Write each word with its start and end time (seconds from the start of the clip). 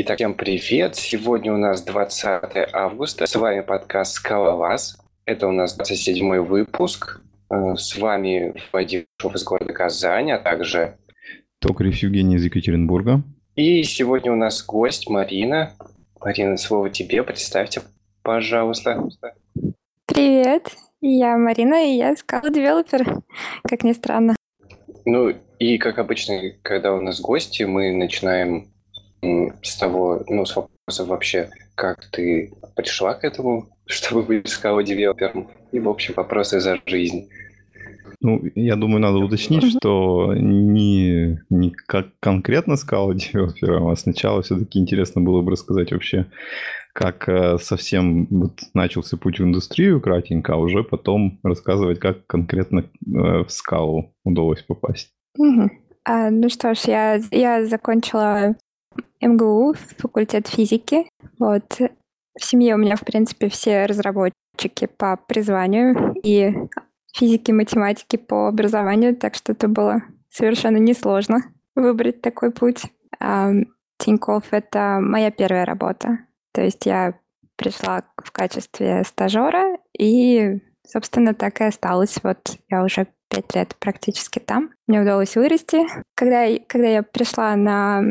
Итак, 0.00 0.18
всем 0.18 0.34
привет! 0.34 0.94
Сегодня 0.94 1.52
у 1.52 1.56
нас 1.56 1.82
20 1.82 2.72
августа. 2.72 3.26
С 3.26 3.34
вами 3.34 3.62
подкаст 3.62 4.12
«Скалолаз». 4.12 4.96
Это 5.24 5.48
у 5.48 5.50
нас 5.50 5.74
27 5.74 6.38
выпуск. 6.38 7.20
Э, 7.50 7.74
с 7.74 7.98
вами 7.98 8.54
Вадим 8.72 9.06
Шов 9.20 9.34
из 9.34 9.42
города 9.42 9.72
Казань, 9.72 10.30
а 10.30 10.38
также... 10.38 10.96
Токарев 11.58 11.96
Евгений 11.96 12.36
из 12.36 12.44
Екатеринбурга. 12.44 13.24
И 13.56 13.82
сегодня 13.82 14.30
у 14.30 14.36
нас 14.36 14.64
гость 14.64 15.10
Марина. 15.10 15.72
Марина, 16.20 16.56
слово 16.58 16.90
тебе. 16.90 17.24
Представьте, 17.24 17.82
пожалуйста. 18.22 19.04
Привет, 20.06 20.76
я 21.00 21.36
Марина, 21.36 21.84
и 21.84 21.96
я 21.96 22.14
скал-девелопер, 22.14 23.16
как 23.64 23.82
ни 23.82 23.92
странно. 23.92 24.36
Ну, 25.04 25.34
и 25.58 25.76
как 25.76 25.98
обычно, 25.98 26.38
когда 26.62 26.94
у 26.94 27.00
нас 27.00 27.20
гости, 27.20 27.64
мы 27.64 27.90
начинаем 27.90 28.68
с 29.20 29.76
того, 29.76 30.24
ну, 30.28 30.44
с 30.44 30.54
вопроса 30.54 31.04
вообще, 31.04 31.50
как 31.74 32.06
ты 32.10 32.52
пришла 32.76 33.14
к 33.14 33.24
этому, 33.24 33.68
чтобы 33.86 34.22
быть 34.22 34.48
скау-девелопером, 34.48 35.50
и, 35.72 35.80
в 35.80 35.88
общем, 35.88 36.14
вопросы 36.16 36.60
за 36.60 36.78
жизнь. 36.86 37.28
Ну, 38.20 38.42
я 38.56 38.74
думаю, 38.74 39.00
надо 39.00 39.18
уточнить, 39.18 39.76
что 39.76 40.34
не, 40.34 41.38
не 41.50 41.70
как 41.70 42.08
конкретно 42.18 42.76
скала 42.76 43.14
девелопером, 43.14 43.88
а 43.88 43.96
сначала 43.96 44.42
все-таки 44.42 44.80
интересно 44.80 45.20
было 45.20 45.40
бы 45.40 45.52
рассказать 45.52 45.92
вообще, 45.92 46.26
как 46.94 47.28
э, 47.28 47.58
совсем 47.58 48.26
вот 48.26 48.60
начался 48.74 49.16
путь 49.16 49.38
в 49.38 49.44
индустрию 49.44 50.00
кратенько, 50.00 50.54
а 50.54 50.56
уже 50.56 50.82
потом 50.82 51.38
рассказывать, 51.44 52.00
как 52.00 52.26
конкретно 52.26 52.80
э, 52.80 52.84
в 53.06 53.48
скалу 53.50 54.14
удалось 54.24 54.62
попасть. 54.62 55.12
Угу. 55.36 55.70
А, 56.04 56.30
ну 56.30 56.48
что 56.48 56.74
ж, 56.74 56.78
я, 56.86 57.20
я 57.30 57.66
закончила 57.66 58.56
МГУ, 59.20 59.74
факультет 59.98 60.48
физики. 60.48 61.08
Вот. 61.38 61.78
В 62.38 62.44
семье 62.44 62.74
у 62.74 62.78
меня, 62.78 62.96
в 62.96 63.00
принципе, 63.00 63.48
все 63.48 63.86
разработчики 63.86 64.86
по 64.96 65.16
призванию 65.16 66.14
и 66.22 66.54
физики, 67.14 67.50
математики 67.50 68.16
по 68.16 68.48
образованию, 68.48 69.16
так 69.16 69.34
что 69.34 69.52
это 69.52 69.68
было 69.68 70.02
совершенно 70.28 70.76
несложно 70.76 71.42
выбрать 71.74 72.20
такой 72.20 72.52
путь. 72.52 72.84
А, 73.20 73.50
Тинькофф— 73.98 74.44
это 74.52 74.98
моя 75.00 75.30
первая 75.30 75.64
работа. 75.64 76.20
То 76.52 76.62
есть 76.62 76.86
я 76.86 77.14
пришла 77.56 78.04
в 78.22 78.30
качестве 78.30 79.02
стажера 79.04 79.78
и, 79.98 80.60
собственно, 80.86 81.34
так 81.34 81.60
и 81.60 81.64
осталась. 81.64 82.16
Вот 82.22 82.56
я 82.68 82.84
уже 82.84 83.08
пять 83.28 83.54
лет 83.54 83.76
практически 83.78 84.38
там. 84.38 84.70
Мне 84.86 85.02
удалось 85.02 85.36
вырасти. 85.36 85.86
Когда, 86.14 86.46
когда 86.66 86.88
я 86.88 87.02
пришла 87.02 87.54
на 87.56 88.02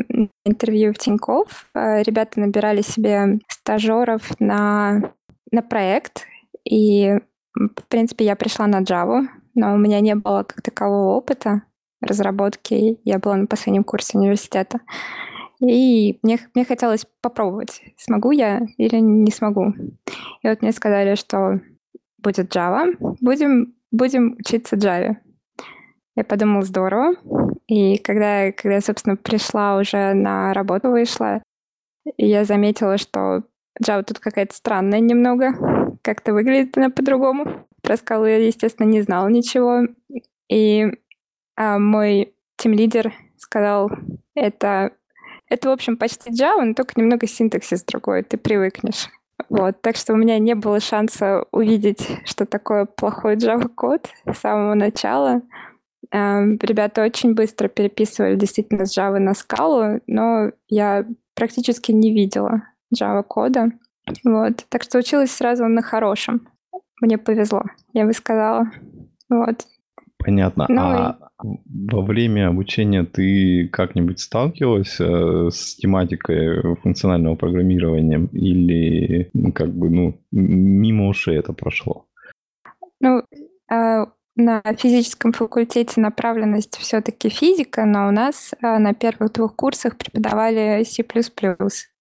интервью 0.44 0.92
в 0.92 0.98
Тинькофф, 0.98 1.66
э, 1.74 2.02
ребята 2.02 2.40
набирали 2.40 2.82
себе 2.82 3.40
стажеров 3.48 4.22
на, 4.40 5.12
на 5.50 5.62
проект, 5.62 6.24
и, 6.64 7.18
в 7.54 7.88
принципе, 7.88 8.24
я 8.24 8.36
пришла 8.36 8.66
на 8.66 8.82
Java, 8.82 9.26
но 9.54 9.74
у 9.74 9.78
меня 9.78 10.00
не 10.00 10.14
было 10.14 10.42
как 10.44 10.62
такового 10.62 11.16
опыта 11.16 11.62
разработки. 12.00 12.98
Я 13.04 13.18
была 13.18 13.36
на 13.36 13.46
последнем 13.46 13.84
курсе 13.84 14.18
университета. 14.18 14.80
И 15.60 16.18
мне, 16.22 16.38
мне 16.54 16.64
хотелось 16.64 17.04
попробовать, 17.20 17.82
смогу 17.96 18.30
я 18.30 18.60
или 18.76 18.96
не 18.96 19.32
смогу. 19.32 19.74
И 20.42 20.48
вот 20.48 20.62
мне 20.62 20.70
сказали, 20.72 21.16
что 21.16 21.60
будет 22.18 22.54
Java, 22.54 22.94
будем 23.20 23.74
будем 23.90 24.36
учиться 24.38 24.76
Java. 24.76 25.16
Я 26.16 26.24
подумала, 26.24 26.62
здорово. 26.62 27.14
И 27.66 27.98
когда, 27.98 28.50
когда 28.52 28.76
я, 28.76 28.80
собственно, 28.80 29.16
пришла 29.16 29.76
уже 29.76 30.14
на 30.14 30.52
работу, 30.52 30.90
вышла, 30.90 31.42
я 32.16 32.44
заметила, 32.44 32.98
что 32.98 33.44
Java 33.82 34.02
тут 34.02 34.18
какая-то 34.18 34.54
странная 34.54 35.00
немного. 35.00 35.52
Как-то 36.02 36.32
выглядит 36.32 36.76
она 36.76 36.90
по-другому. 36.90 37.66
Про 37.82 37.96
скалу 37.96 38.26
я, 38.26 38.38
естественно, 38.38 38.86
не 38.86 39.02
знала 39.02 39.28
ничего. 39.28 39.82
И 40.48 40.86
а, 41.56 41.78
мой 41.78 42.34
тим-лидер 42.56 43.12
сказал, 43.36 43.90
это, 44.34 44.92
это, 45.48 45.68
в 45.68 45.72
общем, 45.72 45.96
почти 45.96 46.30
Java, 46.30 46.64
но 46.64 46.74
только 46.74 47.00
немного 47.00 47.26
синтаксис 47.26 47.84
другой, 47.84 48.22
ты 48.22 48.36
привыкнешь. 48.36 49.08
Вот, 49.48 49.80
так 49.80 49.96
что 49.96 50.12
у 50.12 50.16
меня 50.16 50.38
не 50.38 50.54
было 50.54 50.80
шанса 50.80 51.44
увидеть, 51.52 52.06
что 52.24 52.44
такое 52.44 52.84
плохой 52.84 53.36
Java-код 53.36 54.08
с 54.26 54.38
самого 54.38 54.74
начала. 54.74 55.42
Эм, 56.10 56.58
ребята 56.62 57.02
очень 57.02 57.34
быстро 57.34 57.68
переписывали 57.68 58.36
действительно 58.36 58.86
с 58.86 58.96
Java 58.96 59.18
на 59.18 59.34
скалу, 59.34 60.00
но 60.06 60.50
я 60.68 61.06
практически 61.34 61.92
не 61.92 62.12
видела 62.12 62.62
Java-кода. 62.94 63.72
Вот, 64.24 64.64
так 64.68 64.82
что 64.82 64.98
училась 64.98 65.30
сразу 65.30 65.66
на 65.66 65.82
хорошем. 65.82 66.48
Мне 67.00 67.18
повезло, 67.18 67.62
я 67.92 68.06
бы 68.06 68.12
сказала. 68.12 68.70
Вот. 69.28 69.66
Понятно. 70.18 70.66
Ну, 70.68 70.80
а 70.80 71.27
во 71.42 72.02
время 72.02 72.48
обучения 72.48 73.04
ты 73.04 73.68
как-нибудь 73.68 74.20
сталкивалась 74.20 74.96
э, 75.00 75.50
с 75.52 75.76
тематикой 75.76 76.76
функционального 76.76 77.36
программирования 77.36 78.28
или 78.32 79.30
как 79.54 79.72
бы 79.72 79.90
ну 79.90 80.20
мимо 80.32 81.08
ушей 81.08 81.38
это 81.38 81.52
прошло? 81.52 82.06
Ну, 83.00 83.22
э, 83.70 84.06
на 84.36 84.62
физическом 84.76 85.32
факультете 85.32 86.00
направленность 86.00 86.76
все-таки 86.76 87.28
физика, 87.28 87.84
но 87.84 88.08
у 88.08 88.10
нас 88.10 88.52
э, 88.60 88.78
на 88.78 88.94
первых 88.94 89.32
двух 89.32 89.54
курсах 89.54 89.96
преподавали 89.96 90.84
C++. 90.84 91.04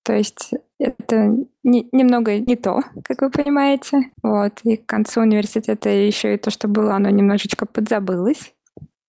То 0.04 0.14
есть 0.14 0.52
это 0.80 1.36
не, 1.64 1.90
немного 1.92 2.38
не 2.40 2.56
то, 2.56 2.82
как 3.04 3.22
вы 3.22 3.30
понимаете. 3.30 4.12
Вот. 4.24 4.54
И 4.64 4.78
к 4.78 4.86
концу 4.86 5.22
университета 5.22 5.90
еще 5.90 6.36
и 6.36 6.38
то, 6.38 6.50
что 6.50 6.68
было, 6.68 6.96
оно 6.96 7.10
немножечко 7.10 7.66
подзабылось. 7.66 8.54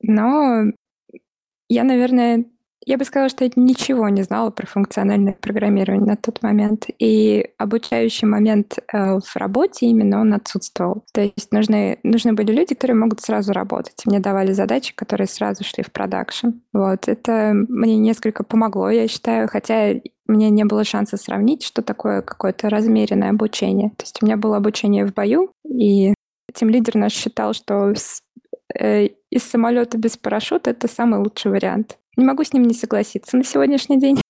Но 0.01 0.65
я, 1.69 1.85
наверное, 1.85 2.45
я 2.87 2.97
бы 2.97 3.05
сказала, 3.05 3.29
что 3.29 3.45
я 3.45 3.51
ничего 3.57 4.09
не 4.09 4.23
знала 4.23 4.51
про 4.51 4.67
функциональное 4.67 5.35
программирование 5.35 6.07
на 6.07 6.17
тот 6.17 6.43
момент. 6.43 6.87
И 6.99 7.51
обучающий 7.59 8.27
момент 8.27 8.79
э, 8.79 9.19
в 9.19 9.37
работе 9.37 9.87
именно 9.87 10.23
он 10.23 10.33
отсутствовал. 10.33 11.05
То 11.13 11.21
есть 11.21 11.53
нужны, 11.53 11.99
нужны 12.03 12.33
были 12.33 12.53
люди, 12.53 12.75
которые 12.75 12.97
могут 12.97 13.21
сразу 13.21 13.53
работать. 13.53 14.01
Мне 14.07 14.21
давали 14.21 14.53
задачи, 14.53 14.95
которые 14.95 15.27
сразу 15.27 15.65
шли 15.65 15.85
в 15.85 15.93
продакшн. 15.93 16.49
Вот. 16.73 17.09
Это 17.09 17.53
мне 17.69 17.97
несколько 17.99 18.43
помогло, 18.43 18.89
я 18.89 19.07
считаю, 19.07 19.49
хотя 19.49 19.95
мне 20.27 20.49
не 20.49 20.65
было 20.65 20.85
шанса 20.85 21.19
сравнить, 21.19 21.65
что 21.65 21.83
такое 21.83 22.23
какое-то 22.23 22.71
размеренное 22.71 23.31
обучение. 23.31 23.91
То 23.91 24.05
есть 24.05 24.23
у 24.23 24.25
меня 24.25 24.39
было 24.39 24.57
обучение 24.57 25.05
в 25.05 25.13
бою, 25.13 25.51
и 25.69 26.15
тем 26.55 26.71
лидер 26.71 26.97
наш 26.97 27.13
считал, 27.13 27.53
что 27.53 27.95
из 28.75 29.43
самолета 29.43 29.99
без 29.99 30.17
парашюта 30.17 30.71
это 30.71 30.89
самый 30.89 31.21
лучший 31.21 31.51
вариант. 31.51 31.99
Не 32.17 32.25
могу 32.25 32.45
с 32.45 32.53
ним 32.53 32.65
не 32.65 32.75
согласиться 32.75 33.37
на 33.37 33.45
сегодняшний 33.45 33.99
день. 33.99 34.21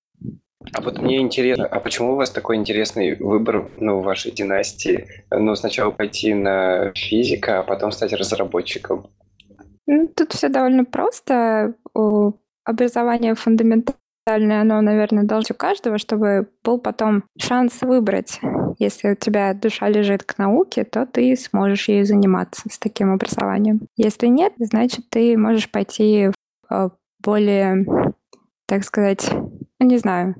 А 0.73 0.81
вот 0.81 0.99
мне 0.99 1.19
интересно, 1.19 1.65
а 1.65 1.79
почему 1.79 2.13
у 2.13 2.15
вас 2.15 2.29
такой 2.29 2.57
интересный 2.57 3.15
выбор 3.15 3.69
ну, 3.79 3.99
в 3.99 4.03
вашей 4.03 4.31
династии? 4.31 5.07
Ну, 5.31 5.55
сначала 5.55 5.89
пойти 5.91 6.33
на 6.33 6.91
физика, 6.93 7.59
а 7.59 7.63
потом 7.63 7.91
стать 7.91 8.13
разработчиком? 8.13 9.07
Ну, 9.87 10.07
тут 10.07 10.33
все 10.33 10.49
довольно 10.49 10.85
просто. 10.85 11.73
Образование 12.63 13.33
фундаментальное, 13.33 13.99
оно, 14.35 14.81
наверное, 14.81 15.23
должно 15.23 15.53
у 15.53 15.57
каждого, 15.57 15.97
чтобы 15.97 16.49
был 16.63 16.79
потом 16.79 17.23
шанс 17.37 17.81
выбрать. 17.81 18.39
Если 18.77 19.09
у 19.09 19.15
тебя 19.15 19.53
душа 19.53 19.89
лежит 19.89 20.23
к 20.23 20.37
науке, 20.37 20.83
то 20.83 21.05
ты 21.05 21.35
сможешь 21.35 21.87
ею 21.89 22.05
заниматься 22.05 22.69
с 22.69 22.79
таким 22.79 23.11
образованием. 23.11 23.81
Если 23.97 24.27
нет, 24.27 24.53
значит, 24.57 25.09
ты 25.09 25.37
можешь 25.37 25.69
пойти 25.69 26.29
в 26.69 26.73
э, 26.73 26.89
более, 27.23 27.85
так 28.65 28.83
сказать, 28.83 29.29
ну, 29.79 29.85
не 29.85 29.97
знаю, 29.97 30.35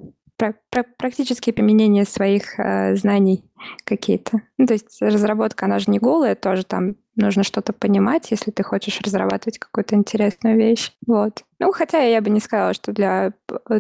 практические 0.98 1.54
применения 1.54 2.06
своих 2.06 2.60
э, 2.60 2.96
знаний 2.96 3.44
какие-то. 3.84 4.42
Ну, 4.58 4.66
то 4.66 4.74
есть 4.74 5.02
разработка, 5.02 5.66
она 5.66 5.80
же 5.80 5.92
не 5.92 6.00
голая, 6.00 6.36
тоже 6.36 6.64
там 6.64 6.96
нужно 7.16 7.44
что-то 7.44 7.74
понимать, 7.74 8.32
если 8.32 8.52
ты 8.52 8.64
хочешь 8.64 9.02
разрабатывать 9.02 9.60
какую-то 9.60 9.96
интересную 9.96 10.58
вещь. 10.58 10.94
Вот. 11.06 11.44
Ну, 11.60 11.72
хотя 11.72 12.00
я 12.00 12.22
бы 12.22 12.30
не 12.30 12.40
сказала, 12.40 12.74
что 12.74 12.94
для 12.94 13.34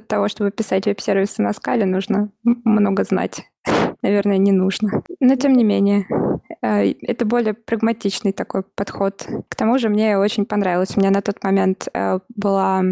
того, 0.07 0.27
чтобы 0.27 0.51
писать 0.51 0.85
веб-сервисы 0.85 1.41
на 1.41 1.53
скале, 1.53 1.85
нужно 1.85 2.29
много 2.43 3.03
знать. 3.03 3.45
Наверное, 4.01 4.37
не 4.37 4.51
нужно. 4.51 5.03
Но 5.19 5.35
тем 5.35 5.53
не 5.53 5.63
менее, 5.63 6.05
э, 6.61 6.93
это 7.01 7.25
более 7.25 7.53
прагматичный 7.53 8.33
такой 8.33 8.63
подход. 8.63 9.25
К 9.47 9.55
тому 9.55 9.77
же 9.77 9.89
мне 9.89 10.17
очень 10.17 10.45
понравилось. 10.45 10.95
У 10.95 10.99
меня 10.99 11.11
на 11.11 11.21
тот 11.21 11.43
момент 11.43 11.87
э, 11.93 12.19
была 12.35 12.83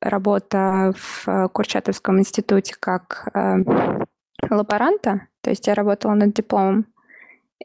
работа 0.00 0.92
в 0.96 1.48
Курчатовском 1.48 2.18
институте 2.18 2.74
как 2.78 3.28
лаборанта, 4.50 5.28
то 5.40 5.50
есть 5.50 5.66
я 5.66 5.74
работала 5.74 6.14
над 6.14 6.34
дипломом. 6.34 6.86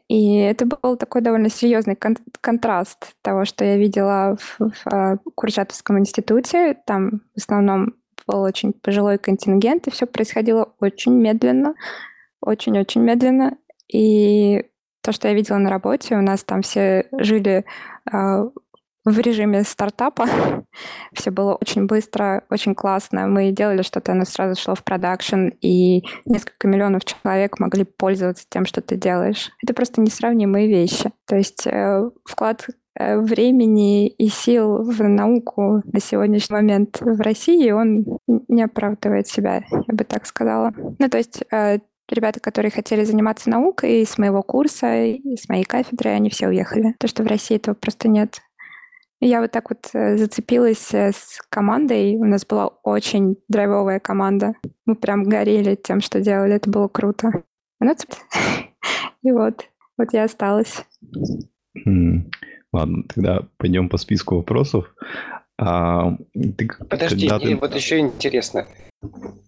И 0.08 0.38
это 0.38 0.66
был 0.66 0.96
такой 0.96 1.20
довольно 1.20 1.48
серьезный 1.48 1.94
кон- 1.94 2.16
контраст 2.40 3.14
того, 3.22 3.44
что 3.44 3.64
я 3.64 3.76
видела 3.76 4.36
в, 4.36 4.58
в, 4.84 5.18
Курчатовском 5.34 5.98
институте. 5.98 6.76
Там 6.86 7.22
в 7.34 7.38
основном 7.38 7.94
был 8.26 8.42
очень 8.42 8.72
пожилой 8.72 9.18
контингент, 9.18 9.86
и 9.86 9.90
все 9.90 10.06
происходило 10.06 10.72
очень 10.80 11.12
медленно, 11.12 11.74
очень-очень 12.40 13.02
медленно. 13.02 13.56
И 13.92 14.64
то, 15.02 15.12
что 15.12 15.28
я 15.28 15.34
видела 15.34 15.58
на 15.58 15.70
работе, 15.70 16.16
у 16.16 16.22
нас 16.22 16.44
там 16.44 16.62
все 16.62 17.06
жили 17.12 17.64
э, 18.12 18.48
в 19.04 19.18
режиме 19.18 19.64
стартапа. 19.64 20.26
Все 21.12 21.30
было 21.30 21.54
очень 21.54 21.86
быстро, 21.86 22.44
очень 22.50 22.74
классно. 22.74 23.26
Мы 23.26 23.50
делали 23.50 23.82
что-то, 23.82 24.12
оно 24.12 24.24
сразу 24.24 24.60
шло 24.60 24.74
в 24.74 24.84
продакшн, 24.84 25.48
и 25.60 26.02
несколько 26.24 26.68
миллионов 26.68 27.04
человек 27.04 27.58
могли 27.58 27.84
пользоваться 27.84 28.44
тем, 28.48 28.66
что 28.66 28.80
ты 28.80 28.96
делаешь. 28.96 29.50
Это 29.62 29.74
просто 29.74 30.00
несравнимые 30.00 30.68
вещи. 30.68 31.10
То 31.26 31.36
есть 31.36 31.66
э, 31.66 32.10
вклад 32.24 32.66
э, 32.98 33.18
времени 33.18 34.08
и 34.08 34.28
сил 34.28 34.82
в 34.82 35.02
науку 35.02 35.82
на 35.84 36.00
сегодняшний 36.00 36.56
момент 36.56 36.98
в 37.00 37.20
России, 37.20 37.70
он 37.70 38.04
не 38.48 38.62
оправдывает 38.62 39.28
себя, 39.28 39.62
я 39.70 39.94
бы 39.94 40.04
так 40.04 40.26
сказала. 40.26 40.72
Ну, 40.98 41.08
то 41.08 41.18
есть 41.18 41.42
э, 41.50 41.78
ребята, 42.10 42.40
которые 42.40 42.70
хотели 42.70 43.04
заниматься 43.04 43.50
наукой 43.50 44.04
с 44.04 44.18
моего 44.18 44.42
курса, 44.42 45.04
и 45.04 45.36
с 45.36 45.48
моей 45.48 45.64
кафедры, 45.64 46.10
они 46.10 46.30
все 46.30 46.48
уехали. 46.48 46.94
То, 46.98 47.08
что 47.08 47.22
в 47.22 47.26
России 47.26 47.56
этого 47.56 47.74
просто 47.74 48.08
нет. 48.08 48.40
Я 49.20 49.42
вот 49.42 49.50
так 49.50 49.68
вот 49.68 49.90
э, 49.92 50.16
зацепилась 50.16 50.94
э, 50.94 51.12
с 51.12 51.40
командой. 51.50 52.16
У 52.16 52.24
нас 52.24 52.46
была 52.46 52.68
очень 52.68 53.36
драйвовая 53.48 54.00
команда. 54.00 54.54
Мы 54.86 54.96
прям 54.96 55.24
горели 55.24 55.74
тем, 55.74 56.00
что 56.00 56.20
делали. 56.20 56.54
Это 56.54 56.70
было 56.70 56.88
круто. 56.88 57.44
Ну, 57.80 57.94
и 59.22 59.30
вот, 59.30 59.68
вот 59.98 60.12
я 60.14 60.24
осталась. 60.24 60.84
Ладно, 62.72 63.02
тогда 63.12 63.46
пойдем 63.58 63.88
по 63.90 63.98
списку 63.98 64.36
вопросов. 64.36 64.94
А, 65.62 66.16
ты, 66.32 66.68
Подожди, 66.88 67.28
ты... 67.28 67.54
вот 67.56 67.74
еще 67.74 67.98
интересно. 67.98 68.66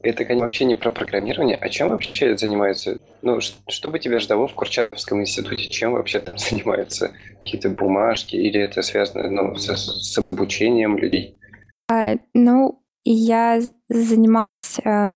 Это, 0.03 0.25
конечно, 0.25 0.47
вообще 0.47 0.65
не 0.67 0.77
про 0.77 0.93
программирование. 0.93 1.57
А 1.57 1.71
чем 1.71 1.89
вообще 1.89 2.37
занимаются? 2.37 2.99
Ну, 3.23 3.41
что 3.41 3.91
бы 3.91 3.99
тебя 3.99 4.19
ждало 4.19 4.47
в 4.47 4.55
Курчатовском 4.55 5.23
институте? 5.23 5.69
Чем 5.69 5.93
вообще 5.93 6.21
там 6.21 6.37
занимаются? 6.39 7.13
Какие-то 7.39 7.71
бумажки? 7.71 8.37
Или 8.37 8.61
это 8.61 8.83
связано 8.83 9.31
ну, 9.31 9.55
с, 9.55 9.75
с 9.75 10.19
обучением 10.19 10.99
людей? 10.99 11.39
А, 11.91 12.17
ну, 12.35 12.83
я 13.05 13.61
занималась 13.89 14.49
а, 14.85 15.13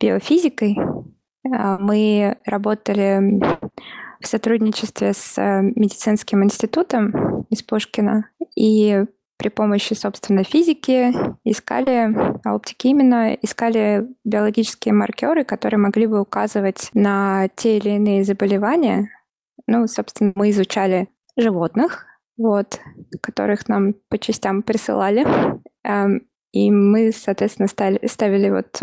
биофизикой. 0.00 0.76
А, 1.44 1.78
мы 1.78 2.38
работали 2.44 3.40
в 4.20 4.26
сотрудничестве 4.26 5.12
с 5.12 5.38
а, 5.38 5.60
медицинским 5.60 6.42
институтом 6.42 7.46
из 7.50 7.62
Пушкина. 7.62 8.30
И 8.56 9.04
при 9.42 9.48
помощи, 9.48 9.94
собственно, 9.94 10.44
физики 10.44 11.12
искали, 11.42 12.14
оптики 12.48 12.86
именно, 12.86 13.34
искали 13.34 14.06
биологические 14.22 14.94
маркеры, 14.94 15.42
которые 15.42 15.78
могли 15.78 16.06
бы 16.06 16.20
указывать 16.20 16.90
на 16.94 17.48
те 17.56 17.78
или 17.78 17.90
иные 17.90 18.22
заболевания. 18.22 19.08
Ну, 19.66 19.88
собственно, 19.88 20.32
мы 20.36 20.50
изучали 20.50 21.08
животных, 21.36 22.06
вот, 22.36 22.78
которых 23.20 23.68
нам 23.68 23.94
по 24.08 24.16
частям 24.16 24.62
присылали. 24.62 25.26
Эм, 25.82 26.22
и 26.52 26.70
мы, 26.70 27.10
соответственно, 27.10 27.66
стали, 27.66 27.98
ставили 28.06 28.48
вот 28.48 28.80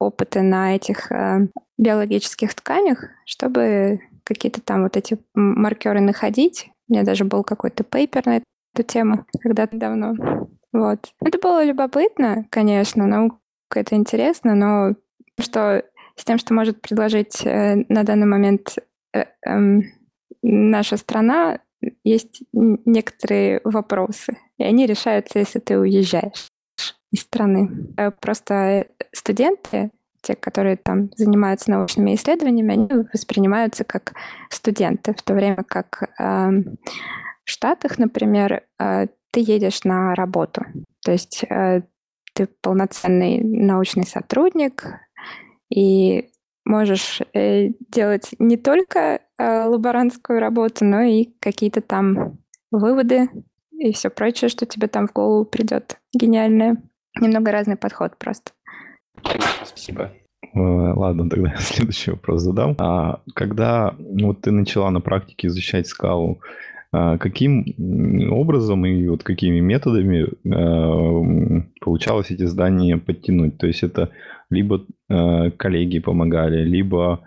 опыты 0.00 0.42
на 0.42 0.74
этих 0.74 1.12
э, 1.12 1.46
биологических 1.78 2.52
тканях, 2.54 3.04
чтобы 3.26 4.00
какие-то 4.24 4.60
там 4.60 4.82
вот 4.82 4.96
эти 4.96 5.18
маркеры 5.34 6.00
находить. 6.00 6.68
У 6.88 6.94
меня 6.94 7.04
даже 7.04 7.24
был 7.24 7.44
какой-то 7.44 7.84
пейпер 7.84 8.26
на 8.26 8.36
эту 8.38 8.44
тему 8.82 9.26
когда-то 9.40 9.76
давно. 9.76 10.14
Вот. 10.72 11.12
Это 11.20 11.38
было 11.38 11.64
любопытно, 11.64 12.46
конечно, 12.50 13.06
наука 13.06 13.38
это 13.74 13.94
интересно, 13.96 14.54
но 14.54 14.94
что 15.38 15.84
с 16.16 16.24
тем, 16.24 16.38
что 16.38 16.54
может 16.54 16.80
предложить 16.80 17.44
э, 17.44 17.84
на 17.88 18.04
данный 18.04 18.26
момент 18.26 18.76
э, 19.14 19.24
э, 19.46 19.80
наша 20.42 20.96
страна, 20.96 21.60
есть 22.04 22.42
некоторые 22.52 23.60
вопросы, 23.64 24.36
и 24.58 24.64
они 24.64 24.86
решаются, 24.86 25.38
если 25.38 25.60
ты 25.60 25.78
уезжаешь 25.78 26.48
из 27.10 27.20
страны. 27.20 27.92
Э, 27.96 28.10
просто 28.10 28.86
студенты, 29.12 29.90
те, 30.22 30.34
которые 30.34 30.76
там 30.76 31.10
занимаются 31.16 31.70
научными 31.70 32.14
исследованиями, 32.14 32.74
они 32.74 33.06
воспринимаются 33.12 33.84
как 33.84 34.12
студенты, 34.50 35.14
в 35.14 35.22
то 35.22 35.34
время 35.34 35.64
как 35.66 36.10
э, 36.18 36.50
Штатах, 37.50 37.98
например, 37.98 38.62
э, 38.78 39.06
ты 39.30 39.40
едешь 39.40 39.84
на 39.84 40.14
работу. 40.14 40.64
То 41.04 41.12
есть 41.12 41.44
э, 41.44 41.82
ты 42.34 42.48
полноценный 42.62 43.40
научный 43.42 44.06
сотрудник 44.06 44.84
и 45.68 46.30
можешь 46.64 47.20
э, 47.34 47.68
делать 47.90 48.30
не 48.38 48.56
только 48.56 49.20
лаборантскую 49.38 50.38
работу, 50.38 50.84
но 50.84 51.00
и 51.00 51.30
какие-то 51.40 51.80
там 51.80 52.38
выводы 52.70 53.30
и 53.72 53.92
все 53.94 54.10
прочее, 54.10 54.50
что 54.50 54.66
тебе 54.66 54.86
там 54.86 55.08
в 55.08 55.12
голову 55.14 55.46
придет. 55.46 55.98
Гениальное. 56.12 56.76
Немного 57.18 57.50
разный 57.50 57.76
подход 57.76 58.18
просто. 58.18 58.52
Спасибо. 59.64 60.12
Ладно, 60.52 61.28
тогда 61.28 61.54
следующий 61.58 62.10
вопрос 62.10 62.42
задам. 62.42 62.76
А 62.78 63.20
когда 63.34 63.94
вот 63.98 64.42
ты 64.42 64.50
начала 64.50 64.90
на 64.90 65.00
практике 65.00 65.48
изучать 65.48 65.86
скалу, 65.86 66.40
каким 66.92 67.64
образом 68.32 68.84
и 68.84 69.06
вот 69.06 69.22
какими 69.22 69.60
методами 69.60 70.28
а, 70.52 71.62
получалось 71.80 72.30
эти 72.30 72.44
здания 72.44 72.96
подтянуть? 72.98 73.58
То 73.58 73.66
есть 73.66 73.82
это 73.82 74.10
либо 74.50 74.84
а, 75.08 75.50
коллеги 75.50 76.00
помогали, 76.00 76.64
либо 76.64 77.20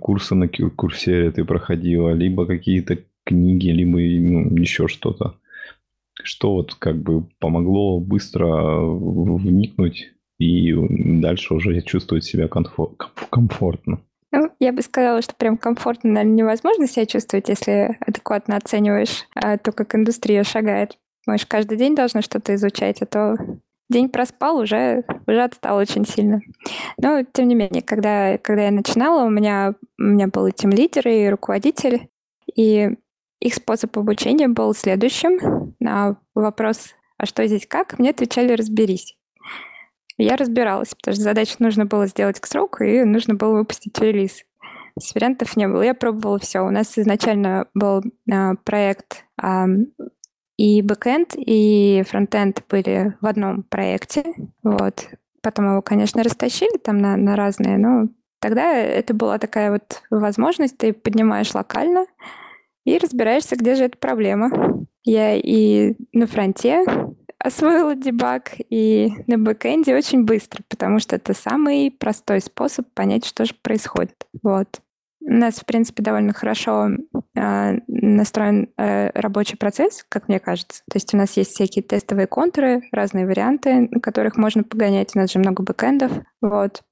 курсы 0.00 0.36
на 0.36 0.48
курсере 0.48 1.32
ты 1.32 1.44
проходила, 1.44 2.10
либо 2.10 2.46
какие-то 2.46 2.98
книги, 3.24 3.70
либо 3.70 3.98
ну, 3.98 4.56
еще 4.56 4.86
что-то. 4.86 5.34
Что 6.22 6.54
вот 6.54 6.74
как 6.74 6.96
бы 6.96 7.26
помогло 7.40 7.98
быстро 7.98 8.80
вникнуть 8.80 10.12
и 10.38 10.72
дальше 11.20 11.54
уже 11.54 11.80
чувствовать 11.82 12.24
себя 12.24 12.48
комфортно? 12.48 14.00
Я 14.58 14.72
бы 14.72 14.82
сказала, 14.82 15.22
что 15.22 15.34
прям 15.36 15.56
комфортно, 15.56 16.10
наверное, 16.10 16.36
невозможно 16.36 16.88
себя 16.88 17.06
чувствовать, 17.06 17.48
если 17.48 17.96
адекватно 18.00 18.56
оцениваешь 18.56 19.24
а, 19.34 19.56
то, 19.56 19.70
как 19.70 19.94
индустрия 19.94 20.42
шагает. 20.42 20.98
Можешь 21.26 21.46
каждый 21.46 21.78
день 21.78 21.94
должна 21.94 22.22
что-то 22.22 22.54
изучать, 22.56 23.00
а 23.02 23.06
то 23.06 23.36
день 23.88 24.08
проспал, 24.08 24.58
уже, 24.58 25.04
уже 25.26 25.42
отстал 25.42 25.76
очень 25.76 26.06
сильно. 26.06 26.40
Но, 27.00 27.22
тем 27.22 27.48
не 27.48 27.54
менее, 27.54 27.82
когда, 27.82 28.36
когда 28.38 28.64
я 28.64 28.70
начинала, 28.70 29.24
у 29.24 29.30
меня, 29.30 29.74
у 29.98 30.02
меня 30.02 30.26
был 30.26 30.46
и 30.46 30.52
тим-лидер, 30.52 31.06
и 31.06 31.28
руководитель, 31.28 32.08
и 32.54 32.90
их 33.40 33.54
способ 33.54 33.96
обучения 33.96 34.48
был 34.48 34.74
следующим. 34.74 35.74
На 35.78 36.16
вопрос 36.34 36.94
«А 37.16 37.26
что 37.26 37.46
здесь 37.46 37.66
как?» 37.66 37.98
мне 37.98 38.10
отвечали 38.10 38.52
«Разберись». 38.52 39.16
Я 40.20 40.36
разбиралась, 40.36 40.94
потому 40.96 41.14
что 41.14 41.22
задачу 41.22 41.54
нужно 41.60 41.86
было 41.86 42.08
сделать 42.08 42.40
к 42.40 42.46
сроку, 42.46 42.82
и 42.82 43.04
нужно 43.04 43.34
было 43.34 43.58
выпустить 43.58 43.96
релиз. 44.00 44.44
С 45.00 45.14
вариантов 45.14 45.56
не 45.56 45.68
было. 45.68 45.82
Я 45.82 45.94
пробовала 45.94 46.38
все. 46.38 46.60
У 46.60 46.70
нас 46.70 46.98
изначально 46.98 47.66
был 47.74 48.02
а, 48.30 48.54
проект 48.64 49.24
а, 49.40 49.66
и 50.56 50.82
бэкэнд, 50.82 51.34
и 51.36 52.02
фронтенд 52.08 52.64
были 52.68 53.14
в 53.20 53.26
одном 53.26 53.62
проекте. 53.62 54.24
Вот. 54.62 55.08
Потом 55.42 55.70
его, 55.70 55.82
конечно, 55.82 56.22
растащили 56.22 56.78
там 56.78 56.98
на, 56.98 57.16
на 57.16 57.36
разные, 57.36 57.78
но 57.78 58.08
тогда 58.40 58.76
это 58.76 59.14
была 59.14 59.38
такая 59.38 59.70
вот 59.70 60.02
возможность. 60.10 60.76
Ты 60.76 60.92
поднимаешь 60.92 61.54
локально 61.54 62.06
и 62.84 62.98
разбираешься, 62.98 63.56
где 63.56 63.74
же 63.74 63.84
эта 63.84 63.96
проблема. 63.98 64.86
Я 65.04 65.36
и 65.36 65.94
на 66.12 66.26
фронте 66.26 66.84
освоила 67.38 67.94
дебаг 67.94 68.54
и 68.68 69.12
на 69.26 69.38
бэкэнде 69.38 69.94
очень 69.94 70.24
быстро, 70.24 70.62
потому 70.68 70.98
что 70.98 71.16
это 71.16 71.34
самый 71.34 71.90
простой 71.90 72.40
способ 72.40 72.86
понять, 72.94 73.24
что 73.24 73.44
же 73.44 73.54
происходит. 73.54 74.26
Вот. 74.42 74.80
У 75.28 75.34
нас, 75.34 75.60
в 75.60 75.66
принципе, 75.66 76.02
довольно 76.02 76.32
хорошо 76.32 76.88
э, 77.36 77.72
настроен 77.86 78.70
э, 78.76 79.10
рабочий 79.14 79.56
процесс, 79.56 80.04
как 80.08 80.28
мне 80.28 80.40
кажется. 80.40 80.82
То 80.90 80.96
есть 80.96 81.12
у 81.14 81.16
нас 81.16 81.36
есть 81.36 81.52
всякие 81.52 81.82
тестовые 81.82 82.26
контуры, 82.26 82.82
разные 82.92 83.26
варианты, 83.26 83.88
на 83.90 84.00
которых 84.00 84.36
можно 84.36 84.64
погонять. 84.64 85.14
У 85.14 85.18
нас 85.18 85.32
же 85.32 85.38
много 85.38 85.62
бэкэндов. 85.62 86.12
Вот. 86.40 86.82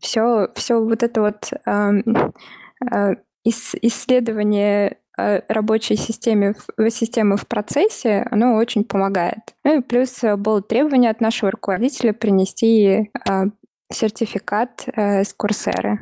Все, 0.00 0.48
все 0.54 0.80
вот 0.80 1.02
это 1.02 1.20
вот 1.22 1.50
э, 1.66 1.92
э, 2.92 3.14
исследование 3.44 4.98
Э, 5.18 5.40
рабочей 5.48 5.96
системе, 5.96 6.54
системы 6.90 7.36
в 7.36 7.48
процессе, 7.48 8.24
оно 8.30 8.54
очень 8.54 8.84
помогает. 8.84 9.40
Ну 9.64 9.80
и 9.80 9.82
плюс 9.82 10.22
э, 10.22 10.36
было 10.36 10.62
требование 10.62 11.10
от 11.10 11.20
нашего 11.20 11.50
руководителя 11.50 12.12
принести 12.12 13.10
э, 13.28 13.44
сертификат 13.92 14.86
с 14.94 15.32
курсеры 15.32 15.98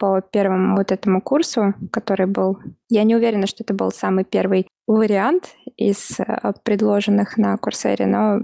по 0.00 0.22
первому 0.22 0.76
вот 0.76 0.90
этому 0.90 1.20
курсу, 1.20 1.74
который 1.92 2.26
был... 2.26 2.58
Я 2.88 3.04
не 3.04 3.14
уверена, 3.14 3.46
что 3.46 3.62
это 3.62 3.74
был 3.74 3.92
самый 3.92 4.24
первый 4.24 4.66
вариант 4.86 5.54
из 5.76 6.18
предложенных 6.64 7.36
на 7.36 7.56
курсере, 7.58 8.06
но 8.06 8.40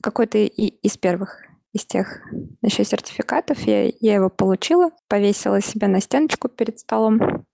какой-то 0.00 0.38
из 0.38 0.96
первых. 0.96 1.42
из 1.74 1.84
тех 1.84 2.20
еще 2.62 2.84
сертификатов. 2.84 3.60
Я, 3.62 3.90
я 4.00 4.14
его 4.14 4.30
получила, 4.30 4.90
повесила 5.08 5.60
себе 5.60 5.88
на 5.88 6.00
стеночку 6.00 6.48
перед 6.48 6.78
столом. 6.78 7.44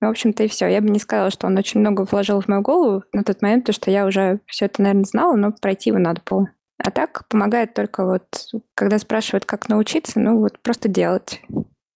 В 0.00 0.06
общем-то 0.06 0.44
и 0.44 0.48
все. 0.48 0.66
Я 0.66 0.82
бы 0.82 0.90
не 0.90 0.98
сказала, 0.98 1.30
что 1.30 1.46
он 1.46 1.56
очень 1.56 1.80
много 1.80 2.02
вложил 2.02 2.40
в 2.40 2.48
мою 2.48 2.60
голову 2.60 3.02
на 3.14 3.24
тот 3.24 3.40
момент, 3.40 3.64
потому 3.64 3.74
что 3.74 3.90
я 3.90 4.04
уже 4.06 4.40
все 4.46 4.66
это, 4.66 4.82
наверное, 4.82 5.04
знала, 5.04 5.34
но 5.34 5.52
пройти 5.52 5.88
его 5.90 5.98
надо 5.98 6.20
было. 6.28 6.50
А 6.76 6.90
так 6.90 7.26
помогает 7.28 7.72
только 7.72 8.04
вот, 8.04 8.26
когда 8.74 8.98
спрашивают, 8.98 9.46
как 9.46 9.70
научиться, 9.70 10.20
ну 10.20 10.40
вот 10.40 10.58
просто 10.58 10.88
делать. 10.88 11.40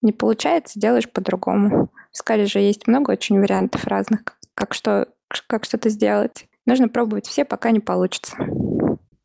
Не 0.01 0.11
получается, 0.13 0.79
делаешь 0.79 1.09
по-другому. 1.09 1.89
В 2.11 2.17
скале 2.17 2.45
же 2.45 2.59
есть 2.59 2.87
много 2.87 3.11
очень 3.11 3.39
вариантов 3.39 3.85
разных, 3.85 4.21
как 4.53 4.73
что, 4.73 5.07
как 5.47 5.65
что-то 5.65 5.89
сделать. 5.89 6.45
Нужно 6.65 6.87
пробовать 6.87 7.27
все, 7.27 7.45
пока 7.45 7.71
не 7.71 7.79
получится. 7.79 8.35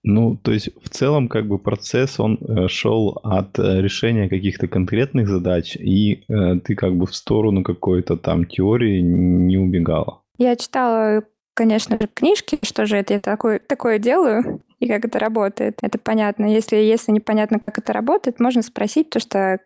Ну, 0.07 0.37
то 0.37 0.53
есть 0.53 0.69
в 0.83 0.91
целом 0.91 1.29
как 1.29 1.49
бы 1.49 1.59
процесс, 1.59 2.21
он 2.21 2.39
э, 2.41 2.69
шел 2.69 3.19
от 3.23 3.59
э, 3.59 3.81
решения 3.81 4.29
каких-то 4.29 4.69
конкретных 4.69 5.27
задач, 5.29 5.77
и 5.77 6.25
э, 6.29 6.61
ты 6.63 6.75
как 6.75 6.95
бы 6.95 7.07
в 7.07 7.15
сторону 7.15 7.63
какой-то 7.63 8.19
там 8.19 8.45
теории 8.45 9.01
не 9.01 9.57
убегала. 9.57 10.21
Я 10.37 10.57
читала, 10.57 11.25
конечно 11.55 11.99
же, 11.99 12.07
книжки, 12.13 12.59
что 12.63 12.85
же 12.85 12.99
это 12.99 13.15
я 13.15 13.21
такое, 13.21 13.59
такое 13.59 13.99
делаю, 13.99 14.61
и 14.81 14.89
как 14.89 15.05
это 15.05 15.19
работает. 15.19 15.79
Это 15.83 15.99
понятно. 15.99 16.47
Если, 16.47 16.77
если 16.77 17.13
непонятно, 17.13 17.59
как 17.61 17.79
это 17.79 17.93
работает, 17.93 18.41
можно 18.41 18.63
спросить, 18.63 19.11
потому 19.11 19.23
что, 19.23 19.59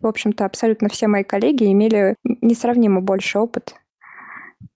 в 0.00 0.06
общем-то, 0.06 0.44
абсолютно 0.44 0.88
все 0.88 1.06
мои 1.06 1.24
коллеги 1.24 1.70
имели 1.70 2.16
несравнимо 2.24 3.00
больше 3.00 3.38
опыт. 3.38 3.74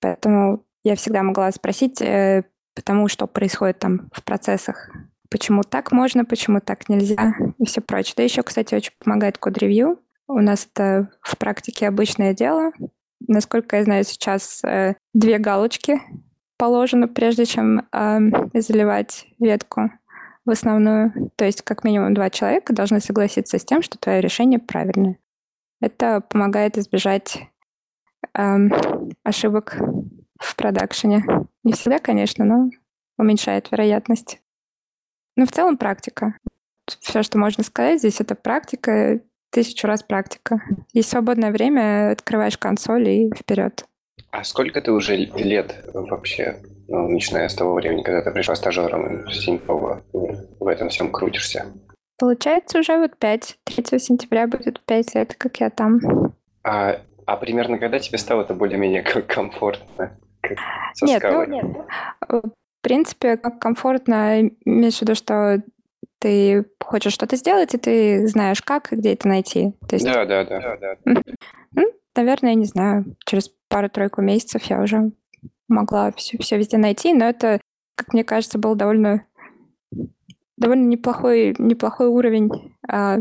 Поэтому 0.00 0.64
я 0.84 0.96
всегда 0.96 1.22
могла 1.22 1.50
спросить, 1.52 2.00
э, 2.00 2.44
потому 2.74 3.08
что 3.08 3.26
происходит 3.26 3.78
там 3.78 4.08
в 4.12 4.22
процессах. 4.24 4.90
Почему 5.30 5.62
так 5.62 5.92
можно, 5.92 6.24
почему 6.24 6.60
так 6.60 6.88
нельзя 6.88 7.34
и 7.58 7.66
все 7.66 7.80
прочее. 7.80 8.14
Да 8.16 8.22
еще, 8.22 8.42
кстати, 8.42 8.74
очень 8.74 8.92
помогает 8.98 9.38
код-ревью. 9.38 10.00
У 10.26 10.40
нас 10.40 10.68
это 10.72 11.10
в 11.22 11.36
практике 11.36 11.88
обычное 11.88 12.34
дело. 12.34 12.72
Насколько 13.26 13.76
я 13.76 13.84
знаю, 13.84 14.04
сейчас 14.04 14.64
э, 14.64 14.94
две 15.12 15.38
галочки 15.38 16.00
положено, 16.60 17.08
прежде 17.08 17.46
чем 17.46 17.88
э, 17.90 18.18
заливать 18.52 19.26
ветку 19.38 19.90
в 20.44 20.50
основную. 20.50 21.30
То 21.36 21.46
есть 21.46 21.62
как 21.62 21.84
минимум 21.84 22.12
два 22.12 22.28
человека 22.28 22.74
должны 22.74 23.00
согласиться 23.00 23.58
с 23.58 23.64
тем, 23.64 23.80
что 23.80 23.96
твое 23.96 24.20
решение 24.20 24.58
правильное. 24.58 25.16
Это 25.80 26.20
помогает 26.20 26.76
избежать 26.76 27.38
э, 28.36 28.56
ошибок 29.24 29.78
в 30.38 30.54
продакшене. 30.54 31.24
Не 31.64 31.72
всегда, 31.72 31.98
конечно, 31.98 32.44
но 32.44 32.68
уменьшает 33.16 33.70
вероятность. 33.70 34.42
Но 35.36 35.46
в 35.46 35.52
целом 35.52 35.78
практика. 35.78 36.36
Все, 37.00 37.22
что 37.22 37.38
можно 37.38 37.64
сказать 37.64 38.00
здесь, 38.00 38.20
это 38.20 38.34
практика, 38.34 39.22
тысячу 39.50 39.86
раз 39.86 40.02
практика. 40.02 40.60
Есть 40.92 41.08
свободное 41.08 41.52
время, 41.52 42.10
открываешь 42.10 42.58
консоль 42.58 43.08
и 43.08 43.32
вперед. 43.34 43.86
А 44.32 44.44
сколько 44.44 44.80
ты 44.80 44.92
уже 44.92 45.16
лет 45.16 45.84
вообще, 45.92 46.62
ну, 46.88 47.08
начиная 47.08 47.48
с 47.48 47.54
того 47.54 47.74
времени, 47.74 48.02
когда 48.02 48.22
ты 48.22 48.30
пришла 48.30 48.54
стажером 48.54 49.28
с 49.28 49.44
Тинькова, 49.44 50.04
в 50.12 50.66
этом 50.66 50.88
всем 50.88 51.10
крутишься? 51.10 51.66
Получается 52.18 52.78
уже 52.78 52.98
вот 52.98 53.18
5. 53.18 53.58
3 53.64 53.98
сентября 53.98 54.46
будет 54.46 54.80
5 54.84 55.14
лет, 55.14 55.34
как 55.34 55.58
я 55.58 55.70
там. 55.70 56.00
А, 56.62 57.00
а 57.26 57.36
примерно 57.36 57.78
когда 57.78 57.98
тебе 57.98 58.18
стало 58.18 58.42
это 58.42 58.54
более-менее 58.54 59.02
комфортно? 59.02 60.18
Со 60.94 61.06
нет, 61.06 61.22
ну, 61.22 61.44
нет. 61.44 61.64
В 62.28 62.82
принципе, 62.82 63.36
как 63.36 63.58
комфортно, 63.58 64.40
имеешь 64.64 64.98
в 64.98 65.02
виду, 65.02 65.14
что 65.14 65.62
ты 66.18 66.66
хочешь 66.82 67.12
что-то 67.12 67.36
сделать, 67.36 67.74
и 67.74 67.78
ты 67.78 68.26
знаешь, 68.26 68.62
как 68.62 68.92
и 68.92 68.96
где 68.96 69.14
это 69.14 69.26
найти. 69.26 69.72
То 69.88 69.96
есть... 69.96 70.04
Да, 70.04 70.24
да, 70.24 70.44
да. 70.44 70.60
да, 70.60 70.76
да. 70.76 71.22
Ну, 71.72 71.84
наверное, 72.14 72.50
я 72.50 72.56
не 72.56 72.66
знаю, 72.66 73.16
через 73.24 73.50
пару-тройку 73.70 74.20
месяцев 74.20 74.64
я 74.64 74.82
уже 74.82 75.12
могла 75.68 76.12
все, 76.12 76.36
все 76.38 76.58
везде 76.58 76.76
найти, 76.76 77.14
но 77.14 77.24
это, 77.24 77.60
как 77.94 78.12
мне 78.12 78.24
кажется, 78.24 78.58
был 78.58 78.74
довольно, 78.74 79.24
довольно 80.58 80.86
неплохой, 80.86 81.54
неплохой 81.58 82.08
уровень 82.08 82.50
а, 82.86 83.18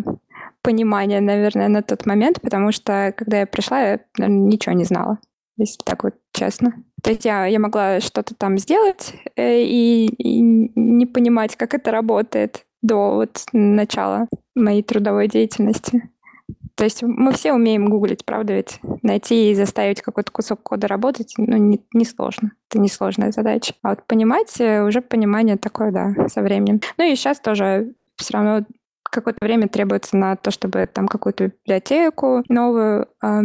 понимания, 0.61 1.21
наверное, 1.21 1.69
на 1.69 1.81
тот 1.81 2.05
момент, 2.05 2.41
потому 2.41 2.71
что, 2.71 3.13
когда 3.15 3.39
я 3.39 3.45
пришла, 3.47 3.79
я 3.79 3.99
наверное, 4.17 4.47
ничего 4.47 4.75
не 4.75 4.83
знала, 4.83 5.19
если 5.57 5.83
так 5.85 6.03
вот 6.03 6.15
честно. 6.33 6.83
То 7.03 7.11
есть 7.11 7.23
я, 7.23 7.45
я 7.45 7.59
могла 7.59 8.01
что-то 8.01 8.35
там 8.35 8.57
сделать 8.57 9.13
э, 9.35 9.61
и, 9.61 10.07
и 10.07 10.41
не 10.41 11.05
понимать, 11.05 11.55
как 11.55 11.73
это 11.73 11.91
работает 11.91 12.65
до 12.81 13.15
вот 13.15 13.45
начала 13.53 14.27
моей 14.55 14.83
трудовой 14.83 15.27
деятельности. 15.27 16.09
То 16.79 16.85
есть 16.85 17.03
мы 17.03 17.33
все 17.33 17.51
умеем 17.51 17.89
гуглить, 17.89 18.23
правда 18.23 18.53
ведь? 18.53 18.79
Найти 19.01 19.51
и 19.51 19.53
заставить 19.53 20.01
какой-то 20.01 20.31
кусок 20.31 20.63
кода 20.63 20.87
работать, 20.87 21.33
ну, 21.35 21.57
не, 21.57 21.81
не 21.93 22.05
сложно. 22.05 22.53
Это 22.69 22.79
несложная 22.79 23.33
задача. 23.33 23.73
А 23.81 23.89
вот 23.89 24.05
понимать, 24.07 24.61
э, 24.61 24.81
уже 24.81 25.01
понимание 25.01 25.57
такое, 25.57 25.91
да, 25.91 26.29
со 26.29 26.41
временем. 26.41 26.79
Ну 26.97 27.03
и 27.03 27.15
сейчас 27.17 27.41
тоже 27.41 27.95
все 28.15 28.33
равно 28.33 28.65
какое-то 29.03 29.45
время 29.45 29.67
требуется 29.67 30.15
на 30.15 30.37
то, 30.37 30.51
чтобы 30.51 30.87
там 30.87 31.09
какую-то 31.09 31.51
библиотеку 31.65 32.43
новую 32.47 33.07
э, 33.21 33.41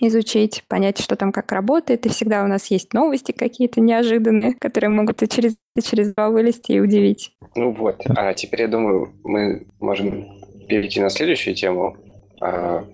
изучить, 0.00 0.64
понять, 0.66 1.00
что 1.00 1.14
там 1.14 1.30
как 1.30 1.52
работает. 1.52 2.06
И 2.06 2.08
всегда 2.08 2.42
у 2.42 2.48
нас 2.48 2.72
есть 2.72 2.92
новости 2.92 3.30
какие-то 3.30 3.80
неожиданные, 3.80 4.54
которые 4.54 4.90
могут 4.90 5.22
и 5.22 5.28
через, 5.28 5.54
и 5.76 5.80
через 5.80 6.12
два 6.12 6.28
вылезти 6.28 6.72
и 6.72 6.80
удивить. 6.80 7.36
Ну 7.54 7.70
вот. 7.70 8.02
А 8.08 8.34
теперь, 8.34 8.62
я 8.62 8.68
думаю, 8.68 9.12
мы 9.22 9.68
можем 9.78 10.26
перейти 10.66 11.00
на 11.00 11.08
следующую 11.08 11.54
тему 11.54 11.96
а, 12.42 12.84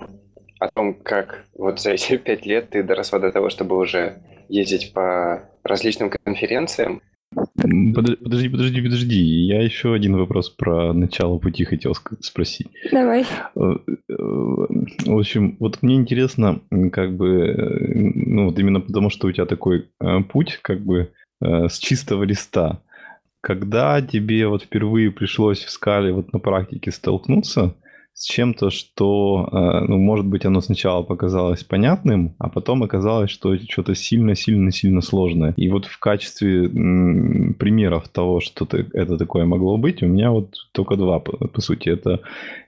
о 0.61 0.69
том, 0.75 0.95
как 0.95 1.47
вот 1.55 1.81
за 1.81 1.93
эти 1.93 2.17
пять 2.25 2.45
лет 2.45 2.71
ты 2.71 2.83
доросла 2.83 3.19
до 3.19 3.33
того, 3.33 3.49
чтобы 3.49 3.77
уже 3.79 4.19
ездить 4.49 4.93
по 4.93 5.49
различным 5.63 6.11
конференциям. 6.11 7.01
Подожди, 7.35 8.49
подожди, 8.49 8.81
подожди. 8.81 9.17
Я 9.17 9.63
еще 9.63 9.93
один 9.93 10.17
вопрос 10.17 10.49
про 10.49 10.93
начало 10.93 11.39
пути 11.39 11.65
хотел 11.65 11.95
спросить. 12.21 12.69
Давай. 12.91 13.27
Э, 13.57 13.77
э, 14.09 14.15
в 14.17 15.19
общем, 15.19 15.57
вот 15.61 15.83
мне 15.83 15.97
интересно, 15.97 16.61
как 16.93 17.17
бы, 17.17 17.29
э, 17.29 17.95
ну 17.95 18.47
вот 18.47 18.59
именно 18.59 18.81
потому, 18.81 19.11
что 19.11 19.29
у 19.29 19.33
тебя 19.33 19.45
такой 19.45 19.89
путь, 20.31 20.59
как 20.63 20.81
бы, 20.81 21.13
с 21.41 21.79
чистого 21.79 22.25
листа. 22.25 22.81
Когда 23.41 24.03
тебе 24.03 24.49
вот 24.49 24.63
впервые 24.63 25.11
пришлось 25.13 25.63
в 25.65 25.71
скале 25.71 26.13
вот 26.13 26.33
на 26.33 26.39
практике 26.41 26.91
столкнуться, 26.91 27.75
с 28.19 28.25
чем-то, 28.25 28.71
что, 28.71 29.49
э, 29.53 29.85
ну, 29.87 29.97
может 29.97 30.27
быть, 30.27 30.45
оно 30.45 30.61
сначала 30.61 31.05
показалось 31.05 31.63
понятным, 31.63 32.35
а 32.39 32.49
потом 32.49 32.83
оказалось, 32.83 33.31
что 33.31 33.57
что-то 33.57 33.95
сильно-сильно-сильно 33.95 35.03
сложное. 35.03 35.55
И 35.57 35.69
вот 35.69 35.87
в 35.87 36.01
качестве 36.01 36.69
примеров 36.69 38.09
того, 38.09 38.41
что 38.41 38.67
это 38.93 39.17
такое 39.19 39.45
могло 39.45 39.77
быть, 39.77 40.03
у 40.03 40.07
меня 40.07 40.33
вот 40.33 40.57
только 40.73 40.97
два, 40.97 41.21
по, 41.21 41.61
сути. 41.61 41.91
Это 41.91 42.19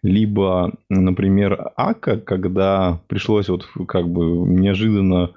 либо, 0.05 0.73
например, 0.89 1.73
АКа, 1.75 2.19
когда 2.19 3.01
пришлось 3.09 3.49
вот 3.49 3.67
как 3.89 4.09
бы 4.09 4.23
неожиданно 4.49 5.33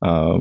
а, 0.00 0.38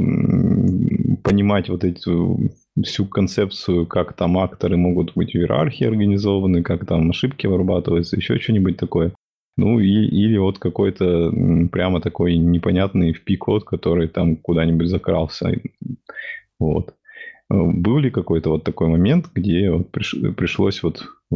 понимать 1.23 1.69
вот 1.69 1.83
эту 1.83 2.51
всю 2.83 3.05
концепцию, 3.05 3.85
как 3.85 4.13
там 4.13 4.37
акторы 4.37 4.77
могут 4.77 5.13
быть 5.15 5.33
в 5.33 5.37
иерархии 5.37 5.85
организованы, 5.85 6.63
как 6.63 6.85
там 6.85 7.09
ошибки 7.09 7.47
вырабатываются, 7.47 8.17
еще 8.17 8.39
что-нибудь 8.39 8.77
такое. 8.77 9.13
Ну, 9.57 9.79
и, 9.79 9.87
или 9.87 10.37
вот 10.37 10.59
какой-то 10.59 11.31
прямо 11.71 12.01
такой 12.01 12.37
непонятный 12.37 13.13
впи-код, 13.13 13.63
который 13.63 14.09
там 14.09 14.35
куда-нибудь 14.35 14.89
закрался. 14.89 15.53
Вот. 16.59 16.93
Э, 17.49 17.55
был 17.61 17.99
ли 17.99 18.09
какой-то 18.09 18.49
вот 18.49 18.63
такой 18.63 18.87
момент, 18.87 19.29
где 19.33 19.71
вот 19.71 19.91
приш, 19.91 20.15
пришлось 20.35 20.83
вот 20.83 21.03
э, 21.31 21.35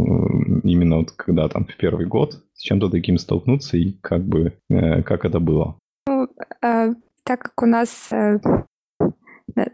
именно 0.63 0.97
вот 0.97 1.11
когда 1.11 1.47
там 1.47 1.65
в 1.65 1.75
первый 1.77 2.05
год 2.05 2.43
с 2.53 2.61
чем-то 2.61 2.89
таким 2.89 3.17
столкнуться 3.17 3.77
и 3.77 3.93
как 4.01 4.23
бы 4.23 4.53
э, 4.69 5.01
как 5.03 5.25
это 5.25 5.39
было? 5.39 5.77
Ну, 6.07 6.27
так 6.61 7.39
как 7.39 7.61
у 7.61 7.65
нас 7.67 8.09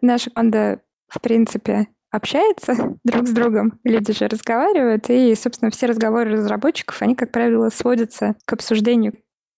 наша 0.01 0.29
команда 0.31 0.81
в 1.07 1.21
принципе, 1.21 1.87
общается 2.11 2.75
друг 3.03 3.27
с 3.27 3.31
другом, 3.31 3.79
люди 3.83 4.13
же 4.13 4.27
разговаривают, 4.27 5.09
и, 5.09 5.33
собственно, 5.35 5.71
все 5.71 5.85
разговоры 5.87 6.31
разработчиков, 6.31 7.01
они, 7.01 7.15
как 7.15 7.31
правило, 7.31 7.69
сводятся 7.69 8.35
к 8.45 8.53
обсуждению 8.53 9.13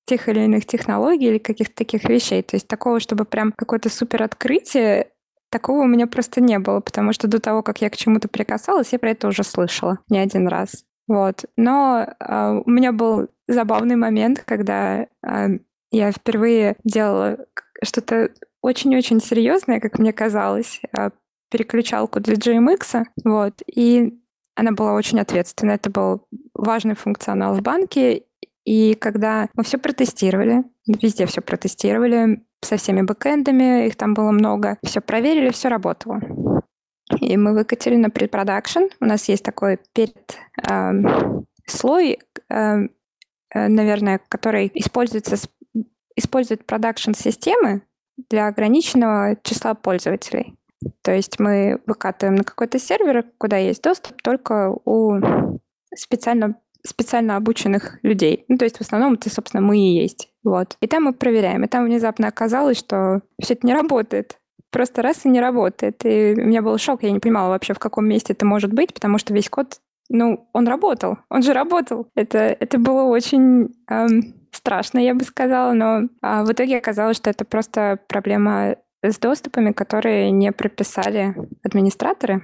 тех 0.06 0.30
или 0.30 0.39
иных 0.42 0.66
технологий 0.66 1.27
или 1.27 1.38
каких-то 1.38 1.75
таких 1.75 2.06
вещей. 2.06 2.42
То 2.42 2.56
есть 2.56 2.68
такого, 2.68 3.00
чтобы 3.00 3.25
прям 3.25 3.51
какое-то 3.51 3.89
супер 3.89 4.24
открытие, 4.24 5.12
такого 5.50 5.82
у 5.82 5.88
меня 5.88 6.08
просто 6.08 6.42
не 6.42 6.60
было, 6.60 6.80
потому 6.80 7.13
что 7.13 7.27
до 7.27 7.39
того, 7.39 7.62
как 7.62 7.82
я 7.82 7.89
к 7.89 7.98
чему-то 7.98 8.27
прикасалась, 8.30 8.94
я 8.94 9.00
про 9.00 9.12
это 9.12 9.27
уже 9.27 9.44
слышала 9.44 10.00
не 10.10 10.20
один 10.20 10.48
раз. 10.48 10.86
Вот. 11.08 11.46
Но 11.56 12.06
э, 12.06 12.62
у 12.66 12.70
меня 12.70 12.92
был 12.92 13.27
забавный 13.48 13.96
момент, 13.96 14.44
когда 14.46 15.04
э, 15.04 15.08
я 15.92 16.12
впервые 16.12 16.77
делала 16.84 17.38
что-то 17.84 18.32
очень-очень 18.62 19.22
серьезное, 19.22 19.80
как 19.80 20.00
мне 20.00 20.12
казалось, 20.12 20.82
а, 20.92 21.12
переключалку 21.50 22.20
для 22.20 22.36
GMX, 22.36 23.06
вот, 23.24 23.62
и 23.68 24.20
она 24.56 24.72
была 24.72 24.94
очень 24.94 25.20
ответственна. 25.20 25.72
Это 25.72 25.89
был 25.89 26.27
важный 26.54 26.96
функционал 26.96 27.54
в 27.54 27.62
банке. 27.62 28.24
И 28.66 28.96
когда 28.96 29.48
мы 29.54 29.63
все 29.63 29.77
протестировали, 29.77 30.63
везде 30.88 31.25
все 31.25 31.42
протестировали, 31.42 32.44
со 32.62 32.77
всеми 32.77 33.01
бэкэндами, 33.01 33.88
их 33.88 33.96
там 33.96 34.13
было 34.13 34.32
много, 34.32 34.77
все 34.84 35.00
проверили, 35.00 35.51
все 35.51 35.70
работало. 35.70 36.22
И 37.22 37.38
мы 37.38 37.54
выкатили 37.54 37.96
на 37.96 38.10
предпродакшн. 38.10 38.86
У 39.00 39.06
нас 39.06 39.30
есть 39.30 39.44
такой 39.44 39.80
перед 39.94 40.16
э, 40.68 40.92
слой, 41.66 42.20
э, 42.50 42.88
наверное, 43.54 44.20
который 44.27 44.72
используется, 44.74 45.38
использует 46.16 46.66
продакшн-системы 46.66 47.84
для 48.30 48.48
ограниченного 48.48 49.38
числа 49.44 49.74
пользователей. 49.75 50.57
То 51.02 51.12
есть 51.12 51.40
мы 51.40 51.82
выкатываем 51.86 52.36
на 52.36 52.44
какой-то 52.44 52.80
сервер, 52.80 53.26
куда 53.38 53.58
есть 53.58 53.82
доступ 53.82 54.22
только 54.22 54.76
у 54.86 55.20
специально, 55.96 56.56
специально 56.86 57.36
обученных 57.36 58.00
людей. 58.04 58.46
Ну, 58.48 58.58
то 58.58 58.66
есть 58.66 58.78
в 58.78 58.82
основном 58.82 59.14
это, 59.14 59.30
собственно, 59.30 59.62
мы 59.62 59.78
и 59.78 59.96
есть. 60.02 60.30
Вот. 60.44 60.78
И 60.82 60.88
там 60.88 61.04
мы 61.04 61.14
проверяем. 61.14 61.64
И 61.64 61.68
там 61.68 61.86
внезапно 61.86 62.28
оказалось, 62.28 62.78
что 62.78 63.22
все 63.42 63.54
это 63.54 63.66
не 63.66 63.74
работает. 63.74 64.38
Просто 64.72 65.02
раз 65.02 65.26
и 65.26 65.30
не 65.30 65.40
работает. 65.40 66.06
И 66.06 66.36
у 66.38 66.46
меня 66.46 66.62
был 66.62 66.78
шок, 66.78 67.04
я 67.04 67.12
не 67.12 67.20
понимала 67.20 67.50
вообще, 67.50 67.74
в 67.74 67.80
каком 67.80 68.08
месте 68.08 68.34
это 68.34 68.46
может 68.46 68.72
быть, 68.72 68.94
потому 68.94 69.18
что 69.18 69.34
весь 69.34 69.50
код, 69.50 69.80
ну, 70.10 70.48
он 70.54 70.68
работал. 70.68 71.18
Он 71.30 71.42
же 71.42 71.54
работал. 71.54 72.08
Это, 72.16 72.38
это 72.38 72.78
было 72.78 73.04
очень 73.04 73.74
эм, 73.90 74.36
страшно, 74.52 75.00
я 75.00 75.14
бы 75.16 75.24
сказала, 75.24 75.74
но 75.74 76.10
а 76.22 76.44
в 76.44 76.52
итоге 76.52 76.78
оказалось, 76.78 77.18
что 77.18 77.30
это 77.30 77.46
просто 77.46 78.00
проблема 78.08 78.76
с 79.04 79.20
доступами, 79.20 79.72
которые 79.72 80.32
не 80.32 80.51
прописали 80.51 81.36
администраторы. 81.63 82.42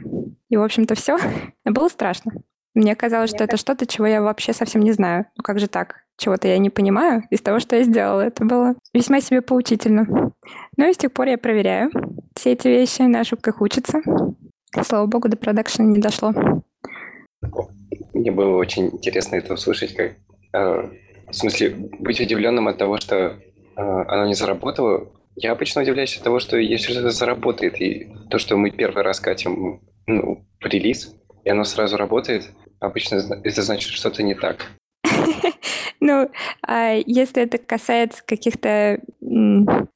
И, 0.49 0.57
в 0.57 0.63
общем-то, 0.63 0.95
все. 0.95 1.17
Было 1.65 1.87
страшно. 1.89 2.33
Мне 2.73 2.95
казалось, 2.95 3.29
что 3.29 3.43
это 3.43 3.57
что-то, 3.57 3.85
чего 3.85 4.07
я 4.07 4.21
вообще 4.21 4.51
совсем 4.51 4.81
не 4.81 4.91
знаю. 4.91 5.25
Ну 5.37 5.43
как 5.43 5.59
же 5.59 5.67
так? 5.67 6.03
Чего-то 6.17 6.47
я 6.47 6.57
не 6.57 6.69
понимаю 6.69 7.23
из 7.29 7.41
того, 7.41 7.59
что 7.59 7.75
я 7.75 7.83
сделала. 7.83 8.21
Это 8.21 8.45
было 8.45 8.75
весьма 8.93 9.21
себе 9.21 9.41
поучительно. 9.41 10.31
Ну 10.77 10.89
и 10.89 10.93
с 10.93 10.97
тех 10.97 11.11
пор 11.11 11.27
я 11.27 11.37
проверяю 11.37 11.91
все 12.35 12.53
эти 12.53 12.67
вещи, 12.67 13.03
на 13.03 13.19
ошибках 13.19 13.61
учатся. 13.61 14.01
Слава 14.83 15.05
богу, 15.05 15.29
до 15.29 15.37
продакшена 15.37 15.87
не 15.87 15.99
дошло. 15.99 16.33
Мне 18.13 18.31
было 18.31 18.57
очень 18.57 18.87
интересно 18.87 19.35
это 19.35 19.53
услышать, 19.53 19.95
как 19.95 20.13
э, 20.53 20.89
в 21.27 21.33
смысле 21.33 21.75
быть 21.99 22.19
удивленным 22.19 22.67
от 22.67 22.77
того, 22.77 22.97
что 22.97 23.15
э, 23.15 23.35
оно 23.75 24.25
не 24.27 24.33
заработало, 24.33 25.11
я 25.35 25.51
обычно 25.51 25.81
удивляюсь 25.81 26.17
от 26.17 26.23
того, 26.23 26.39
что 26.39 26.57
если 26.57 26.91
что-то 26.91 27.11
заработает, 27.11 27.81
и 27.81 28.13
то, 28.29 28.37
что 28.37 28.57
мы 28.57 28.71
первый 28.71 29.03
раз 29.03 29.19
катим 29.19 29.81
ну, 30.07 30.45
в 30.59 30.65
релиз, 30.65 31.15
и 31.43 31.49
оно 31.49 31.63
сразу 31.63 31.97
работает, 31.97 32.49
обычно 32.79 33.21
это 33.43 33.61
значит 33.61 33.91
что-то 33.91 34.23
не 34.23 34.35
так. 34.35 34.71
Ну, 36.05 36.29
а 36.67 36.95
если 37.05 37.43
это 37.43 37.57
касается 37.57 38.23
каких-то 38.25 38.99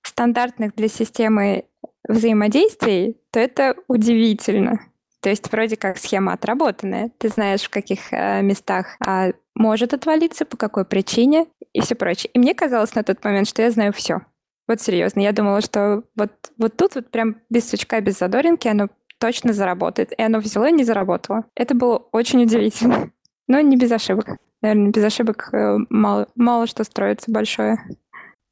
стандартных 0.04 0.74
для 0.74 0.88
системы 0.88 1.66
взаимодействий, 2.08 3.18
то 3.30 3.42
это 3.42 3.76
удивительно. 3.90 4.80
То 5.20 5.30
есть 5.30 5.52
вроде 5.52 5.76
как 5.76 5.98
схема 5.98 6.32
отработанная. 6.32 7.12
Ты 7.18 7.28
знаешь, 7.28 7.64
в 7.64 7.70
каких 7.70 8.14
э, 8.14 8.42
местах 8.42 8.96
а, 9.06 9.32
может 9.54 9.94
отвалиться, 9.94 10.46
по 10.46 10.56
какой 10.56 10.86
причине 10.86 11.48
и 11.74 11.82
все 11.82 11.96
прочее. 11.96 12.32
И 12.34 12.40
мне 12.40 12.54
казалось 12.54 12.96
на 12.96 13.04
тот 13.04 13.22
момент, 13.26 13.50
что 13.50 13.62
я 13.62 13.72
знаю 13.72 13.92
все. 13.92 14.22
Вот 14.68 14.82
серьезно, 14.82 15.22
я 15.22 15.32
думала, 15.32 15.62
что 15.62 16.04
вот, 16.16 16.32
вот 16.58 16.76
тут 16.76 16.96
вот 16.96 17.10
прям 17.10 17.38
без 17.50 17.70
сучка, 17.70 18.02
без 18.02 18.20
задоринки 18.20 18.68
оно 18.68 18.90
точно 19.20 19.54
заработает. 19.54 20.12
И 20.18 20.22
оно 20.22 20.40
взяло 20.40 20.70
и 20.70 20.74
не 20.74 20.84
заработало. 20.84 21.46
Это 21.56 21.74
было 21.74 21.98
очень 22.12 22.44
удивительно. 22.44 23.12
Но 23.48 23.62
не 23.62 23.78
без 23.78 23.92
ошибок. 23.92 24.38
Наверное, 24.62 24.92
без 24.92 25.04
ошибок 25.04 25.50
э, 25.54 25.78
мало, 25.90 26.28
мало 26.36 26.68
что 26.68 26.84
строится 26.84 27.32
большое. 27.32 27.78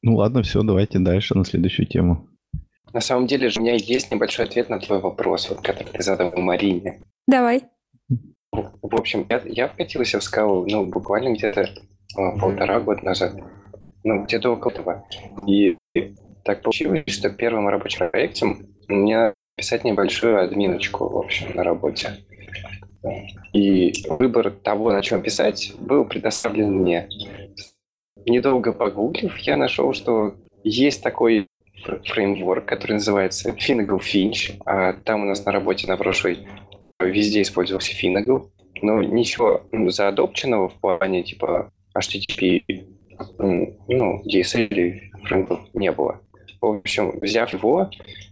Ну 0.01 0.15
ладно, 0.15 0.43
все, 0.43 0.61
давайте 0.63 0.99
дальше 0.99 1.35
на 1.35 1.43
следующую 1.43 1.87
тему. 1.87 2.29
На 2.93 3.01
самом 3.01 3.27
деле 3.27 3.49
же 3.49 3.59
у 3.59 3.63
меня 3.63 3.75
есть 3.75 4.11
небольшой 4.11 4.45
ответ 4.45 4.69
на 4.69 4.79
твой 4.79 4.99
вопрос, 4.99 5.49
вот, 5.49 5.61
который 5.61 5.91
ты 5.91 6.01
задал 6.01 6.31
Марине. 6.37 7.01
Давай. 7.27 7.65
В 8.51 8.95
общем, 8.95 9.25
я, 9.29 9.41
я 9.45 9.67
вкатился 9.67 10.19
в 10.19 10.23
скалу, 10.23 10.65
ну, 10.69 10.85
буквально 10.85 11.33
где-то 11.33 11.61
э, 11.61 12.39
полтора 12.39 12.79
года 12.79 13.03
назад 13.03 13.33
ну, 14.05 14.23
где-то 14.23 14.51
около 14.51 14.71
этого. 14.71 15.03
И 15.45 15.75
так 16.43 16.61
получилось, 16.61 17.03
что 17.07 17.29
первым 17.29 17.67
рабочим 17.67 18.09
проектом 18.09 18.67
мне 18.87 19.33
писать 19.55 19.83
небольшую 19.83 20.41
админочку, 20.41 21.09
в 21.09 21.17
общем, 21.17 21.55
на 21.55 21.63
работе. 21.63 22.17
И 23.53 23.93
выбор 24.09 24.51
того, 24.51 24.91
на 24.91 25.01
чем 25.01 25.21
писать, 25.21 25.73
был 25.79 26.05
предоставлен 26.05 26.73
мне. 26.73 27.07
Недолго 28.25 28.73
погуглив, 28.73 29.37
я 29.39 29.57
нашел, 29.57 29.93
что 29.93 30.35
есть 30.63 31.03
такой 31.03 31.47
фреймворк, 31.83 32.65
который 32.65 32.93
называется 32.93 33.49
Finagle 33.51 33.99
Finch. 33.99 34.59
А 34.65 34.93
там 34.93 35.23
у 35.23 35.25
нас 35.25 35.45
на 35.45 35.51
работе 35.51 35.87
на 35.87 35.97
прошлой 35.97 36.47
везде 36.99 37.41
использовался 37.41 37.93
Finagle. 37.93 38.49
Но 38.81 39.01
ничего 39.01 39.61
ну, 39.71 39.89
заадопченного 39.89 40.69
в 40.69 40.73
плане 40.79 41.23
типа 41.23 41.71
HTTP 41.97 42.85
ну, 43.37 44.21
DSL 44.25 44.99
фреймворк 45.23 45.73
не 45.73 45.91
было. 45.91 46.21
В 46.61 46.65
общем, 46.65 47.19
взяв 47.19 47.53
его, 47.53 47.89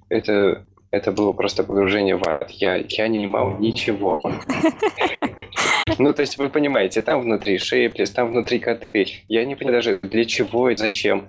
это, 0.10 0.66
это 0.92 1.12
было 1.12 1.34
просто 1.34 1.64
погружение 1.64 2.16
в 2.16 2.24
ад. 2.28 2.50
Я, 2.52 2.76
я 2.76 3.08
не 3.08 3.20
понимал 3.20 3.58
ничего. 3.60 4.22
Ну, 6.00 6.14
то 6.14 6.22
есть 6.22 6.38
вы 6.38 6.50
понимаете, 6.50 7.02
там 7.02 7.22
внутри 7.22 7.58
шейплес, 7.58 8.12
там 8.12 8.32
внутри 8.32 8.60
коты. 8.60 9.06
Я 9.28 9.46
не 9.46 9.56
понимаю 9.56 9.78
даже 9.78 10.00
для 10.00 10.26
чего 10.26 10.70
и 10.70 10.76
зачем. 10.76 11.28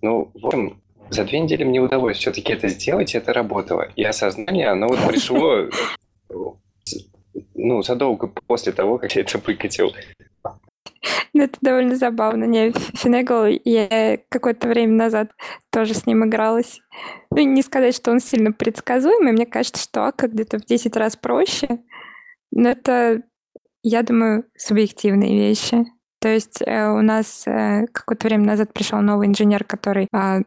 Ну, 0.00 0.30
в 0.34 0.46
общем, 0.46 0.80
за 1.10 1.24
две 1.24 1.40
недели 1.40 1.64
мне 1.64 1.80
удалось 1.80 2.16
все-таки 2.16 2.52
это 2.52 2.68
сделать, 2.68 3.14
и 3.14 3.18
это 3.18 3.32
работало. 3.32 3.88
И 3.96 4.02
осознание, 4.04 4.68
оно 4.68 4.88
вот 4.88 4.98
пришло 5.06 5.68
ну, 7.54 7.82
задолго 7.82 8.28
после 8.46 8.72
того, 8.72 8.98
как 8.98 9.14
я 9.14 9.22
это 9.22 9.38
выкатил. 9.38 9.92
Ну, 11.32 11.42
это 11.42 11.58
довольно 11.60 11.96
забавно. 11.96 12.44
Не, 12.44 12.72
Финегл, 12.72 13.44
я 13.64 14.18
какое-то 14.28 14.68
время 14.68 14.94
назад 14.94 15.32
тоже 15.70 15.94
с 15.94 16.06
ним 16.06 16.24
игралась. 16.24 16.80
Ну, 17.30 17.42
не 17.42 17.62
сказать, 17.62 17.94
что 17.94 18.10
он 18.10 18.20
сильно 18.20 18.52
предсказуемый. 18.52 19.32
Мне 19.32 19.46
кажется, 19.46 19.82
что 19.82 20.06
Ака 20.06 20.28
где-то 20.28 20.58
в 20.58 20.64
10 20.64 20.96
раз 20.96 21.16
проще. 21.16 21.80
Но 22.50 22.70
это, 22.70 23.22
я 23.82 24.02
думаю, 24.02 24.44
субъективные 24.56 25.36
вещи. 25.36 25.84
То 26.20 26.28
есть 26.28 26.62
э, 26.62 26.88
у 26.88 27.02
нас 27.02 27.46
э, 27.46 27.86
какое-то 27.92 28.26
время 28.28 28.46
назад 28.46 28.72
пришел 28.72 29.00
новый 29.00 29.28
инженер, 29.28 29.64
который 29.64 30.08
э, 30.12 30.42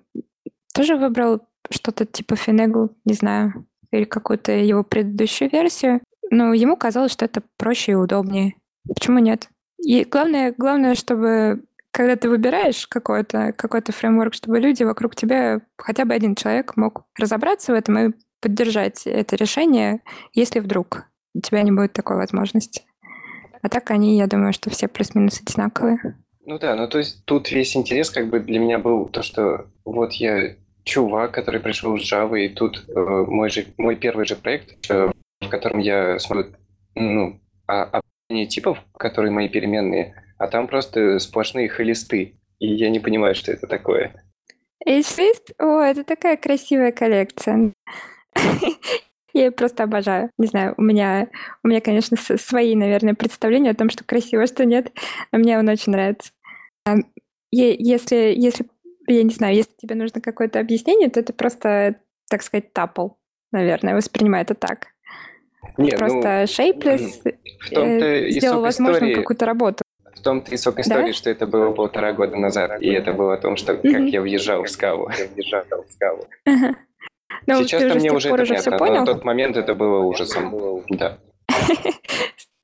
тоже 0.73 0.95
выбрал 0.95 1.41
что-то 1.69 2.05
типа 2.05 2.35
Финегл, 2.35 2.89
не 3.05 3.13
знаю, 3.13 3.67
или 3.91 4.05
какую-то 4.05 4.51
его 4.51 4.83
предыдущую 4.83 5.51
версию. 5.51 6.01
Но 6.31 6.53
ему 6.53 6.75
казалось, 6.75 7.11
что 7.11 7.25
это 7.25 7.43
проще 7.57 7.93
и 7.93 7.95
удобнее. 7.95 8.55
Почему 8.87 9.19
нет? 9.19 9.49
И 9.83 10.03
главное, 10.03 10.53
главное, 10.57 10.95
чтобы 10.95 11.63
когда 11.91 12.15
ты 12.15 12.29
выбираешь 12.29 12.87
какой-то 12.87 13.53
какой 13.55 13.81
фреймворк, 13.81 14.33
чтобы 14.33 14.59
люди 14.59 14.83
вокруг 14.83 15.15
тебя, 15.15 15.61
хотя 15.77 16.05
бы 16.05 16.13
один 16.13 16.35
человек 16.35 16.77
мог 16.77 17.05
разобраться 17.17 17.73
в 17.73 17.75
этом 17.75 17.97
и 17.97 18.13
поддержать 18.41 19.05
это 19.05 19.35
решение, 19.35 20.01
если 20.33 20.59
вдруг 20.59 21.05
у 21.33 21.41
тебя 21.41 21.61
не 21.63 21.71
будет 21.71 21.93
такой 21.93 22.17
возможности. 22.17 22.83
А 23.61 23.69
так 23.69 23.91
они, 23.91 24.17
я 24.17 24.27
думаю, 24.27 24.53
что 24.53 24.69
все 24.69 24.87
плюс-минус 24.87 25.41
одинаковые. 25.41 26.17
Ну 26.45 26.57
да, 26.57 26.75
ну 26.75 26.87
то 26.87 26.97
есть 26.97 27.25
тут 27.25 27.51
весь 27.51 27.75
интерес 27.75 28.09
как 28.09 28.27
бы 28.27 28.39
для 28.39 28.59
меня 28.59 28.79
был 28.79 29.05
то, 29.05 29.21
что 29.21 29.67
вот 29.85 30.13
я 30.13 30.55
чувак, 30.83 31.31
который 31.31 31.59
пришел 31.59 31.97
с 31.97 32.11
Java, 32.11 32.39
и 32.39 32.49
тут 32.49 32.85
э, 32.87 33.25
мой, 33.27 33.49
же, 33.49 33.65
мой 33.77 33.95
первый 33.95 34.25
же 34.25 34.35
проект, 34.35 34.89
э, 34.89 35.11
в 35.41 35.49
котором 35.49 35.79
я 35.79 36.17
смогу 36.19 36.49
ну, 36.95 37.39
а, 37.67 38.01
типов, 38.29 38.79
которые 38.97 39.31
мои 39.31 39.49
переменные, 39.49 40.15
а 40.37 40.47
там 40.47 40.67
просто 40.67 41.19
сплошные 41.19 41.69
холисты. 41.69 42.35
И 42.59 42.67
я 42.67 42.89
не 42.89 42.99
понимаю, 42.99 43.35
что 43.35 43.51
это 43.51 43.67
такое. 43.67 44.13
Эйслист? 44.85 45.51
О, 45.59 45.81
это 45.81 46.03
такая 46.03 46.37
красивая 46.37 46.91
коллекция. 46.91 47.73
Я 49.33 49.45
ее 49.45 49.51
просто 49.51 49.83
обожаю. 49.83 50.31
Не 50.37 50.47
знаю, 50.47 50.73
у 50.77 50.81
меня, 50.81 51.27
у 51.63 51.67
меня, 51.67 51.81
конечно, 51.81 52.17
свои, 52.17 52.75
наверное, 52.75 53.13
представления 53.13 53.71
о 53.71 53.75
том, 53.75 53.89
что 53.89 54.03
красиво, 54.03 54.47
что 54.47 54.65
нет. 54.65 54.91
Но 55.31 55.39
мне 55.39 55.59
он 55.59 55.69
очень 55.69 55.91
нравится. 55.91 56.31
Если, 57.51 58.33
если, 58.35 58.65
я 59.07 59.23
не 59.23 59.29
знаю, 59.29 59.55
если 59.55 59.71
тебе 59.77 59.95
нужно 59.95 60.19
какое-то 60.19 60.59
объяснение, 60.59 61.09
то 61.09 61.19
это 61.19 61.33
просто, 61.33 61.95
так 62.27 62.41
сказать, 62.41 62.73
тапл, 62.73 63.09
наверное, 63.51 63.95
воспринимай 63.95 64.41
это 64.41 64.55
так. 64.55 64.87
Нет, 65.77 65.97
Просто 65.97 66.15
ну, 66.15 66.63
Shapeless 66.63 67.37
э, 67.71 68.29
сделал 68.29 68.61
возможным 68.61 69.13
какую-то 69.13 69.45
работу. 69.45 69.83
В 70.15 70.21
том-то 70.21 70.53
и 70.53 70.57
сок 70.57 70.79
истории, 70.79 71.07
да? 71.07 71.13
что 71.13 71.29
это 71.29 71.47
было 71.47 71.71
полтора 71.71 72.11
года 72.11 72.35
назад, 72.35 72.81
и 72.81 72.89
это 72.89 73.13
было 73.13 73.35
о 73.35 73.37
том, 73.37 73.55
что 73.55 73.75
как 73.75 73.85
я 73.85 74.21
въезжал 74.21 74.63
в 74.63 74.69
скалу. 74.69 75.09
Я 75.17 75.27
въезжал 75.33 75.63
в 75.85 75.91
скалу. 75.91 76.25
Сейчас-то 77.45 77.95
мне 77.95 78.11
уже 78.11 78.29
это 78.29 78.71
понятно, 78.71 78.87
но 78.87 78.99
на 78.99 79.05
тот 79.05 79.23
момент 79.23 79.55
это 79.55 79.75
было 79.75 79.99
ужасом. 79.99 80.83
Да. 80.89 81.17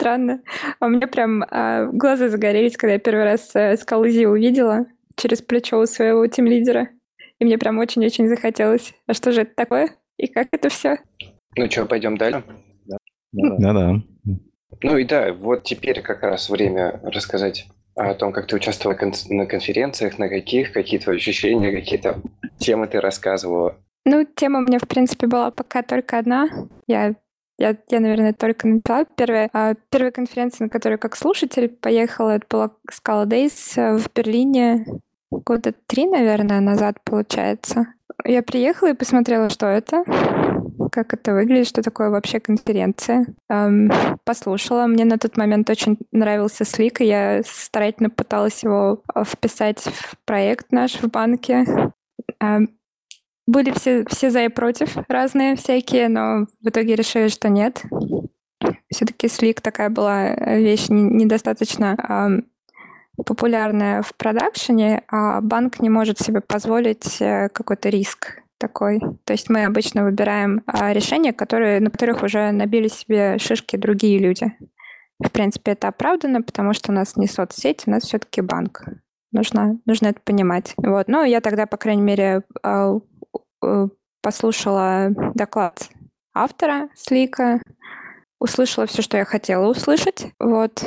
странно. 0.05 0.41
А 0.79 0.85
у 0.85 0.89
меня 0.89 1.07
прям 1.07 1.43
а, 1.49 1.85
глаза 1.85 2.29
загорелись, 2.29 2.77
когда 2.77 2.93
я 2.93 2.99
первый 2.99 3.23
раз 3.23 3.55
э, 3.55 3.75
Скалызи 3.75 4.25
увидела 4.25 4.85
через 5.15 5.41
плечо 5.41 5.79
у 5.79 5.85
своего 5.87 6.27
тимлидера. 6.27 6.89
И 7.39 7.45
мне 7.45 7.57
прям 7.57 7.79
очень-очень 7.79 8.27
захотелось. 8.27 8.93
А 9.07 9.13
что 9.13 9.31
же 9.31 9.41
это 9.41 9.55
такое? 9.55 9.89
И 10.17 10.27
как 10.27 10.49
это 10.51 10.69
все? 10.69 10.99
Ну 11.55 11.69
что, 11.71 11.85
пойдем 11.85 12.17
дальше? 12.17 12.43
Да-да. 13.59 14.01
Ну 14.81 14.97
и 14.97 15.05
да, 15.05 15.33
вот 15.33 15.63
теперь 15.63 16.01
как 16.01 16.23
раз 16.23 16.49
время 16.49 16.99
рассказать 17.03 17.67
о 17.95 18.13
том, 18.13 18.33
как 18.33 18.47
ты 18.47 18.55
участвовала 18.55 18.97
на 19.29 19.45
конференциях, 19.45 20.19
на 20.19 20.27
каких, 20.27 20.73
какие 20.73 20.99
твои 20.99 21.15
ощущения, 21.17 21.71
какие-то 21.71 22.21
темы 22.57 22.87
ты 22.87 22.99
рассказывала. 22.99 23.77
Ну, 24.05 24.25
тема 24.35 24.59
у 24.59 24.61
меня, 24.63 24.79
в 24.79 24.87
принципе, 24.87 25.27
была 25.27 25.51
пока 25.51 25.81
только 25.81 26.19
одна. 26.19 26.47
Я 26.87 27.15
я, 27.57 27.77
я, 27.89 27.99
наверное, 28.01 28.33
только 28.33 28.67
начала. 28.67 29.05
Первая, 29.15 29.49
а, 29.53 29.75
первая 29.89 30.11
конференция, 30.11 30.65
на 30.65 30.69
которую 30.69 30.99
как 30.99 31.15
слушатель 31.15 31.69
поехала, 31.69 32.31
это 32.31 32.45
была 32.49 32.71
Scala 32.91 33.25
Days 33.25 33.77
э, 33.77 33.97
в 33.97 34.09
Берлине 34.13 34.85
года 35.31 35.73
три, 35.87 36.05
наверное, 36.05 36.59
назад, 36.59 36.97
получается. 37.03 37.87
Я 38.25 38.43
приехала 38.43 38.89
и 38.89 38.93
посмотрела, 38.95 39.49
что 39.49 39.67
это, 39.67 40.03
как 40.95 41.13
это 41.13 41.33
выглядит, 41.33 41.67
что 41.67 41.81
такое 41.81 42.09
вообще 42.09 42.39
конференция. 42.39 43.25
Эм, 43.49 43.91
послушала. 44.23 44.87
Мне 44.87 45.03
на 45.03 45.17
тот 45.17 45.35
момент 45.35 45.69
очень 45.69 45.97
нравился 46.13 46.63
Слик, 46.63 47.01
и 47.01 47.05
я 47.05 47.41
старательно 47.45 48.09
пыталась 48.09 48.63
его 48.63 49.01
э, 49.13 49.23
вписать 49.25 49.81
в 49.81 50.15
проект 50.25 50.71
наш 50.71 50.93
в 50.93 51.09
банке. 51.09 51.65
Эм, 52.39 52.69
были 53.45 53.71
все, 53.71 54.05
все 54.09 54.31
за 54.31 54.45
и 54.45 54.47
против 54.47 54.97
разные 55.09 55.57
всякие, 55.57 56.07
но 56.07 56.47
в 56.61 56.69
итоге 56.69 56.95
решили, 56.95 57.27
что 57.27 57.49
нет. 57.49 57.83
Все-таки 58.89 59.27
Слик 59.27 59.59
такая 59.59 59.89
была 59.89 60.29
э, 60.29 60.61
вещь 60.61 60.85
недостаточно 60.87 61.97
э, 63.17 63.21
популярная 63.25 64.01
в 64.01 64.15
продакшене, 64.15 65.03
а 65.09 65.41
банк 65.41 65.81
не 65.81 65.89
может 65.89 66.19
себе 66.19 66.39
позволить 66.39 67.21
э, 67.21 67.49
какой-то 67.49 67.89
риск 67.89 68.44
такой. 68.57 68.99
То 69.25 69.33
есть 69.33 69.49
мы 69.49 69.65
обычно 69.65 70.03
выбираем 70.03 70.63
э, 70.65 70.93
решения, 70.93 71.33
которые, 71.33 71.79
на 71.79 71.89
которых 71.89 72.23
уже 72.23 72.51
набили 72.51 72.87
себе 72.87 73.37
шишки 73.37 73.75
другие 73.75 74.19
люди. 74.19 74.53
В 75.23 75.29
принципе, 75.31 75.71
это 75.71 75.87
оправдано, 75.87 76.41
потому 76.41 76.73
что 76.73 76.91
у 76.91 76.95
нас 76.95 77.15
не 77.15 77.27
соцсеть, 77.27 77.83
у 77.87 77.91
нас 77.91 78.03
все-таки 78.03 78.41
банк. 78.41 78.83
Нужно, 79.31 79.79
нужно 79.85 80.07
это 80.07 80.21
понимать. 80.21 80.73
Вот. 80.77 81.07
Но 81.07 81.23
я 81.23 81.41
тогда, 81.41 81.65
по 81.65 81.77
крайней 81.77 82.01
мере, 82.01 82.43
а, 82.63 82.99
Э, 83.65 83.87
послушала 84.21 85.09
доклад 85.35 85.87
автора 86.33 86.89
Slick 86.95 87.42
а, 87.42 87.61
услышала 88.39 88.87
все, 88.87 89.03
что 89.03 89.17
я 89.17 89.25
хотела 89.25 89.69
услышать. 89.69 90.27
Вот. 90.39 90.83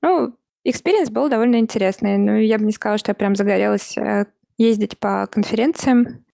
Ну, 0.00 0.34
experience 0.64 1.10
был 1.10 1.28
довольно 1.28 1.56
интересный. 1.56 2.16
Но 2.16 2.36
я 2.36 2.58
бы 2.58 2.64
не 2.64 2.72
сказала, 2.72 2.96
что 2.96 3.10
я 3.10 3.14
прям 3.14 3.36
загорелась 3.36 3.96
э, 3.98 4.24
ездить 4.56 4.98
по 4.98 5.26
конференциям. 5.26 6.24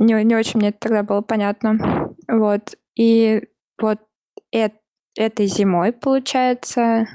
Не, 0.00 0.24
не 0.24 0.34
очень 0.34 0.58
мне 0.58 0.70
это 0.70 0.78
тогда 0.80 1.02
было 1.02 1.20
понятно. 1.20 2.14
Вот. 2.26 2.76
И 2.96 3.42
вот 3.80 4.00
э 4.52 4.70
этой 5.16 5.46
зимой, 5.46 5.92
получается, 5.92 7.06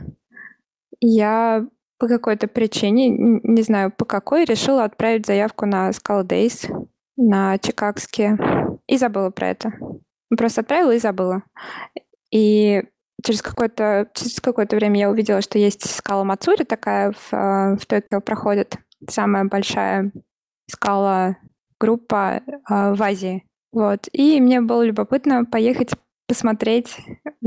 я 1.00 1.65
по 1.98 2.08
какой-то 2.08 2.48
причине, 2.48 3.10
не 3.10 3.62
знаю 3.63 3.91
по 3.91 4.06
какой, 4.06 4.45
решила 4.45 4.84
отправить 4.84 5.26
заявку 5.26 5.65
на 5.65 5.89
Scala 5.89 6.24
Days 6.24 6.69
на 7.17 7.58
чикагские 7.58 8.38
и 8.88 8.98
забыла 8.98 9.32
про 9.32 9.50
это. 9.50 9.74
Просто 10.38 10.62
отправила 10.62 10.91
и 10.91 11.00
забыла. 11.00 11.43
И 12.32 12.84
через 13.24 13.41
какое-то 13.41 14.10
через 14.13 14.39
какое-то 14.41 14.76
время 14.76 15.00
я 15.00 15.10
увидела, 15.10 15.41
что 15.41 15.58
есть 15.58 15.89
скала 15.89 16.24
Мацури 16.24 16.63
такая 16.63 17.13
в, 17.13 17.34
э, 17.34 17.78
в 17.78 17.86
Токио 17.88 18.21
проходит. 18.21 18.78
Самая 19.10 19.45
большая 19.45 20.12
скала 20.69 21.38
группа 21.86 22.41
э, 22.45 22.93
в 22.93 23.02
Азии. 23.02 23.43
Вот. 23.71 24.08
И 24.12 24.39
мне 24.41 24.62
было 24.62 24.84
любопытно 24.84 25.45
поехать 25.45 25.91
посмотреть, 26.28 26.98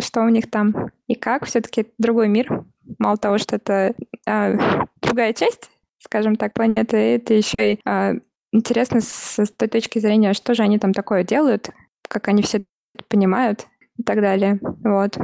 что 0.01 0.23
у 0.23 0.29
них 0.29 0.51
там 0.51 0.91
и 1.07 1.15
как. 1.15 1.47
Все-таки 1.47 1.87
другой 1.99 2.29
мир. 2.29 2.65
Мало 2.99 3.17
того, 3.17 3.39
что 3.39 3.57
это 3.57 3.95
э, 4.27 4.59
другая 5.03 5.33
часть, 5.33 5.71
скажем 5.99 6.37
так, 6.37 6.53
планеты, 6.53 6.97
это 6.97 7.35
еще 7.35 7.73
и 7.73 7.81
э, 7.85 8.15
Интересно 8.51 9.01
с, 9.01 9.39
с 9.39 9.51
той 9.51 9.69
точки 9.69 9.99
зрения, 9.99 10.33
что 10.33 10.55
же 10.55 10.63
они 10.63 10.79
там 10.79 10.95
такое 10.95 11.23
делают, 11.23 11.71
как 12.03 12.29
они 12.29 12.43
все 12.43 12.65
понимают 13.09 13.67
и 13.99 14.03
так 14.03 14.21
далее. 14.23 14.59
Вот. 14.83 15.19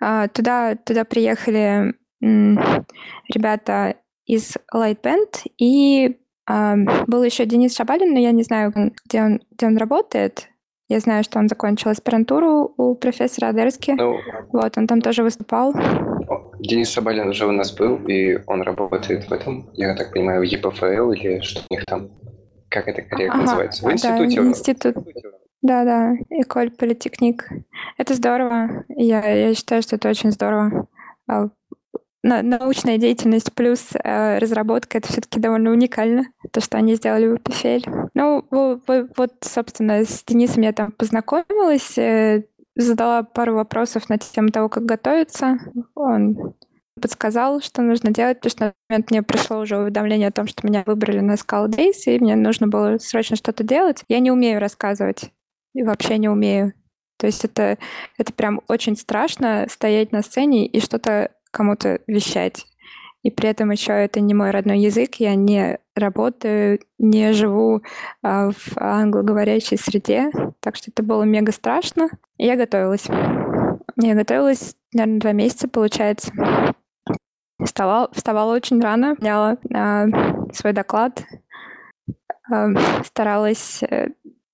А, 0.00 0.26
туда, 0.28 0.74
туда 0.74 1.04
приехали 1.04 1.94
м, 2.20 2.84
ребята 3.28 3.96
из 4.26 4.56
Light 4.74 5.00
Band, 5.00 5.46
и 5.58 6.06
а, 6.08 6.12
был 7.06 7.22
еще 7.22 7.44
Денис 7.46 7.76
Шабалин, 7.76 8.12
но 8.12 8.18
я 8.18 8.32
не 8.32 8.42
знаю, 8.42 8.72
где 9.04 9.22
он, 9.22 9.40
где 9.50 9.66
он 9.66 9.76
работает. 9.76 10.48
Я 10.88 11.00
знаю, 11.00 11.22
что 11.22 11.38
он 11.38 11.48
закончил 11.48 11.90
аспирантуру 11.90 12.72
у 12.78 12.94
профессора 12.94 13.48
Адерски. 13.48 13.90
Ну, 13.90 14.16
вот, 14.52 14.78
он 14.78 14.86
там 14.86 15.02
тоже 15.02 15.22
выступал. 15.22 15.74
Денис 16.60 16.88
Шабалин 16.90 17.28
уже 17.28 17.46
у 17.46 17.52
нас 17.52 17.72
был, 17.72 17.96
и 18.06 18.38
он 18.46 18.62
работает 18.62 19.28
в 19.28 19.32
этом, 19.32 19.68
я 19.74 19.94
так 19.94 20.12
понимаю, 20.12 20.40
в 20.40 20.44
ЕПФЛ 20.44 21.12
или 21.12 21.40
что 21.40 21.60
у 21.68 21.74
них 21.74 21.84
там, 21.84 22.08
как 22.70 22.88
это 22.88 23.02
корректно 23.02 23.34
ага, 23.34 23.42
называется, 23.42 23.86
в 23.86 23.92
институте? 23.92 24.40
Да, 24.40 24.46
институт. 24.48 24.96
Да, 25.60 25.84
да, 25.84 26.14
Эколь 26.30 26.70
Политехник. 26.70 27.48
Это 27.98 28.14
здорово. 28.14 28.84
Я, 28.88 29.26
я 29.28 29.54
считаю, 29.54 29.82
что 29.82 29.96
это 29.96 30.08
очень 30.08 30.30
здорово. 30.30 30.88
Научная 32.22 32.98
деятельность 32.98 33.52
плюс 33.52 33.90
э, 33.94 34.38
разработка 34.38 34.98
это 34.98 35.08
все-таки 35.08 35.38
довольно 35.38 35.70
уникально, 35.70 36.24
то, 36.52 36.60
что 36.60 36.76
они 36.76 36.96
сделали 36.96 37.28
в 37.28 37.34
PFL. 37.36 38.10
Ну, 38.14 38.44
вот, 38.50 38.82
вот, 39.16 39.32
собственно, 39.40 40.04
с 40.04 40.24
Денисом 40.24 40.62
я 40.62 40.72
там 40.72 40.90
познакомилась, 40.92 41.96
э, 41.96 42.44
задала 42.74 43.22
пару 43.22 43.54
вопросов 43.54 44.08
на 44.08 44.18
тему 44.18 44.48
того, 44.48 44.68
как 44.68 44.84
готовиться. 44.84 45.58
Он 45.94 46.54
подсказал, 47.00 47.60
что 47.60 47.82
нужно 47.82 48.10
делать, 48.10 48.40
потому 48.40 48.50
что 48.50 48.64
на 48.64 48.74
момент 48.88 49.10
мне 49.10 49.22
пришло 49.22 49.60
уже 49.60 49.78
уведомление 49.78 50.28
о 50.28 50.32
том, 50.32 50.48
что 50.48 50.66
меня 50.66 50.82
выбрали 50.86 51.20
на 51.20 51.34
Skull 51.34 51.68
Days, 51.68 52.02
и 52.06 52.18
мне 52.18 52.34
нужно 52.36 52.66
было 52.66 52.98
срочно 52.98 53.36
что-то 53.36 53.62
делать. 53.62 54.02
Я 54.08 54.18
не 54.18 54.32
умею 54.32 54.60
рассказывать, 54.60 55.30
и 55.74 55.82
вообще 55.82 56.18
не 56.18 56.28
умею. 56.28 56.72
То 57.18 57.26
есть 57.26 57.44
это, 57.44 57.78
это 58.16 58.32
прям 58.32 58.60
очень 58.68 58.96
страшно 58.96 59.66
стоять 59.68 60.12
на 60.12 60.22
сцене 60.22 60.66
и 60.66 60.80
что-то 60.80 61.30
кому-то 61.50 62.00
вещать. 62.06 62.66
И 63.22 63.30
при 63.30 63.48
этом 63.48 63.70
еще 63.70 63.92
это 63.92 64.20
не 64.20 64.32
мой 64.32 64.50
родной 64.50 64.78
язык, 64.78 65.16
я 65.16 65.34
не 65.34 65.78
работаю, 65.96 66.80
не 66.98 67.32
живу 67.32 67.82
а, 68.22 68.50
в 68.50 68.76
англоговорящей 68.76 69.76
среде, 69.76 70.30
так 70.60 70.76
что 70.76 70.90
это 70.90 71.02
было 71.02 71.24
мега 71.24 71.52
страшно. 71.52 72.08
Я 72.36 72.56
готовилась. 72.56 73.06
Я 73.96 74.14
готовилась, 74.14 74.76
наверное, 74.94 75.20
два 75.20 75.32
месяца, 75.32 75.68
получается. 75.68 76.32
Вставала, 77.60 78.08
вставала 78.12 78.54
очень 78.54 78.80
рано, 78.80 79.16
меняла 79.18 79.58
а, 79.74 80.06
свой 80.52 80.72
доклад, 80.72 81.24
а, 82.50 82.68
старалась 83.02 83.82
э, 83.82 84.10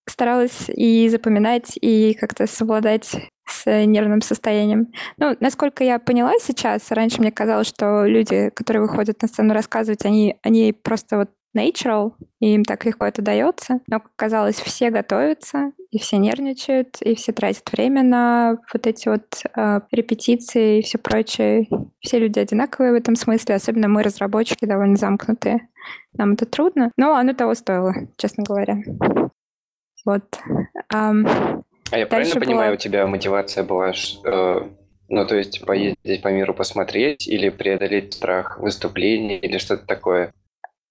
старалась 0.06 0.68
и 0.68 1.08
запоминать, 1.08 1.78
и 1.80 2.14
как-то 2.14 2.46
совладать 2.46 3.10
с 3.46 3.86
нервным 3.86 4.22
состоянием. 4.22 4.92
Ну, 5.16 5.36
насколько 5.40 5.84
я 5.84 5.98
поняла 5.98 6.32
сейчас, 6.40 6.90
раньше 6.90 7.20
мне 7.20 7.30
казалось, 7.30 7.68
что 7.68 8.04
люди, 8.04 8.50
которые 8.50 8.82
выходят 8.82 9.20
на 9.22 9.28
сцену 9.28 9.54
рассказывать, 9.54 10.04
они, 10.04 10.36
они 10.42 10.72
просто 10.72 11.18
вот 11.18 11.30
natural, 11.56 12.12
и 12.40 12.54
им 12.54 12.64
так 12.64 12.84
легко 12.84 13.06
это 13.06 13.22
дается. 13.22 13.80
Но, 13.86 14.00
как 14.00 14.10
оказалось, 14.16 14.56
все 14.56 14.90
готовятся, 14.90 15.72
и 15.90 15.98
все 15.98 16.16
нервничают, 16.16 17.00
и 17.00 17.14
все 17.14 17.32
тратят 17.32 17.70
время 17.72 18.02
на 18.02 18.58
вот 18.72 18.86
эти 18.86 19.08
вот 19.08 19.22
э, 19.56 19.80
репетиции 19.92 20.78
и 20.78 20.82
все 20.82 20.98
прочее. 20.98 21.68
Все 22.00 22.18
люди 22.18 22.38
одинаковые 22.38 22.92
в 22.92 22.96
этом 22.96 23.14
смысле, 23.14 23.54
особенно 23.54 23.88
мы, 23.88 24.02
разработчики, 24.02 24.64
довольно 24.64 24.96
замкнутые. 24.96 25.68
Нам 26.14 26.32
это 26.32 26.46
трудно, 26.46 26.90
но 26.96 27.14
оно 27.14 27.34
того 27.34 27.54
стоило, 27.54 27.94
честно 28.16 28.44
говоря. 28.44 28.78
Вот. 30.04 30.38
Um, 30.92 31.64
а 31.90 31.98
я 31.98 32.06
правильно 32.06 32.34
была... 32.34 32.44
понимаю, 32.44 32.74
у 32.74 32.76
тебя 32.76 33.06
мотивация 33.06 33.64
была, 33.64 33.92
э, 33.92 34.68
ну, 35.08 35.26
то 35.26 35.36
есть 35.36 35.64
поездить 35.64 36.22
по 36.22 36.28
миру 36.28 36.54
посмотреть 36.54 37.28
или 37.28 37.50
преодолеть 37.50 38.14
страх 38.14 38.58
выступления 38.58 39.38
или 39.38 39.58
что-то 39.58 39.86
такое? 39.86 40.32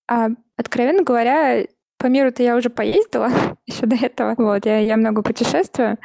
А, 0.07 0.29
откровенно 0.57 1.03
говоря, 1.03 1.65
по 1.97 2.07
миру-то 2.07 2.43
я 2.43 2.55
уже 2.55 2.69
поездила 2.69 3.29
еще 3.65 3.85
до 3.85 3.95
этого. 3.95 4.35
Вот, 4.37 4.65
я, 4.65 4.79
я 4.79 4.97
много 4.97 5.21
путешествую. 5.21 5.97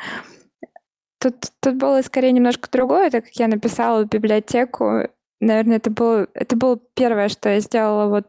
Тут, 1.21 1.35
тут 1.61 1.75
было 1.75 2.01
скорее 2.03 2.33
немножко 2.33 2.69
другое, 2.71 3.11
так 3.11 3.25
как 3.25 3.35
я 3.35 3.49
написала 3.49 4.05
библиотеку. 4.05 5.09
Наверное, 5.41 5.77
это 5.77 5.91
было, 5.91 6.29
это 6.35 6.57
было 6.57 6.81
первое, 6.95 7.29
что 7.29 7.49
я 7.49 7.61
сделала, 7.61 8.09
вот, 8.09 8.29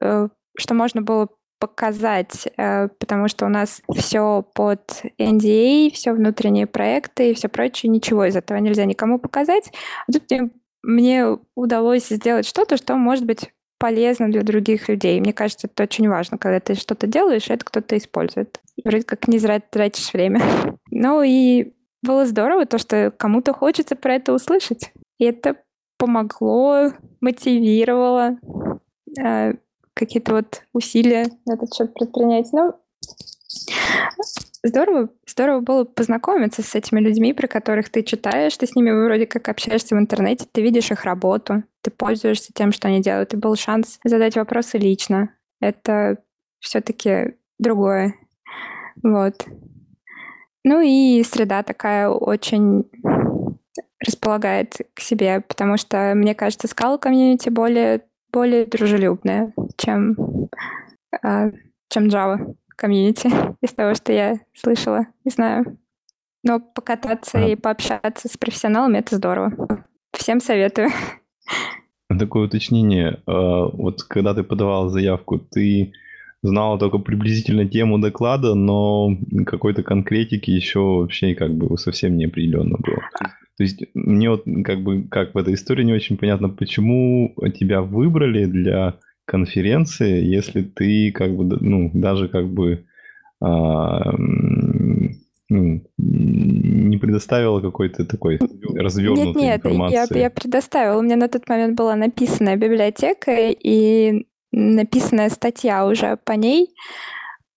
э, 0.00 0.28
что 0.56 0.74
можно 0.74 1.02
было 1.02 1.28
показать, 1.60 2.48
э, 2.56 2.88
потому 2.98 3.28
что 3.28 3.46
у 3.46 3.48
нас 3.48 3.82
все 3.94 4.44
под 4.54 5.04
NDA, 5.20 5.92
все 5.92 6.12
внутренние 6.12 6.66
проекты 6.66 7.30
и 7.30 7.34
все 7.34 7.48
прочее, 7.48 7.90
ничего 7.90 8.24
из 8.24 8.34
этого 8.34 8.58
нельзя 8.58 8.84
никому 8.86 9.20
показать. 9.20 9.70
А 10.08 10.12
тут 10.12 10.28
мне 10.30 10.50
мне 10.82 11.36
удалось 11.54 12.08
сделать 12.08 12.46
что-то, 12.46 12.76
что 12.76 12.96
может 12.96 13.26
быть 13.26 13.50
полезно 13.78 14.30
для 14.30 14.42
других 14.42 14.88
людей. 14.88 15.20
Мне 15.20 15.32
кажется, 15.32 15.66
это 15.66 15.82
очень 15.82 16.08
важно, 16.08 16.38
когда 16.38 16.60
ты 16.60 16.74
что-то 16.74 17.06
делаешь, 17.06 17.48
это 17.48 17.64
кто-то 17.64 17.96
использует. 17.96 18.60
Вроде 18.84 19.04
как 19.04 19.28
не 19.28 19.38
зря 19.38 19.60
тратишь 19.60 20.12
время. 20.12 20.40
Ну 20.92 21.22
и 21.22 21.72
было 22.02 22.26
здорово 22.26 22.66
то, 22.66 22.76
что 22.78 23.10
кому-то 23.10 23.52
хочется 23.52 23.94
про 23.94 24.16
это 24.16 24.32
услышать. 24.32 24.92
И 25.18 25.24
это 25.24 25.56
помогло, 25.98 26.92
мотивировало 27.20 28.38
э, 29.18 29.54
какие-то 29.94 30.34
вот 30.34 30.62
усилия 30.72 31.26
на 31.46 31.54
этот 31.54 31.74
счет 31.74 31.92
предпринять. 31.94 32.52
Ну, 32.52 32.74
Здорово, 34.62 35.08
здорово 35.26 35.60
было 35.60 35.84
познакомиться 35.84 36.62
с 36.62 36.74
этими 36.74 37.00
людьми, 37.00 37.32
про 37.32 37.48
которых 37.48 37.88
ты 37.88 38.02
читаешь, 38.02 38.56
ты 38.56 38.66
с 38.66 38.76
ними 38.76 38.90
вроде 38.90 39.26
как 39.26 39.48
общаешься 39.48 39.96
в 39.96 39.98
интернете, 39.98 40.46
ты 40.52 40.60
видишь 40.60 40.90
их 40.90 41.04
работу, 41.04 41.64
ты 41.80 41.90
пользуешься 41.90 42.52
тем, 42.54 42.70
что 42.70 42.88
они 42.88 43.00
делают, 43.00 43.32
и 43.32 43.38
был 43.38 43.56
шанс 43.56 43.98
задать 44.04 44.36
вопросы 44.36 44.76
лично. 44.76 45.34
Это 45.60 46.18
все-таки 46.58 47.36
другое. 47.58 48.14
Вот. 49.02 49.46
Ну 50.62 50.82
и 50.82 51.22
среда 51.22 51.62
такая 51.62 52.10
очень 52.10 52.84
располагает 54.06 54.76
к 54.92 55.00
себе, 55.00 55.40
потому 55.40 55.78
что, 55.78 56.12
мне 56.14 56.34
кажется, 56.34 56.68
скала 56.68 56.98
комьюнити 56.98 57.48
более, 57.48 58.02
более 58.32 58.66
дружелюбная, 58.66 59.52
чем, 59.76 60.16
э, 61.22 61.52
чем 61.88 62.06
Java 62.08 62.54
комьюнити, 62.76 63.28
из 63.60 63.72
того, 63.74 63.94
что 63.94 64.12
я 64.12 64.40
слышала. 64.54 65.06
Не 65.24 65.30
знаю. 65.30 65.78
Но 66.42 66.60
покататься 66.60 67.38
а. 67.38 67.46
и 67.46 67.54
пообщаться 67.54 68.28
с 68.28 68.36
профессионалами— 68.36 68.98
это 69.00 69.16
здорово. 69.16 69.86
Всем 70.12 70.40
советую. 70.40 70.88
Такое 72.18 72.46
уточнение. 72.46 73.20
А, 73.26 73.66
вот 73.66 74.02
когда 74.02 74.34
ты 74.34 74.42
подавал 74.42 74.88
заявку, 74.88 75.38
ты 75.38 75.92
знала 76.42 76.78
только 76.78 76.98
приблизительно 76.98 77.66
тему 77.66 77.98
доклада, 77.98 78.54
но 78.54 79.16
какой-то 79.46 79.82
конкретики 79.82 80.50
еще 80.50 80.80
вообще 80.80 81.34
как 81.34 81.54
бы 81.54 81.76
совсем 81.78 82.16
не 82.16 82.24
определенно 82.24 82.76
было. 82.78 83.02
То 83.56 83.64
есть 83.64 83.84
мне 83.94 84.30
вот 84.30 84.44
как 84.64 84.82
бы 84.82 85.04
как 85.04 85.34
в 85.34 85.38
этой 85.38 85.54
истории 85.54 85.84
не 85.84 85.92
очень 85.92 86.16
понятно, 86.16 86.48
почему 86.48 87.34
тебя 87.58 87.82
выбрали 87.82 88.46
для 88.46 88.94
конференции, 89.26 90.24
если 90.24 90.62
ты 90.62 91.12
как 91.12 91.36
бы, 91.36 91.58
ну, 91.60 91.90
даже 91.94 92.28
как 92.28 92.48
бы 92.48 92.84
а, 93.42 94.12
ну, 95.50 95.82
не 95.98 96.96
предоставила 96.96 97.60
какой-то 97.60 98.04
такой 98.06 98.38
развернутой 98.74 99.26
нет, 99.26 99.36
нет, 99.36 99.56
информации? 99.58 99.96
Нет, 99.96 100.10
я, 100.12 100.20
я 100.22 100.30
предоставила. 100.30 100.98
У 100.98 101.02
меня 101.02 101.16
на 101.16 101.28
тот 101.28 101.48
момент 101.48 101.76
была 101.76 101.96
написанная 101.96 102.56
библиотека 102.56 103.50
и 103.50 104.26
написанная 104.52 105.30
статья 105.30 105.86
уже 105.86 106.16
по 106.16 106.32
ней, 106.32 106.74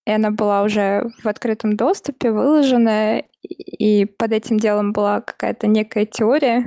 и 0.06 0.10
она 0.10 0.30
была 0.30 0.62
уже 0.62 1.10
в 1.22 1.28
открытом 1.28 1.76
доступе, 1.76 2.30
выложенная, 2.30 3.24
и 3.42 4.04
под 4.04 4.32
этим 4.32 4.58
делом 4.58 4.92
была 4.92 5.20
какая-то 5.20 5.66
некая 5.66 6.06
теория, 6.06 6.64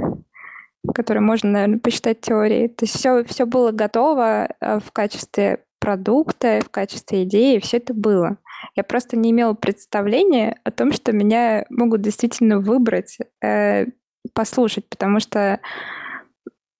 которые 0.94 1.22
можно, 1.22 1.52
наверное, 1.52 1.80
посчитать 1.80 2.22
теорией. 2.22 2.68
То 2.68 2.86
есть 2.86 2.96
все, 2.96 3.24
все 3.24 3.46
было 3.46 3.72
готово 3.72 4.48
э, 4.60 4.80
в 4.80 4.92
качестве 4.92 5.63
продукта, 5.80 6.62
в 6.66 6.70
качестве 6.70 7.24
идеи, 7.24 7.60
все 7.60 7.78
это 7.78 7.94
было. 7.94 8.38
Я 8.76 8.84
просто 8.84 9.18
не 9.18 9.32
имела 9.32 9.54
представления 9.54 10.60
о 10.63 10.72
том, 10.72 10.92
что 10.92 11.12
меня 11.12 11.66
могут 11.70 12.02
действительно 12.02 12.60
выбрать, 12.60 13.18
э, 13.44 13.86
послушать, 14.34 14.90
потому 14.90 15.20
что 15.20 15.60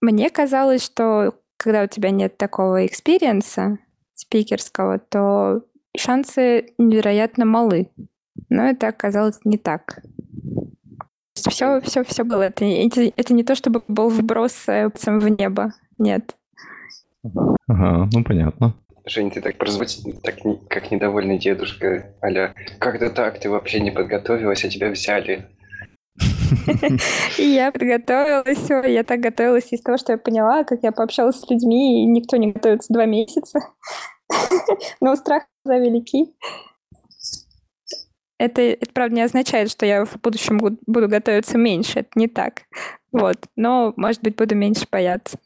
мне 0.02 0.30
казалось, 0.30 0.84
что 0.84 1.34
когда 1.58 1.84
у 1.84 1.88
тебя 1.88 2.12
нет 2.12 2.38
такого 2.38 2.86
experience 2.86 3.71
а 3.71 3.80
спикерского, 4.14 5.00
то 5.00 5.64
шансы 5.96 6.74
невероятно 6.78 7.46
малы. 7.46 7.90
Но 8.50 8.64
это 8.64 8.88
оказалось 8.88 9.40
не 9.44 9.58
так 9.58 10.02
все, 11.50 11.82
все, 11.82 12.04
все 12.04 12.24
было. 12.24 12.44
Это, 12.44 12.66
это, 12.66 13.12
это 13.16 13.34
не 13.34 13.44
то, 13.44 13.56
чтобы 13.56 13.82
был 13.88 14.10
вброс 14.10 14.68
э, 14.68 14.90
в 14.90 15.28
небо. 15.30 15.74
Нет. 15.98 16.36
Ага, 17.68 18.10
ну 18.12 18.24
понятно. 18.24 18.76
Жень, 19.06 19.32
ты 19.32 19.42
так 19.42 19.58
прозвучал, 19.58 20.14
так 20.22 20.36
как 20.68 20.92
недовольный 20.92 21.38
дедушка, 21.38 22.14
а-ля, 22.22 22.54
как-то 22.78 23.10
так, 23.10 23.40
ты 23.40 23.50
вообще 23.50 23.80
не 23.80 23.92
подготовилась, 23.92 24.66
а 24.66 24.70
тебя 24.70 24.90
взяли. 24.90 25.48
Я 27.38 27.72
подготовилась, 27.72 28.70
я 28.90 29.04
так 29.04 29.20
готовилась 29.20 29.72
из 29.72 29.82
того, 29.82 29.98
что 29.98 30.14
я 30.14 30.18
поняла, 30.18 30.64
как 30.64 30.84
я 30.84 30.92
пообщалась 30.92 31.40
с 31.40 31.50
людьми, 31.50 32.04
и 32.04 32.06
никто 32.06 32.38
не 32.38 32.52
готовится 32.52 32.94
два 32.94 33.06
месяца. 33.06 33.60
Но 35.02 35.16
страх 35.16 35.44
за 35.64 35.78
велики. 35.78 36.34
Это, 38.40 38.62
это, 38.62 38.92
правда, 38.94 39.16
не 39.16 39.22
означает, 39.22 39.72
что 39.72 39.86
я 39.86 40.06
в 40.06 40.20
будущем 40.22 40.60
буду 40.60 41.08
готовиться 41.08 41.58
меньше. 41.58 42.00
Это 42.00 42.10
не 42.16 42.28
так. 42.28 42.64
Вот. 43.12 43.38
Но, 43.56 43.94
может 43.96 44.22
быть, 44.22 44.36
буду 44.36 44.56
меньше 44.56 44.86
бояться. 44.92 45.40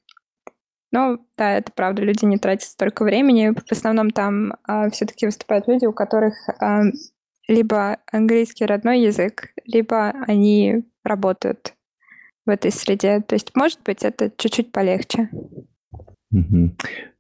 Но, 0.92 1.20
да, 1.38 1.54
это 1.54 1.72
правда, 1.72 2.02
люди 2.02 2.26
не 2.26 2.38
тратят 2.38 2.68
столько 2.68 3.04
времени. 3.04 3.54
В 3.54 3.72
основном 3.72 4.12
там 4.12 4.56
а, 4.64 4.90
все-таки 4.90 5.26
выступают 5.26 5.68
люди, 5.70 5.86
у 5.86 5.94
которых 5.94 6.36
а, 6.60 6.82
либо 7.52 7.98
английский 8.12 8.66
родной 8.66 9.02
язык, 9.02 9.50
либо 9.66 10.14
они 10.28 10.86
работают 11.04 11.74
в 12.46 12.50
этой 12.50 12.72
среде. 12.72 13.22
То 13.22 13.36
есть, 13.36 13.52
может 13.56 13.80
быть, 13.84 14.04
это 14.04 14.32
чуть-чуть 14.36 14.72
полегче. 14.72 15.30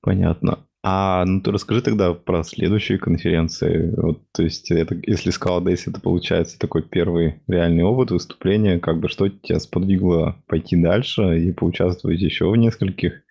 Понятно. 0.01 0.65
А 0.83 1.25
ну 1.25 1.41
ты 1.41 1.51
расскажи 1.51 1.83
тогда 1.83 2.13
про 2.13 2.43
следующие 2.43 2.97
конференции. 2.97 3.93
Вот, 3.95 4.23
то 4.31 4.41
есть, 4.41 4.71
это, 4.71 4.95
если 5.05 5.31
Scala 5.31 5.61
Days 5.63 5.83
это 5.85 6.01
получается 6.01 6.57
такой 6.57 6.81
первый 6.81 7.43
реальный 7.47 7.83
опыт 7.83 8.09
выступления, 8.09 8.79
как 8.79 8.99
бы 8.99 9.07
что 9.07 9.29
тебя 9.29 9.59
сподвигло 9.59 10.41
пойти 10.47 10.75
дальше 10.81 11.39
и 11.39 11.51
поучаствовать 11.51 12.19
еще 12.19 12.49
в 12.49 12.55
нескольких? 12.55 13.21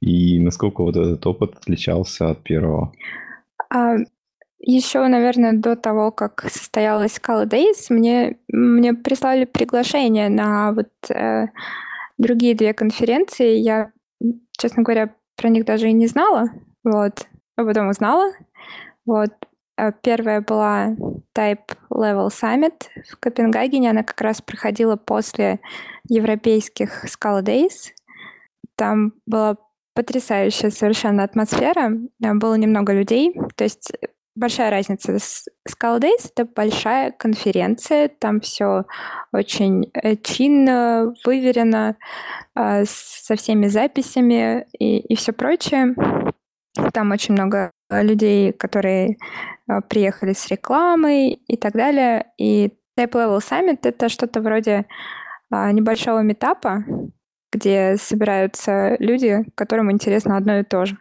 И 0.00 0.40
насколько 0.40 0.82
вот 0.82 0.96
этот 0.96 1.24
опыт 1.26 1.54
отличался 1.56 2.30
от 2.30 2.42
первого? 2.42 2.92
А, 3.70 3.98
еще, 4.58 5.06
наверное, 5.06 5.52
до 5.52 5.76
того, 5.76 6.10
как 6.10 6.46
состоялась 6.50 7.18
Scala 7.18 7.46
Days, 7.46 7.86
мне, 7.90 8.38
мне 8.48 8.94
прислали 8.94 9.44
приглашение 9.44 10.28
на 10.28 10.72
вот 10.72 10.90
э, 11.10 11.48
другие 12.18 12.54
две 12.54 12.72
конференции. 12.72 13.56
Я, 13.56 13.92
честно 14.58 14.82
говоря, 14.82 15.14
про 15.36 15.48
них 15.48 15.64
даже 15.64 15.88
и 15.88 15.92
не 15.92 16.06
знала. 16.06 16.50
Вот. 16.84 17.26
А 17.56 17.64
потом 17.64 17.88
узнала. 17.88 18.32
Вот. 19.04 19.30
А 19.76 19.92
первая 19.92 20.40
была 20.40 20.96
Type 21.36 21.76
Level 21.90 22.28
Summit 22.28 22.88
в 23.10 23.18
Копенгагене. 23.18 23.90
Она 23.90 24.02
как 24.02 24.20
раз 24.22 24.40
проходила 24.40 24.96
после 24.96 25.60
европейских 26.08 27.04
Scala 27.04 27.42
Days. 27.42 27.92
Там 28.76 29.12
была 29.26 29.58
потрясающая 29.94 30.70
совершенно 30.70 31.24
атмосфера. 31.24 31.92
Было 32.18 32.54
немного 32.54 32.94
людей. 32.94 33.34
То 33.54 33.64
есть 33.64 33.92
большая 34.36 34.70
разница. 34.70 35.12
Scala 35.12 36.00
Days— 36.00 36.30
это 36.34 36.44
большая 36.44 37.10
конференция, 37.10 38.08
там 38.08 38.40
все 38.40 38.84
очень 39.32 39.90
э, 39.94 40.16
чинно, 40.16 41.14
выверено, 41.24 41.96
а, 42.54 42.84
со 42.86 43.34
всеми 43.36 43.66
записями 43.66 44.66
и, 44.78 44.98
и 44.98 45.16
все 45.16 45.32
прочее. 45.32 45.94
Там 46.92 47.10
очень 47.10 47.34
много 47.34 47.70
людей, 47.90 48.52
которые 48.52 49.16
э, 49.68 49.80
приехали 49.88 50.34
с 50.34 50.46
рекламой 50.48 51.30
и 51.48 51.56
так 51.56 51.72
далее. 51.72 52.26
И 52.38 52.72
Type 52.98 53.12
Level 53.12 53.38
Summit— 53.38 53.80
это 53.82 54.08
что-то 54.08 54.40
вроде 54.40 54.86
а, 55.50 55.72
небольшого 55.72 56.20
метапа, 56.20 56.84
где 57.52 57.96
собираются 57.96 58.96
люди, 58.98 59.44
которым 59.54 59.90
интересно 59.90 60.36
одно 60.36 60.58
и 60.58 60.64
то 60.64 60.84
же. 60.84 60.98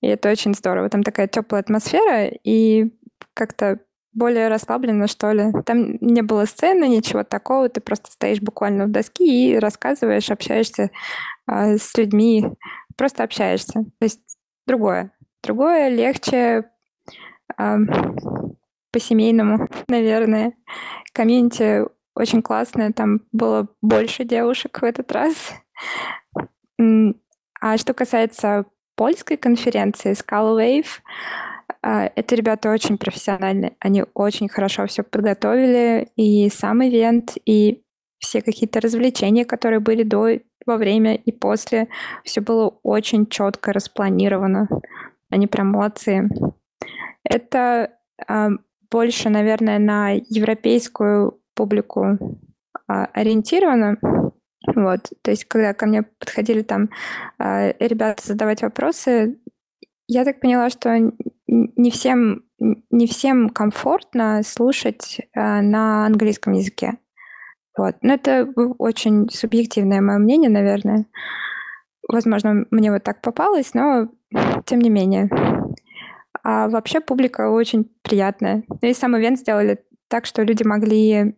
И 0.00 0.06
это 0.06 0.30
очень 0.30 0.54
здорово. 0.54 0.88
Там 0.88 1.02
такая 1.02 1.28
теплая 1.28 1.62
атмосфера 1.62 2.26
и 2.26 2.92
как-то 3.34 3.80
более 4.12 4.48
расслабленно, 4.48 5.06
что 5.08 5.32
ли. 5.32 5.52
Там 5.64 5.98
не 6.00 6.22
было 6.22 6.46
сцены, 6.46 6.88
ничего 6.88 7.22
такого. 7.22 7.68
Ты 7.68 7.80
просто 7.80 8.10
стоишь 8.10 8.40
буквально 8.40 8.86
в 8.86 8.90
доске 8.90 9.24
и 9.24 9.58
рассказываешь, 9.58 10.30
общаешься 10.30 10.90
э, 11.46 11.76
с 11.76 11.96
людьми, 11.96 12.46
просто 12.96 13.24
общаешься. 13.24 13.84
То 13.98 14.04
есть 14.04 14.20
другое. 14.66 15.12
Другое 15.42 15.88
легче 15.88 16.70
э, 17.58 17.76
по-семейному, 18.90 19.68
наверное. 19.88 20.54
Комьюнити 21.12 21.84
очень 22.14 22.40
классное, 22.40 22.92
там 22.92 23.20
было 23.30 23.68
больше 23.82 24.24
девушек 24.24 24.80
в 24.80 24.84
этот 24.84 25.12
раз. 25.12 25.52
А 26.78 27.76
что 27.76 27.92
касается 27.94 28.64
польской 28.96 29.36
конференции 29.36 30.12
Scala 30.12 30.56
Wave, 30.58 31.00
э, 31.82 32.10
это 32.16 32.34
ребята 32.34 32.70
очень 32.70 32.98
профессиональные. 32.98 33.76
Они 33.78 34.04
очень 34.14 34.48
хорошо 34.48 34.86
все 34.86 35.02
подготовили, 35.02 36.08
и 36.16 36.48
сам 36.50 36.82
ивент, 36.82 37.36
и 37.44 37.82
все 38.18 38.42
какие-то 38.42 38.80
развлечения, 38.80 39.44
которые 39.44 39.80
были 39.80 40.02
до, 40.02 40.40
во 40.64 40.76
время, 40.76 41.14
и 41.14 41.32
после. 41.32 41.88
Все 42.24 42.40
было 42.40 42.78
очень 42.82 43.26
четко 43.26 43.72
распланировано. 43.72 44.68
Они 45.30 45.46
прям 45.46 45.68
молодцы. 45.72 46.28
Это 47.24 47.90
э, 48.28 48.48
больше, 48.90 49.28
наверное, 49.28 49.78
на 49.78 50.12
европейскую 50.12 51.40
публику 51.54 52.04
э, 52.88 52.92
ориентировано. 53.12 53.98
Вот, 54.74 55.10
то 55.22 55.30
есть, 55.30 55.44
когда 55.44 55.74
ко 55.74 55.86
мне 55.86 56.02
подходили 56.02 56.62
там 56.62 56.90
э, 57.38 57.72
ребята 57.78 58.22
задавать 58.26 58.62
вопросы, 58.62 59.38
я 60.08 60.24
так 60.24 60.40
поняла, 60.40 60.70
что 60.70 61.12
не 61.46 61.90
всем, 61.90 62.44
не 62.58 63.06
всем 63.06 63.48
комфортно 63.50 64.42
слушать 64.44 65.20
э, 65.20 65.60
на 65.60 66.06
английском 66.06 66.52
языке. 66.52 66.98
Вот. 67.76 67.96
Но 68.02 68.14
это 68.14 68.48
очень 68.78 69.28
субъективное 69.28 70.00
мое 70.00 70.18
мнение, 70.18 70.50
наверное. 70.50 71.06
Возможно, 72.08 72.64
мне 72.70 72.90
вот 72.90 73.02
так 73.02 73.20
попалось, 73.20 73.74
но 73.74 74.08
тем 74.64 74.80
не 74.80 74.90
менее. 74.90 75.28
А 76.42 76.68
вообще 76.68 77.00
публика 77.00 77.50
очень 77.50 77.90
приятная. 78.02 78.64
И 78.80 78.94
сам 78.94 79.16
ивент 79.16 79.38
сделали 79.38 79.84
так, 80.08 80.26
что 80.26 80.42
люди 80.42 80.62
могли 80.62 81.36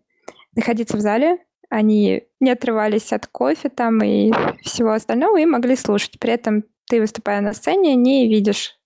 находиться 0.54 0.96
в 0.96 1.00
зале, 1.00 1.38
они 1.70 2.27
не 2.40 2.50
отрывались 2.50 3.12
от 3.12 3.26
кофе 3.26 3.68
там 3.68 4.02
и 4.02 4.32
всего 4.62 4.92
остального 4.92 5.38
и 5.38 5.46
могли 5.46 5.76
слушать. 5.76 6.18
При 6.18 6.32
этом 6.32 6.64
ты, 6.88 7.00
выступая 7.00 7.40
на 7.40 7.52
сцене, 7.52 7.94
не 7.96 8.28
видишь 8.28 8.78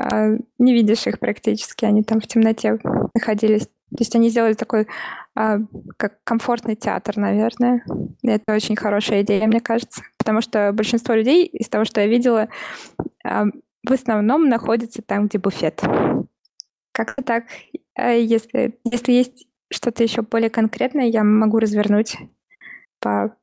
а, 0.00 0.30
не 0.58 0.72
видишь 0.72 1.06
их 1.06 1.18
практически, 1.18 1.84
они 1.84 2.02
там 2.02 2.20
в 2.20 2.26
темноте 2.26 2.78
находились. 3.14 3.66
То 3.66 3.98
есть 3.98 4.14
они 4.14 4.28
сделали 4.30 4.54
такой 4.54 4.86
а, 5.34 5.58
как 5.96 6.22
комфортный 6.24 6.76
театр, 6.76 7.16
наверное. 7.16 7.84
И 8.22 8.28
это 8.28 8.54
очень 8.54 8.76
хорошая 8.76 9.22
идея, 9.22 9.46
мне 9.46 9.60
кажется. 9.60 10.02
Потому 10.16 10.40
что 10.40 10.72
большинство 10.72 11.14
людей, 11.14 11.44
из 11.44 11.68
того, 11.68 11.84
что 11.84 12.00
я 12.00 12.06
видела, 12.06 12.48
а, 13.24 13.46
в 13.86 13.92
основном 13.92 14.48
находится 14.48 15.02
там, 15.02 15.26
где 15.26 15.38
буфет. 15.38 15.82
Как-то 16.92 17.22
так. 17.22 17.44
Если, 17.96 18.78
если 18.84 19.12
есть 19.12 19.46
что-то 19.70 20.02
еще 20.02 20.22
более 20.22 20.50
конкретное, 20.50 21.06
я 21.06 21.24
могу 21.24 21.58
развернуть 21.58 22.16
по... 23.00 23.34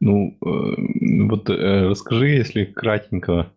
Ну, 0.00 0.38
э, 0.44 1.26
вот 1.28 1.50
э, 1.50 1.88
расскажи, 1.88 2.28
если 2.28 2.64
кратенько, 2.64 3.50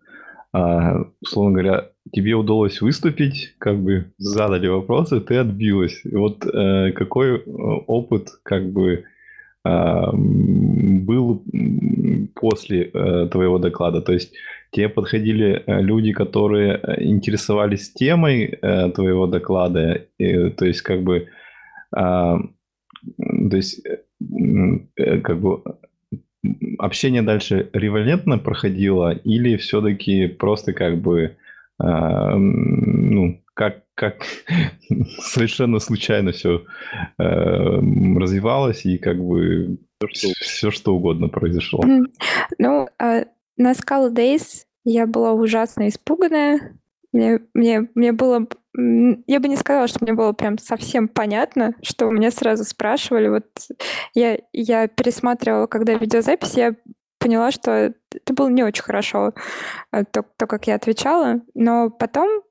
а, 0.53 1.05
условно 1.21 1.51
говоря, 1.51 1.89
тебе 2.11 2.33
удалось 2.33 2.81
выступить, 2.81 3.55
как 3.59 3.77
бы 3.77 4.11
задали 4.17 4.67
вопросы, 4.67 5.19
ты 5.19 5.35
отбилась. 5.35 6.01
Вот 6.11 6.45
э, 6.45 6.91
какой 6.93 7.43
опыт 7.43 8.29
как 8.43 8.71
бы 8.71 9.03
э, 9.65 10.11
был 10.13 11.43
после 12.33 12.85
твоего 12.85 13.59
доклада? 13.59 14.01
То 14.01 14.13
есть 14.13 14.33
тебе 14.71 14.89
подходили 14.89 15.63
люди, 15.67 16.13
которые 16.13 16.81
интересовались 16.97 17.93
темой 17.93 18.57
твоего 18.95 19.27
доклада, 19.27 20.05
и, 20.17 20.49
то 20.49 20.65
есть 20.65 20.81
как 20.81 21.03
бы, 21.03 21.27
э, 21.95 21.97
то 21.97 23.55
есть 23.55 23.85
как 24.95 25.39
бы 25.39 25.61
общение 26.79 27.21
дальше 27.21 27.69
револентно 27.73 28.37
проходило 28.37 29.11
или 29.11 29.57
все-таки 29.57 30.27
просто 30.27 30.73
как 30.73 31.01
бы 31.01 31.35
а, 31.79 32.35
ну, 32.35 33.41
как, 33.53 33.83
как 33.95 34.23
совершенно 35.19 35.79
случайно 35.79 36.31
все 36.31 36.63
э, 37.17 37.23
развивалось, 37.23 38.85
и 38.85 38.97
как 38.97 39.23
бы 39.23 39.77
все, 40.11 40.29
все 40.39 40.71
что 40.71 40.95
угодно 40.95 41.27
произошло. 41.27 41.83
Ну, 42.57 42.87
э, 42.99 43.25
на 43.57 43.71
Scala 43.73 44.13
Days 44.13 44.65
я 44.85 45.05
была 45.05 45.33
ужасно 45.33 45.87
испуганная. 45.87 46.77
Мне, 47.11 47.39
мне, 47.53 47.89
мне 47.95 48.11
было... 48.11 48.47
Я 48.77 49.39
бы 49.39 49.47
не 49.47 49.55
сказала, 49.55 49.87
что 49.87 49.99
мне 50.01 50.13
было 50.13 50.33
прям 50.33 50.59
совсем 50.59 51.07
понятно, 51.07 51.73
что 51.81 52.07
у 52.07 52.11
меня 52.11 52.29
сразу 52.29 52.63
спрашивали. 52.63 53.27
Вот 53.27 53.45
я, 54.13 54.37
я 54.53 54.87
пересматривала, 54.87 55.65
когда 55.65 55.95
видеозапись, 55.95 56.53
я 56.53 56.75
поняла, 57.17 57.51
что 57.51 57.71
это 57.71 58.33
было 58.33 58.49
не 58.49 58.63
очень 58.63 58.83
хорошо, 58.83 59.31
э, 59.91 60.03
то, 60.05 60.23
то, 60.37 60.45
как 60.45 60.67
я 60.67 60.75
отвечала. 60.75 61.41
Но 61.55 61.89
потом, 61.89 62.43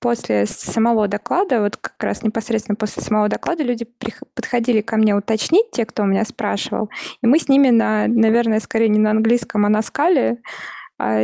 после 0.00 0.46
самого 0.46 1.06
доклада, 1.06 1.60
вот 1.60 1.76
как 1.76 2.02
раз 2.02 2.24
непосредственно 2.24 2.74
после 2.74 3.00
самого 3.00 3.28
доклада, 3.28 3.62
люди 3.62 3.86
подходили 4.34 4.80
ко 4.80 4.96
мне 4.96 5.14
уточнить, 5.14 5.70
те, 5.70 5.86
кто 5.86 6.02
у 6.02 6.06
меня 6.06 6.24
спрашивал. 6.24 6.90
И 7.22 7.26
мы 7.28 7.38
с 7.38 7.48
ними, 7.48 7.70
на, 7.70 8.08
наверное, 8.08 8.58
скорее 8.58 8.88
не 8.88 8.98
на 8.98 9.12
английском, 9.12 9.64
а 9.64 9.68
на 9.68 9.82
скале 9.82 10.38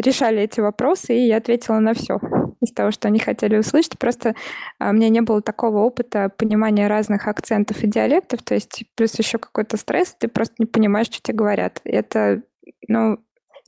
решали 0.01 0.43
эти 0.43 0.61
вопросы, 0.61 1.17
и 1.17 1.27
я 1.27 1.37
ответила 1.37 1.79
на 1.79 1.95
все 1.95 2.21
из 2.61 2.73
того, 2.73 2.91
что 2.91 3.09
они 3.09 3.19
хотели 3.19 3.57
услышать. 3.57 3.99
Просто 3.99 4.35
а, 4.79 4.91
у 4.91 4.93
меня 4.93 5.09
не 5.09 5.21
было 5.21 5.41
такого 5.41 5.79
опыта 5.79 6.31
понимания 6.37 6.89
разных 6.89 7.29
акцентов 7.29 7.83
и 7.83 7.87
диалектов, 7.87 8.43
то 8.43 8.55
есть 8.55 8.85
плюс 8.97 9.17
еще 9.19 9.39
какой-то 9.39 9.77
стресс, 9.77 10.17
ты 10.19 10.29
просто 10.29 10.55
не 10.59 10.67
понимаешь, 10.67 11.07
что 11.07 11.23
тебе 11.23 11.39
говорят. 11.39 11.81
Это 11.85 12.43
ну, 12.89 13.19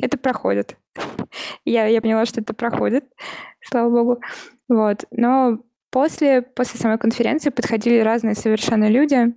это 0.01 0.19
проходит. 0.19 0.77
я, 1.65 1.87
я 1.87 2.01
поняла, 2.01 2.27
что 2.27 2.41
это 2.41 2.55
проходит, 2.55 3.05
слава 3.63 3.91
богу. 3.91 4.21
Вот. 4.69 5.05
Но 5.11 5.59
после, 5.91 6.43
после 6.43 6.81
самой 6.81 6.99
конференции 6.99 7.51
подходили 7.51 7.99
разные 7.99 8.35
совершенно 8.35 8.89
люди, 8.89 9.35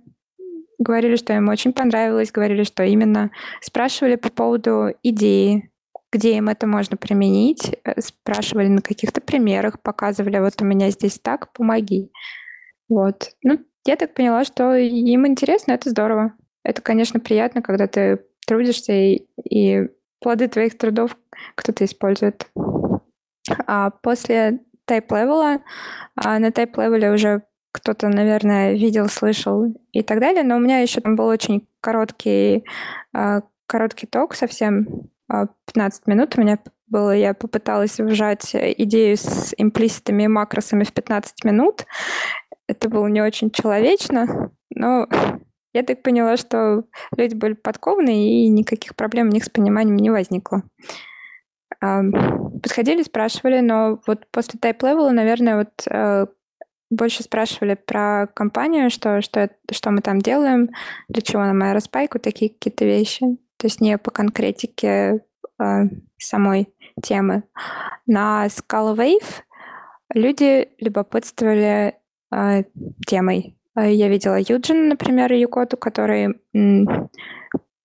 говорили, 0.78 1.16
что 1.16 1.32
им 1.32 1.48
очень 1.48 1.72
понравилось, 1.72 2.32
говорили, 2.32 2.64
что 2.64 2.82
именно 2.82 3.30
спрашивали 3.60 4.16
по 4.16 4.30
поводу 4.30 4.88
идеи, 5.02 5.70
где 6.14 6.36
им 6.36 6.48
это 6.48 6.68
можно 6.68 6.96
применить, 6.96 7.76
э, 7.84 8.00
спрашивали 8.00 8.68
на 8.68 8.80
каких-то 8.80 9.20
примерах, 9.20 9.80
показывали, 9.80 10.38
вот 10.38 10.62
у 10.62 10.64
меня 10.64 10.90
здесь 10.90 11.18
так, 11.18 11.52
помоги. 11.52 12.12
Вот. 12.88 13.32
Ну, 13.42 13.58
я 13.84 13.96
так 13.96 14.14
поняла, 14.14 14.44
что 14.44 14.74
им 14.76 15.26
интересно, 15.26 15.72
это 15.72 15.90
здорово. 15.90 16.34
Это, 16.62 16.82
конечно, 16.82 17.18
приятно, 17.18 17.62
когда 17.62 17.88
ты 17.88 18.24
трудишься, 18.46 18.92
и, 18.92 19.26
и 19.42 19.88
плоды 20.20 20.46
твоих 20.46 20.78
трудов 20.78 21.16
кто-то 21.56 21.84
использует. 21.84 22.46
А 23.66 23.90
после 23.90 24.60
Typelevel 24.84 25.48
а, 25.48 25.62
а 26.14 26.38
на 26.38 26.52
Typelevel 26.52 27.06
е 27.06 27.12
уже 27.12 27.42
кто-то, 27.72 28.06
наверное, 28.08 28.74
видел, 28.74 29.08
слышал 29.08 29.64
и 29.90 30.02
так 30.02 30.20
далее, 30.20 30.44
но 30.44 30.56
у 30.56 30.60
меня 30.60 30.78
еще 30.78 31.00
там 31.00 31.16
был 31.16 31.26
очень 31.26 31.66
короткий, 31.80 32.64
а, 33.12 33.40
короткий 33.66 34.06
talk, 34.06 34.36
совсем 34.36 35.10
15 35.28 36.02
а, 36.06 36.10
минут 36.10 36.34
у 36.36 36.40
меня 36.40 36.58
было, 36.86 37.16
я 37.16 37.34
попыталась 37.34 37.98
вжать 37.98 38.54
идею 38.54 39.16
с 39.16 39.54
implicit 39.56 40.06
ами 40.06 40.24
и 40.24 40.28
макросами 40.28 40.84
в 40.84 40.92
15 40.92 41.44
минут. 41.44 41.86
Это 42.66 42.88
было 42.88 43.06
не 43.06 43.20
очень 43.20 43.50
человечно, 43.50 44.50
но 44.70 45.06
я 45.72 45.82
так 45.82 46.02
поняла, 46.02 46.36
что 46.36 46.84
люди 47.16 47.34
были 47.34 47.54
подкованы, 47.54 48.44
и 48.44 48.48
никаких 48.48 48.94
проблем 48.94 49.28
у 49.28 49.32
них 49.32 49.44
с 49.44 49.50
пониманием 49.50 49.96
не 49.96 50.10
возникло. 50.10 50.62
Подходили, 51.80 53.02
спрашивали, 53.02 53.60
но 53.60 54.00
вот 54.06 54.26
после 54.30 54.58
Typelevel 54.58 55.01
а, 55.01 55.10
наверное, 55.10 55.58
вот 55.58 55.86
э, 55.90 56.26
больше 56.90 57.22
спрашивали 57.22 57.74
про 57.74 58.28
компанию, 58.34 58.90
что, 58.90 59.20
что, 59.20 59.50
что 59.70 59.90
мы 59.90 60.00
там 60.00 60.20
делаем, 60.20 60.70
для 61.08 61.20
чего 61.20 61.42
нам 61.42 61.62
Aerospike 61.62 62.08
у, 62.08 62.18
такие 62.18 62.50
какие-то 62.50 62.84
вещи. 62.84 63.36
То 63.64 63.68
есть 63.68 63.80
не 63.80 63.96
по 63.96 64.10
конкретике 64.10 65.24
э, 65.58 65.84
самой 66.18 66.68
темы. 67.02 67.44
На 68.04 68.44
Scala 68.48 68.94
Wave 68.94 69.40
люди 70.12 70.68
любопытствовали 70.80 71.94
э, 72.30 72.64
темой. 73.06 73.56
Э, 73.74 73.90
я 73.90 74.08
видела 74.10 74.38
Юджин, 74.38 74.88
например, 74.88 75.32
Юкоту, 75.32 75.78
который, 75.78 76.42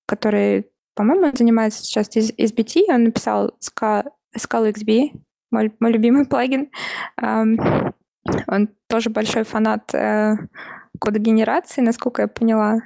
который 0.05 0.69
по-моему, 0.95 1.31
занимается 1.33 1.81
сейчас 1.81 2.13
из, 2.13 2.33
из 2.35 2.51
BT. 2.51 2.93
Он 2.93 3.05
написал 3.05 3.53
Scala 3.63 4.03
XB, 4.37 5.11
мой, 5.49 5.73
мой 5.79 5.91
любимый 5.93 6.25
плагин. 6.29 6.71
Он 7.21 8.67
тоже 8.89 9.11
большой 9.11 9.45
фанат 9.45 9.95
э, 9.95 10.35
кодогенерации, 10.99 11.79
насколько 11.79 12.23
я 12.23 12.27
поняла. 12.27 12.81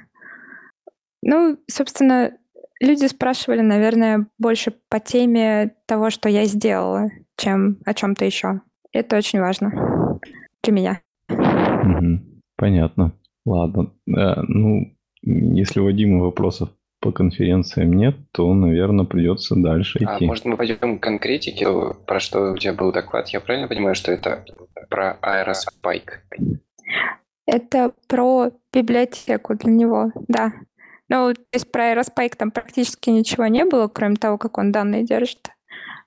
Ну, 1.22 1.58
собственно, 1.68 2.38
люди 2.84 3.06
спрашивали, 3.06 3.60
наверное, 3.60 4.26
больше 4.38 4.72
по 4.88 5.00
теме 5.00 5.74
того, 5.86 6.10
что 6.10 6.28
я 6.28 6.44
сделала, 6.44 7.10
чем 7.36 7.78
о 7.84 7.94
чем-то 7.94 8.24
еще. 8.24 8.60
Это 8.92 9.16
очень 9.16 9.40
важно 9.40 10.20
для 10.62 10.72
меня. 10.72 11.00
Mm-hmm. 11.30 12.18
Понятно. 12.56 13.12
Ладно. 13.44 13.92
Э, 14.08 14.40
ну, 14.48 14.94
если 15.22 15.80
у 15.80 15.84
Вадима 15.84 16.22
вопросов 16.22 16.70
по 17.00 17.12
конференциям 17.12 17.92
нет, 17.92 18.16
то, 18.32 18.52
наверное, 18.54 19.04
придется 19.04 19.54
дальше 19.56 19.98
а 20.00 20.16
идти. 20.16 20.24
А 20.24 20.28
может, 20.28 20.44
мы 20.46 20.56
пойдем 20.56 20.98
к 20.98 21.02
конкретике, 21.02 21.66
про 22.06 22.20
что 22.20 22.52
у 22.52 22.56
тебя 22.56 22.72
был 22.72 22.92
доклад? 22.92 23.28
Я 23.28 23.40
правильно 23.40 23.68
понимаю, 23.68 23.94
что 23.94 24.12
это 24.12 24.44
про 24.88 25.18
Aerospike? 25.22 26.22
Это 27.46 27.92
про 28.08 28.52
библиотеку 28.72 29.54
для 29.54 29.70
него, 29.70 30.12
да. 30.28 30.52
Ну, 31.08 31.34
то 31.34 31.40
есть 31.52 31.70
про 31.70 31.92
Aerospike 31.92 32.36
там 32.36 32.50
практически 32.50 33.10
ничего 33.10 33.46
не 33.46 33.64
было, 33.64 33.88
кроме 33.88 34.16
того, 34.16 34.38
как 34.38 34.58
он 34.58 34.72
данные 34.72 35.04
держит. 35.04 35.50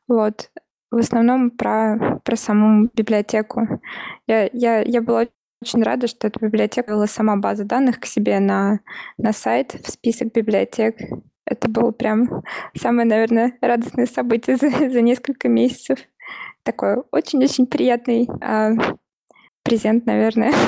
Вот. 0.07 0.49
В 0.89 0.97
основном 0.97 1.51
про, 1.51 2.19
про 2.23 2.35
саму 2.35 2.89
библиотеку. 2.93 3.81
Я, 4.25 4.49
я, 4.53 4.79
я 4.81 5.01
была 5.01 5.27
очень 5.61 5.83
рада, 5.83 6.07
что 6.07 6.27
эта 6.27 6.39
библиотека 6.39 6.91
вела 6.91 7.07
сама 7.07 7.35
база 7.35 7.63
данных 7.65 7.99
к 7.99 8.05
себе 8.05 8.39
на, 8.39 8.79
на 9.17 9.33
сайт, 9.33 9.73
в 9.83 9.89
список 9.89 10.31
библиотек. 10.33 10.95
Это 11.45 11.69
было 11.69 11.91
прям 11.91 12.43
самое, 12.75 13.07
наверное, 13.07 13.57
радостное 13.61 14.05
событие 14.05 14.55
за, 14.57 14.69
за 14.69 15.01
несколько 15.01 15.49
месяцев. 15.49 15.99
Такой 16.63 17.03
очень-очень 17.11 17.67
приятный 17.67 18.27
а, 18.41 18.71
презент, 19.63 20.05
наверное. 20.05 20.53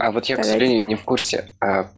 А 0.00 0.10
вот 0.10 0.24
я, 0.26 0.36
к 0.36 0.44
сожалению, 0.44 0.86
не 0.88 0.96
в 0.96 1.04
курсе. 1.04 1.46
А 1.60 1.90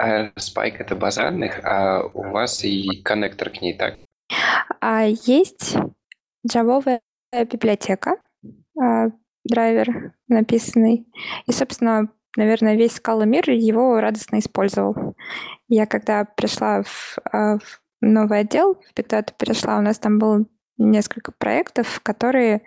Spike— 0.00 0.76
это 0.78 0.96
база 0.96 1.22
данных, 1.22 1.60
а 1.64 2.02
у 2.14 2.22
вас 2.30 2.64
и 2.64 3.02
коннектор 3.02 3.50
к 3.50 3.60
ней, 3.60 3.76
так? 3.76 3.96
А 4.80 5.04
есть 5.04 5.76
джавовая 6.46 7.00
библиотека, 7.32 8.16
а, 8.80 9.08
драйвер 9.44 10.14
написанный. 10.28 11.06
И, 11.46 11.52
собственно, 11.52 12.08
наверное, 12.36 12.76
весь 12.76 12.98
Scala 12.98 13.26
мир 13.26 13.50
его 13.50 14.00
радостно 14.00 14.38
использовал. 14.38 15.16
Я 15.68 15.86
когда 15.86 16.24
пришла 16.24 16.82
в, 16.82 17.18
а, 17.30 17.58
в 17.58 17.80
новый 18.00 18.40
отдел, 18.40 18.74
в 18.74 18.98
Big 18.98 19.08
Data 19.08 19.32
пришла, 19.36 19.78
у 19.78 19.82
нас 19.82 19.98
там 19.98 20.18
было 20.18 20.46
несколько 20.78 21.32
проектов, 21.32 22.00
которые 22.02 22.62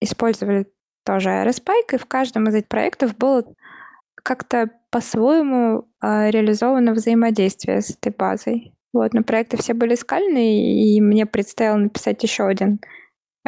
использовали 0.00 0.66
тоже 1.04 1.30
Aerospike, 1.30 1.94
и 1.94 1.98
в 1.98 2.06
каждом 2.06 2.48
из 2.48 2.54
этих 2.54 2.68
проектов 2.68 3.16
было 3.16 3.44
как-то 4.22 4.70
по-своему 4.90 5.88
э, 6.02 6.30
реализовано 6.30 6.92
взаимодействие 6.92 7.80
с 7.80 7.90
этой 7.90 8.12
базой. 8.12 8.74
Вот, 8.92 9.12
но 9.12 9.22
проекты 9.22 9.56
все 9.58 9.74
были 9.74 9.94
скальные, 9.94 10.96
и 10.96 11.00
мне 11.00 11.26
предстояло 11.26 11.76
написать 11.76 12.22
еще 12.22 12.46
один 12.46 12.80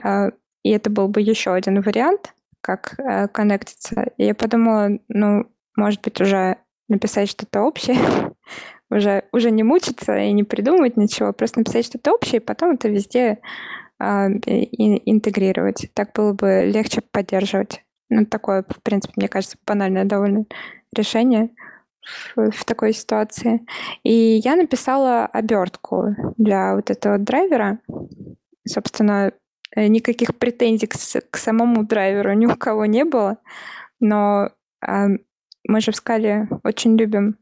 э, 0.02 0.30
и 0.62 0.70
это 0.70 0.90
был 0.90 1.08
бы 1.08 1.20
еще 1.20 1.54
один 1.54 1.80
вариант, 1.80 2.34
как 2.60 2.98
э, 2.98 3.28
коннектиться. 3.28 4.10
И 4.16 4.24
я 4.24 4.34
подумала, 4.34 4.90
ну, 5.08 5.46
может 5.76 6.02
быть, 6.02 6.20
уже 6.20 6.58
написать 6.88 7.30
что-то 7.30 7.62
общее, 7.62 7.96
уже, 8.90 9.24
уже 9.32 9.50
не 9.50 9.62
мучиться 9.62 10.16
и 10.18 10.32
не 10.32 10.44
придумывать 10.44 10.96
ничего, 10.96 11.32
просто 11.32 11.60
написать 11.60 11.86
что-то 11.86 12.12
общее, 12.12 12.40
и 12.40 12.44
потом 12.44 12.72
это 12.72 12.88
везде 12.88 13.38
интегрировать. 13.98 15.90
Так 15.92 16.14
было 16.14 16.32
бы 16.32 16.62
легче 16.64 17.02
поддерживать. 17.02 17.84
Ну, 18.10 18.26
такое, 18.26 18.64
в 18.68 18.82
принципе, 18.82 19.14
мне 19.16 19.28
кажется, 19.28 19.56
банальное 19.66 20.04
довольно 20.04 20.44
решение 20.94 21.50
в, 22.36 22.50
в 22.50 22.64
такой 22.64 22.92
ситуации. 22.92 23.64
И 24.02 24.12
я 24.12 24.56
написала 24.56 25.26
обертку 25.26 26.14
для 26.36 26.74
вот 26.74 26.90
этого 26.90 27.18
драйвера. 27.18 27.78
Собственно, 28.66 29.32
Э, 29.76 29.86
никаких 29.86 30.36
претензий 30.36 30.86
к, 30.86 30.96
к 31.30 31.36
самому 31.36 31.84
драйверу 31.84 32.32
ни 32.32 32.46
у 32.46 32.56
кого 32.56 32.86
не 32.86 33.04
было, 33.04 33.38
но 34.00 34.50
э, 34.86 35.06
мы 35.64 35.80
же 35.80 35.92
в 35.92 35.96
скале 35.96 36.48
очень 36.64 36.96
любим 36.96 37.38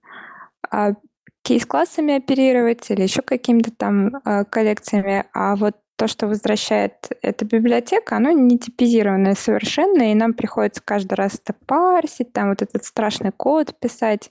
э, 0.70 0.94
кейс-классами 1.42 2.16
оперировать 2.16 2.90
или 2.90 3.02
еще 3.02 3.22
какими-то 3.22 3.70
там 3.72 4.16
э, 4.16 4.44
коллекциями, 4.44 5.24
а 5.32 5.56
вот 5.56 5.76
то, 5.98 6.06
что 6.06 6.28
возвращает 6.28 7.10
эта 7.22 7.44
библиотека, 7.44 8.16
оно 8.16 8.30
не 8.30 8.56
типизированное 8.56 9.34
совершенно, 9.34 10.12
и 10.12 10.14
нам 10.14 10.32
приходится 10.32 10.80
каждый 10.80 11.14
раз 11.14 11.40
это 11.42 11.54
парсить, 11.66 12.32
там 12.32 12.50
вот 12.50 12.62
этот 12.62 12.84
страшный 12.84 13.32
код 13.32 13.76
писать. 13.80 14.30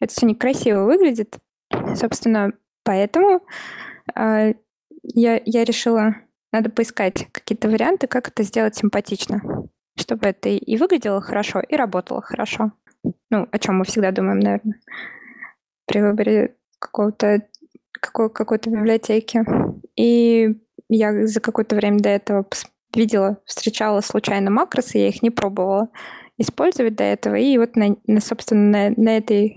Это 0.00 0.12
все 0.12 0.24
некрасиво 0.24 0.84
выглядит. 0.84 1.36
Собственно, 1.94 2.52
поэтому 2.84 3.42
э, 4.16 4.54
я, 5.02 5.40
я 5.44 5.64
решила 5.64 6.14
надо 6.52 6.70
поискать 6.70 7.28
какие-то 7.32 7.68
варианты, 7.68 8.06
как 8.06 8.28
это 8.28 8.42
сделать 8.42 8.76
симпатично, 8.76 9.42
чтобы 9.98 10.28
это 10.28 10.48
и 10.48 10.76
выглядело 10.78 11.20
хорошо, 11.20 11.60
и 11.60 11.76
работало 11.76 12.22
хорошо. 12.22 12.72
Ну, 13.28 13.46
о 13.50 13.58
чем 13.58 13.76
мы 13.76 13.84
всегда 13.84 14.10
думаем, 14.10 14.38
наверное, 14.38 14.80
при 15.86 16.00
выборе 16.00 16.56
какого-то 16.78 17.42
какой, 18.00 18.30
какой-то 18.30 18.70
библиотеки. 18.70 19.44
И 19.96 20.63
я 20.88 21.26
за 21.26 21.40
какое-то 21.40 21.76
время 21.76 21.98
до 22.00 22.08
этого 22.10 22.46
видела, 22.94 23.38
встречала 23.44 24.00
случайно 24.00 24.50
макросы, 24.50 24.98
я 24.98 25.08
их 25.08 25.22
не 25.22 25.30
пробовала 25.30 25.88
использовать 26.38 26.96
до 26.96 27.04
этого. 27.04 27.34
И 27.36 27.56
вот, 27.58 27.76
на, 27.76 27.96
на 28.06 28.20
собственно, 28.20 28.90
на, 28.90 28.94
на 28.96 29.16
этой 29.16 29.56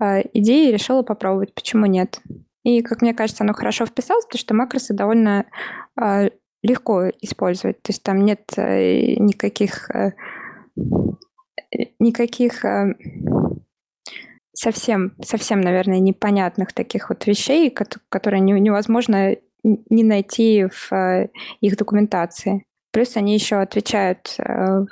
э, 0.00 0.22
идее 0.32 0.72
решила 0.72 1.02
попробовать, 1.02 1.54
почему 1.54 1.86
нет. 1.86 2.20
И, 2.64 2.82
как 2.82 3.02
мне 3.02 3.14
кажется, 3.14 3.44
оно 3.44 3.54
хорошо 3.54 3.86
вписалось, 3.86 4.24
потому 4.24 4.38
что 4.38 4.54
макросы 4.54 4.94
довольно 4.94 5.46
э, 6.00 6.30
легко 6.62 7.08
использовать. 7.20 7.82
То 7.82 7.90
есть 7.90 8.02
там 8.02 8.24
нет 8.24 8.42
э, 8.56 9.14
никаких, 9.16 9.90
э, 9.90 10.12
никаких 11.98 12.64
э, 12.64 12.94
совсем, 14.54 15.16
совсем, 15.22 15.60
наверное, 15.60 15.98
непонятных 15.98 16.72
таких 16.72 17.08
вот 17.08 17.26
вещей, 17.26 17.70
которые 17.70 18.40
невозможно 18.40 19.36
не 19.62 20.04
найти 20.04 20.66
в 20.66 20.92
э, 20.92 21.28
их 21.60 21.76
документации. 21.76 22.64
Плюс 22.92 23.16
они 23.16 23.34
еще 23.34 23.56
отвечают 23.56 24.34
э, 24.38 24.84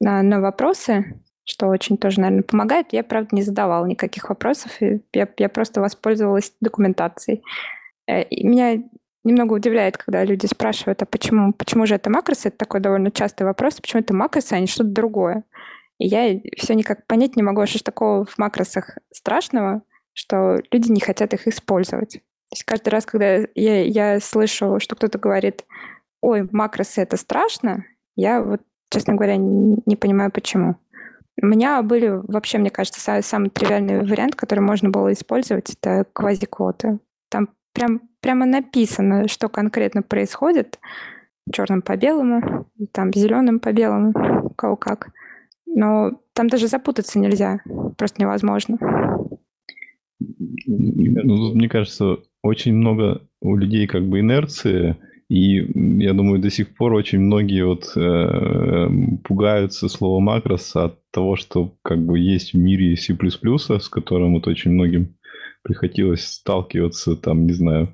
на, 0.00 0.22
на 0.22 0.40
вопросы, 0.40 1.20
что 1.44 1.68
очень 1.68 1.96
тоже, 1.96 2.20
наверное, 2.20 2.44
помогает. 2.44 2.88
Я, 2.92 3.02
правда, 3.02 3.34
не 3.34 3.42
задавала 3.42 3.86
никаких 3.86 4.28
вопросов, 4.28 4.72
я, 4.80 5.28
я 5.36 5.48
просто 5.48 5.80
воспользовалась 5.80 6.52
документацией. 6.60 7.42
Э, 8.06 8.22
и 8.22 8.46
меня 8.46 8.82
немного 9.24 9.54
удивляет, 9.54 9.96
когда 9.96 10.24
люди 10.24 10.46
спрашивают, 10.46 11.02
а 11.02 11.06
почему, 11.06 11.52
почему 11.52 11.86
же 11.86 11.94
это 11.94 12.10
макросы? 12.10 12.48
Это 12.48 12.58
такой 12.58 12.80
довольно 12.80 13.10
частый 13.10 13.46
вопрос, 13.46 13.80
почему 13.80 14.02
это 14.02 14.14
макросы, 14.14 14.52
а 14.52 14.60
не 14.60 14.66
что-то 14.66 14.90
другое. 14.90 15.44
И 15.98 16.06
я 16.06 16.40
все 16.56 16.74
никак 16.74 17.06
понять 17.06 17.36
не 17.36 17.42
могу, 17.42 17.64
что 17.66 17.78
ж 17.78 17.82
такого 17.82 18.24
в 18.24 18.38
макросах 18.38 18.98
страшного, 19.12 19.82
что 20.12 20.58
люди 20.70 20.90
не 20.90 21.00
хотят 21.00 21.32
их 21.34 21.46
использовать. 21.46 22.20
Есть 22.52 22.64
каждый 22.64 22.90
раз, 22.90 23.06
когда 23.06 23.38
я, 23.54 23.82
я 23.82 24.20
слышу, 24.20 24.78
что 24.78 24.94
кто-то 24.94 25.18
говорит, 25.18 25.64
ой, 26.20 26.46
макросы 26.52 27.00
это 27.00 27.16
страшно, 27.16 27.86
я 28.14 28.42
вот, 28.42 28.60
честно 28.90 29.14
говоря, 29.14 29.36
не, 29.36 29.96
понимаю, 29.96 30.30
почему. 30.30 30.76
У 31.40 31.46
меня 31.46 31.82
были 31.82 32.08
вообще, 32.08 32.58
мне 32.58 32.68
кажется, 32.68 33.00
самый, 33.00 33.22
самый 33.22 33.48
тривиальный 33.48 34.06
вариант, 34.06 34.34
который 34.34 34.60
можно 34.60 34.90
было 34.90 35.12
использовать, 35.14 35.70
это 35.70 36.04
квазиквоты. 36.12 36.98
Там 37.30 37.48
прям, 37.72 38.02
прямо 38.20 38.44
написано, 38.44 39.28
что 39.28 39.48
конкретно 39.48 40.02
происходит, 40.02 40.78
черным 41.50 41.80
по 41.80 41.96
белому, 41.96 42.66
там 42.92 43.10
зеленым 43.14 43.60
по 43.60 43.72
белому, 43.72 44.12
у 44.44 44.50
кого 44.50 44.76
как. 44.76 45.08
Но 45.64 46.20
там 46.34 46.48
даже 46.48 46.68
запутаться 46.68 47.18
нельзя, 47.18 47.60
просто 47.96 48.20
невозможно. 48.20 48.76
Ну, 50.66 51.54
мне 51.54 51.68
кажется, 51.70 52.18
очень 52.42 52.74
много 52.74 53.22
у 53.40 53.56
людей 53.56 53.86
как 53.86 54.06
бы 54.08 54.20
инерции, 54.20 54.96
и 55.28 55.66
я 56.02 56.12
думаю, 56.12 56.40
до 56.40 56.50
сих 56.50 56.74
пор 56.74 56.92
очень 56.92 57.20
многие 57.20 57.64
вот 57.64 57.90
э, 57.96 58.88
пугаются 59.24 59.88
слова 59.88 60.20
макрос 60.20 60.76
от 60.76 60.98
того, 61.10 61.36
что 61.36 61.74
как 61.82 62.04
бы 62.04 62.18
есть 62.18 62.52
в 62.52 62.58
мире 62.58 62.96
C++, 62.96 63.16
с 63.16 63.88
которым 63.88 64.34
вот 64.34 64.46
очень 64.46 64.72
многим 64.72 65.14
приходилось 65.62 66.26
сталкиваться, 66.26 67.16
там, 67.16 67.46
не 67.46 67.52
знаю, 67.52 67.88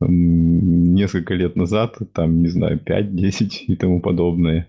несколько 0.00 1.34
лет 1.34 1.56
назад, 1.56 1.98
там, 2.12 2.42
не 2.42 2.48
знаю, 2.48 2.78
5-10 2.84 3.64
и 3.66 3.76
тому 3.76 4.00
подобное. 4.00 4.68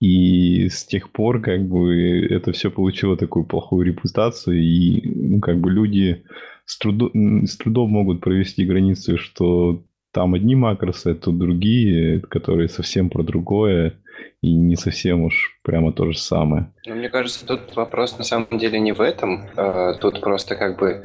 И 0.00 0.68
с 0.68 0.86
тех 0.86 1.10
пор 1.10 1.42
как 1.42 1.68
бы 1.68 2.26
это 2.30 2.52
все 2.52 2.70
получило 2.70 3.16
такую 3.16 3.44
плохую 3.44 3.86
репутацию, 3.86 4.58
и 4.58 5.02
ну, 5.04 5.40
как 5.40 5.60
бы 5.60 5.70
люди 5.70 6.22
с, 6.70 6.78
трудом, 6.78 7.46
с 7.46 7.56
трудом 7.56 7.90
могут 7.90 8.20
провести 8.20 8.64
границу, 8.64 9.18
что 9.18 9.82
там 10.12 10.34
одни 10.34 10.54
макросы, 10.54 11.08
а 11.08 11.14
тут 11.14 11.36
другие, 11.36 12.20
которые 12.20 12.68
совсем 12.68 13.10
про 13.10 13.24
другое, 13.24 13.94
и 14.40 14.54
не 14.54 14.76
совсем 14.76 15.22
уж 15.22 15.58
прямо 15.64 15.92
то 15.92 16.12
же 16.12 16.18
самое. 16.18 16.72
Ну, 16.86 16.94
мне 16.94 17.08
кажется, 17.08 17.44
тут 17.44 17.74
вопрос 17.74 18.18
на 18.18 18.24
самом 18.24 18.56
деле 18.58 18.78
не 18.78 18.92
в 18.92 19.00
этом. 19.00 19.48
А, 19.56 19.94
тут 19.94 20.20
просто 20.20 20.54
как 20.54 20.78
бы 20.78 21.04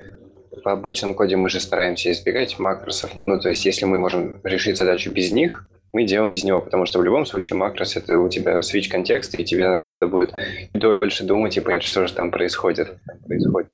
в 0.51 0.67
обычном 0.67 1.15
коде 1.15 1.35
мы 1.35 1.49
же 1.49 1.59
стараемся 1.59 2.11
избегать 2.11 2.59
макросов. 2.59 3.11
Ну, 3.25 3.39
то 3.39 3.49
есть, 3.49 3.65
если 3.65 3.85
мы 3.85 3.97
можем 3.97 4.35
решить 4.43 4.77
задачу 4.77 5.11
без 5.11 5.31
них, 5.31 5.67
мы 5.93 6.03
делаем 6.03 6.33
без 6.35 6.43
него, 6.43 6.61
потому 6.61 6.85
что 6.85 6.99
в 6.99 7.03
любом 7.03 7.25
случае 7.25 7.57
макрос— 7.57 7.95
это 7.97 8.19
у 8.19 8.29
тебя 8.29 8.59
switch 8.59 8.89
контекста, 8.89 9.41
и 9.41 9.45
тебе 9.45 9.81
надо 10.01 10.11
будет 10.11 10.35
дольше 10.73 11.23
думать 11.23 11.57
и 11.57 11.61
понять, 11.61 11.83
что 11.83 12.05
же 12.05 12.13
там 12.13 12.29
происходит. 12.29 12.97
происходит. 13.25 13.69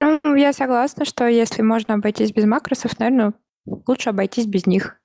Ну, 0.00 0.34
я 0.34 0.52
согласна, 0.52 1.04
что 1.04 1.26
если 1.26 1.62
можно 1.62 1.94
обойтись 1.94 2.32
без 2.32 2.44
макросов, 2.44 2.98
наверное, 2.98 3.34
лучше 3.64 4.10
обойтись 4.10 4.46
без 4.46 4.66
них, 4.66 4.96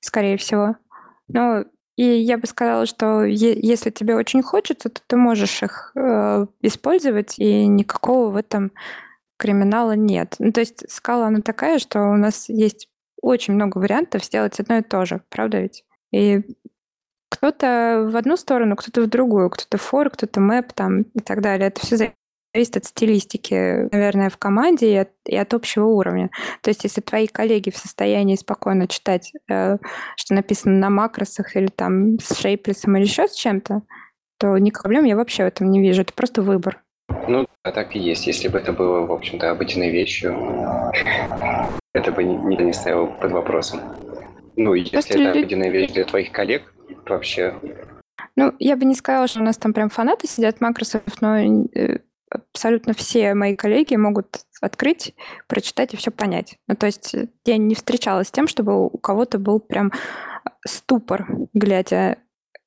скорее 0.00 0.36
всего. 0.36 0.76
Но 1.28 1.64
и 1.96 2.04
я 2.04 2.38
бы 2.38 2.46
сказала, 2.46 2.86
что 2.86 3.24
если 3.24 3.90
тебе 3.90 4.16
очень 4.16 4.42
хочется, 4.42 4.88
то 4.88 5.00
ты 5.06 5.16
можешь 5.16 5.62
их 5.62 5.92
э, 5.94 6.46
использовать, 6.60 7.38
и 7.38 7.66
никакого 7.66 8.30
в 8.30 8.36
этом 8.36 8.72
криминала 9.36 9.92
нет. 9.92 10.36
Ну, 10.38 10.52
то 10.52 10.60
есть 10.60 10.90
скала, 10.90 11.26
она 11.26 11.40
такая, 11.40 11.78
что 11.78 12.00
у 12.00 12.16
нас 12.16 12.48
есть 12.48 12.88
очень 13.22 13.54
много 13.54 13.78
вариантов 13.78 14.24
сделать 14.24 14.58
одно 14.60 14.78
и 14.78 14.82
то 14.82 15.04
же, 15.04 15.22
правда 15.30 15.60
ведь? 15.60 15.84
И 16.12 16.42
кто-то 17.28 18.08
в 18.10 18.16
одну 18.16 18.36
сторону, 18.36 18.76
кто-то 18.76 19.02
в 19.02 19.08
другую, 19.08 19.50
кто-то 19.50 19.78
фор, 19.78 20.10
кто-то 20.10 20.40
мэп 20.40 20.72
там 20.72 21.02
и 21.02 21.20
так 21.20 21.40
далее. 21.40 21.68
Это 21.68 21.80
все 21.80 21.96
зависит 22.54 22.76
от 22.76 22.84
стилистики, 22.84 23.88
наверное, 23.90 24.30
в 24.30 24.38
команде 24.38 24.92
и 24.92 24.96
от, 24.96 25.10
и 25.26 25.36
от 25.36 25.52
общего 25.54 25.86
уровня. 25.86 26.30
То 26.62 26.70
есть, 26.70 26.84
если 26.84 27.00
твои 27.00 27.26
коллеги 27.26 27.70
в 27.70 27.76
состоянии 27.76 28.36
спокойно 28.36 28.86
читать, 28.86 29.32
э, 29.50 29.78
что 30.16 30.34
написано 30.34 30.78
на 30.78 30.88
макросах 30.88 31.56
или 31.56 31.66
там 31.66 32.18
с 32.20 32.38
шейплесом 32.38 32.96
или 32.96 33.04
еще 33.04 33.26
с 33.26 33.34
чем-то, 33.34 33.82
то 34.38 34.56
никаких 34.58 34.82
проблем 34.82 35.04
я 35.04 35.16
вообще 35.16 35.44
в 35.44 35.48
этом 35.48 35.70
не 35.70 35.80
вижу. 35.80 36.02
Это 36.02 36.12
просто 36.12 36.42
выбор. 36.42 36.80
Ну, 37.28 37.46
да, 37.64 37.72
так 37.72 37.96
и 37.96 37.98
есть. 37.98 38.26
Если 38.26 38.48
бы 38.48 38.58
это 38.58 38.72
было, 38.72 39.04
в 39.04 39.12
общем-то, 39.12 39.50
обычной 39.50 39.90
вещью, 39.90 40.36
это 41.92 42.12
бы 42.12 42.22
никто 42.22 42.64
не 42.64 42.72
стояло 42.72 43.06
под 43.06 43.32
вопросом. 43.32 43.80
Ну, 44.56 44.74
если 44.74 44.92
Просто 44.92 45.18
это 45.18 45.30
обыденная 45.30 45.70
вещь 45.70 45.90
для 45.90 46.04
твоих 46.04 46.30
коллег, 46.30 46.72
вообще... 47.06 47.54
Ну, 48.36 48.52
я 48.58 48.76
бы 48.76 48.84
не 48.84 48.94
сказала, 48.94 49.26
что 49.26 49.40
у 49.40 49.44
нас 49.44 49.56
там 49.56 49.72
прям 49.72 49.90
фанаты 49.90 50.28
сидят 50.28 50.60
Microsoft, 50.60 51.20
но 51.20 51.38
э, 51.38 51.98
абсолютно 52.34 52.94
все 52.94 53.34
мои 53.34 53.56
коллеги 53.56 53.96
могут 53.96 54.44
открыть, 54.60 55.14
прочитать 55.46 55.94
и 55.94 55.96
все 55.96 56.10
понять. 56.10 56.58
Ну, 56.68 56.74
то 56.74 56.86
есть 56.86 57.14
э, 57.14 57.28
я 57.44 57.56
не 57.58 57.74
встречалась 57.74 58.28
с 58.28 58.32
тем, 58.32 58.48
чтобы 58.48 58.86
у 58.86 58.98
кого-то 58.98 59.38
был 59.38 59.60
прям 59.60 59.92
ступор, 60.66 61.26
глядя 61.52 62.18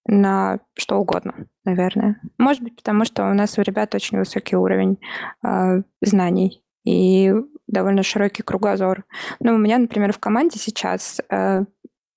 на 0.06 0.60
что 0.74 0.98
угодно, 0.98 1.48
наверное. 1.66 2.22
Может 2.38 2.64
быть, 2.64 2.76
потому 2.76 3.04
что 3.04 3.30
у 3.30 3.34
нас 3.34 3.58
у 3.58 3.62
ребят 3.62 3.94
очень 3.94 4.18
высокий 4.18 4.56
уровень 4.56 5.00
э, 5.44 5.82
знаний 6.02 6.64
и 6.86 7.34
довольно 7.68 8.04
широкий 8.04 8.44
кругозор. 8.44 9.04
Ну, 9.40 9.56
у 9.56 9.58
меня, 9.58 9.78
например, 9.78 10.14
в 10.14 10.20
команде 10.20 10.60
сейчас 10.60 11.20
э, 11.30 11.66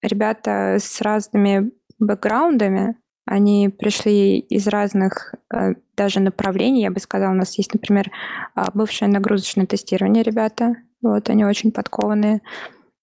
ребята 0.03 0.77
с 0.79 1.01
разными 1.01 1.73
бэкграундами, 1.99 2.97
они 3.27 3.69
пришли 3.69 4.39
из 4.39 4.67
разных 4.67 5.35
э, 5.53 5.75
даже 5.97 6.21
направлений, 6.21 6.83
я 6.83 6.91
бы 6.91 7.01
сказала. 7.01 7.33
У 7.33 7.37
нас 7.37 7.57
есть, 7.59 7.73
например, 7.73 8.11
э, 8.57 8.65
бывшее 8.75 9.09
нагрузочное 9.09 9.67
тестирование 9.67 10.23
ребята. 10.23 10.77
Вот, 11.03 11.29
они 11.31 11.45
очень 11.45 11.73
подкованные. 11.73 12.41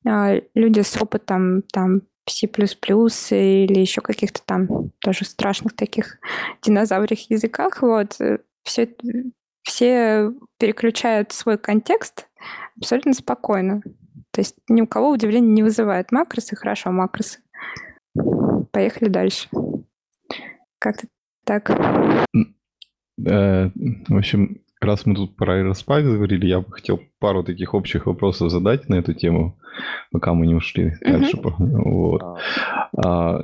Э, 0.05 0.41
люди 0.53 0.81
с 0.81 1.01
опытом 1.01 1.63
там 1.71 2.01
C++ 2.27 2.47
или 2.47 3.79
еще 3.79 4.01
каких-то 4.01 4.41
там 4.45 4.91
тоже 4.99 5.23
страшных 5.23 5.75
таких 5.75 6.17
динозаврих 6.61 7.29
языках. 7.29 7.81
Вот, 7.81 8.17
все, 8.63 8.89
все 9.63 10.33
переключают 10.59 11.31
свой 11.31 11.57
контекст 11.57 12.27
абсолютно 12.77 13.13
спокойно. 13.13 13.81
То 14.31 14.41
есть 14.41 14.55
ни 14.67 14.81
у 14.81 14.87
кого 14.87 15.09
удивления 15.11 15.53
не 15.53 15.63
вызывает. 15.63 16.11
Макросы, 16.11 16.55
хорошо, 16.55 16.91
макросы. 16.91 17.39
Поехали 18.71 19.09
дальше. 19.09 19.47
Как-то 20.79 21.07
так. 21.45 21.69
Э, 21.69 22.25
в 24.07 24.15
общем, 24.15 24.61
раз 24.81 25.05
мы 25.05 25.15
тут 25.15 25.35
про 25.35 25.61
Aerospike 25.61 26.03
говорили, 26.03 26.45
я 26.45 26.59
бы 26.59 26.71
хотел 26.71 26.99
пару 27.19 27.43
таких 27.43 27.73
общих 27.73 28.05
вопросов 28.05 28.51
задать 28.51 28.89
на 28.89 28.95
эту 28.95 29.13
тему, 29.13 29.57
пока 30.11 30.33
мы 30.33 30.47
не 30.47 30.55
ушли 30.55 30.93
дальше. 31.01 31.37
Вот. 31.41 32.21
А, 32.95 33.41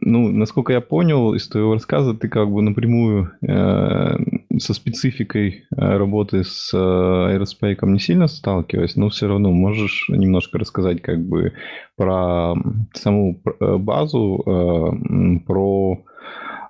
ну, 0.00 0.28
насколько 0.30 0.72
я 0.72 0.80
понял 0.80 1.34
из 1.34 1.48
твоего 1.48 1.74
рассказа, 1.74 2.14
ты 2.14 2.28
как 2.28 2.50
бы 2.50 2.60
напрямую 2.60 3.32
э, 3.40 4.58
со 4.58 4.74
спецификой 4.74 5.64
э, 5.70 5.76
работы 5.76 6.44
с 6.44 6.74
Aerospike 6.74 7.86
не 7.86 7.98
сильно 7.98 8.26
сталкиваясь, 8.26 8.96
но 8.96 9.08
все 9.08 9.28
равно 9.28 9.52
можешь 9.52 10.06
немножко 10.08 10.58
рассказать 10.58 11.00
как 11.00 11.24
бы 11.24 11.52
про 11.96 12.54
саму 12.94 13.40
э, 13.60 13.76
базу, 13.78 14.42
э, 14.44 15.38
про 15.46 16.04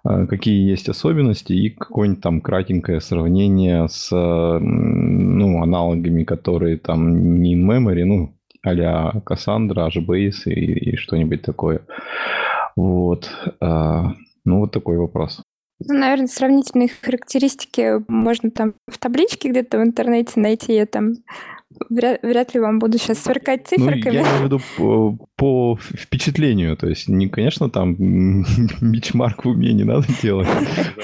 какие 0.05 0.69
есть 0.69 0.89
особенности 0.89 1.53
и 1.53 1.71
какое-нибудь 1.71 2.23
там 2.23 2.41
кратенькое 2.41 3.01
сравнение 3.01 3.89
с 3.89 4.11
ну, 4.11 5.63
аналогами, 5.63 6.25
которые 6.25 6.79
там 6.79 7.41
не 7.41 7.55
in-memory, 7.55 8.05
ну, 8.05 8.35
а-ля 8.63 9.13
Cassandra, 9.27 9.89
HBase 9.89 10.47
и, 10.47 10.91
и 10.91 10.97
что-нибудь 10.97 11.43
такое. 11.43 11.83
Вот. 12.77 13.31
А, 13.61 14.15
ну, 14.45 14.61
вот 14.61 14.73
такой 14.73 14.97
вопрос. 14.97 15.43
Ну, 15.89 15.99
наверное, 15.99 16.29
сравнительные 16.29 16.89
характеристики 16.89 18.01
можно 18.09 18.51
там 18.51 18.75
в 18.89 18.99
табличке 18.99 19.51
где-то 19.51 19.79
в 19.79 19.83
интернете 19.83 20.39
найти. 20.39 20.75
Я 20.75 20.87
там 20.87 21.15
Вряд, 21.91 22.23
вряд 22.23 22.55
ли 22.55 22.61
вам 22.61 22.79
буду 22.79 22.99
сейчас 22.99 23.19
сверкать 23.19 23.67
циферками. 23.67 24.19
Ну, 24.19 24.23
я 24.23 24.23
имею 24.23 24.39
в 24.39 24.45
виду 24.45 24.61
по, 24.77 25.17
по 25.37 25.79
впечатлению. 25.81 26.77
То 26.77 26.89
есть, 26.89 27.09
не, 27.09 27.29
конечно, 27.29 27.71
там 27.71 27.95
бичмарк 28.81 29.45
в 29.45 29.49
уме 29.49 29.73
не 29.73 29.85
надо 29.85 30.07
делать, 30.23 30.49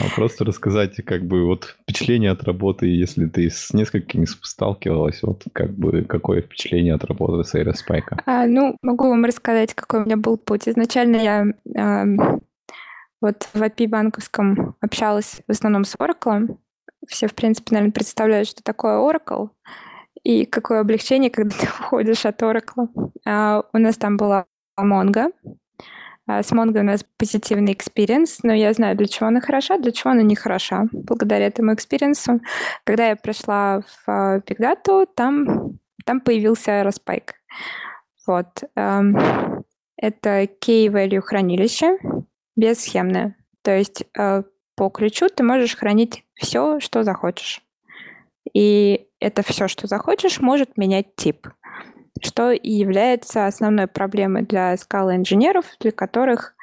а 0.01 0.15
просто 0.15 0.45
рассказать, 0.45 0.97
как 1.05 1.25
бы, 1.25 1.45
вот 1.45 1.77
впечатление 1.83 2.31
от 2.31 2.45
работы, 2.45 2.87
если 2.87 3.27
ты 3.27 3.51
с 3.51 3.73
несколькими 3.73 4.27
сталкивалась, 4.43 5.23
вот 5.23 5.45
как 5.53 5.75
бы, 5.75 6.03
какое 6.03 6.43
впечатление 6.43 6.95
от 6.95 7.05
работы 7.05 7.45
с 7.45 7.55
Aerospike? 7.55 8.21
А, 8.27 8.47
ну, 8.47 8.77
могу 8.83 9.09
вам 9.09 9.25
рассказать, 9.25 9.75
какой 9.75 10.01
у 10.01 10.05
меня 10.05 10.17
был 10.17 10.37
путь. 10.37 10.69
Изначально 10.69 11.17
я 11.17 11.47
вот 13.21 13.49
в 13.53 13.63
API 13.63 13.89
банковском 13.89 14.77
общалась 14.81 15.41
в 15.47 15.51
основном 15.51 15.85
с 15.85 15.97
Oracle. 15.97 16.57
Все, 17.07 17.27
в 17.27 17.35
принципе, 17.35 17.75
наверное, 17.75 17.93
представляют, 17.93 18.49
что 18.49 18.63
такое 18.63 18.99
Oracle. 18.99 19.51
И 20.25 20.45
какое 20.47 20.81
облегчение, 20.81 21.31
когда 21.31 21.57
ты 21.57 21.67
уходишь 21.81 22.27
от 22.27 22.43
Oracle. 22.43 22.89
А, 23.27 23.63
у 23.73 23.79
нас 23.79 23.97
там 23.97 24.17
была 24.17 24.47
Mongo. 24.79 25.33
А, 26.27 26.43
с 26.43 26.53
Mongo 26.53 26.81
у 26.81 26.85
нас 26.85 27.05
позитивный 27.17 27.73
experience, 27.73 28.43
но 28.43 28.53
я 28.53 28.73
знаю, 28.73 28.97
для 28.97 29.07
чего 29.07 29.29
она 29.29 29.41
хороша, 29.41 29.79
для 29.79 29.93
чего 29.93 30.11
она 30.11 30.23
не 30.23 30.37
хороша. 30.37 30.87
Благодаря 30.93 31.47
этому 31.47 31.75
experience 31.75 32.30
у, 32.30 32.41
когда 32.85 33.09
я 33.09 33.17
пришла 33.17 33.81
в 33.81 34.43
Big 34.47 34.59
Data, 34.59 35.07
там, 35.15 35.79
там 36.05 36.21
появился 36.21 36.73
Aerospike. 36.73 37.33
Вот. 38.27 38.65
Um, 38.77 39.65
это 39.97 40.43
key-value 40.43 41.21
хранилище 41.21 41.99
бессхемное. 42.57 43.37
То 43.63 43.77
есть 43.77 44.05
uh, 44.17 44.45
по 44.77 44.91
ключу 44.91 45.29
ты 45.29 45.43
можешь 45.43 45.77
хранить 45.77 46.25
все, 46.35 46.79
что 46.79 47.03
захочешь. 47.03 47.63
И 48.55 49.09
это 49.21 49.43
все, 49.43 49.69
что 49.69 49.87
захочешь, 49.87 50.41
может 50.41 50.77
менять 50.77 51.17
тип, 51.17 51.49
что 52.23 52.51
и 52.51 52.71
является 52.71 53.47
основной 53.47 53.87
проблемой 53.87 54.43
для 54.43 54.77
скалы 54.77 55.17
инженеров, 55.17 55.67
для 55.81 55.93
которых 55.93 56.55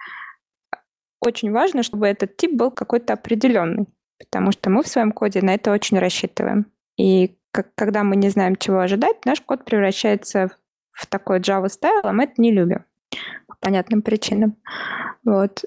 очень 1.21 1.51
важно, 1.51 1.83
чтобы 1.83 2.07
этот 2.07 2.37
тип 2.37 2.53
был 2.53 2.71
какой-то 2.71 3.13
определенный, 3.13 3.87
потому 4.19 4.51
что 4.51 4.69
мы 4.69 4.83
в 4.83 4.87
своем 4.87 5.11
коде 5.11 5.41
на 5.41 5.55
это 5.55 5.71
очень 5.71 5.99
рассчитываем. 5.99 6.67
И 6.97 7.37
как, 7.51 7.73
когда 7.75 8.03
мы 8.03 8.15
не 8.15 8.29
знаем, 8.29 8.55
чего 8.55 8.79
ожидать, 8.79 9.25
наш 9.25 9.41
код 9.41 9.65
превращается 9.65 10.49
в, 10.49 11.01
в 11.03 11.07
такой 11.07 11.39
Java 11.39 11.69
стайл, 11.69 12.01
а 12.03 12.13
мы 12.13 12.25
это 12.25 12.33
не 12.37 12.51
любим 12.51 12.85
по 13.47 13.55
понятным 13.59 14.01
причинам. 14.01 14.57
Вот. 15.23 15.63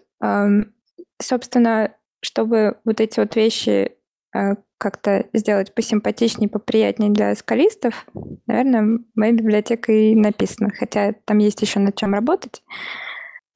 Собственно, 1.21 1.95
чтобы 2.21 2.77
вот 2.85 3.01
эти 3.01 3.21
вот 3.21 3.35
вещи 3.37 3.93
э, 4.35 4.55
как-то 4.79 5.27
сделать 5.33 5.75
посимпатичнее, 5.75 6.49
поприятнее 6.49 7.11
для 7.11 7.35
скалистов, 7.35 8.07
наверное, 8.47 9.01
моя 9.15 9.33
библиотека 9.33 9.93
и 9.93 10.15
написана, 10.15 10.71
хотя 10.71 11.15
там 11.25 11.39
есть 11.39 11.61
еще 11.61 11.81
над 11.81 11.97
чем 11.97 12.15
работать. 12.15 12.63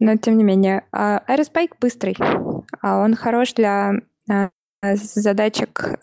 Но 0.01 0.17
тем 0.17 0.37
не 0.37 0.45
менее, 0.45 0.85
а, 0.91 1.23
Aerospike 1.29 1.75
быстрый. 1.81 2.17
А 2.81 2.99
он 3.03 3.15
хорош 3.15 3.55
для 3.55 3.93
а, 4.29 4.51
задачек 4.83 6.01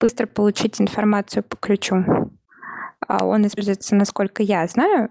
быстро 0.00 0.26
получить 0.26 0.80
информацию 0.80 1.44
по 1.44 1.56
ключу. 1.56 2.04
Он 3.08 3.46
используется, 3.46 3.94
насколько 3.94 4.42
я 4.42 4.66
знаю, 4.66 5.10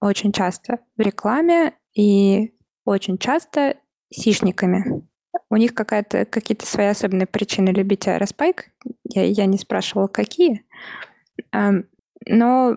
очень 0.00 0.32
часто 0.32 0.80
в 0.96 1.00
рекламе 1.00 1.74
и 1.94 2.52
очень 2.84 3.18
часто 3.18 3.76
сишниками. 4.10 5.06
У 5.50 5.56
них 5.56 5.74
какая-то, 5.74 6.24
какие-то 6.24 6.66
свои 6.66 6.86
особенные 6.86 7.26
причины 7.26 7.70
любить 7.70 8.08
аэроспайк. 8.08 8.70
Я, 9.04 9.24
я 9.24 9.46
не 9.46 9.58
спрашивала, 9.58 10.08
какие. 10.08 10.64
Но 11.52 12.76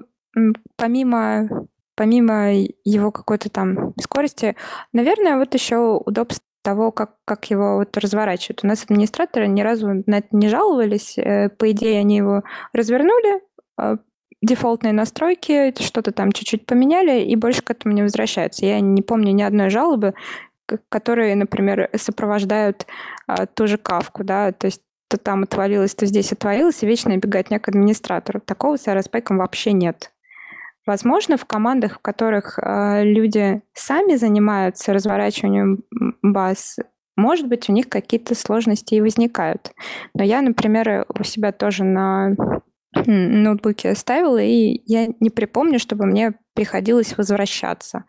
помимо, 0.75 1.67
помимо 1.95 2.53
его 2.53 3.11
какой-то 3.11 3.49
там 3.49 3.93
скорости, 3.99 4.55
наверное, 4.93 5.37
вот 5.37 5.53
еще 5.53 5.77
удобство 6.05 6.43
того, 6.61 6.91
как, 6.91 7.15
как 7.25 7.49
его 7.49 7.77
вот 7.77 7.95
разворачивают. 7.97 8.63
У 8.63 8.67
нас 8.67 8.83
администраторы 8.83 9.47
ни 9.47 9.61
разу 9.61 10.03
на 10.05 10.17
это 10.17 10.27
не 10.31 10.49
жаловались. 10.49 11.17
Э, 11.17 11.49
по 11.49 11.71
идее, 11.71 11.99
они 11.99 12.17
его 12.17 12.43
развернули, 12.73 13.41
а, 13.77 13.97
дефолтные 14.41 14.93
настройки, 14.93 15.73
что-то 15.81 16.11
там 16.11 16.31
чуть-чуть 16.31 16.65
поменяли, 16.65 17.21
и 17.21 17.35
больше 17.35 17.61
к 17.61 17.71
этому 17.71 17.93
не 17.93 18.01
возвращаются. 18.01 18.65
Я 18.65 18.79
не 18.79 19.01
помню 19.01 19.31
ни 19.33 19.41
одной 19.41 19.69
жалобы, 19.69 20.13
которые, 20.89 21.35
например, 21.35 21.89
сопровождают 21.95 22.85
а, 23.27 23.45
ту 23.45 23.67
же 23.67 23.77
кавку, 23.77 24.23
да, 24.23 24.51
то 24.51 24.67
есть 24.67 24.81
то 25.09 25.17
там 25.17 25.43
отвалилось, 25.43 25.95
то 25.95 26.05
здесь 26.05 26.31
отвалилось, 26.31 26.83
и 26.83 26.87
вечная 26.87 27.17
беготня 27.17 27.59
к 27.59 27.67
администратору. 27.67 28.39
Такого 28.39 28.77
с 28.77 28.87
RSPEC 28.87 29.35
вообще 29.35 29.73
нет. 29.73 30.11
Возможно, 30.85 31.37
в 31.37 31.45
командах, 31.45 31.95
в 31.95 31.99
которых 31.99 32.59
э, 32.59 33.03
люди 33.03 33.61
сами 33.73 34.15
занимаются 34.15 34.93
разворачиванием 34.93 35.83
баз, 36.21 36.77
может 37.15 37.47
быть, 37.47 37.69
у 37.69 37.73
них 37.73 37.89
какие-то 37.89 38.33
сложности 38.33 38.95
и 38.95 39.01
возникают. 39.01 39.71
Но 40.13 40.23
я, 40.23 40.41
например, 40.41 41.05
у 41.09 41.23
себя 41.23 41.51
тоже 41.51 41.83
на 41.83 42.35
ноутбуке 43.05 43.93
ставила, 43.95 44.41
и 44.41 44.81
я 44.85 45.07
не 45.19 45.29
припомню, 45.29 45.79
чтобы 45.79 46.05
мне 46.05 46.33
приходилось 46.53 47.17
возвращаться 47.17 48.05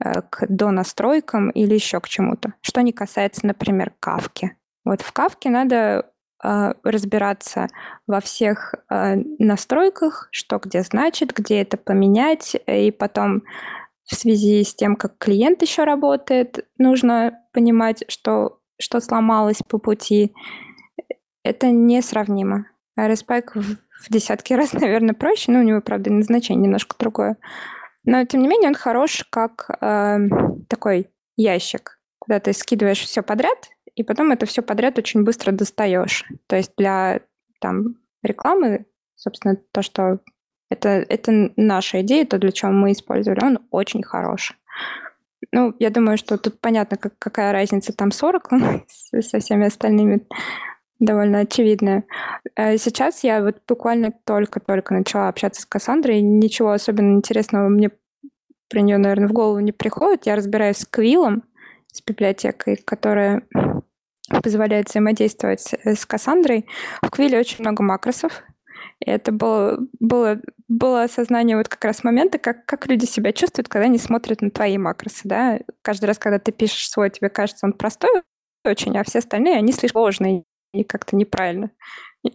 к 0.00 0.46
донастройкам 0.48 1.50
или 1.50 1.74
еще 1.74 2.00
к 2.00 2.08
чему-то. 2.08 2.54
Что 2.62 2.80
не 2.80 2.92
касается, 2.92 3.46
например, 3.46 3.92
кавки. 4.00 4.56
Вот 4.84 5.02
в 5.02 5.12
кавке 5.12 5.50
надо 5.50 6.10
э, 6.42 6.74
разбираться 6.82 7.68
во 8.06 8.20
всех 8.20 8.74
э, 8.88 9.16
настройках, 9.38 10.28
что 10.32 10.58
где 10.58 10.82
значит, 10.82 11.34
где 11.34 11.60
это 11.60 11.76
поменять, 11.76 12.56
и 12.66 12.90
потом 12.90 13.42
в 14.10 14.14
связи 14.14 14.64
с 14.64 14.74
тем, 14.74 14.96
как 14.96 15.18
клиент 15.18 15.62
еще 15.62 15.84
работает, 15.84 16.66
нужно 16.78 17.38
понимать, 17.52 18.04
что, 18.08 18.58
что 18.80 19.00
сломалось 19.00 19.62
по 19.68 19.78
пути. 19.78 20.34
Это 21.44 21.70
несравнимо. 21.70 22.66
RSPike 22.98 23.50
в, 23.54 23.76
в 23.76 24.10
десятки 24.10 24.52
раз, 24.54 24.72
наверное, 24.72 25.14
проще, 25.14 25.52
но 25.52 25.60
у 25.60 25.62
него, 25.62 25.80
правда, 25.80 26.10
назначение 26.10 26.64
немножко 26.64 26.96
другое. 26.98 27.36
Но, 28.04 28.24
тем 28.24 28.42
не 28.42 28.48
менее, 28.48 28.68
он 28.68 28.74
хорош 28.74 29.24
как 29.30 29.68
э, 29.80 30.18
такой 30.68 31.10
ящик, 31.36 31.98
куда 32.18 32.40
ты 32.40 32.52
скидываешь 32.52 33.00
все 33.00 33.22
подряд, 33.22 33.70
и 33.94 34.02
потом 34.02 34.32
это 34.32 34.46
все 34.46 34.62
подряд 34.62 34.98
очень 34.98 35.24
быстро 35.24 35.52
достаешь. 35.52 36.24
То 36.46 36.56
есть 36.56 36.72
для 36.76 37.20
там, 37.60 37.96
рекламы, 38.22 38.86
собственно, 39.16 39.56
то, 39.72 39.82
что 39.82 40.20
это, 40.70 40.88
это 40.88 41.52
наша 41.56 42.00
идея, 42.02 42.24
то, 42.24 42.38
для 42.38 42.52
чего 42.52 42.70
мы 42.70 42.92
использовали, 42.92 43.44
он 43.44 43.58
очень 43.70 44.02
хороший. 44.02 44.56
Ну, 45.52 45.74
я 45.78 45.90
думаю, 45.90 46.16
что 46.16 46.38
тут 46.38 46.60
понятно, 46.60 46.96
как, 46.96 47.18
какая 47.18 47.52
разница 47.52 47.92
там 47.92 48.12
40 48.12 48.48
со 49.20 49.40
всеми 49.40 49.66
остальными 49.66 50.26
довольно 51.00 51.40
очевидная. 51.40 52.04
Э, 52.56 52.76
сейчас 52.76 53.24
я 53.24 53.42
вот 53.42 53.56
буквально 53.66 54.12
только-только 54.24 54.94
начала 54.94 55.28
общаться 55.28 55.62
с 55.62 55.66
Кассандрой, 55.66 56.20
ничего 56.20 56.70
особенно 56.70 57.16
интересного 57.16 57.68
мне 57.68 57.90
про 58.68 58.80
нее, 58.80 58.98
наверное, 58.98 59.28
в 59.28 59.32
голову 59.32 59.58
не 59.58 59.72
приходит. 59.72 60.26
Я 60.26 60.36
разбираюсь 60.36 60.76
с 60.76 60.86
Квиллом, 60.86 61.42
с 61.92 62.02
библиотекой, 62.02 62.76
которая 62.76 63.42
позволяет 64.44 64.88
взаимодействовать 64.88 65.74
с 65.84 66.06
Кассандрой. 66.06 66.66
В 67.02 67.10
Квилле 67.10 67.40
очень 67.40 67.56
много 67.60 67.82
макросов, 67.82 68.44
и 69.00 69.10
это 69.10 69.32
было, 69.32 69.78
было, 69.98 70.40
было 70.68 71.02
осознание 71.02 71.56
вот 71.56 71.68
как 71.68 71.84
раз 71.84 72.04
момента, 72.04 72.38
как, 72.38 72.64
как 72.66 72.86
люди 72.86 73.06
себя 73.06 73.32
чувствуют, 73.32 73.68
когда 73.68 73.86
они 73.86 73.98
смотрят 73.98 74.40
на 74.40 74.50
твои 74.50 74.78
макросы, 74.78 75.22
да. 75.24 75.58
Каждый 75.82 76.04
раз, 76.04 76.18
когда 76.18 76.38
ты 76.38 76.52
пишешь 76.52 76.88
свой, 76.88 77.10
тебе 77.10 77.28
кажется 77.28 77.66
он 77.66 77.72
простой 77.72 78.22
очень, 78.64 78.96
а 78.98 79.04
все 79.04 79.18
остальные, 79.18 79.56
они 79.56 79.72
слишком 79.72 80.02
сложные 80.02 80.44
и 80.72 80.84
как-то 80.84 81.16
неправильно. 81.16 81.70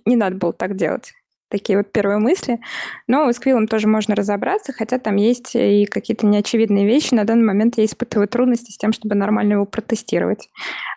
Не 0.06 0.16
надо 0.16 0.36
было 0.36 0.54
так 0.54 0.76
делать. 0.76 1.14
Такие 1.50 1.78
вот 1.78 1.92
первые 1.92 2.18
мысли. 2.18 2.60
Но 3.08 3.32
с 3.32 3.40
Квиллом 3.40 3.68
тоже 3.68 3.88
можно 3.88 4.16
разобраться, 4.16 4.74
хотя 4.74 4.98
там 4.98 5.16
есть 5.16 5.56
и 5.56 5.86
какие-то 5.86 6.26
неочевидные 6.26 6.88
вещи. 6.88 7.14
На 7.14 7.24
данный 7.24 7.46
момент 7.46 7.78
я 7.78 7.86
испытываю 7.86 8.28
трудности 8.28 8.72
с 8.72 8.78
тем, 8.78 8.94
чтобы 8.94 9.16
нормально 9.16 9.54
его 9.54 9.66
протестировать. 9.66 10.50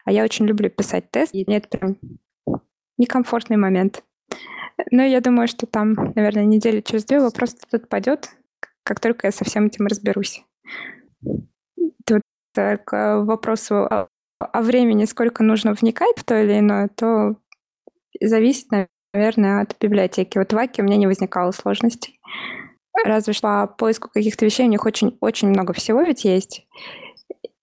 А 0.04 0.12
я 0.12 0.24
очень 0.24 0.46
люблю 0.46 0.70
писать 0.70 1.10
тест, 1.10 1.34
и 1.34 1.44
это 1.46 1.68
прям 1.68 1.96
некомфортный 2.96 3.58
момент. 3.58 4.02
Ну, 4.90 5.06
я 5.06 5.20
думаю, 5.20 5.48
что 5.48 5.66
там, 5.66 5.94
наверное, 6.14 6.44
недели 6.44 6.80
через 6.80 7.04
две 7.04 7.20
вопрос 7.20 7.54
этот 7.66 7.88
падет, 7.88 8.30
как 8.84 9.00
только 9.00 9.26
я 9.26 9.32
со 9.32 9.44
всем 9.44 9.66
этим 9.66 9.86
разберусь. 9.86 10.44
Тут 12.06 12.22
к 12.54 13.22
вопросу 13.22 13.74
о, 13.84 14.08
о 14.38 14.62
времени, 14.62 15.04
сколько 15.04 15.42
нужно 15.42 15.72
вникать 15.72 16.16
в 16.16 16.24
то 16.24 16.40
или 16.40 16.58
иное, 16.58 16.88
то 16.94 17.36
зависит, 18.20 18.68
наверное, 19.12 19.62
от 19.62 19.76
библиотеки. 19.80 20.38
Вот 20.38 20.52
в 20.52 20.58
Аке 20.58 20.82
у 20.82 20.84
меня 20.84 20.96
не 20.96 21.06
возникало 21.06 21.50
сложностей. 21.50 22.20
Разве 23.04 23.32
что 23.32 23.48
по 23.48 23.66
поиску 23.66 24.08
каких-то 24.08 24.44
вещей 24.44 24.66
у 24.66 24.70
них 24.70 24.84
очень-очень 24.84 25.48
много 25.48 25.72
всего 25.72 26.02
ведь 26.02 26.24
есть. 26.24 26.66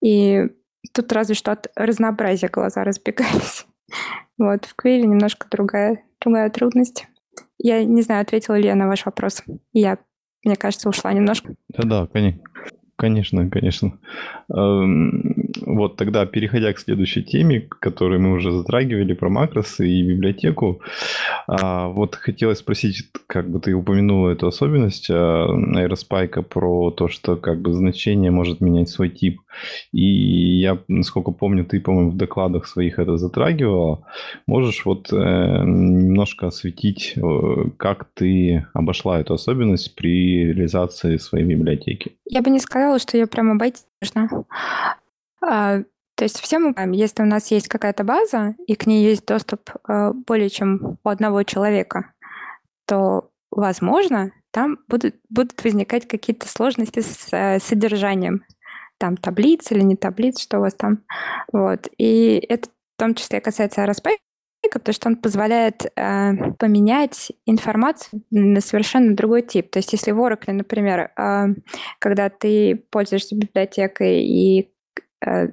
И 0.01 0.47
тут 0.93 1.11
разве 1.11 1.35
что 1.35 1.51
от 1.51 1.67
разнообразия 1.75 2.47
глаза 2.47 2.83
разбегались. 2.83 3.65
Вот, 4.37 4.65
в 4.65 4.75
Квиле 4.75 5.03
немножко 5.03 5.47
другая 5.49 6.03
другая 6.19 6.49
трудность. 6.49 7.07
Я 7.57 7.83
не 7.85 8.01
знаю, 8.01 8.21
ответила 8.21 8.55
ли 8.55 8.65
я 8.65 8.75
на 8.75 8.87
ваш 8.87 9.05
вопрос. 9.05 9.43
Я, 9.73 9.97
мне 10.43 10.55
кажется, 10.55 10.89
ушла 10.89 11.13
немножко. 11.13 11.55
Да-да. 11.69 12.09
Конечно, 12.97 13.49
конечно. 13.49 13.99
Эм, 14.53 15.44
вот 15.61 15.95
тогда, 15.95 16.25
переходя 16.25 16.73
к 16.73 16.79
следующей 16.79 17.23
теме, 17.23 17.61
которую 17.61 18.21
мы 18.21 18.33
уже 18.33 18.51
затрагивали, 18.51 19.13
про 19.13 19.29
макросы 19.29 19.87
и 19.87 20.03
библиотеку, 20.03 20.81
а, 21.47 21.87
вот 21.87 22.15
хотелось 22.15 22.59
спросить, 22.59 23.03
как 23.27 23.49
бы 23.49 23.59
ты 23.59 23.73
упомянула 23.73 24.31
эту 24.31 24.47
особенность 24.47 25.09
аэроспайка 25.09 26.41
про 26.41 26.91
то, 26.91 27.07
что 27.07 27.35
как 27.35 27.61
бы 27.61 27.73
значение 27.73 28.31
может 28.31 28.61
менять 28.61 28.89
свой 28.89 29.09
тип. 29.09 29.41
И 29.91 30.59
я, 30.59 30.79
насколько 30.87 31.31
помню, 31.31 31.65
ты, 31.65 31.79
по-моему, 31.79 32.11
в 32.11 32.17
докладах 32.17 32.67
своих 32.67 32.99
это 32.99 33.17
затрагивала. 33.17 34.05
Можешь 34.47 34.85
вот 34.85 35.11
э, 35.11 35.15
немножко 35.15 36.47
осветить, 36.47 37.13
э, 37.15 37.69
как 37.77 38.07
ты 38.13 38.65
обошла 38.73 39.19
эту 39.19 39.33
особенность 39.35 39.95
при 39.95 40.45
реализации 40.45 41.17
своей 41.17 41.45
библиотеки? 41.45 42.17
Я 42.25 42.41
бы 42.41 42.49
не 42.49 42.59
сказала, 42.59 42.99
что 42.99 43.17
ее 43.17 43.27
прям 43.27 43.51
обойти 43.51 43.81
нужно. 44.01 44.45
А, 45.45 45.79
то 46.15 46.23
есть 46.23 46.39
все 46.39 46.59
мы 46.59 46.71
знаем, 46.71 46.91
если 46.91 47.21
у 47.23 47.25
нас 47.25 47.51
есть 47.51 47.67
какая-то 47.67 48.03
база, 48.03 48.55
и 48.67 48.75
к 48.75 48.85
ней 48.87 49.05
есть 49.05 49.25
доступ 49.25 49.69
э, 49.87 50.11
более 50.13 50.49
чем 50.49 50.97
у 51.03 51.09
одного 51.09 51.43
человека, 51.43 52.13
то, 52.85 53.29
возможно, 53.51 54.31
там 54.51 54.79
будут, 54.87 55.15
будут 55.29 55.61
возникать 55.63 56.07
какие-то 56.07 56.47
сложности 56.47 57.01
с 57.01 57.27
э, 57.31 57.59
содержанием. 57.59 58.43
Там 58.97 59.17
таблиц 59.17 59.71
или 59.71 59.81
не 59.81 59.97
таблиц, 59.97 60.39
что 60.41 60.59
у 60.59 60.61
вас 60.61 60.73
там. 60.73 61.03
Вот. 61.51 61.89
И 61.97 62.37
это 62.47 62.69
в 62.69 62.99
том 62.99 63.13
числе 63.13 63.41
касается 63.41 63.83
RSP, 63.83 64.11
потому 64.71 64.93
что 64.93 65.09
он 65.09 65.17
позволяет 65.17 65.85
э, 65.85 66.53
поменять 66.57 67.33
информацию 67.45 68.23
на 68.31 68.61
совершенно 68.61 69.15
другой 69.15 69.41
тип. 69.41 69.69
То 69.71 69.79
есть 69.79 69.91
если 69.91 70.11
в 70.11 70.19
Oracle, 70.19 70.53
например, 70.53 71.11
э, 71.17 71.47
когда 71.99 72.29
ты 72.29 72.85
пользуешься 72.89 73.35
библиотекой 73.35 74.23
и 74.23 74.71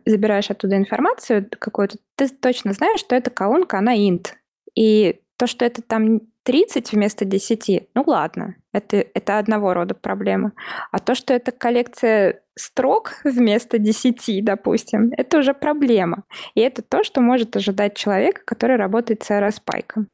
забираешь 0.05 0.51
оттуда 0.51 0.77
информацию 0.77 1.49
какую-то, 1.59 1.99
ты 2.17 2.29
точно 2.29 2.73
знаешь, 2.73 3.01
что 3.01 3.15
эта 3.15 3.31
колонка, 3.31 3.79
она 3.79 3.97
int. 3.97 4.29
И 4.75 5.21
то, 5.37 5.47
что 5.47 5.65
это 5.65 5.83
там 5.83 6.21
30 6.45 6.93
вместо 6.93 7.25
10, 7.25 7.89
ну 7.95 8.05
ладно, 8.07 8.57
это, 8.73 8.97
это 9.15 9.39
одного 9.39 9.75
рода 9.75 9.95
проблема. 9.95 10.53
А 10.91 10.99
то, 10.99 11.15
что 11.15 11.33
это 11.33 11.53
коллекция 11.53 12.43
строк 12.55 13.15
вместо 13.25 13.79
10, 13.79 14.45
допустим, 14.45 15.13
это 15.17 15.39
уже 15.39 15.55
проблема. 15.55 16.25
И 16.55 16.61
это 16.61 16.83
то, 16.83 17.05
что 17.05 17.21
может 17.21 17.57
ожидать 17.57 17.97
человека, 17.97 18.43
который 18.45 18.77
работает 18.77 19.23
с 19.23 19.31
аэроспайком. 19.31 20.09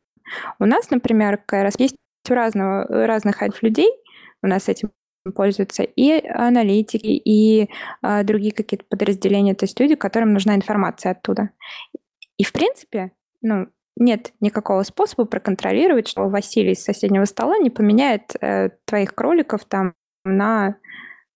У 0.58 0.66
нас, 0.66 0.90
например, 0.90 1.38
КРС 1.46 1.74
есть 1.78 1.96
у 2.28 2.34
разного, 2.34 2.86
разных 3.06 3.42
людей, 3.62 3.90
у 4.42 4.46
нас 4.46 4.68
этим 4.68 4.90
пользуются 5.32 5.82
и 5.82 6.26
аналитики, 6.26 7.06
и 7.06 7.68
а, 8.02 8.22
другие 8.22 8.52
какие-то 8.52 8.84
подразделения, 8.88 9.54
то 9.54 9.64
есть 9.64 9.78
люди, 9.80 9.94
которым 9.94 10.32
нужна 10.32 10.54
информация 10.54 11.12
оттуда. 11.12 11.50
И, 12.36 12.44
в 12.44 12.52
принципе, 12.52 13.12
ну, 13.42 13.68
нет 13.96 14.32
никакого 14.40 14.82
способа 14.82 15.24
проконтролировать, 15.24 16.08
что 16.08 16.28
Василий 16.28 16.74
с 16.74 16.84
соседнего 16.84 17.24
стола 17.24 17.58
не 17.58 17.70
поменяет 17.70 18.34
э, 18.40 18.70
твоих 18.84 19.14
кроликов 19.14 19.64
там 19.64 19.94
на, 20.24 20.76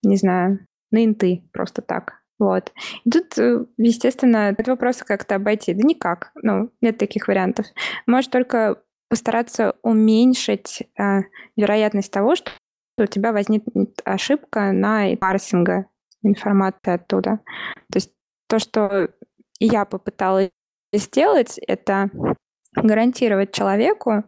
не 0.01 0.15
знаю, 0.15 0.65
на 0.91 1.03
инты 1.03 1.43
просто 1.51 1.81
так. 1.81 2.23
Вот. 2.39 2.71
И 3.03 3.09
тут, 3.09 3.37
э, 3.37 3.65
естественно, 3.77 4.49
этот 4.49 4.67
вопрос 4.67 4.97
как-то 4.97 5.35
обойти. 5.35 5.73
Да 5.73 5.81
никак. 5.87 6.31
Ну, 6.41 6.71
нет 6.81 6.97
таких 6.97 7.27
вариантов. 7.27 7.67
Можешь 8.07 8.29
только 8.29 8.81
постараться 9.09 9.75
уменьшить 9.83 10.83
э, 10.97 11.21
вероятность 11.55 12.11
того, 12.11 12.35
что 12.35 12.51
у 12.97 13.05
тебя 13.05 13.31
возникнет 13.31 14.01
ошибка 14.05 14.71
на 14.71 15.15
парсинга 15.17 15.85
информации 16.21 16.93
оттуда. 16.93 17.39
То 17.91 17.97
есть 17.97 18.13
то, 18.47 18.59
что 18.59 19.09
я 19.59 19.85
попыталась 19.85 20.51
сделать, 20.93 21.59
это 21.67 22.09
гарантировать 22.75 23.51
человеку, 23.51 24.23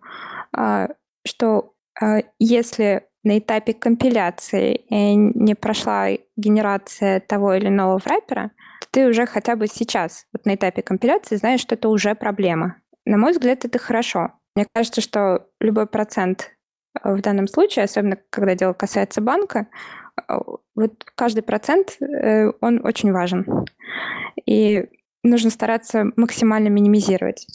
а, 0.52 0.90
что 1.26 1.74
а, 2.00 2.20
если 2.40 3.04
на 3.24 3.40
этапе 3.40 3.74
компиляции 3.74 4.86
не 4.90 5.56
прошла 5.56 6.10
генерация 6.38 7.20
того 7.22 7.56
или 7.56 7.68
иного 7.68 7.98
враппера, 7.98 8.52
то 8.82 8.88
ты 8.92 9.08
уже 9.08 9.26
хотя 9.26 9.56
бы 9.56 9.66
сейчас, 9.68 10.28
вот 10.32 10.46
на 10.46 10.54
этапе 10.54 10.84
компиляции, 10.84 11.36
знаешь, 11.36 11.62
что 11.62 11.74
это 11.74 11.90
уже 11.90 12.14
проблема. 12.14 12.78
На 13.04 13.18
мой 13.18 13.32
взгляд, 13.32 13.66
это 13.66 13.80
хорошо. 13.80 14.34
Мне 14.56 14.68
кажется, 14.72 15.02
что 15.02 15.48
любой 15.60 15.88
процент 15.88 16.55
в 17.04 17.22
данном 17.22 17.48
случае, 17.48 17.86
особенно 17.86 18.18
когда 18.30 18.56
дело 18.56 18.74
касается 18.74 19.22
банка, 19.22 19.68
вот 20.76 20.92
каждый 21.16 21.44
процент, 21.44 21.98
э, 22.02 22.52
он 22.62 22.86
очень 22.86 23.12
важен. 23.12 23.66
И 24.46 24.86
нужно 25.24 25.50
стараться 25.50 26.06
максимально 26.16 26.70
минимизировать. 26.70 27.48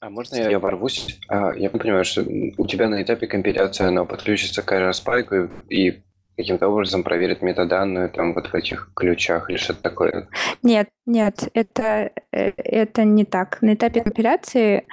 А 0.00 0.10
можно 0.10 0.36
я, 0.36 0.50
я 0.50 0.58
ворвусь? 0.58 1.20
А, 1.28 1.52
я 1.54 1.70
понимаю, 1.70 2.04
что 2.04 2.22
у 2.22 2.66
тебя 2.66 2.88
на 2.88 3.02
этапе 3.02 3.26
компиляции 3.26 3.86
она 3.86 4.04
подключится 4.04 4.62
к 4.62 4.72
Aerospike 4.72 5.50
и 5.68 6.02
каким-то 6.36 6.68
образом 6.68 7.04
проверит 7.04 7.42
метаданную 7.42 8.10
там 8.10 8.34
вот 8.34 8.48
в 8.48 8.54
этих 8.54 8.90
ключах 8.96 9.48
или 9.48 9.58
что-то 9.58 9.82
такое? 9.82 10.28
Нет, 10.62 10.88
нет, 11.06 11.48
это, 11.54 12.10
э, 12.32 12.50
это 12.56 13.04
не 13.04 13.24
так. 13.24 13.62
На 13.62 13.74
этапе 13.74 14.00
компиляции 14.00 14.86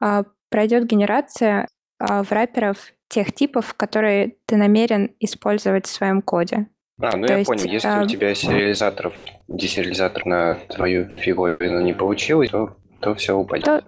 а, 0.00 0.24
пройдет 0.50 0.86
генерация 0.86 1.68
а, 1.98 2.22
врапперов 2.22 2.92
тех 3.08 3.32
типов, 3.32 3.74
которые 3.74 4.36
ты 4.46 4.56
намерен 4.56 5.14
использовать 5.20 5.86
в 5.86 5.90
своем 5.90 6.22
коде. 6.22 6.66
А, 7.00 7.16
ну 7.16 7.26
То 7.26 7.32
я 7.32 7.38
есть, 7.38 7.48
понял. 7.48 7.64
Если 7.64 7.88
а... 7.88 8.02
у 8.02 8.06
тебя 8.06 8.34
сериализаторов, 8.34 9.14
десериализатор 9.48 10.26
на 10.26 10.54
твою 10.68 11.08
фиговину 11.16 11.80
не 11.80 11.94
получилось, 11.94 12.50
то, 12.50 12.76
то 13.00 13.14
все 13.14 13.36
упадет. 13.36 13.64
То... 13.64 13.84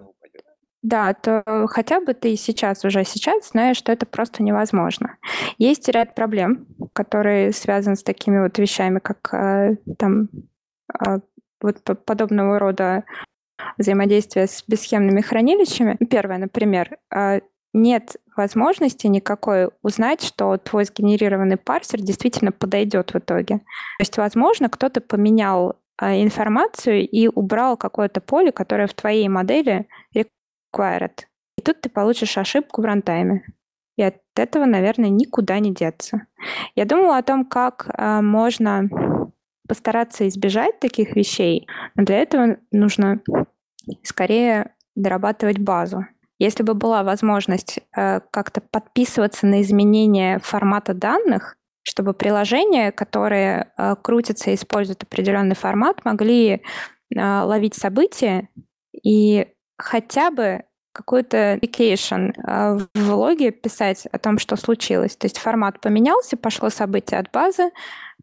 Да, 0.83 1.13
то 1.13 1.67
хотя 1.69 2.01
бы 2.01 2.15
ты 2.15 2.37
сейчас, 2.37 2.85
уже 2.87 3.05
сейчас 3.05 3.51
знаешь, 3.51 3.77
что 3.77 3.93
это 3.93 4.07
просто 4.07 4.43
невозможно. 4.43 5.19
Есть 5.59 5.89
ряд 5.91 6.15
проблем, 6.15 6.67
которые 6.95 7.53
связаны 7.53 7.97
с 7.97 8.03
такими 8.03 8.41
вот 8.41 8.59
вещами, 8.59 8.99
как 8.99 9.35
э, 9.35 9.77
там 9.99 10.31
э, 10.99 11.19
вот 11.61 11.83
подобного 12.07 12.59
рода 12.59 13.05
взаимодействие 13.77 14.47
с 14.47 14.65
бесхемными 14.67 15.21
хранилищами. 15.21 15.99
Первое, 16.09 16.39
например, 16.39 16.97
э, 17.15 17.41
нет 17.73 18.17
возможности 18.37 19.07
никакой 19.07 19.71
узнать, 19.83 20.23
что 20.23 20.57
твой 20.57 20.85
сгенерированный 20.85 21.57
парсер 21.57 22.01
действительно 22.01 22.53
подойдет 22.53 23.13
в 23.13 23.19
итоге. 23.19 23.59
То 23.59 24.01
есть, 24.01 24.17
возможно, 24.17 24.69
кто-то 24.69 25.01
поменял 25.01 25.77
а, 25.99 26.15
информацию 26.21 27.07
и 27.07 27.29
убрал 27.29 27.77
какое-то 27.77 28.21
поле, 28.21 28.53
которое 28.53 28.87
в 28.87 28.95
твоей 28.95 29.29
модели 29.29 29.87
required. 30.15 31.25
И 31.59 31.63
тут 31.63 31.83
ты 31.83 31.91
получишь 31.91 32.39
ошибку 32.39 32.81
в 32.81 32.85
рантайме. 32.85 33.45
И 33.97 34.03
от 34.03 34.17
этого, 34.35 34.65
наверное, 34.65 35.11
никуда 35.11 35.59
не 35.59 35.75
деться. 35.75 36.27
Я 36.75 36.87
думала 36.87 37.19
о 37.19 37.23
том, 37.23 37.45
как 37.45 37.91
э, 37.93 38.21
можно 38.23 38.89
постараться 39.69 40.27
избежать 40.27 40.81
таких 40.81 41.15
вещей, 41.15 41.69
но 41.95 42.05
для 42.05 42.23
этого 42.23 42.57
нужно 42.73 43.21
скорее 44.03 44.75
дорабатывать 44.95 45.59
базу. 45.59 46.07
Если 46.41 46.63
бы 46.63 46.73
была 46.73 47.05
возможность 47.05 47.81
э, 47.95 48.21
как-то 48.31 48.63
подписываться 48.63 49.47
на 49.47 49.61
изменения 49.61 50.39
формата 50.39 50.95
данных, 50.95 51.57
чтобы 51.83 52.15
приложения, 52.15 52.93
которые 52.93 53.73
э, 53.77 53.95
крутятся 54.03 54.51
и 54.51 54.55
используют 54.55 55.03
определенный 55.03 55.55
формат, 55.55 56.03
могли 56.05 56.53
э, 56.55 56.61
ловить 57.15 57.75
события 57.75 58.49
и 59.05 59.49
хотя 59.77 60.31
бы 60.31 60.65
какой-то 60.93 61.55
application 61.55 62.33
э, 62.33 62.87
в 62.95 63.15
логе 63.15 63.51
писать 63.51 64.07
о 64.07 64.19
том, 64.19 64.39
что 64.39 64.57
случилось. 64.57 65.17
То 65.17 65.27
есть 65.27 65.39
формат 65.39 65.81
поменялся, 65.81 66.39
пошло 66.39 66.71
событие 66.71 67.21
от 67.21 67.31
базы, 67.31 67.71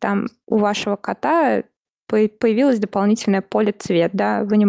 там 0.02 0.26
у 0.48 0.58
вашего 0.58 0.96
кота 0.96 1.64
появилось 2.08 2.80
дополнительное 2.80 3.42
поле 3.42 3.74
цвет, 3.74 4.12
да, 4.14 4.44
вы 4.44 4.58
не 4.58 4.66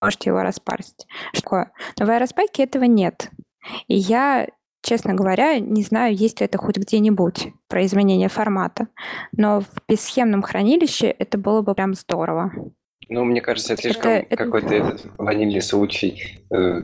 можете 0.00 0.30
его 0.30 0.42
распарсить. 0.42 1.06
Что 1.32 1.42
такое? 1.42 1.72
Но 1.98 2.06
в 2.06 2.10
аэроспайке 2.10 2.64
этого 2.64 2.84
нет. 2.84 3.30
И 3.88 3.96
я, 3.96 4.46
честно 4.82 5.14
говоря, 5.14 5.58
не 5.58 5.82
знаю, 5.82 6.14
есть 6.14 6.40
ли 6.40 6.46
это 6.46 6.58
хоть 6.58 6.76
где-нибудь 6.76 7.48
про 7.68 7.84
изменение 7.84 8.28
формата. 8.28 8.88
Но 9.32 9.60
в 9.60 9.68
бесхемном 9.88 10.42
хранилище 10.42 11.08
это 11.08 11.38
было 11.38 11.62
бы 11.62 11.74
прям 11.74 11.94
здорово. 11.94 12.52
Ну, 13.08 13.24
мне 13.24 13.40
кажется, 13.40 13.74
это 13.74 13.82
слишком 13.82 14.10
это, 14.10 14.36
какой-то 14.36 14.74
этот 14.74 15.06
ванильный 15.16 15.62
случай. 15.62 16.40
Э, 16.50 16.82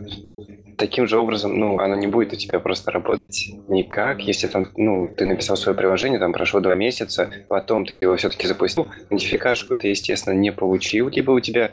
таким 0.79 1.07
же 1.07 1.19
образом, 1.19 1.59
ну, 1.59 1.79
оно 1.81 1.97
не 1.97 2.07
будет 2.07 2.33
у 2.33 2.37
тебя 2.37 2.61
просто 2.61 2.93
работать 2.93 3.51
никак, 3.69 4.21
если 4.21 4.47
там, 4.47 4.69
ну, 4.77 5.09
ты 5.09 5.27
написал 5.27 5.57
свое 5.57 5.77
приложение, 5.77 6.21
там 6.21 6.33
прошло 6.33 6.61
два 6.61 6.75
месяца, 6.75 7.31
потом 7.49 7.87
ты 7.87 7.95
его 8.01 8.17
все-таки 8.17 8.47
запустил, 8.47 8.87
нотификашку 9.11 9.79
ты, 9.79 9.89
естественно, 9.89 10.35
не 10.35 10.53
получил, 10.53 11.09
либо 11.09 11.33
у 11.33 11.41
тебя 11.41 11.73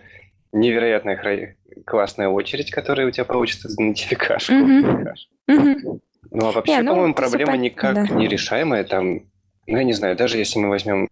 невероятная 0.52 1.56
классная 1.86 2.30
очередь, 2.30 2.72
которая 2.72 3.08
у 3.08 3.12
тебя 3.12 3.26
получится 3.26 3.70
за 3.70 3.82
нотификашку. 3.82 4.54
Mm-hmm. 4.54 5.06
Mm-hmm. 5.50 6.00
Ну, 6.32 6.48
а 6.48 6.52
вообще, 6.52 6.74
yeah, 6.74 6.82
ну, 6.82 6.92
по-моему, 6.92 7.14
проблема 7.14 7.52
супер... 7.54 7.64
никак 7.64 7.96
да. 7.96 8.16
не 8.16 8.28
решаемая. 8.28 8.84
Там, 8.84 9.22
ну, 9.68 9.78
я 9.78 9.84
не 9.84 9.94
знаю, 9.94 10.16
даже 10.16 10.38
если 10.38 10.60
мы 10.60 10.70
возьмем 10.70 11.10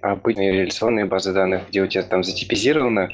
обычные 0.00 0.52
реляционные 0.52 1.06
базы 1.06 1.32
данных, 1.32 1.68
где 1.68 1.82
у 1.82 1.86
тебя 1.86 2.02
там 2.02 2.22
затипизировано, 2.22 3.10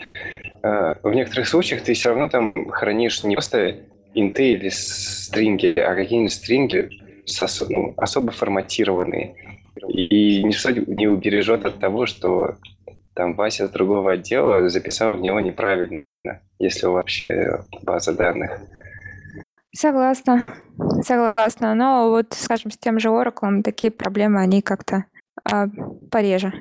э, 0.62 0.94
в 1.02 1.14
некоторых 1.14 1.48
случаях 1.48 1.82
ты 1.82 1.94
все 1.94 2.10
равно 2.10 2.28
там 2.28 2.70
хранишь 2.70 3.22
не 3.24 3.36
просто 3.36 3.76
инты 4.14 4.52
или 4.52 4.68
стринги, 4.68 5.78
а 5.78 5.94
какие-нибудь 5.94 6.32
стринги 6.32 6.90
ос- 7.24 7.66
ну, 7.68 7.94
особо 7.96 8.32
форматированные. 8.32 9.34
И 9.88 10.42
ничто 10.42 10.70
не 10.70 11.08
убережет 11.08 11.64
от 11.64 11.78
того, 11.78 12.06
что 12.06 12.56
там 13.14 13.34
Вася 13.34 13.66
с 13.66 13.70
другого 13.70 14.12
отдела 14.12 14.68
записал 14.68 15.12
в 15.12 15.20
него 15.20 15.40
неправильно, 15.40 16.04
если 16.58 16.86
вообще 16.86 17.64
база 17.82 18.12
данных. 18.12 18.60
Согласна, 19.74 20.44
согласна. 21.02 21.74
Но 21.74 22.10
вот, 22.10 22.32
скажем, 22.32 22.70
с 22.70 22.78
тем 22.78 23.00
же 23.00 23.08
Oracle 23.08 23.62
такие 23.62 23.90
проблемы, 23.90 24.40
они 24.40 24.62
как-то 24.62 25.06
а, 25.44 25.66
пореже, 26.10 26.52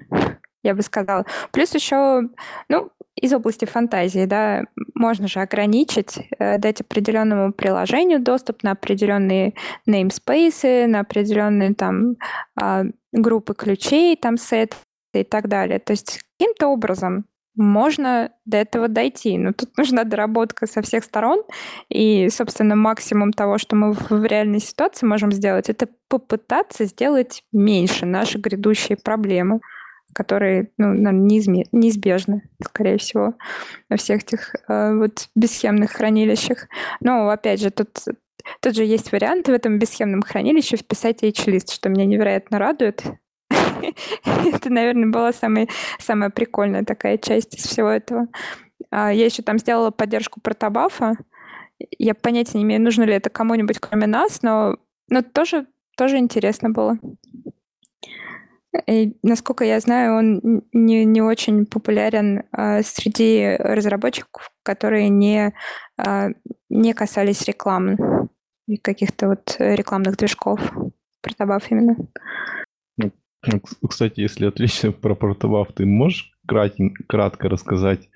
я 0.64 0.74
бы 0.74 0.82
сказала. 0.82 1.26
Плюс 1.52 1.76
еще, 1.76 2.22
ну, 2.70 2.90
из 3.16 3.32
области 3.32 3.66
фантазии, 3.66 4.26
да, 4.26 4.64
можно 4.96 5.28
же 5.28 5.40
ограничить, 5.40 6.18
э, 6.40 6.58
дать 6.58 6.82
определенному 6.82 7.54
приложению 7.54 8.20
доступ 8.20 8.64
на 8.64 8.72
определенные 8.72 9.54
namespace, 9.88 10.88
на 10.88 11.02
определенные 11.02 11.76
там 11.76 12.16
э, 12.60 12.86
группы 13.12 13.54
ключей, 13.54 14.16
там 14.16 14.38
сет 14.38 14.76
и 15.20 15.24
так 15.24 15.48
далее. 15.48 15.80
То 15.80 15.92
есть 15.92 16.22
каким-то 16.38 16.68
образом 16.68 17.26
можно 17.56 18.32
до 18.46 18.58
этого 18.58 18.88
дойти. 18.88 19.38
Но 19.38 19.54
тут 19.54 19.70
нужна 19.78 20.04
доработка 20.04 20.68
со 20.68 20.82
всех 20.82 21.04
сторон. 21.04 21.44
И, 21.90 22.30
собственно, 22.30 22.76
максимум 22.76 23.32
того, 23.32 23.58
что 23.58 23.76
мы 23.76 23.94
в 23.94 24.26
реальной 24.26 24.60
ситуации 24.60 25.06
можем 25.06 25.32
сделать, 25.32 25.70
это 25.70 25.88
попытаться 26.10 26.86
сделать 26.86 27.44
меньше 27.52 28.06
наши 28.06 28.38
грядущие 28.38 28.98
проблемы, 28.98 29.60
которые, 30.14 30.72
ну, 30.78 30.94
наверное, 30.94 31.66
неизбежны, 31.72 32.44
скорее 32.64 32.98
всего, 32.98 33.34
во 33.90 33.98
всех 33.98 34.22
этих 34.24 34.56
э, 34.68 34.96
вот 34.96 35.28
бесхемных 35.36 35.92
хранилищах. 35.92 36.68
Но, 37.00 37.30
опять 37.30 37.62
же, 37.62 37.72
тут 37.72 37.90
Тут 38.62 38.76
же 38.76 38.84
есть 38.84 39.14
вариант 39.14 39.48
в 39.48 39.52
этом 39.52 39.80
бесхемном 39.80 40.22
хранилище 40.22 40.76
вписать 40.76 41.24
H-лист, 41.24 41.72
что 41.72 41.88
меня 41.88 42.06
невероятно 42.06 42.60
радует. 42.60 43.04
Это, 44.26 44.70
наверное, 44.70 45.12
была 45.12 45.34
самая, 45.34 45.68
самая 46.00 46.30
прикольная 46.30 46.84
такая 46.84 47.18
часть 47.18 47.56
из 47.56 47.64
всего 47.66 47.90
этого. 47.90 48.28
А, 48.92 49.12
я 49.12 49.26
еще 49.26 49.44
там 49.44 49.58
сделала 49.58 49.92
поддержку 49.92 50.40
протобафа. 50.42 51.16
Я 51.98 52.14
понятия 52.14 52.58
не 52.58 52.64
имею, 52.64 52.82
нужно 52.82 53.04
ли 53.04 53.14
это 53.14 53.30
кому-нибудь, 53.30 53.80
кроме 53.80 54.08
нас, 54.08 54.42
но, 54.42 54.78
но 55.10 55.22
тоже, 55.22 55.68
тоже 55.98 56.18
интересно 56.18 56.70
было. 56.70 56.98
И, 58.88 59.16
насколько 59.22 59.64
я 59.64 59.80
знаю, 59.80 60.16
он 60.16 60.64
не, 60.74 61.06
не 61.06 61.22
очень 61.22 61.66
популярен 61.66 62.44
а, 62.52 62.82
среди 62.82 63.56
разработчиков, 63.60 64.52
которые 64.64 65.10
не, 65.10 65.54
а, 65.98 66.30
не 66.70 66.94
касались 66.94 67.44
рекламы 67.44 68.30
и 68.68 68.78
каких-то 68.78 69.28
вот 69.28 69.56
рекламных 69.60 70.18
движков. 70.18 70.60
Протобаф 71.22 71.72
именно. 71.72 71.96
Кстати, 73.88 74.20
если 74.20 74.46
отлично 74.46 74.92
про 75.02 75.16
протобаф, 75.16 75.72
ты 75.74 75.86
можешь 75.86 76.32
кратко 76.46 77.50
рассказать, 77.50 78.10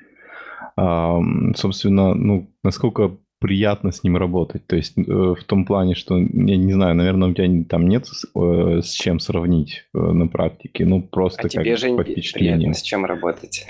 собственно, 0.75 2.13
ну, 2.13 2.51
насколько 2.63 3.17
приятно 3.39 3.91
с 3.91 4.03
ним 4.03 4.17
работать. 4.17 4.65
То 4.67 4.75
есть 4.75 4.97
э, 4.97 5.01
в 5.01 5.43
том 5.45 5.65
плане, 5.65 5.95
что, 5.95 6.17
я 6.17 6.57
не 6.57 6.73
знаю, 6.73 6.95
наверное, 6.95 7.29
у 7.29 7.33
тебя 7.33 7.47
там 7.69 7.87
нет 7.87 8.07
с, 8.07 8.25
э, 8.35 8.81
с 8.83 8.91
чем 8.91 9.19
сравнить 9.19 9.85
э, 9.93 9.99
на 9.99 10.27
практике, 10.27 10.85
ну 10.85 11.01
просто 11.01 11.41
а 11.41 11.43
как 11.43 11.51
тебе 11.51 11.75
же 11.75 11.95
по 11.95 12.03
впечатлениям. 12.03 12.73
с 12.73 12.81
чем 12.81 13.05
работать. 13.05 13.65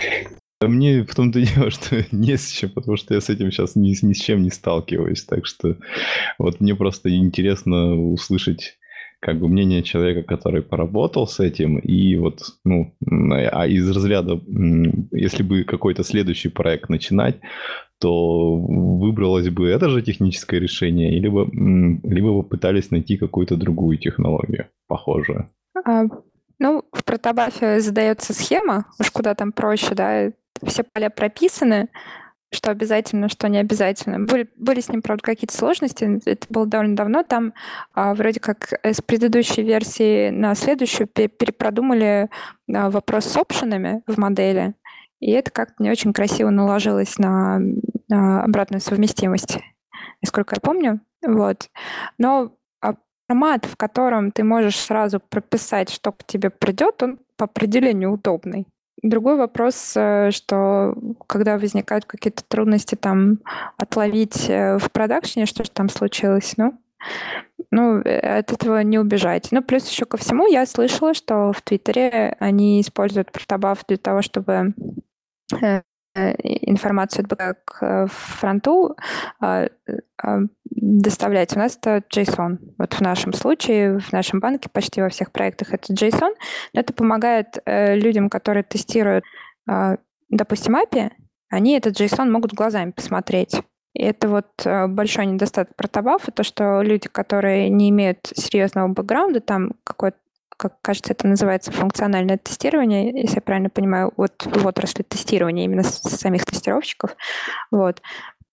Мне 0.61 1.03
в 1.03 1.13
том-то 1.13 1.41
дело, 1.55 1.69
что 1.69 2.05
не 2.11 2.37
с 2.37 2.49
чем, 2.49 2.69
потому 2.69 2.97
что 2.97 3.13
я 3.13 3.21
с 3.21 3.29
этим 3.29 3.51
сейчас 3.51 3.75
ни, 3.75 3.89
ни 4.05 4.13
с 4.13 4.21
чем 4.21 4.41
не 4.41 4.49
сталкиваюсь. 4.49 5.23
Так 5.23 5.45
что 5.45 5.75
вот 6.39 6.59
мне 6.61 6.75
просто 6.75 7.13
интересно 7.15 7.95
услышать 7.95 8.77
как 9.19 9.39
бы 9.39 9.47
мнение 9.47 9.81
человека, 9.81 10.23
который 10.23 10.61
поработал 10.61 11.27
с 11.27 11.39
этим, 11.39 11.79
и 11.79 12.15
вот, 12.17 12.41
ну, 12.63 12.93
а 13.09 13.67
из 13.67 13.89
разряда, 13.89 14.39
если 15.11 15.43
бы 15.43 15.63
какой-то 15.63 16.03
следующий 16.03 16.49
проект 16.49 16.89
начинать, 16.89 17.39
то 17.99 18.55
выбралось 18.55 19.49
бы 19.49 19.67
это 19.67 19.89
же 19.89 20.01
техническое 20.01 20.59
решение, 20.59 21.19
либо, 21.19 21.49
либо 21.51 22.27
вы 22.27 22.43
пытались 22.43 22.91
найти 22.91 23.17
какую-то 23.17 23.55
другую 23.55 23.97
технологию, 23.97 24.67
похожую? 24.87 25.49
А, 25.83 26.03
ну, 26.59 26.83
в 26.91 27.03
протобафе 27.03 27.79
задается 27.79 28.33
схема, 28.33 28.85
уж 28.99 29.09
куда 29.09 29.33
там 29.33 29.51
проще, 29.51 29.95
да, 29.95 30.31
все 30.63 30.83
поля 30.83 31.09
прописаны, 31.09 31.89
что 32.51 32.71
обязательно, 32.71 33.29
что 33.29 33.49
не 33.49 33.57
обязательно. 33.57 34.25
Были, 34.25 34.49
были 34.55 34.79
с 34.79 34.89
ним, 34.89 35.01
правда, 35.01 35.23
какие-то 35.23 35.55
сложности, 35.55 36.21
это 36.25 36.47
было 36.49 36.65
довольно 36.65 36.95
давно. 36.95 37.23
Там 37.23 37.53
а, 37.93 38.13
вроде 38.13 38.39
как 38.39 38.73
с 38.83 39.01
предыдущей 39.01 39.63
версии 39.63 40.29
на 40.29 40.55
следующую 40.55 41.07
перепродумали 41.07 42.29
а, 42.73 42.89
вопрос 42.89 43.25
с 43.25 43.35
опшенами 43.35 44.01
в 44.07 44.17
модели, 44.17 44.75
и 45.19 45.31
это 45.31 45.51
как-то 45.51 45.83
не 45.83 45.89
очень 45.89 46.13
красиво 46.13 46.49
наложилось 46.49 47.17
на, 47.17 47.59
на 48.07 48.43
обратную 48.43 48.81
совместимость, 48.81 49.59
насколько 50.21 50.55
я 50.55 50.61
помню. 50.61 51.01
Вот. 51.25 51.69
Но 52.17 52.53
а, 52.81 52.95
формат, 53.27 53.65
в 53.65 53.75
котором 53.75 54.31
ты 54.31 54.43
можешь 54.43 54.77
сразу 54.77 55.19
прописать, 55.19 55.89
что 55.89 56.11
к 56.13 56.23
тебе 56.23 56.49
придет, 56.49 57.03
он 57.03 57.19
по 57.35 57.45
определению 57.45 58.13
удобный. 58.13 58.67
Другой 59.03 59.37
вопрос, 59.37 59.93
э, 59.95 60.31
что 60.31 60.95
когда 61.27 61.57
возникают 61.57 62.05
какие-то 62.05 62.43
трудности 62.43 62.95
там 62.95 63.39
отловить 63.77 64.49
э, 64.49 64.77
в 64.79 64.91
продакшене, 64.91 65.45
что 65.45 65.63
же 65.63 65.69
там 65.69 65.87
случилось, 65.89 66.55
ну, 66.57 66.79
ну, 67.69 67.99
э, 67.99 68.39
от 68.39 68.51
этого 68.51 68.81
не 68.81 68.97
убежать. 68.97 69.49
Ну, 69.51 69.61
плюс 69.61 69.87
еще 69.87 70.05
ко 70.05 70.17
всему, 70.17 70.47
я 70.47 70.65
слышала, 70.65 71.13
что 71.13 71.53
в 71.53 71.61
Твиттере 71.61 72.35
они 72.39 72.81
используют 72.81 73.31
протобаф 73.31 73.85
для 73.87 73.97
того, 73.97 74.21
чтобы 74.21 74.73
информацию 76.17 77.27
к 77.27 77.83
э, 77.83 78.07
фронту 78.09 78.95
а, 79.39 79.67
а, 80.21 80.39
доставлять. 80.77 81.55
У 81.55 81.59
нас 81.59 81.77
это 81.77 82.03
JSON. 82.09 82.57
Вот 82.77 82.93
в 82.93 83.01
нашем 83.01 83.33
случае, 83.33 83.99
в 83.99 84.11
нашем 84.13 84.39
банке, 84.39 84.69
почти 84.71 85.01
во 85.01 85.09
всех 85.09 85.31
проектах 85.31 85.73
это 85.73 85.93
JSON. 85.93 86.33
Но 86.73 86.79
это 86.79 86.93
помогает 86.93 87.59
э, 87.65 87.95
людям, 87.95 88.29
которые 88.29 88.63
тестируют, 88.63 89.25
а, 89.67 89.97
допустим, 90.29 90.75
API, 90.75 91.11
они 91.49 91.77
этот 91.77 91.99
JSON 91.99 92.29
могут 92.29 92.53
глазами 92.53 92.91
посмотреть. 92.91 93.61
И 93.93 94.03
это 94.03 94.27
вот 94.27 94.47
большой 94.89 95.25
недостаток 95.25 95.75
протобафа, 95.75 96.31
то, 96.31 96.43
что 96.43 96.83
люди, 96.83 97.07
которые 97.09 97.69
не 97.69 97.89
имеют 97.89 98.31
серьезного 98.35 98.89
бэкграунда, 98.89 99.39
там 99.39 99.71
какой-то 99.83 100.17
как 100.57 100.81
кажется, 100.81 101.13
это 101.13 101.27
называется 101.27 101.71
функциональное 101.71 102.37
тестирование, 102.37 103.11
если 103.21 103.35
я 103.35 103.41
правильно 103.41 103.69
понимаю, 103.69 104.11
вот 104.17 104.43
в 104.43 104.65
отрасли 104.65 105.03
тестирования 105.03 105.65
именно 105.65 105.83
с 105.83 106.01
самих 106.01 106.45
тестировщиков, 106.45 107.15
вот, 107.69 108.01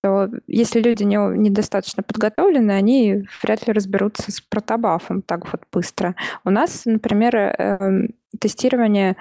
то 0.05 0.29
если 0.47 0.83
люди 0.83 1.03
не, 1.03 1.17
недостаточно 1.17 2.03
подготовлены, 2.03 2.73
они 2.73 3.25
вряд 3.43 3.67
ли 3.67 3.73
разберутся 3.73 4.31
с 4.31 4.43
протобафом 4.43 5.23
так 5.23 5.51
вот 5.51 5.63
быстро. 5.73 6.15
У 6.45 6.51
нас, 6.51 6.83
например, 6.85 7.35
э, 7.35 8.09
тестирование 8.39 9.17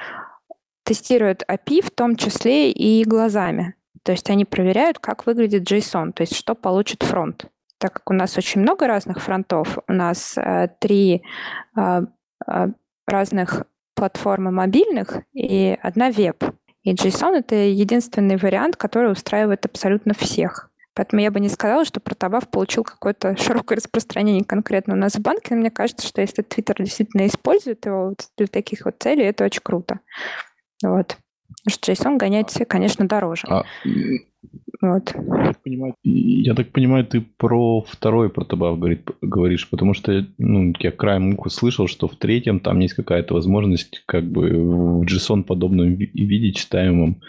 тестирует 0.84 1.44
API 1.50 1.86
в 1.86 1.90
том 1.90 2.18
числе 2.18 2.70
и 2.70 3.06
глазами. 3.06 3.76
То 4.04 4.12
есть 4.12 4.30
они 4.30 4.44
проверяют, 4.44 5.00
как 5.00 5.26
выглядит 5.26 5.72
JSON, 5.72 6.12
то 6.12 6.24
есть 6.24 6.36
что 6.36 6.54
получит 6.54 7.04
фронт. 7.04 7.46
Так 7.78 7.94
как 7.94 8.10
у 8.10 8.14
нас 8.14 8.38
очень 8.38 8.60
много 8.60 8.86
разных 8.86 9.22
фронтов, 9.22 9.78
у 9.88 9.94
нас 9.94 10.38
э, 10.38 10.68
три 10.80 11.24
э, 11.78 12.02
а, 12.46 12.68
разных 13.08 13.64
платформ 13.96 14.54
мобильных 14.54 15.22
и 15.32 15.78
одна 15.82 16.12
веб. 16.12 16.44
И 16.82 16.94
JSON— 16.94 17.36
это 17.38 17.56
единственный 17.56 18.36
вариант, 18.36 18.76
который 18.76 19.14
устраивает 19.14 19.66
абсолютно 19.66 20.14
всех. 20.14 20.70
Поэтому 20.96 21.22
я 21.22 21.32
бы 21.32 21.40
не 21.40 21.50
сказала, 21.50 21.86
что 21.86 22.00
протобаф 22.00 22.50
получил 22.50 22.84
какое-то 22.84 23.36
широкое 23.42 23.78
распространение 23.78 24.44
конкретно 24.44 24.94
у 24.94 24.98
нас 24.98 25.16
в 25.16 25.22
банке, 25.22 25.56
но 25.56 25.58
мне 25.58 25.72
кажется, 25.72 26.08
что 26.08 26.22
если 26.22 26.44
Twitter 26.44 26.76
действительно 26.78 27.28
использует 27.28 27.86
его 27.86 28.14
для 28.38 28.48
таких 28.48 28.86
вот 28.86 28.96
целей, 29.00 29.24
это 29.24 29.46
очень 29.46 29.62
круто. 29.64 30.00
Вот. 30.84 31.18
Потому 31.64 31.70
что 31.70 31.92
JSON 31.92 32.18
гонять, 32.18 32.58
конечно, 32.68 33.08
дороже. 33.08 33.48
А, 33.48 33.64
вот. 34.82 35.14
Я 35.16 35.46
так, 35.46 35.64
понимаю, 35.64 35.96
я 36.04 36.54
так 36.56 36.72
понимаю, 36.72 37.06
ты 37.06 37.22
про 37.22 37.82
второй 37.82 38.30
протобаф 38.30 38.78
говорит, 38.78 39.10
говоришь, 39.22 39.70
потому 39.70 39.94
что 39.94 40.26
ну, 40.38 40.74
я 40.80 40.92
краем 40.92 41.36
уха 41.36 41.50
слышал, 41.50 41.88
что 41.88 42.08
в 42.08 42.18
третьем 42.18 42.60
там 42.60 42.80
есть 42.80 42.94
какая-то 42.96 43.34
возможность 43.34 44.04
как 44.06 44.26
бы 44.26 44.50
в 44.50 45.04
JSON 45.04 45.44
подобном 45.44 45.96
виде 45.96 46.52
читаемом 46.52 47.22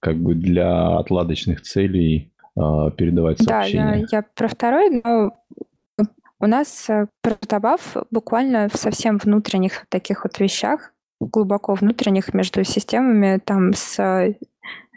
как 0.00 0.16
бы 0.16 0.34
для 0.34 0.96
отладочных 0.96 1.60
целей 1.60 2.32
передавать 2.56 3.40
сообщения. 3.40 3.84
Да, 3.84 3.94
я, 3.96 4.06
я 4.10 4.24
про 4.34 4.48
второй, 4.48 5.02
но 5.04 5.36
у 6.38 6.46
нас 6.46 6.88
э, 6.88 7.06
протобаф 7.22 7.96
буквально 8.10 8.68
в 8.68 8.76
совсем 8.76 9.18
внутренних 9.18 9.86
таких 9.88 10.24
вот 10.24 10.38
вещах, 10.38 10.92
глубоко 11.20 11.74
внутренних 11.74 12.34
между 12.34 12.64
системами, 12.64 13.38
там 13.38 13.72
с 13.74 14.34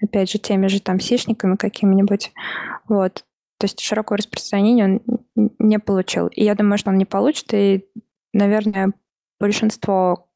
опять 0.02 0.32
же, 0.32 0.38
теми 0.38 0.68
же 0.68 0.82
там 0.82 1.00
сишниками 1.00 1.56
какими-нибудь. 1.56 2.32
Вот. 2.88 3.26
То 3.60 3.66
есть 3.66 3.80
широкое 3.82 4.18
распространение 4.18 4.86
он 4.86 5.52
не 5.60 5.80
получил. 5.80 6.28
И 6.28 6.44
я 6.44 6.56
думаю, 6.56 6.78
что 6.78 6.92
он 6.92 6.98
не 6.98 7.06
получит, 7.06 7.54
и, 7.54 7.86
наверное, 8.34 8.94
большинство 9.40 10.30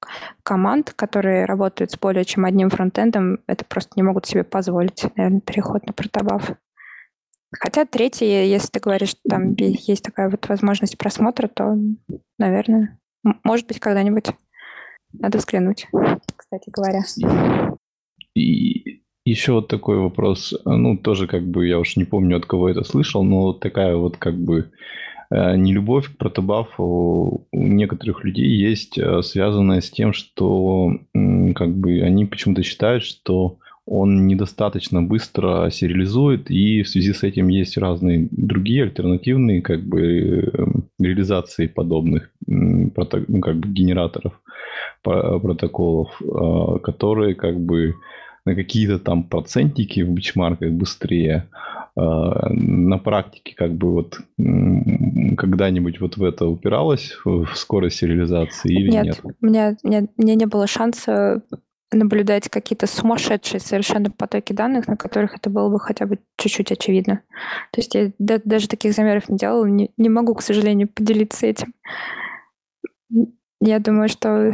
команд, 0.43 0.93
которые 0.93 1.45
работают 1.45 1.91
с 1.91 1.97
более 1.97 2.26
чем 2.26 2.45
одним 2.45 2.69
фронтендом, 2.69 3.39
это 3.47 3.65
просто 3.65 3.93
не 3.95 4.03
могут 4.03 4.26
себе 4.26 4.43
позволить, 4.43 5.05
наверное, 5.15 5.41
переход 5.41 5.86
на 5.86 5.93
протобаф. 5.93 6.51
Хотя 7.60 7.86
третий, 7.86 8.47
если 8.47 8.68
ты 8.68 8.80
говоришь, 8.80 9.10
что 9.10 9.22
там 9.30 9.54
есть 9.58 10.04
такая 10.04 10.30
вот 10.30 10.47
возможность 10.47 10.97
просмотра, 10.97 11.47
то, 11.47 11.78
наверное, 12.39 12.99
может 13.43 13.68
быть, 13.68 13.80
когда-нибудь 13.80 14.32
надо 15.14 15.38
взглянуть, 15.38 15.88
кстати 16.36 16.70
говоря. 16.70 17.01
И 18.36 19.04
еще 19.26 19.54
вот 19.54 19.68
такой 19.68 19.97
вопрос, 19.99 20.54
ну, 20.66 20.97
тоже 20.97 21.28
как 21.28 21.47
бы, 21.47 21.68
я 21.68 21.80
уж 21.80 21.95
не 21.95 22.04
помню, 22.04 22.38
от 22.38 22.45
кого 22.45 22.70
это 22.70 22.84
слышал, 22.84 23.24
но 23.24 23.54
такая 23.54 23.95
вот 23.95 24.18
как 24.18 24.36
бы 24.36 24.72
э, 25.30 25.56
нелюбовь 25.56 26.14
к 26.14 26.18
протобафу 26.18 27.47
у 27.51 27.64
некоторых 27.68 28.24
людей 28.24 28.49
есть, 28.49 28.97
э, 28.97 29.22
связанная 29.22 29.82
с 29.82 29.91
тем, 29.91 30.14
что 30.14 30.91
как 31.14 31.78
бы 31.78 32.01
они 32.01 32.26
почему-то 32.26 32.64
считают, 32.64 33.04
что 33.04 33.60
он 33.86 34.28
недостаточно 34.28 35.02
быстро 35.02 35.70
сериализует, 35.70 36.50
и 36.50 36.84
в 36.84 36.90
связи 36.90 37.14
с 37.14 37.24
этим 37.24 37.50
есть 37.50 37.78
разные 37.78 38.28
другие 38.32 38.84
альтернативные 38.84 39.62
как 39.62 39.82
бы 39.84 40.02
э, 40.02 40.66
реализации 41.00 41.68
подобных 41.68 42.30
ну, 42.48 42.92
как 42.92 43.58
бы 43.58 43.68
генераторов 43.70 44.40
протоколов, 45.02 46.22
которые 46.82 47.36
как 47.36 47.60
бы 47.60 47.96
на 48.46 48.56
какие-то 48.56 49.00
там 49.00 49.24
процентики 49.24 50.02
в 50.02 50.10
бичмарках 50.10 50.72
быстрее. 50.72 51.50
А, 51.96 52.50
на 52.50 52.98
практике 52.98 53.56
как 53.56 53.74
бы 53.74 53.92
вот 53.92 54.20
когда-нибудь 55.38 56.02
вот 56.02 56.18
в 56.18 56.24
это 56.24 56.48
упиралось, 56.48 57.16
в 57.24 57.48
скорость 57.56 57.98
сериализации 57.98 58.74
или 58.74 58.90
нет? 58.90 59.06
Нет, 59.06 59.22
у 59.24 59.46
меня, 59.46 59.78
мне, 59.84 60.08
мне 60.18 60.36
не 60.36 60.46
было 60.46 60.68
шанса 60.68 61.44
наблюдать 61.96 62.50
какие-то 62.50 62.88
сумасшедшие 62.88 63.60
совершенно 63.60 64.12
потоки 64.12 64.54
данных, 64.54 64.88
на 64.88 64.98
которых 64.98 65.36
это 65.36 65.50
было 65.50 65.70
бы 65.70 65.80
хотя 65.80 66.06
бы 66.06 66.20
чуть-чуть 66.38 66.72
очевидно. 66.72 67.22
То 67.72 67.82
есть 67.82 67.96
я 67.96 68.12
даже 68.18 68.68
таких 68.68 68.94
замеров 68.94 69.30
не 69.30 69.38
делала, 69.38 69.66
не, 69.66 69.91
не 69.98 70.10
могу, 70.10 70.36
к 70.36 70.41
сожалению, 70.41 70.88
поделиться 70.88 71.48
этим. 71.48 71.74
Я 73.62 73.80
думаю, 73.80 74.10
что... 74.10 74.52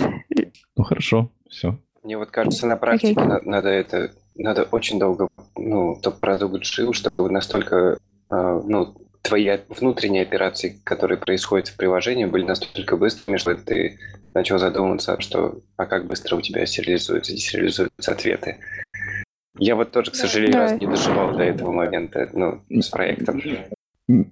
Ну 0.76 0.84
хорошо, 0.84 1.32
все. 1.50 1.80
Мне 2.04 2.18
вот 2.18 2.32
кажется, 2.32 2.68
на 2.68 2.78
практике 2.78 3.14
okay. 3.14 3.42
надо 3.44 3.70
это, 3.70 4.12
надо 4.36 4.64
очень 4.72 5.00
долго, 5.00 5.28
ну, 5.58 6.00
топ 6.02 6.20
продукт 6.20 6.64
жил, 6.64 6.94
чтобы 6.94 7.30
настолько, 7.30 7.98
э, 8.32 8.62
ну, 8.66 8.96
твои 9.22 9.58
внутренние 9.70 10.24
операции, 10.24 10.82
которые 10.84 11.18
происходят 11.18 11.68
в 11.68 11.78
приложении, 11.78 12.26
были 12.26 12.44
настолько 12.44 12.98
быстрыми, 12.98 13.38
что 13.38 13.56
ты 13.56 14.00
начал 14.34 14.60
задумываться, 14.60 15.20
что 15.20 15.62
а 15.78 15.86
как 15.86 16.08
быстро 16.08 16.36
у 16.36 16.42
тебя 16.42 16.66
сериализуются, 16.66 17.34
десериализуются 17.34 18.12
ответы. 18.12 18.58
Я 19.58 19.76
вот 19.76 19.92
тоже, 19.92 20.12
к 20.12 20.16
сожалению, 20.16 20.54
да. 20.54 20.60
раз 20.62 20.80
не 20.80 20.88
доживал 20.88 21.36
до 21.36 21.44
этого 21.44 21.72
момента, 21.72 22.30
ну, 22.34 22.62
с 22.82 22.88
проектом. 22.88 23.42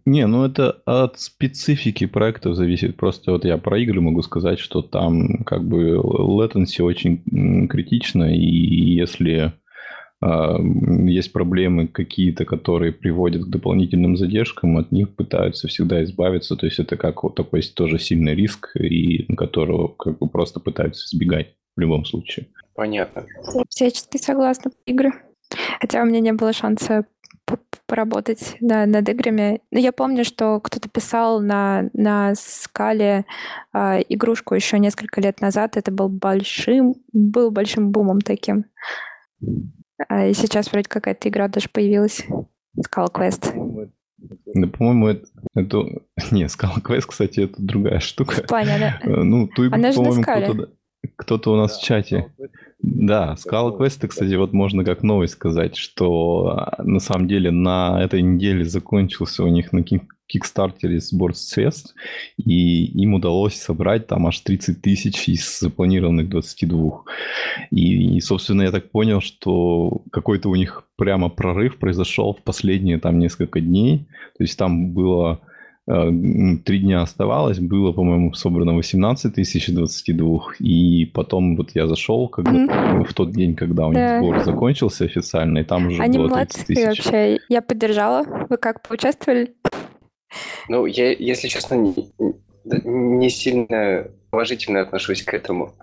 Не, 0.06 0.26
ну 0.26 0.46
это 0.46 0.82
от 0.86 1.20
специфики 1.20 2.08
проектов 2.08 2.56
зависит. 2.56 2.98
Просто 2.98 3.32
вот 3.32 3.46
я 3.46 3.58
про 3.58 3.78
игры 3.78 4.02
могу 4.02 4.24
сказать, 4.24 4.58
что 4.58 4.82
там 4.82 5.44
как 5.44 5.64
бы 5.64 5.96
latency 5.98 6.82
очень 6.82 7.68
критично, 7.68 8.34
и 8.34 8.96
если 8.96 9.54
есть 10.22 11.32
проблемы 11.32 11.88
какие-то, 11.88 12.46
которые 12.46 12.92
приводят 12.92 13.44
к 13.44 13.50
дополнительным 13.50 14.18
задержкам, 14.18 14.78
от 14.78 14.92
них 14.92 15.16
пытаются 15.16 15.68
всегда 15.68 16.04
избавиться. 16.04 16.56
То 16.56 16.66
есть 16.66 16.80
это 16.80 16.98
как 16.98 17.24
вот 17.24 17.36
такой 17.36 17.62
тоже 17.62 18.00
сильный 18.00 18.34
риск, 18.34 18.76
и 18.76 19.32
которого 19.36 19.90
как 19.90 20.18
бы 20.18 20.28
просто 20.28 20.60
пытаются 20.60 21.06
избегать 21.06 21.54
в 21.76 21.80
любом 21.80 22.06
случае. 22.06 22.48
Понятно. 22.76 23.26
Всячески 23.70 24.18
согласна. 24.18 24.72
Игры. 24.86 25.12
Хотя 25.80 26.02
у 26.02 26.06
меня 26.06 26.20
не 26.20 26.34
было 26.34 26.52
шанса 26.52 27.06
поработать 27.86 28.58
да, 28.60 28.86
над 28.86 29.08
играми. 29.08 29.62
Но 29.72 29.80
я 29.80 29.92
помню, 29.94 30.26
что 30.26 30.60
кто-то 30.60 30.90
писал 30.90 31.40
на, 31.40 31.90
на 31.94 32.36
скале 32.36 33.26
э, 33.74 34.02
игрушку 34.10 34.56
еще 34.56 34.78
несколько 34.78 35.22
лет 35.22 35.40
назад. 35.40 35.78
Это 35.78 35.92
был 35.92 36.10
большим, 36.10 36.96
был 37.14 37.50
большим 37.50 37.92
бумом 37.92 38.20
таким. 38.20 38.66
А, 40.08 40.28
и 40.28 40.34
сейчас 40.34 40.72
вроде 40.72 40.90
какая-то 40.90 41.30
игра 41.30 41.48
даже 41.48 41.70
появилась. 41.70 42.26
Scala 42.78 43.12
Quest. 43.12 43.90
Да, 44.54 44.68
по-моему, 44.68 45.08
это, 45.08 45.26
это... 45.56 45.78
Не, 46.32 46.46
Scala 46.46 46.82
Quest, 46.82 47.06
кстати, 47.08 47.42
это 47.42 47.56
другая 47.58 48.00
штука. 48.00 48.44
В 48.44 48.48
плане, 48.48 48.76
она... 48.76 49.00
Э, 49.04 49.24
ну, 49.24 49.48
ту 49.48 49.68
игру, 49.68 49.82
по-моему, 49.94 50.22
кто-то, 50.22 50.70
кто-то 51.16 51.54
у 51.54 51.56
нас 51.56 51.78
в 51.78 51.84
чате 51.84 52.32
да, 52.80 53.36
Scala 53.36 53.78
Quest, 53.78 54.08
кстати, 54.08 54.36
вот 54.36 54.54
можно 54.54 54.84
как 54.84 55.04
новость 55.04 55.34
сказать, 55.34 55.76
что 55.76 56.48
а, 56.48 56.84
на 56.84 57.00
самом 57.00 57.28
деле 57.28 57.50
на 57.52 58.02
этой 58.02 58.22
неделе 58.22 58.66
закончился 58.66 59.44
у 59.44 59.48
них 59.48 59.74
на 59.74 59.84
Кикстартере 60.28 61.00
сбор 61.00 61.36
средств, 61.36 61.96
и 62.38 62.86
им 62.86 63.14
удалось 63.14 63.56
собрать 63.56 64.08
там 64.08 64.28
аж 64.28 64.40
30 64.40 64.82
тысяч 64.82 65.28
из 65.30 65.60
запланированных 65.60 66.30
22. 66.30 67.04
И, 67.72 68.18
и, 68.18 68.22
собственно, 68.22 68.64
я 68.64 68.72
так 68.72 68.92
понял, 68.92 69.22
что 69.22 70.04
какой-то 70.12 70.50
у 70.50 70.56
них 70.56 70.84
прямо 70.98 71.30
прорыв 71.30 71.78
произошел 71.78 72.34
в 72.34 72.44
последние 72.44 73.00
там 73.00 73.20
несколько 73.20 73.62
дней. 73.62 74.08
То 74.38 74.44
есть 74.44 74.58
там 74.58 74.92
было 74.92 75.42
Э, 75.90 76.12
три 76.66 76.80
дня 76.80 77.02
оставалось, 77.02 77.60
было, 77.60 77.94
по-моему, 77.94 78.34
собрано 78.34 78.76
18 78.76 79.34
тысяч 79.34 79.68
22, 79.68 80.56
и 80.60 81.06
потом 81.06 81.56
вот 81.56 81.72
я 81.76 81.88
зашел 81.88 82.28
как 82.28 82.46
mm-hmm. 82.46 83.06
в 83.06 83.14
тот 83.14 83.32
день, 83.32 83.56
когда 83.56 83.88
у 83.88 83.92
них 83.92 83.96
да. 83.98 84.20
сбор 84.20 84.44
закончился 84.44 85.06
официально, 85.06 85.60
и 85.60 85.64
там 85.64 85.88
уже 85.88 86.04
Они 86.04 86.18
было 86.18 86.30
30 86.30 86.68
тысяч. 86.68 86.86
вообще, 86.86 87.40
я 87.48 87.62
поддержала. 87.62 88.26
Вы 88.50 88.58
как, 88.58 88.86
поучаствовали? 88.86 89.54
Ну, 90.70 90.86
я, 90.86 91.12
если 91.12 91.48
честно, 91.48 91.76
не, 91.76 92.12
не 92.64 93.30
сильно 93.30 94.08
положительно 94.30 94.82
отношусь 94.82 95.24
к 95.24 95.34
этому. 95.34 95.74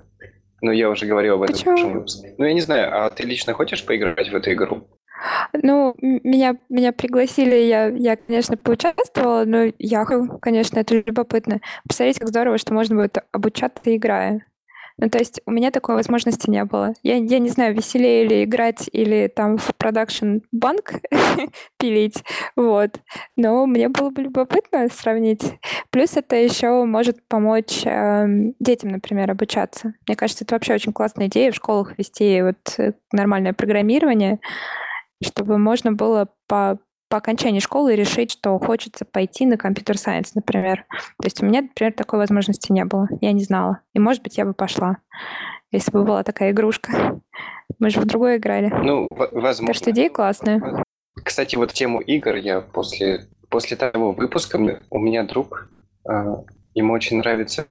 Но 0.61 0.72
я 0.72 0.88
уже 0.88 1.07
говорил 1.07 1.34
об 1.34 1.42
этом 1.42 1.57
Почему? 1.57 1.72
в 1.72 1.74
прошлом 1.74 1.92
выпуске. 1.94 2.34
Ну, 2.38 2.44
я 2.44 2.55
не 2.55 2.61
знаю, 2.61 3.05
а 3.05 3.11
ты 3.11 3.24
лично 3.24 3.52
хочешь 3.52 3.84
поиграть 3.84 4.30
в 4.30 4.34
эту 4.34 4.52
игру? 4.52 4.88
Ну, 5.52 5.94
меня, 6.00 6.57
меня 6.68 6.92
пригласили, 6.92 7.55
я, 7.57 7.86
я, 7.88 8.16
конечно, 8.16 8.57
поучаствовала, 8.57 9.44
но 9.44 9.72
я, 9.78 10.05
конечно, 10.40 10.78
это 10.78 10.96
любопытно. 10.96 11.61
Посмотрите, 11.88 12.20
как 12.20 12.28
здорово, 12.28 12.59
что 12.59 12.74
можно 12.74 12.96
будет 12.96 13.18
обучаться, 13.32 13.94
играя. 13.94 14.46
Ну, 14.99 15.11
то 15.11 15.18
есть 15.18 15.40
у 15.47 15.51
меня 15.51 15.70
такой 15.70 15.97
возможности 15.97 16.49
не 16.49 16.64
было. 16.64 16.95
Я, 17.03 17.16
я 17.16 17.38
не 17.38 17.49
знаю, 17.49 17.74
веселее 17.74 18.26
ли 18.26 18.45
играть 18.45 18.88
или 18.92 19.26
там 19.26 19.59
в 19.59 19.74
продакшн 19.76 20.38
банк 20.53 20.92
пилить, 21.78 22.22
вот. 22.55 23.01
Но 23.36 23.66
мне 23.66 23.88
было 23.88 24.11
бы 24.11 24.22
любопытно 24.22 24.88
сравнить. 24.88 25.42
Плюс 25.90 26.16
это 26.16 26.36
еще 26.36 26.84
может 26.84 27.26
помочь 27.28 27.82
э, 27.84 28.26
детям, 28.61 28.90
например, 28.90 29.30
обучаться. 29.30 29.95
Мне 30.07 30.16
кажется, 30.16 30.45
это 30.45 30.55
вообще 30.55 30.74
очень 30.74 30.92
классная 30.92 31.26
идея 31.26 31.51
в 31.51 31.57
школах 31.57 31.99
вести 31.99 32.42
вот 32.42 32.78
э, 32.78 32.92
нормальное 33.12 33.53
программирование 33.53 34.38
чтобы 35.22 35.59
можно 35.59 35.92
было 35.92 36.28
по, 36.47 36.78
по 37.09 37.18
окончании 37.18 37.61
школы 37.61 37.94
решить, 37.94 38.32
что 38.32 38.59
хочется 38.59 39.05
пойти 39.05 39.46
на 39.46 39.57
компьютер-сайенс, 39.57 40.34
например. 40.34 40.84
То 41.20 41.26
есть 41.26 41.42
у 41.42 41.46
меня, 41.46 41.62
например, 41.62 41.92
такой 41.92 42.18
возможности 42.18 42.72
не 42.72 42.84
было. 42.84 43.09
Я 43.20 43.32
не 43.32 43.44
знала. 43.44 43.80
И, 43.92 43.98
может 43.98 44.22
быть, 44.22 44.36
я 44.38 44.44
бы 44.44 44.55
пошла, 44.55 44.98
если 45.70 45.90
бы 45.90 46.05
была 46.05 46.22
такая 46.22 46.50
игрушка. 46.50 47.20
Мы 47.78 47.90
же 47.90 48.00
в 48.00 48.05
другой 48.05 48.36
играли. 48.36 48.68
Ну, 48.68 49.09
возможно. 49.11 49.66
Так 49.66 49.76
что 49.76 49.90
идея 49.90 50.11
классная. 50.11 50.84
Кстати, 51.22 51.57
вот 51.57 51.72
тему 51.72 52.00
игр 52.00 52.34
я 52.36 52.61
после, 52.61 53.26
после 53.48 53.76
того 53.76 54.12
выпуска, 54.12 54.57
у 54.90 54.98
меня 54.98 55.22
друг, 55.22 55.68
а, 56.07 56.42
ему 56.74 56.92
очень 56.92 57.18
нравится, 57.18 57.64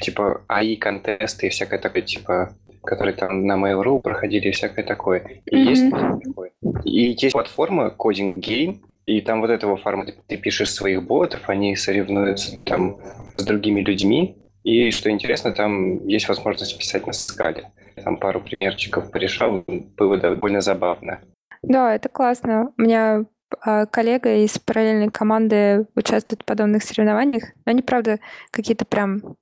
типа, 0.00 0.42
АИ-контесты 0.48 1.46
и 1.46 1.50
всякое 1.50 1.78
такое, 1.78 2.02
типа, 2.02 2.54
которые 2.86 3.14
там 3.14 3.46
на 3.46 3.54
Mail.ru 3.56 4.00
проходили 4.00 4.48
и 4.48 4.52
всякое 4.52 4.84
такое. 4.84 5.42
И 5.44 5.54
mm-hmm. 5.54 5.68
есть 5.68 5.90
такое. 5.90 6.50
И 6.84 7.16
есть 7.20 7.32
платформа 7.32 7.94
Coding 7.96 8.34
Game, 8.36 8.80
и 9.06 9.20
там 9.20 9.40
вот 9.40 9.50
этого 9.50 9.76
формата 9.76 10.14
ты 10.26 10.36
пишешь 10.36 10.72
своих 10.72 11.02
ботов, 11.06 11.48
они 11.48 11.76
соревнуются 11.76 12.58
там 12.64 12.96
с 13.36 13.44
другими 13.44 13.80
людьми. 13.80 14.36
И 14.64 14.90
что 14.90 15.10
интересно, 15.10 15.52
там 15.52 16.04
есть 16.06 16.28
возможность 16.28 16.76
писать 16.76 17.06
на 17.06 17.12
скале. 17.12 17.70
Там 18.02 18.16
пару 18.16 18.40
примерчиков 18.40 19.10
порешал, 19.12 19.64
было 19.96 20.16
довольно 20.16 20.60
забавно. 20.60 21.20
Да, 21.62 21.94
это 21.94 22.08
классно. 22.08 22.72
У 22.76 22.82
меня 22.82 23.24
а, 23.60 23.86
коллега 23.86 24.34
из 24.34 24.58
параллельной 24.58 25.10
команды 25.10 25.86
участвует 25.94 26.42
в 26.42 26.44
подобных 26.44 26.82
соревнованиях. 26.82 27.44
Но 27.64 27.70
они, 27.70 27.82
правда, 27.82 28.18
какие-то 28.50 28.84
прям 28.84 29.36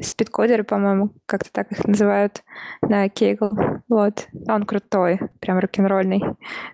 спидкодеры, 0.00 0.64
по-моему, 0.64 1.10
как-то 1.26 1.50
так 1.52 1.70
их 1.70 1.84
называют 1.84 2.42
на 2.82 3.08
Кейгл. 3.08 3.50
Вот. 3.88 4.28
Он 4.48 4.64
крутой, 4.64 5.20
прям 5.40 5.58
рок-н-ролльный. 5.58 6.22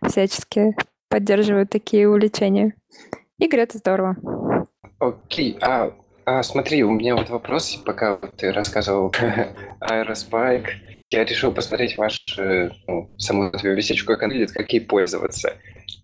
Всячески 0.07 0.77
поддерживают 1.09 1.71
такие 1.71 2.09
увлечения. 2.09 2.75
Игры— 3.39 3.61
это 3.63 3.79
здорово. 3.79 4.17
Окей, 4.99 5.59
а, 5.61 5.93
а 6.25 6.43
смотри, 6.45 6.85
у 6.85 6.93
меня 6.93 7.17
вот 7.17 7.29
вопрос, 7.29 7.77
пока 7.85 8.17
ты 8.17 8.53
рассказывал 8.53 9.13
Aerospike, 9.81 10.69
я 11.11 11.25
решил 11.25 11.53
посмотреть 11.53 11.99
ваш, 11.99 12.25
э, 12.39 12.71
ну, 12.87 13.11
саму 13.19 13.49
эту 13.49 13.75
висячку, 13.75 14.13
как 14.13 14.23
она 14.23 14.33
выглядит, 14.33 14.53
как 14.53 14.73
ей 14.73 14.81
пользоваться. 14.81 15.57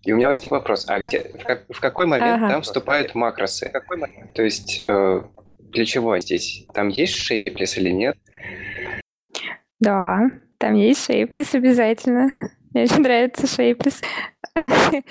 И 0.03 0.11
у 0.11 0.17
меня 0.17 0.37
вопрос, 0.49 0.85
а 0.87 0.99
где, 1.07 1.21
в, 1.21 1.43
как, 1.43 1.63
в 1.69 1.79
какой 1.79 2.05
момент 2.05 2.43
ага. 2.43 2.49
там 2.49 2.61
вступают 2.61 3.15
макросы? 3.15 3.71
То 4.33 4.43
есть 4.43 4.85
э, 4.87 5.21
для 5.71 5.85
чего 5.85 6.19
здесь? 6.19 6.65
Там 6.73 6.89
есть 6.89 7.15
шейплес 7.15 7.77
или 7.77 7.89
нет? 7.89 8.17
Да, 9.79 10.31
там 10.57 10.73
есть 10.73 11.05
шейплес 11.05 11.53
обязательно. 11.53 12.31
Мне 12.73 12.83
очень 12.83 13.01
нравится 13.01 13.47
шейплес. 13.47 14.01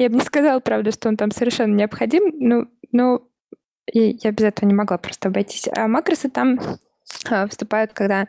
Я 0.00 0.10
бы 0.10 0.14
не 0.14 0.20
сказала, 0.20 0.60
правда, 0.60 0.92
что 0.92 1.08
он 1.08 1.16
там 1.16 1.32
совершенно 1.32 1.74
необходим, 1.74 2.32
но, 2.38 2.66
но 2.92 3.28
я 3.92 4.30
без 4.30 4.44
этого 4.44 4.68
не 4.68 4.74
могла 4.74 4.96
просто 4.96 5.28
обойтись. 5.28 5.68
А 5.74 5.88
макросы 5.88 6.30
там 6.30 6.60
а, 7.28 7.48
вступают, 7.48 7.92
когда 7.94 8.28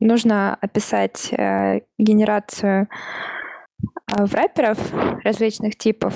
нужно 0.00 0.54
описать 0.54 1.32
э, 1.32 1.80
генерацию 1.98 2.88
а, 4.10 4.26
врапперов 4.26 4.78
различных 5.24 5.76
типов. 5.76 6.14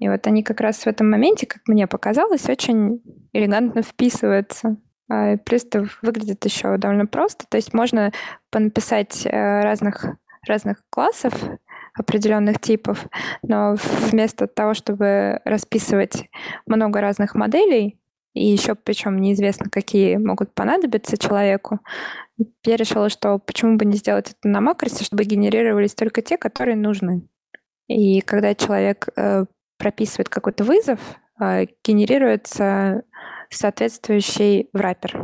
И 0.00 0.08
вот 0.08 0.26
они 0.26 0.42
как 0.42 0.60
раз 0.60 0.78
в 0.78 0.86
этом 0.86 1.10
моменте, 1.10 1.46
как 1.46 1.62
мне 1.66 1.86
показалось, 1.86 2.48
очень 2.48 3.02
элегантно 3.32 3.82
вписываются. 3.82 4.76
А, 5.10 5.36
плюс 5.38 5.64
это 5.64 5.86
выглядит 6.02 6.44
еще 6.44 6.76
довольно 6.76 7.06
просто. 7.06 7.46
То 7.48 7.56
есть 7.56 7.74
можно 7.74 8.12
понаписать 8.50 9.26
э, 9.26 9.60
разных, 9.62 10.06
разных 10.46 10.82
классов, 10.90 11.32
определенных 11.94 12.60
типов, 12.60 13.06
но 13.42 13.76
вместо 14.10 14.46
того, 14.46 14.74
чтобы 14.74 15.40
расписывать 15.44 16.28
много 16.66 17.00
разных 17.00 17.34
моделей, 17.34 17.98
и 18.34 18.46
еще 18.46 18.74
причем 18.74 19.20
неизвестно, 19.20 19.68
какие 19.70 20.16
могут 20.16 20.54
понадобиться 20.54 21.18
человеку, 21.18 21.80
я 22.64 22.76
решила, 22.76 23.08
что 23.08 23.38
почему 23.38 23.76
бы 23.76 23.84
не 23.84 23.96
сделать 23.96 24.30
это 24.30 24.48
на 24.48 24.60
макросе, 24.60 25.04
чтобы 25.04 25.24
генерировались 25.24 25.94
только 25.94 26.22
те, 26.22 26.36
которые 26.36 26.76
нужны. 26.76 27.28
И 27.88 28.20
когда 28.22 28.54
человек 28.54 29.08
э, 29.16 29.44
прописывает 29.76 30.28
какой-то 30.28 30.64
вызов, 30.64 30.98
э, 31.40 31.66
генерируется 31.84 33.02
соответствующий 33.50 34.70
враппер. 34.72 35.20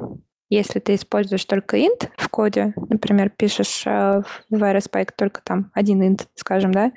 Если 0.50 0.80
ты 0.80 0.94
используешь 0.94 1.44
только 1.44 1.76
int 1.76 2.08
в 2.16 2.28
коде, 2.30 2.72
например, 2.76 3.30
пишешь 3.30 3.82
э, 3.86 4.22
в 4.50 4.54
VRSpike 4.54 5.10
только 5.16 5.42
там 5.42 5.70
один 5.74 6.02
int, 6.02 6.26
скажем, 6.34 6.72
да, 6.72 6.92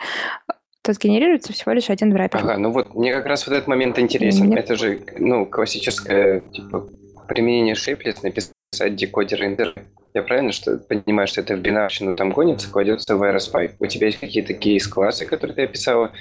то 0.84 0.94
сгенерируется 0.94 1.54
всего 1.54 1.74
лишь 1.74 1.90
один 1.90 2.12
враппер. 2.12 2.40
Ага, 2.40 2.58
ну 2.58 2.72
вот 2.72 2.96
мне 2.96 3.14
как 3.14 3.26
раз 3.26 3.46
вот 3.46 3.54
этот 3.54 3.68
момент 3.68 4.00
интересен. 4.00 4.48
Мне... 4.48 4.58
Это 4.58 4.76
же, 4.76 5.02
ну, 5.18 5.46
классическое, 5.46 6.42
типа, 6.52 6.88
применение 7.28 7.76
шейплет, 7.76 8.24
написать 8.24 8.52
декодер 8.96 9.44
индер. 9.44 9.76
Я 10.14 10.24
правильно 10.24 10.52
что 10.52 10.78
понимаю, 10.78 11.28
что 11.28 11.42
это 11.42 11.56
в 11.56 11.60
бинарщину 11.60 12.16
там 12.16 12.32
гонится, 12.32 12.70
кладется 12.70 13.16
в 13.16 13.24
RSPy. 13.24 13.76
У 13.80 13.86
тебя 13.86 14.08
есть 14.08 14.20
какие-то 14.20 14.54
кейс-классы, 14.54 15.26
которые 15.26 15.56
ты 15.56 15.64
описала, 15.64 16.12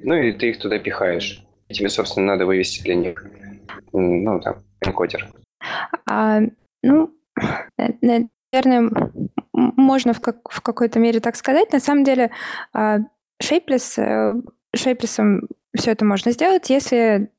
ну 0.00 0.14
и 0.14 0.32
ты 0.32 0.50
их 0.50 0.58
туда 0.58 0.78
пихаешь. 0.78 1.42
И 1.68 1.74
тебе, 1.74 1.88
собственно, 1.88 2.26
надо 2.26 2.46
вывести 2.46 2.82
для 2.82 2.94
них, 2.94 3.26
ну, 3.92 4.40
там, 4.40 4.62
энкодер. 4.80 5.28
А, 6.08 6.40
ну, 6.82 7.12
наверное, 8.00 8.90
можно 9.52 10.12
в, 10.12 10.20
как, 10.20 10.48
в 10.48 10.60
какой-то 10.60 11.00
мере 11.00 11.18
так 11.20 11.34
сказать. 11.34 11.72
На 11.72 11.80
самом 11.80 12.04
деле, 12.04 12.30
Shapeless, 13.42 13.98
э, 13.98 14.34
Shapeless 14.74 15.40
все 15.76 15.90
это 15.90 16.04
можно 16.04 16.32
сделать, 16.32 16.70
если 16.70 17.30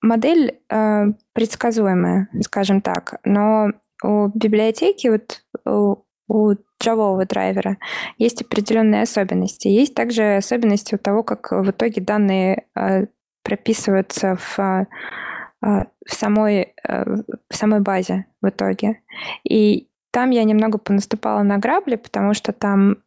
модель 0.00 0.60
э, 0.68 1.04
предсказуемая, 1.32 2.28
скажем 2.42 2.80
так. 2.80 3.18
Но 3.24 3.72
у 4.02 4.28
библиотеки, 4.28 5.08
вот 5.08 5.42
у, 5.64 6.04
у 6.28 6.54
джавового 6.80 7.24
драйвера 7.26 7.78
есть 8.18 8.42
определенные 8.42 9.02
особенности. 9.02 9.68
Есть 9.68 9.94
также 9.94 10.36
особенности 10.36 10.94
у 10.94 10.98
того, 10.98 11.22
как 11.22 11.50
в 11.50 11.70
итоге 11.70 12.00
данные 12.00 12.66
э, 12.76 13.06
прописываются 13.42 14.36
в, 14.36 14.58
в, 15.60 15.86
самой, 16.06 16.74
в 16.84 17.56
самой 17.56 17.80
базе 17.80 18.26
в 18.42 18.48
итоге. 18.48 19.00
И 19.44 19.88
там 20.10 20.30
я 20.30 20.44
немного 20.44 20.78
понаступала 20.78 21.42
на 21.42 21.58
грабли, 21.58 21.96
потому 21.96 22.34
что 22.34 22.52
там 22.52 23.02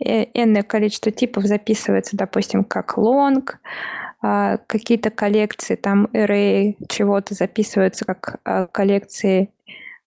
энное 0.00 0.62
количество 0.62 1.12
типов 1.12 1.44
записывается, 1.44 2.16
допустим, 2.16 2.64
как 2.64 2.96
long, 2.96 3.44
э, 4.22 4.58
какие-то 4.66 5.10
коллекции, 5.10 5.76
там 5.76 6.06
array 6.12 6.76
чего-то 6.88 7.34
записываются 7.34 8.04
как 8.04 8.40
э, 8.44 8.66
коллекции 8.72 9.50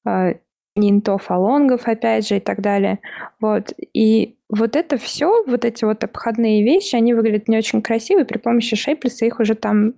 э, 0.06 0.34
нинтов, 0.76 1.30
алонгов, 1.30 1.88
опять 1.88 2.28
же, 2.28 2.38
и 2.38 2.40
так 2.40 2.62
далее. 2.62 3.00
Вот. 3.40 3.74
И 3.94 4.38
вот 4.50 4.76
это 4.76 4.98
все, 4.98 5.44
вот 5.46 5.66
эти 5.66 5.86
вот 5.86 6.04
обходные 6.04 6.64
вещи, 6.64 6.96
они 6.96 7.14
выглядят 7.14 7.48
не 7.48 7.58
очень 7.58 7.82
красиво, 7.82 8.22
и 8.22 8.26
при 8.26 8.40
помощи 8.40 8.76
шейплиса 8.76 9.26
их 9.26 9.40
уже 9.40 9.56
там 9.56 9.94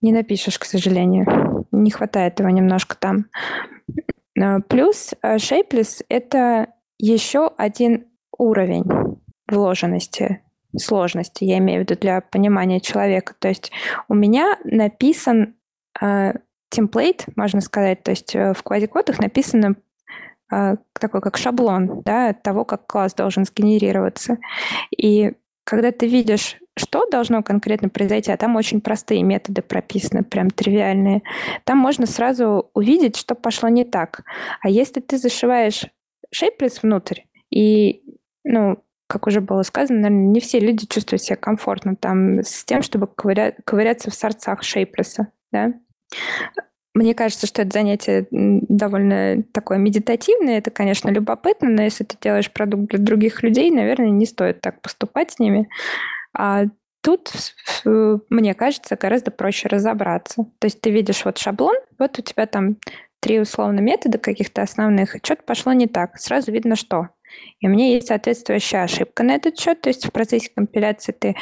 не 0.00 0.12
напишешь, 0.12 0.58
к 0.58 0.64
сожалению. 0.64 1.66
Не 1.72 1.90
хватает 1.90 2.38
его 2.38 2.48
немножко 2.48 2.96
там. 2.96 3.26
А, 4.40 4.60
плюс 4.60 5.12
Shapeless— 5.22 6.04
это 6.08 6.68
еще 6.98 7.50
один 7.56 8.06
уровень 8.38 8.84
вложенности, 9.50 10.42
сложности, 10.76 11.44
я 11.44 11.58
имею 11.58 11.80
в 11.80 11.82
виду 11.82 12.00
для 12.00 12.20
понимания 12.20 12.80
человека. 12.80 13.34
То 13.38 13.48
есть 13.48 13.72
у 14.08 14.14
меня 14.14 14.58
написан 14.64 15.56
э, 16.00 16.34
темплейт, 16.70 17.26
можно 17.36 17.60
сказать, 17.60 18.02
то 18.02 18.10
есть 18.10 18.34
э, 18.34 18.54
в 18.54 18.62
квазикодах 18.62 19.18
написано 19.18 19.74
э, 20.52 20.76
такой 20.98 21.20
как 21.20 21.36
шаблон 21.36 22.02
да, 22.04 22.32
того, 22.32 22.64
как 22.64 22.86
класс 22.86 23.14
должен 23.14 23.44
сгенерироваться. 23.44 24.38
И 24.96 25.32
когда 25.64 25.92
ты 25.92 26.06
видишь, 26.06 26.58
что 26.76 27.06
должно 27.10 27.42
конкретно 27.42 27.88
произойти, 27.88 28.32
а 28.32 28.36
там 28.36 28.56
очень 28.56 28.80
простые 28.80 29.22
методы 29.22 29.62
прописаны, 29.62 30.24
прям 30.24 30.50
тривиальные, 30.50 31.22
там 31.64 31.78
можно 31.78 32.06
сразу 32.06 32.70
увидеть, 32.74 33.16
что 33.16 33.34
пошло 33.34 33.68
не 33.68 33.84
так. 33.84 34.22
А 34.60 34.68
если 34.68 35.00
ты 35.00 35.18
зашиваешь 35.18 35.86
шейплес 36.32 36.82
внутрь, 36.82 37.22
и, 37.50 38.02
ну, 38.44 38.78
как 39.10 39.26
уже 39.26 39.40
было 39.40 39.62
сказано, 39.62 40.02
наверное, 40.02 40.28
не 40.28 40.40
все 40.40 40.60
люди 40.60 40.86
чувствуют 40.86 41.22
себя 41.22 41.34
комфортно 41.34 41.96
там 41.96 42.38
с 42.38 42.64
тем, 42.64 42.80
чтобы 42.80 43.08
ковыря... 43.08 43.54
ковыряться 43.64 44.08
в 44.08 44.14
сорцах 44.14 44.62
шейплеса, 44.62 45.32
да. 45.50 45.74
Мне 46.94 47.14
кажется, 47.14 47.48
что 47.48 47.62
это 47.62 47.72
занятие 47.72 48.28
довольно 48.30 49.42
такое 49.52 49.78
медитативное. 49.78 50.58
Это, 50.58 50.70
конечно, 50.70 51.08
любопытно, 51.08 51.68
но 51.70 51.82
если 51.82 52.04
ты 52.04 52.16
делаешь 52.20 52.52
продукт 52.52 52.90
для 52.90 52.98
других 53.00 53.42
людей, 53.42 53.70
наверное, 53.70 54.10
не 54.10 54.26
стоит 54.26 54.60
так 54.60 54.80
поступать 54.80 55.32
с 55.32 55.38
ними. 55.40 55.68
А 56.32 56.64
тут, 57.02 57.32
мне 57.84 58.54
кажется, 58.54 58.96
гораздо 58.96 59.32
проще 59.32 59.68
разобраться. 59.68 60.44
То 60.60 60.66
есть 60.66 60.80
ты 60.80 60.90
видишь 60.90 61.24
вот 61.24 61.38
шаблон, 61.38 61.74
вот 61.98 62.18
у 62.18 62.22
тебя 62.22 62.46
там 62.46 62.76
три 63.20 63.40
условно 63.40 63.80
метода 63.80 64.18
каких-то 64.18 64.62
основных, 64.62 65.16
что-то 65.22 65.42
пошло 65.44 65.72
не 65.72 65.86
так. 65.86 66.16
Сразу 66.18 66.52
видно, 66.52 66.76
что. 66.76 67.08
И 67.60 67.66
у 67.66 67.70
меня 67.70 67.88
есть 67.88 68.08
соответствующая 68.08 68.84
ошибка 68.84 69.22
на 69.22 69.34
этот 69.34 69.58
счет. 69.58 69.80
То 69.80 69.88
есть 69.88 70.06
в 70.06 70.12
процессе 70.12 70.50
компиляции 70.54 71.12
ты 71.12 71.36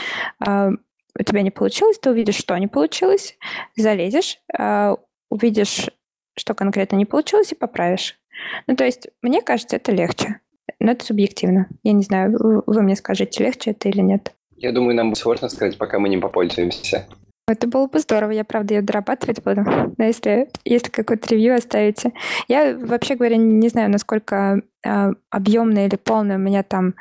э, 0.46 0.70
у 1.18 1.22
тебя 1.22 1.42
не 1.42 1.50
получилось, 1.50 1.98
ты 1.98 2.10
увидишь, 2.10 2.36
что 2.36 2.56
не 2.58 2.68
получилось, 2.68 3.36
залезешь, 3.76 4.38
э, 4.56 4.96
увидишь, 5.30 5.90
что 6.36 6.54
конкретно 6.54 6.96
не 6.96 7.06
получилось, 7.06 7.52
и 7.52 7.56
поправишь. 7.56 8.18
Ну, 8.66 8.76
то 8.76 8.84
есть, 8.84 9.08
мне 9.22 9.42
кажется, 9.42 9.76
это 9.76 9.92
легче. 9.92 10.40
Но 10.80 10.92
это 10.92 11.04
субъективно. 11.04 11.68
Я 11.82 11.92
не 11.92 12.02
знаю, 12.02 12.62
вы 12.66 12.82
мне 12.82 12.94
скажете, 12.94 13.42
легче 13.42 13.72
это 13.72 13.88
или 13.88 14.00
нет. 14.00 14.32
Я 14.56 14.72
думаю, 14.72 14.94
нам 14.94 15.14
сложно 15.14 15.48
сказать, 15.48 15.76
пока 15.78 15.98
мы 15.98 16.08
не 16.08 16.18
попользуемся. 16.18 17.06
Это 17.48 17.66
было 17.66 17.86
бы 17.86 17.98
здорово, 17.98 18.32
я 18.32 18.44
правда 18.44 18.74
ее 18.74 18.82
дорабатывать 18.82 19.42
буду. 19.42 19.62
Но 19.96 20.04
если, 20.04 20.50
если 20.64 20.90
какое-то 20.90 21.28
ревью 21.30 21.54
оставите. 21.54 22.12
Я, 22.46 22.76
вообще 22.76 23.14
говоря, 23.14 23.36
не 23.36 23.68
знаю, 23.68 23.90
насколько 23.90 24.60
э, 24.84 25.12
объемная 25.30 25.86
или 25.86 25.96
полная 25.96 26.36
у 26.36 26.40
меня 26.40 26.62
там, 26.62 26.94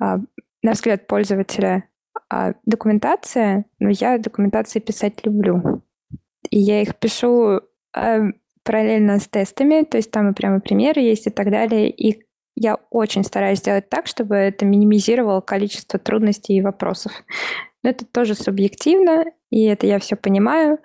э, 0.00 0.18
на 0.62 0.72
взгляд 0.72 1.06
пользователя, 1.06 1.84
э, 2.32 2.54
документация, 2.66 3.64
но 3.78 3.90
я 3.90 4.18
документации 4.18 4.80
писать 4.80 5.24
люблю. 5.24 5.82
И 6.50 6.58
я 6.58 6.82
их 6.82 6.96
пишу 6.96 7.60
э, 7.96 8.22
параллельно 8.64 9.20
с 9.20 9.28
тестами, 9.28 9.84
то 9.84 9.98
есть 9.98 10.10
там 10.10 10.30
и 10.30 10.34
прямо 10.34 10.60
примеры 10.60 11.00
есть 11.00 11.28
и 11.28 11.30
так 11.30 11.50
далее. 11.50 11.90
И 11.90 12.24
я 12.54 12.78
очень 12.90 13.24
стараюсь 13.24 13.58
сделать 13.58 13.88
так, 13.88 14.06
чтобы 14.06 14.36
это 14.36 14.64
минимизировало 14.64 15.40
количество 15.40 15.98
трудностей 15.98 16.54
и 16.54 16.62
вопросов. 16.62 17.12
Но 17.82 17.90
это 17.90 18.04
тоже 18.06 18.34
субъективно, 18.34 19.24
и 19.50 19.64
это 19.64 19.86
я 19.86 19.98
все 19.98 20.16
понимаю. 20.16 20.78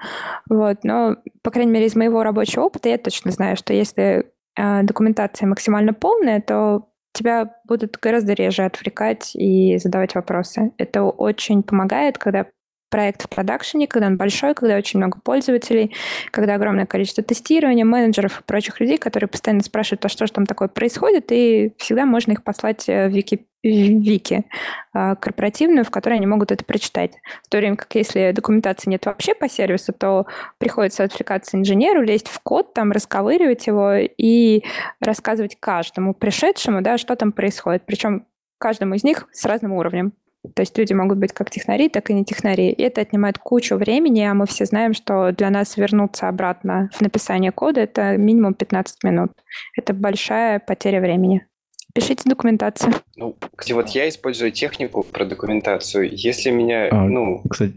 Вот, 0.50 0.84
но, 0.84 1.18
по 1.44 1.52
крайней 1.52 1.72
мере, 1.72 1.86
из 1.86 1.96
моего 1.96 2.24
рабочего 2.24 2.64
опыта 2.64 2.90
я 2.90 2.98
точно 2.98 3.32
знаю, 3.32 3.56
что 3.56 3.74
если 3.74 4.32
э, 4.58 4.84
документация 4.84 5.48
максимально 5.48 5.94
полная, 5.94 6.42
то 6.42 6.90
тебя 7.14 7.56
будут 7.66 7.98
гораздо 7.98 8.34
реже 8.34 8.64
отвлекать 8.64 9.36
и 9.36 9.78
задавать 9.78 10.16
вопросы. 10.16 10.72
Это 10.78 11.04
очень 11.04 11.64
помогает, 11.64 12.18
когда 12.18 12.48
проект 12.90 13.24
в 13.24 13.30
продакшене, 13.30 13.88
когда 13.88 14.08
он 14.08 14.18
большой, 14.18 14.54
когда 14.54 14.78
очень 14.78 15.00
много 15.00 15.20
пользователей, 15.20 15.94
когда 16.32 16.56
огромное 16.56 16.86
количество 16.86 17.24
тестирования, 17.24 17.86
менеджеров 17.86 18.40
и 18.40 18.44
прочих 18.44 18.80
людей, 18.80 18.98
которые 18.98 19.28
постоянно 19.28 19.64
спрашивают, 19.64 20.06
а 20.06 20.10
что 20.10 20.26
же 20.26 20.34
там 20.34 20.46
такое 20.46 20.68
происходит, 20.68 21.32
и 21.32 21.74
всегда 21.78 22.06
можно 22.06 22.32
их 22.32 22.44
послать 22.44 22.88
э, 22.88 23.08
в 23.08 23.12
Вики, 23.12 23.46
в 23.64 23.68
Вики 23.68 24.46
а, 24.94 25.16
корпоративную, 25.16 25.84
в 25.84 25.92
которой 25.92 26.16
они 26.16 26.28
могут 26.28 26.52
это 26.52 26.64
прочитать. 26.64 27.14
В 27.44 27.50
то 27.50 27.58
время 27.58 27.76
как 27.76 27.94
если 27.96 28.32
документации 28.32 28.90
нет 28.90 29.06
вообще 29.06 29.34
по 29.34 29.50
сервису, 29.50 29.94
то 29.94 30.28
приходится 30.58 31.04
отвлекаться 31.04 31.58
инженеру, 31.58 32.02
лезть 32.02 32.28
в 32.28 32.40
код, 32.42 32.74
там 32.74 32.92
расковыривать 32.92 33.68
его 33.68 33.96
и 33.96 34.64
рассказывать 35.02 35.58
каждому 35.60 36.14
пришедшему, 36.14 36.82
да, 36.82 36.98
что 36.98 37.16
там 37.16 37.32
происходит. 37.32 37.84
Причем 37.86 38.26
каждому 38.58 38.96
из 38.96 39.04
них 39.04 39.28
с 39.32 39.46
разным 39.46 39.74
уровнем. 39.74 40.14
То 40.56 40.62
есть 40.62 40.78
люди 40.78 40.94
могут 40.94 41.18
быть 41.18 41.34
как 41.34 41.50
технари, 41.50 41.90
так 41.90 42.10
и 42.10 42.14
не 42.14 42.24
технари. 42.24 42.70
И 42.70 42.82
это 42.82 43.02
отнимает 43.02 43.38
кучу 43.38 43.76
времени, 43.76 44.22
а 44.22 44.34
мы 44.34 44.46
все 44.46 44.66
знаем, 44.66 44.94
что 44.94 45.32
для 45.32 45.50
нас 45.50 45.78
вернуться 45.78 46.30
обратно 46.30 46.90
в 46.94 47.02
написание 47.02 47.52
кода— 47.52 47.82
это 47.82 48.18
минимум 48.18 48.54
15 48.54 49.04
минут. 49.04 49.32
Это 49.76 49.94
большая 49.94 50.60
потеря 50.60 51.02
времени. 51.02 51.46
Пишите 51.94 52.30
документацию. 52.30 52.94
Ну, 53.16 53.36
кстати, 53.56 53.74
вот 53.74 53.90
я 53.90 54.08
использую 54.08 54.52
технику 54.52 55.04
про 55.04 55.26
документацию. 55.26 56.10
Если 56.12 56.52
меня, 56.52 56.90
а, 56.92 57.06
ну, 57.06 57.42
кстати, 57.50 57.74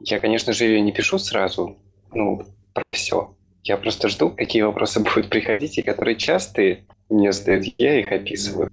я, 0.00 0.18
конечно 0.18 0.52
же, 0.52 0.64
ее 0.64 0.80
не 0.80 0.92
пишу 0.92 1.18
сразу, 1.18 1.76
ну, 2.12 2.42
про 2.72 2.84
все. 2.92 3.34
Я 3.62 3.76
просто 3.76 4.08
жду, 4.08 4.30
какие 4.30 4.62
вопросы 4.62 5.00
будут 5.14 5.28
приходить, 5.28 5.78
и 5.78 5.82
которые 5.82 6.16
частые 6.16 6.86
мне 7.10 7.32
задают, 7.32 7.66
я 7.76 8.00
их 8.00 8.10
описываю. 8.10 8.70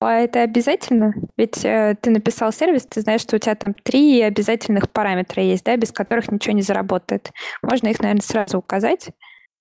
А 0.00 0.14
это 0.14 0.42
обязательно? 0.42 1.14
Ведь 1.40 1.64
э, 1.64 1.96
ты 1.98 2.10
написал 2.10 2.52
сервис, 2.52 2.84
ты 2.84 3.00
знаешь, 3.00 3.22
что 3.22 3.36
у 3.36 3.38
тебя 3.38 3.54
там 3.54 3.72
три 3.72 4.20
обязательных 4.20 4.90
параметра 4.90 5.42
есть, 5.42 5.64
да, 5.64 5.74
без 5.78 5.90
которых 5.90 6.30
ничего 6.30 6.54
не 6.54 6.60
заработает. 6.60 7.30
Можно 7.62 7.88
их, 7.88 7.98
наверное, 7.98 8.20
сразу 8.20 8.58
указать. 8.58 9.08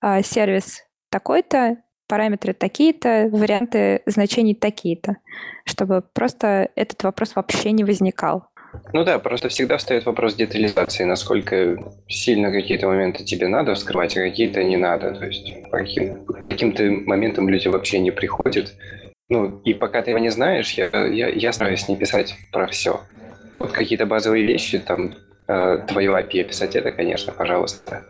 А, 0.02 0.22
сервис 0.22 0.84
такой-то, 1.10 1.78
параметры 2.10 2.52
такие-то, 2.52 3.30
варианты 3.32 4.02
значений 4.06 4.56
такие-то, 4.56 5.16
чтобы 5.64 6.04
просто 6.14 6.68
этот 6.76 7.02
вопрос 7.04 7.38
вообще 7.38 7.72
не 7.72 7.86
возникал. 7.86 8.48
Ну 8.92 9.06
да, 9.06 9.18
просто 9.18 9.48
всегда 9.48 9.78
встает 9.78 10.06
вопрос 10.06 10.36
детализации, 10.36 11.06
насколько 11.06 11.78
сильно 12.10 12.52
какие-то 12.52 12.88
моменты 12.88 13.24
тебе 13.24 13.48
надо 13.48 13.74
вскрывать, 13.76 14.18
а 14.18 14.20
какие-то 14.20 14.62
не 14.66 14.76
надо. 14.76 15.14
То 15.14 15.28
есть 15.28 15.64
по 15.72 15.78
каким, 15.78 16.26
каким-то 16.26 16.84
моментам 16.84 17.48
люди 17.48 17.70
вообще 17.70 18.00
не 18.00 18.12
приходят, 18.12 18.74
ну, 19.30 19.62
и 19.64 19.74
пока 19.74 20.02
ты 20.02 20.12
его 20.12 20.20
не 20.20 20.30
знаешь, 20.30 20.74
я, 20.74 20.90
я, 21.06 21.30
я 21.30 21.54
стараюсь 21.54 21.88
не 21.88 21.96
писать 21.96 22.36
про 22.52 22.68
все. 22.68 23.02
Вот 23.60 23.72
какие-то 23.72 24.06
базовые 24.06 24.46
вещи, 24.46 24.80
там, 24.80 25.14
э, 25.48 25.78
твою 25.88 26.16
API 26.16 26.44
писать, 26.44 26.76
это, 26.76 26.92
конечно, 26.92 27.32
пожалуйста. 27.32 28.06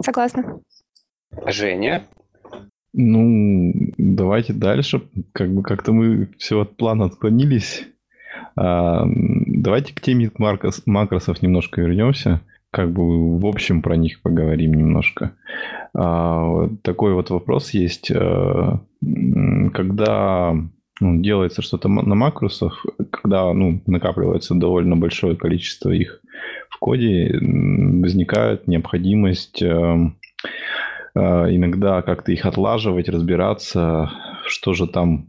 Согласна. 0.00 0.60
Женя? 1.46 2.04
Ну, 2.92 3.72
давайте 3.98 4.52
дальше. 4.52 5.02
Как 5.32 5.52
бы 5.52 5.62
как-то 5.62 5.92
мы 5.92 6.28
все 6.38 6.60
от 6.60 6.76
плана 6.76 7.04
отклонились. 7.04 7.86
А, 8.56 9.04
давайте 9.06 9.94
к 9.94 10.00
теме 10.00 10.30
макрос, 10.38 10.82
макросов 10.86 11.42
немножко 11.42 11.80
вернемся. 11.80 12.40
Как 12.70 12.92
бы 12.92 13.38
в 13.38 13.46
общем 13.46 13.82
про 13.82 13.96
них 13.96 14.20
поговорим 14.22 14.74
немножко. 14.74 15.36
А, 15.94 16.68
такой 16.82 17.14
вот 17.14 17.30
вопрос 17.30 17.70
есть. 17.70 18.10
Э, 18.10 18.78
когда 19.72 20.54
ну, 21.00 21.20
делается 21.20 21.62
что-то 21.62 21.88
на 21.88 22.14
макросах, 22.14 22.84
когда 23.10 23.52
ну, 23.52 23.82
накапливается 23.86 24.54
довольно 24.54 24.96
большое 24.96 25.36
количество 25.36 25.90
их 25.90 26.20
в 26.68 26.78
коде, 26.78 27.38
возникает 27.40 28.68
необходимость 28.68 29.62
э, 29.62 29.66
э, 31.14 31.20
иногда 31.20 32.02
как-то 32.02 32.32
их 32.32 32.44
отлаживать, 32.44 33.08
разбираться, 33.08 34.10
что 34.46 34.74
же 34.74 34.86
там 34.86 35.28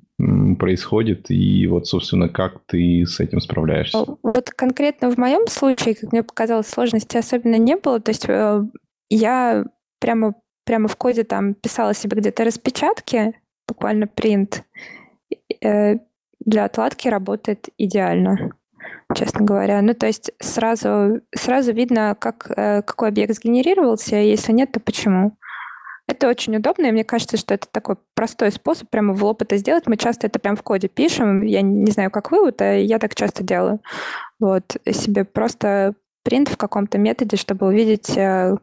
происходит, 0.59 1.31
и 1.31 1.65
вот, 1.67 1.87
собственно, 1.87 2.27
как 2.27 2.59
ты 2.65 3.05
с 3.05 3.19
этим 3.19 3.39
справляешься? 3.39 4.05
Вот 4.21 4.49
конкретно 4.49 5.09
в 5.09 5.17
моем 5.17 5.47
случае, 5.47 5.95
как 5.95 6.11
мне 6.11 6.23
показалось, 6.23 6.67
сложности 6.67 7.17
особенно 7.17 7.55
не 7.55 7.77
было. 7.77 8.01
То 8.01 8.09
есть 8.09 8.25
э, 8.27 8.63
я 9.09 9.65
прямо, 9.99 10.35
прямо 10.65 10.89
в 10.89 10.95
коде 10.97 11.23
там 11.23 11.53
писала 11.53 11.93
себе 11.93 12.17
где-то 12.17 12.43
распечатки, 12.43 13.33
буквально 13.65 14.07
принт, 14.07 14.63
э, 15.63 15.99
для 16.45 16.65
отладки 16.65 17.07
работает 17.07 17.69
идеально, 17.77 18.51
честно 19.15 19.45
говоря. 19.45 19.81
Ну, 19.81 19.93
то 19.93 20.05
есть 20.05 20.31
сразу, 20.39 21.21
сразу 21.33 21.71
видно, 21.71 22.17
как, 22.19 22.51
э, 22.57 22.81
какой 22.81 23.07
объект 23.07 23.35
сгенерировался, 23.35 24.17
а 24.17 24.19
если 24.19 24.51
нет, 24.51 24.73
то 24.73 24.81
почему. 24.81 25.37
Это 26.09 26.27
очень 26.27 26.55
удобно, 26.55 26.87
и 26.87 26.91
мне 26.91 27.03
кажется, 27.03 27.37
что 27.37 27.53
это 27.53 27.67
такой 27.71 27.97
простой 28.15 28.51
способ 28.51 28.89
прямо 28.89 29.13
в 29.13 29.23
лоб 29.23 29.43
это 29.43 29.57
сделать. 29.57 29.85
Мы 29.85 29.95
часто 29.95 30.25
это 30.25 30.39
прям 30.39 30.55
в 30.55 30.63
коде 30.63 30.87
пишем. 30.87 31.43
Я 31.43 31.61
не 31.61 31.91
знаю, 31.91 32.09
как 32.09 32.31
вы, 32.31 32.41
вот, 32.41 32.59
а 32.63 32.73
я 32.73 32.97
так 32.97 33.13
часто 33.13 33.43
делаю. 33.43 33.79
Вот, 34.39 34.75
себе 34.91 35.23
просто 35.23 35.93
принт 36.23 36.49
в 36.49 36.57
каком-то 36.57 36.97
методе, 36.97 37.37
чтобы 37.37 37.67
увидеть, 37.67 38.17
э, 38.17 38.55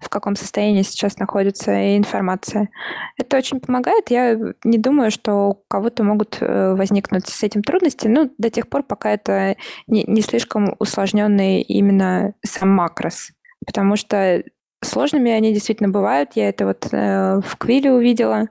в 0.00 0.08
каком 0.08 0.34
состоянии 0.34 0.80
сейчас 0.80 1.18
находится 1.18 1.94
информация. 1.98 2.70
Это 3.18 3.36
очень 3.36 3.60
помогает. 3.60 4.10
Я 4.10 4.38
не 4.64 4.78
думаю, 4.78 5.10
что 5.10 5.50
у 5.50 5.54
кого-то 5.68 6.04
могут 6.04 6.38
э, 6.40 6.74
возникнуть 6.74 7.28
с 7.28 7.42
этим 7.42 7.62
трудности, 7.62 8.08
ну, 8.08 8.32
до 8.38 8.48
тех 8.48 8.66
пор, 8.70 8.82
пока 8.82 9.10
это 9.10 9.56
не, 9.86 10.04
не 10.04 10.22
слишком 10.22 10.74
усложненный 10.78 11.60
именно 11.60 12.32
сам 12.42 12.70
макрос. 12.70 13.28
Потому 13.66 13.96
что 13.96 14.42
Сложными 14.84 15.30
они 15.30 15.52
действительно 15.52 15.88
бывают. 15.88 16.30
Я 16.34 16.48
это 16.48 16.66
вот 16.66 16.88
э, 16.92 17.40
в 17.44 17.56
Квиле 17.56 17.92
увидела. 17.92 18.48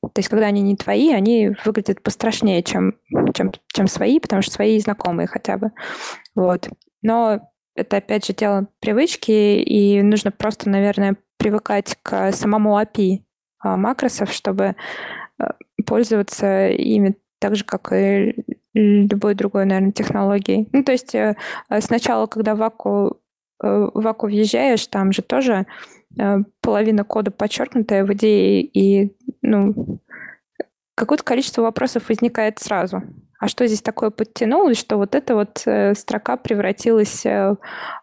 То 0.00 0.18
есть, 0.18 0.28
когда 0.28 0.46
они 0.46 0.60
не 0.60 0.76
твои, 0.76 1.12
они 1.12 1.52
выглядят 1.64 2.02
пострашнее, 2.02 2.62
чем, 2.62 2.94
чем, 3.34 3.52
чем 3.72 3.86
свои, 3.86 4.18
потому 4.18 4.42
что 4.42 4.52
свои 4.52 4.78
знакомые 4.78 5.26
хотя 5.26 5.56
бы. 5.56 5.70
Вот. 6.34 6.68
Но 7.02 7.40
это, 7.74 7.98
опять 7.98 8.26
же, 8.26 8.32
дело 8.32 8.68
привычки, 8.80 9.30
и 9.30 10.02
нужно 10.02 10.30
просто, 10.30 10.68
наверное, 10.68 11.16
привыкать 11.38 11.96
к 12.02 12.32
самому 12.32 12.78
API 12.78 13.22
а, 13.58 13.76
макросов, 13.76 14.32
чтобы 14.32 14.76
э, 15.38 15.44
пользоваться 15.86 16.68
ими 16.68 17.16
так 17.38 17.56
же, 17.56 17.64
как 17.64 17.92
и 17.92 18.34
любой 18.74 19.34
другой, 19.34 19.66
наверное, 19.66 19.92
технологией. 19.92 20.68
Ну, 20.72 20.84
то 20.84 20.92
есть 20.92 21.14
э, 21.14 21.36
сначала, 21.80 22.26
когда 22.26 22.54
Ваку 22.54 23.20
в 23.60 24.06
Аку 24.06 24.26
въезжаешь, 24.26 24.86
там 24.86 25.12
же 25.12 25.22
тоже 25.22 25.66
э, 26.18 26.38
половина 26.60 27.04
кода 27.04 27.30
подчеркнутая 27.30 28.04
в 28.04 28.12
идее, 28.12 28.62
и 28.62 29.16
ну, 29.42 30.00
какое-то 30.94 31.24
количество 31.24 31.62
вопросов 31.62 32.08
возникает 32.08 32.58
сразу. 32.58 33.02
А 33.40 33.48
что 33.48 33.66
здесь 33.66 33.82
такое 33.82 34.10
подтянулось, 34.10 34.78
что 34.78 34.96
вот 34.96 35.14
эта 35.14 35.34
вот 35.34 35.62
э, 35.66 35.94
строка 35.94 36.36
превратилась 36.36 37.24
в, 37.24 37.58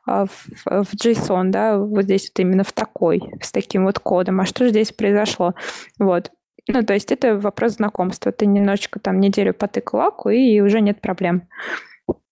в 0.05 0.87
JSON, 0.93 1.49
да, 1.49 1.77
вот 1.77 2.03
здесь 2.03 2.29
вот 2.29 2.39
именно 2.39 2.63
в 2.63 2.73
такой, 2.73 3.21
с 3.41 3.51
таким 3.51 3.85
вот 3.85 3.99
кодом. 3.99 4.39
А 4.41 4.45
что 4.45 4.65
же 4.65 4.69
здесь 4.69 4.91
произошло? 4.91 5.55
Вот. 5.97 6.31
Ну, 6.67 6.83
то 6.83 6.93
есть 6.93 7.11
это 7.11 7.37
вопрос 7.37 7.73
знакомства. 7.73 8.31
Ты 8.31 8.45
немножечко 8.45 8.99
там 8.99 9.19
неделю 9.19 9.53
потыкал 9.53 10.01
аку, 10.01 10.29
и 10.29 10.59
уже 10.59 10.79
нет 10.81 11.01
проблем. 11.01 11.47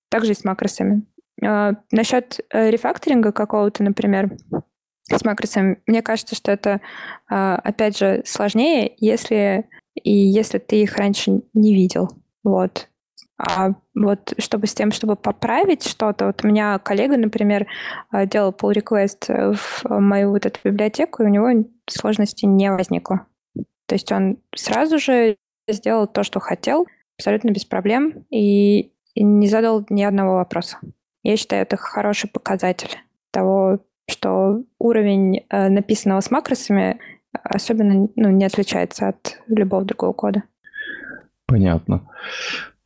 Также 0.10 0.32
и 0.32 0.36
с 0.36 0.44
макросами. 0.44 1.04
А, 1.44 1.74
насчет 1.92 2.40
э, 2.52 2.70
рефакторинга 2.70 3.32
какого-то, 3.32 3.84
например, 3.84 4.32
с 5.18 5.24
макросами, 5.26 5.82
мне 5.88 6.02
кажется, 6.02 6.36
что 6.36 6.52
это, 6.52 6.82
а, 7.30 7.56
опять 7.56 7.98
же, 7.98 8.22
сложнее, 8.26 8.94
если 8.98 9.68
и 9.96 10.12
если 10.12 10.60
ты 10.60 10.82
их 10.82 10.96
раньше 10.98 11.42
не 11.54 11.74
видел. 11.74 12.10
Вот. 12.44 12.88
А 13.38 13.72
вот 13.96 14.34
чтобы 14.38 14.68
с 14.68 14.74
тем, 14.74 14.92
чтобы 14.92 15.16
поправить 15.16 15.86
что-то, 15.86 16.28
вот 16.28 16.44
у 16.44 16.48
меня 16.48 16.78
коллега, 16.80 17.18
например, 17.18 17.68
а, 18.12 18.26
делал 18.26 18.52
pull 18.52 18.74
request 18.74 19.56
в 19.56 19.84
мою 20.00 20.32
вот 20.32 20.46
эту 20.46 20.60
библиотеку, 20.64 21.24
и 21.24 21.26
у 21.26 21.30
него 21.30 21.66
сложности 21.90 22.46
не 22.46 22.72
возникло. 22.72 23.26
То 23.86 23.96
есть 23.96 24.12
он 24.12 24.38
сразу 24.56 25.00
же 25.00 25.38
сделал 25.68 26.08
то, 26.08 26.24
что 26.24 26.40
хотел, 26.40 26.86
абсолютно 27.18 27.50
без 27.50 27.66
проблем, 27.66 28.26
и 28.30 28.92
не 29.16 29.48
задал 29.48 29.86
ни 29.90 30.04
одного 30.04 30.36
вопроса. 30.36 30.78
Я 31.24 31.38
считаю, 31.38 31.64
это 31.64 31.78
хороший 31.78 32.30
показатель 32.30 32.98
того, 33.32 33.80
что 34.10 34.64
уровень 34.80 35.46
э, 35.50 35.70
написанного 35.70 36.22
с 36.22 36.32
макросами 36.32 37.00
особенно 37.44 38.10
ну, 38.16 38.30
не 38.30 38.46
отличается 38.46 39.10
от 39.10 39.40
любого 39.48 39.84
другого 39.86 40.14
кода. 40.14 40.44
Понятно. 41.46 42.10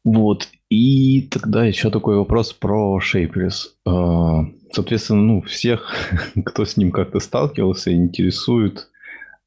Вот. 0.04 0.50
И 0.70 1.22
тогда 1.30 1.66
еще 1.66 1.90
такой 1.90 2.18
вопрос 2.18 2.52
про 2.54 3.00
Shapeless. 3.00 3.70
Э, 3.86 4.46
соответственно, 4.72 5.22
ну, 5.22 5.42
всех, 5.42 5.94
кто 6.46 6.66
с 6.66 6.76
ним 6.76 6.92
как-то 6.92 7.20
сталкивался, 7.20 7.94
интересует 7.94 8.90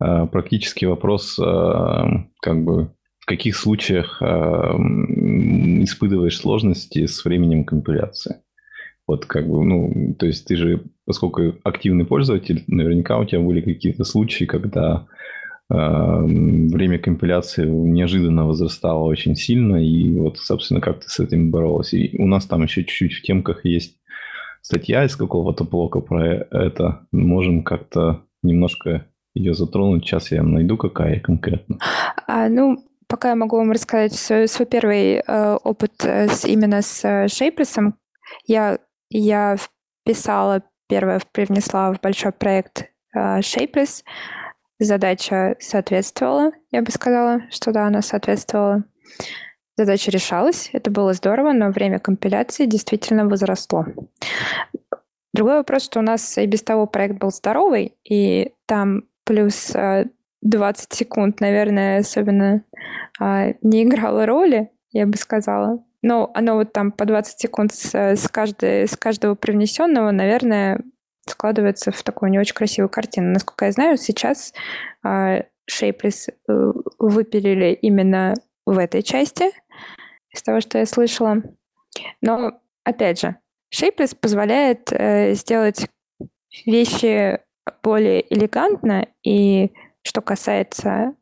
э, 0.01 0.27
практически 0.31 0.85
вопрос, 0.85 1.37
как 1.37 2.65
бы, 2.65 2.91
в 3.19 3.27
каких 3.27 3.57
случаях 3.57 4.23
испытываешь 5.83 6.39
сложности 6.39 7.07
с 7.07 7.25
временем 7.25 7.65
компиляции. 7.65 8.37
Вот 9.07 9.27
как 9.27 9.49
бы, 9.49 9.65
ну, 9.65 10.15
то 10.19 10.27
есть 10.27 10.47
ты 10.47 10.57
же, 10.57 10.83
поскольку 11.05 11.55
активный 11.63 12.05
пользователь, 12.05 12.65
наверняка 12.67 13.19
у 13.19 13.25
тебя 13.25 13.41
были 13.41 13.61
какие-то 13.61 14.05
случаи, 14.05 14.45
когда 14.45 15.07
э, 15.71 15.75
время 15.77 16.99
компиляции 16.99 17.67
неожиданно 17.67 18.47
возрастало 18.47 19.05
очень 19.05 19.37
сильно, 19.37 19.77
и 19.77 20.19
вот, 20.19 20.39
собственно, 20.39 20.81
как 20.81 21.01
ты 21.01 21.09
с 21.09 21.21
этим 21.21 21.51
боролась. 21.51 21.95
И 21.95 22.17
у 22.19 22.27
нас 22.27 22.47
там 22.47 22.65
еще 22.65 22.83
чуть-чуть 22.83 23.13
в 23.13 23.23
темках 23.23 23.65
есть 23.65 23.97
статья 24.61 25.05
из 25.05 25.15
какого-то 25.15 25.63
блока 25.63 26.01
про 26.01 26.27
это. 26.51 27.07
Можем 27.13 27.63
как-то 27.63 28.25
немножко 28.43 29.07
ее 29.35 29.55
затронуть. 29.55 30.05
Сейчас 30.05 30.33
я 30.33 30.43
найду, 30.43 30.77
какая 30.77 31.21
конкретно. 31.21 31.79
А, 32.27 32.49
ну, 32.49 32.79
пока 33.07 33.31
я 33.31 33.37
могу 33.37 33.57
вам 33.57 33.71
рассказать 33.71 34.15
свой, 34.15 34.49
свой 34.49 34.67
первый 34.67 35.23
э, 35.25 35.59
опыт 35.63 35.93
э, 36.05 36.29
с, 36.29 36.45
именно 36.45 36.83
с 36.83 37.05
э, 37.05 37.27
Shapeless. 37.27 37.93
Я 38.47 38.79
я 39.11 39.57
вписала, 39.57 40.63
первое, 40.89 41.21
привнесла 41.33 41.93
в 41.93 42.01
большой 42.01 42.33
проект 42.33 42.91
uh, 43.17 43.41
Shapeless. 43.41 44.03
Задача 44.79 45.57
соответствовала, 45.59 46.53
я 46.71 46.83
бы 46.83 46.91
сказала, 46.91 47.43
что 47.51 47.73
да, 47.73 47.87
она 47.87 48.03
соответствовала. 48.03 48.85
Задача 49.77 50.11
решалась, 50.11 50.71
это 50.73 50.91
было 50.91 51.13
здорово, 51.13 51.53
но 51.53 51.71
время 51.71 51.99
компиляции 51.99 52.67
действительно 52.67 53.27
возросло. 53.29 53.87
Другой 55.35 55.57
вопрос, 55.57 55.85
что 55.85 55.99
у 55.99 56.03
нас 56.03 56.39
и 56.39 56.47
без 56.47 56.63
того 56.63 56.87
проект 56.87 57.17
был 57.17 57.31
здоровый, 57.31 57.95
и 58.05 58.53
там 58.67 59.05
плюс 59.25 59.75
20 60.41 60.93
секунд, 60.93 61.41
наверное, 61.41 62.01
особенно 62.01 62.65
не 63.21 63.83
играло 63.83 64.25
роли, 64.25 64.71
я 64.93 65.07
бы 65.07 65.17
сказала. 65.19 65.85
Но 66.07 66.31
оно 66.35 66.55
вот 66.55 66.73
там 66.73 66.93
по 66.93 67.05
20 67.05 67.37
секунд 67.37 67.75
с, 67.75 67.93
с, 67.93 68.29
каждой, 68.29 68.87
с 68.87 68.97
каждого 68.97 69.35
привнесенного, 69.35 70.13
наверное, 70.13 70.81
складывается 71.29 71.91
в 71.91 72.01
такую 72.05 72.31
не 72.31 72.39
очень 72.39 72.55
красивую 72.55 72.89
картину. 72.89 73.33
Насколько 73.33 73.65
я 73.65 73.73
знаю, 73.73 73.97
сейчас 73.97 74.55
э, 75.05 75.43
Shapeless 75.69 76.33
выпилили 77.01 77.73
именно 77.83 78.35
в 78.65 78.79
этой 78.79 79.03
части, 79.03 79.51
из 80.31 80.45
того, 80.45 80.61
что 80.61 80.79
я 80.79 80.87
слышала. 80.87 81.43
Но, 82.21 82.53
опять 82.85 83.21
же, 83.21 83.35
Shapeless 83.75 84.17
позволяет 84.17 84.93
э, 84.93 85.35
сделать 85.35 85.89
вещи 86.65 87.41
более 87.83 88.33
элегантно, 88.33 89.09
и 89.25 89.73
что 90.03 90.21
касается 90.21 91.17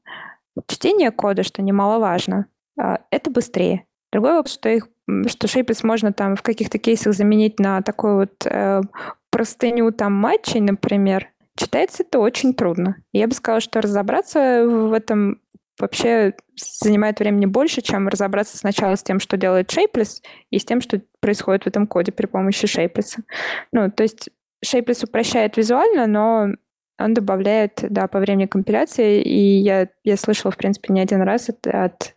чтения 0.67 1.11
кода, 1.11 1.43
что 1.43 1.63
немаловажно, 1.63 2.49
э, 2.79 2.99
это 3.11 3.31
быстрее. 3.31 3.87
Другой 4.15 4.35
вопрос, 4.35 4.55
что 4.55 4.69
их 4.69 4.87
что 5.27 5.49
Shapeless 5.49 5.81
можно 5.83 6.13
там 6.13 6.37
в 6.37 6.43
каких-то 6.43 6.79
кейсах 6.79 7.15
заменить 7.15 7.59
на 7.59 7.83
такую 7.83 8.15
вот 8.15 8.47
э, 8.47 8.81
простыню 9.31 9.91
там 9.91 10.13
матчей, 10.13 10.61
например, 10.61 11.31
читается 11.57 12.05
это 12.05 12.21
очень 12.21 12.55
трудно. 12.55 12.97
Я 13.13 13.27
бы 13.27 13.35
сказала, 13.35 13.61
что 13.61 13.81
разобраться 13.81 14.65
в 14.69 14.93
этом 14.93 15.41
вообще 15.81 16.35
занимает 16.55 17.19
времени 17.19 17.47
больше, 17.47 17.83
чем 17.83 18.07
разобраться 18.07 18.57
сначала 18.57 18.95
с 18.95 19.03
тем, 19.03 19.19
что 19.19 19.37
делает 19.37 19.77
Shapeless, 19.77 20.23
и 20.51 20.61
с 20.61 20.65
тем, 20.65 20.81
что 20.81 21.03
происходит 21.19 21.65
в 21.65 21.67
этом 21.67 21.89
коде 21.89 22.13
при 22.13 22.27
помощи 22.27 22.67
Shapeless. 22.67 23.21
Ну, 23.73 23.91
то 23.91 24.05
есть 24.05 24.31
Shapeless 24.65 25.05
упрощает 25.05 25.57
визуально, 25.57 26.07
но 26.07 26.55
он 26.99 27.15
добавляет, 27.15 27.85
да, 27.89 28.07
по 28.07 28.21
времени 28.21 28.47
компиляции, 28.47 29.21
и 29.23 29.59
я, 29.59 29.89
я 30.05 30.17
слышала, 30.17 30.53
в 30.53 30.57
принципе, 30.57 30.93
не 30.93 31.01
один 31.01 31.23
раз 31.23 31.49
от, 31.49 31.67
от 31.67 32.15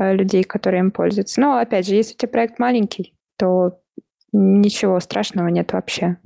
э, 0.00 0.14
людей, 0.14 0.44
которые 0.44 0.80
им 0.80 0.90
пользуются. 0.90 1.40
Но, 1.40 1.58
опять 1.58 1.86
же, 1.86 1.94
если 1.94 2.14
у 2.14 2.16
тебя 2.16 2.30
проект 2.30 2.58
маленький, 2.58 3.14
то 3.36 3.80
ничего 4.32 4.98
страшного 5.00 5.48
нет 5.48 5.72
вообще. 5.72 6.16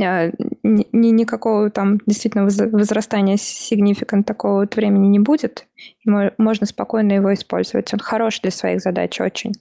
А, 0.00 0.30
ни, 0.62 0.86
никакого 0.92 1.70
там 1.70 1.98
действительно 2.06 2.44
возрастания 2.44 3.36
significant 3.36 4.24
такого 4.24 4.60
вот 4.60 4.76
времени 4.76 5.08
не 5.08 5.18
будет. 5.18 5.66
Можно 6.06 6.66
спокойно 6.66 7.12
его 7.12 7.32
использовать. 7.34 7.92
Он 7.92 8.00
хорош 8.00 8.40
для 8.40 8.50
своих 8.50 8.80
задач 8.80 9.20
очень. 9.20 9.52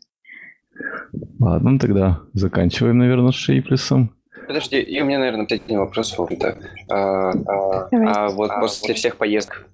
Ладно, 1.40 1.80
тогда 1.80 2.22
заканчиваем, 2.34 3.00
наверное, 3.00 3.32
с 3.32 3.36
шейплесом. 3.36 4.17
Подожди, 4.48 4.80
и 4.80 5.02
у 5.02 5.06
меня, 5.06 5.20
наверное, 5.20 5.46
один 5.46 5.80
вопрос. 5.80 6.18
Вот, 6.18 6.32
да. 6.40 6.56
а, 6.90 7.32
а, 7.32 7.90
а 7.92 8.30
вот 8.30 8.50
после 8.60 8.94
всех 8.94 9.18
поездок 9.18 9.68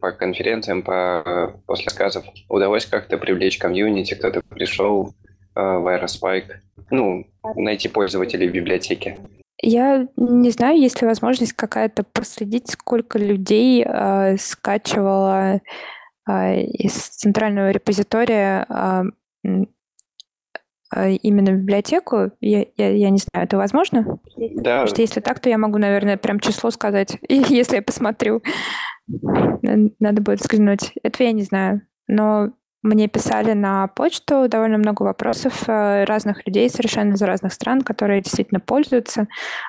по 0.00 0.12
конференциям, 0.12 0.82
по, 0.82 1.54
после 1.66 1.84
рассказов, 1.84 2.24
удалось 2.48 2.86
как-то 2.86 3.18
привлечь 3.18 3.58
комьюнити, 3.58 4.14
кто-то 4.14 4.40
пришел 4.48 5.14
э, 5.54 5.60
в 5.60 5.86
Aerospike, 5.86 6.54
ну, 6.90 7.26
найти 7.56 7.88
пользователей 7.88 8.48
библиотеки? 8.48 9.18
Я 9.62 10.08
не 10.16 10.50
знаю, 10.50 10.80
есть 10.80 11.02
ли 11.02 11.06
возможность 11.06 11.52
какая-то 11.52 12.02
проследить, 12.02 12.70
сколько 12.70 13.18
людей 13.18 13.84
э, 13.86 14.38
скачивало 14.38 15.60
э, 16.26 16.60
из 16.62 16.94
центрального 16.94 17.70
репозитория 17.70 18.66
э, 19.44 19.64
именно 20.94 21.52
библиотеку. 21.52 22.32
Я, 22.40 22.66
я, 22.76 22.90
я 22.90 23.10
не 23.10 23.18
знаю, 23.18 23.46
это 23.46 23.56
возможно? 23.56 24.18
Да. 24.36 24.80
Потому 24.80 24.86
что 24.86 25.02
если 25.02 25.20
так, 25.20 25.40
то 25.40 25.48
я 25.48 25.58
могу, 25.58 25.78
наверное, 25.78 26.16
прям 26.16 26.40
число 26.40 26.70
сказать, 26.70 27.18
если 27.28 27.76
я 27.76 27.82
посмотрю. 27.82 28.42
Надо 29.08 30.22
будет 30.22 30.40
взглянуть. 30.40 30.92
Это 31.02 31.24
я 31.24 31.32
не 31.32 31.42
знаю. 31.42 31.82
Но 32.06 32.50
мне 32.82 33.08
писали 33.08 33.52
на 33.52 33.88
почту 33.88 34.48
довольно 34.48 34.78
много 34.78 35.02
вопросов 35.02 35.68
э, 35.68 36.04
разных 36.04 36.46
людей 36.46 36.70
совершенно 36.70 37.12
из 37.12 37.22
разных 37.22 37.52
стран, 37.52 37.82
которые 37.82 38.22
действительно 38.22 38.58
пользуются. 38.60 39.28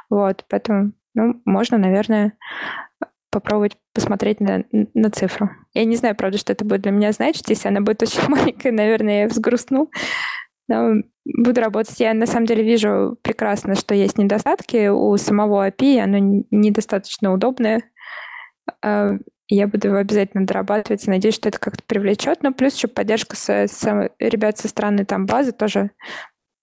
Вот, 0.10 0.46
поэтому, 0.50 0.94
ну, 1.14 1.42
можно, 1.44 1.78
наверное, 1.78 2.34
попробовать 3.30 3.78
посмотреть 3.94 4.40
на, 4.40 4.64
на 4.72 5.10
цифру. 5.10 5.50
Я 5.74 5.86
не 5.86 5.96
знаю, 5.96 6.16
правда, 6.16 6.38
что 6.38 6.54
это 6.54 6.66
будет 6.66 6.82
для 6.82 6.92
меня 6.92 7.12
значить. 7.12 7.50
Если 7.50 7.68
она 7.68 7.82
будет 7.82 8.02
очень 8.02 8.22
маленькая, 8.28 8.72
наверное, 8.72 9.22
я 9.22 9.28
взгрустну. 9.28 9.90
Но 10.72 11.04
буду 11.26 11.60
работать. 11.60 12.00
Я 12.00 12.14
на 12.14 12.26
самом 12.26 12.46
деле 12.46 12.64
вижу 12.64 13.18
прекрасно, 13.22 13.76
что 13.76 13.94
есть 13.94 14.18
недостатки 14.18 14.88
у 14.88 15.18
самого 15.18 15.68
API, 15.68 16.00
оно 16.00 16.46
недостаточно 16.50 17.34
удобное. 17.34 17.84
А, 18.82 19.18
я 19.50 19.68
буду 19.68 19.90
его 19.90 19.98
обязательно 19.98 20.46
дорабатывать. 20.46 21.06
Надеюсь, 21.08 21.36
что 21.36 21.50
это 21.50 21.60
как-то 21.60 21.84
привлечет. 21.86 22.42
Но 22.42 22.54
плюс 22.54 22.76
еще 22.76 22.88
поддержка 22.88 23.36
с, 23.36 23.50
с 23.50 24.10
ребят 24.20 24.60
со 24.60 24.70
стороны 24.70 25.04
там 25.04 25.26
базы 25.26 25.52
тоже 25.52 25.92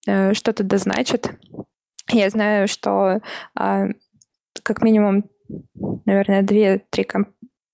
э, 0.07 0.33
что-то 0.33 0.65
дозначит. 0.65 1.31
Я 2.11 2.31
знаю, 2.31 2.67
что 2.67 3.21
э, 3.61 3.85
как 4.63 4.83
минимум, 4.83 5.25
наверное, 6.07 6.41
две-три 6.41 7.05
комп... 7.05 7.29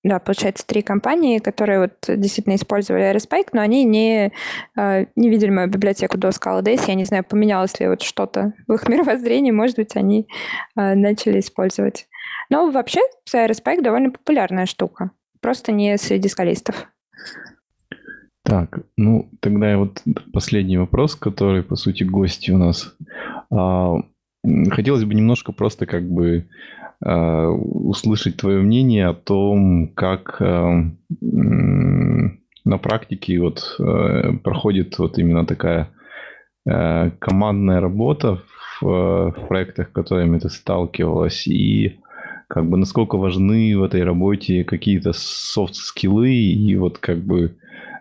да, 0.04 0.18
получается, 0.18 0.66
три 0.66 0.82
компании, 0.82 1.38
которые 1.38 1.80
вот 1.80 1.92
действительно 2.06 2.56
использовали 2.56 3.10
AirSpike, 3.10 3.48
но 3.54 3.62
они 3.62 3.84
не, 3.84 4.32
э, 4.76 5.06
не 5.16 5.30
видели 5.30 5.48
мою 5.48 5.68
библиотеку 5.68 6.18
до 6.18 6.28
Scala 6.28 6.62
Days. 6.62 6.84
Я 6.86 6.94
не 6.94 7.06
знаю, 7.06 7.24
поменялось 7.24 7.80
ли 7.80 7.88
вот 7.88 8.02
что-то 8.02 8.52
в 8.68 8.74
их 8.74 8.86
мировоззрении. 8.88 9.50
Может 9.50 9.76
быть, 9.76 9.96
они 9.96 10.28
э, 10.76 10.94
начали 10.94 11.40
использовать. 11.40 12.06
Но 12.50 12.70
вообще 12.70 13.00
CRSPike 13.32 13.80
довольно 13.82 14.10
популярная 14.10 14.66
штука. 14.66 15.10
Просто 15.40 15.72
не 15.72 15.96
среди 15.96 16.28
скалистов. 16.28 16.86
Так, 18.44 18.80
ну 18.98 19.30
тогда 19.40 19.70
я 19.70 19.78
вот 19.78 20.02
последний 20.34 20.76
вопрос, 20.76 21.16
который, 21.16 21.62
по 21.62 21.76
сути, 21.76 22.04
гости 22.04 22.50
у 22.50 22.58
нас. 22.58 22.94
А, 23.50 23.94
хотелось 24.70 25.04
бы 25.04 25.14
немножко 25.14 25.52
просто 25.52 25.86
как 25.86 26.06
бы 26.06 26.46
услышать 27.00 28.36
твое 28.36 28.60
мнение 28.60 29.08
о 29.08 29.14
том, 29.14 29.88
как 29.94 30.40
а, 30.40 30.90
на 31.20 32.78
практике 32.78 33.38
вот 33.40 33.76
а, 33.78 34.32
проходит 34.42 34.98
вот 34.98 35.18
именно 35.18 35.46
такая 35.46 35.90
командная 36.66 37.80
работа 37.80 38.42
в, 38.80 39.34
проектах, 39.48 39.92
которыми 39.92 40.38
ты 40.38 40.48
сталкивалась, 40.48 41.46
и 41.46 41.98
как 42.48 42.68
бы 42.68 42.76
насколько 42.76 43.16
важны 43.16 43.76
в 43.76 43.82
этой 43.82 44.04
работе 44.04 44.64
какие-то 44.64 45.12
софт-скиллы 45.12 46.30
и 46.30 46.76
вот 46.76 46.98
как 46.98 47.18
бы 47.18 47.56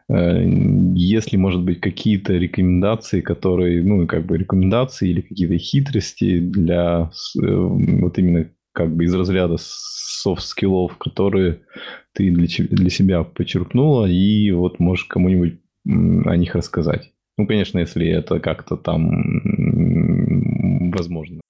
э, 0.09 0.49
если, 0.95 1.37
может 1.37 1.63
быть, 1.63 1.79
какие-то 1.79 2.33
рекомендации, 2.33 3.21
которые, 3.21 3.83
ну, 3.83 4.05
как 4.05 4.25
бы 4.25 4.37
рекомендации 4.37 5.09
или 5.09 5.21
какие-то 5.21 5.57
хитрости 5.57 6.39
для 6.39 7.11
э, 7.41 7.55
вот 7.55 8.17
именно 8.17 8.49
как 8.73 8.93
бы 8.95 9.05
из 9.05 9.13
разряда 9.13 9.55
soft 9.59 10.05
skill 10.05 10.63
ов, 10.63 10.97
которые 10.97 11.61
ты 12.13 12.29
для, 12.31 12.47
для 12.47 12.89
себя 12.89 13.23
подчеркнула, 13.23 14.05
и 14.05 14.51
вот 14.51 14.79
можешь 14.79 15.05
кому-нибудь 15.05 15.59
о 15.85 16.35
них 16.35 16.55
рассказать. 16.55 17.11
Ну, 17.37 17.47
конечно, 17.47 17.79
если 17.79 18.07
это 18.07 18.39
как-то 18.39 18.77
там 18.77 19.09
возможно. 20.91 21.41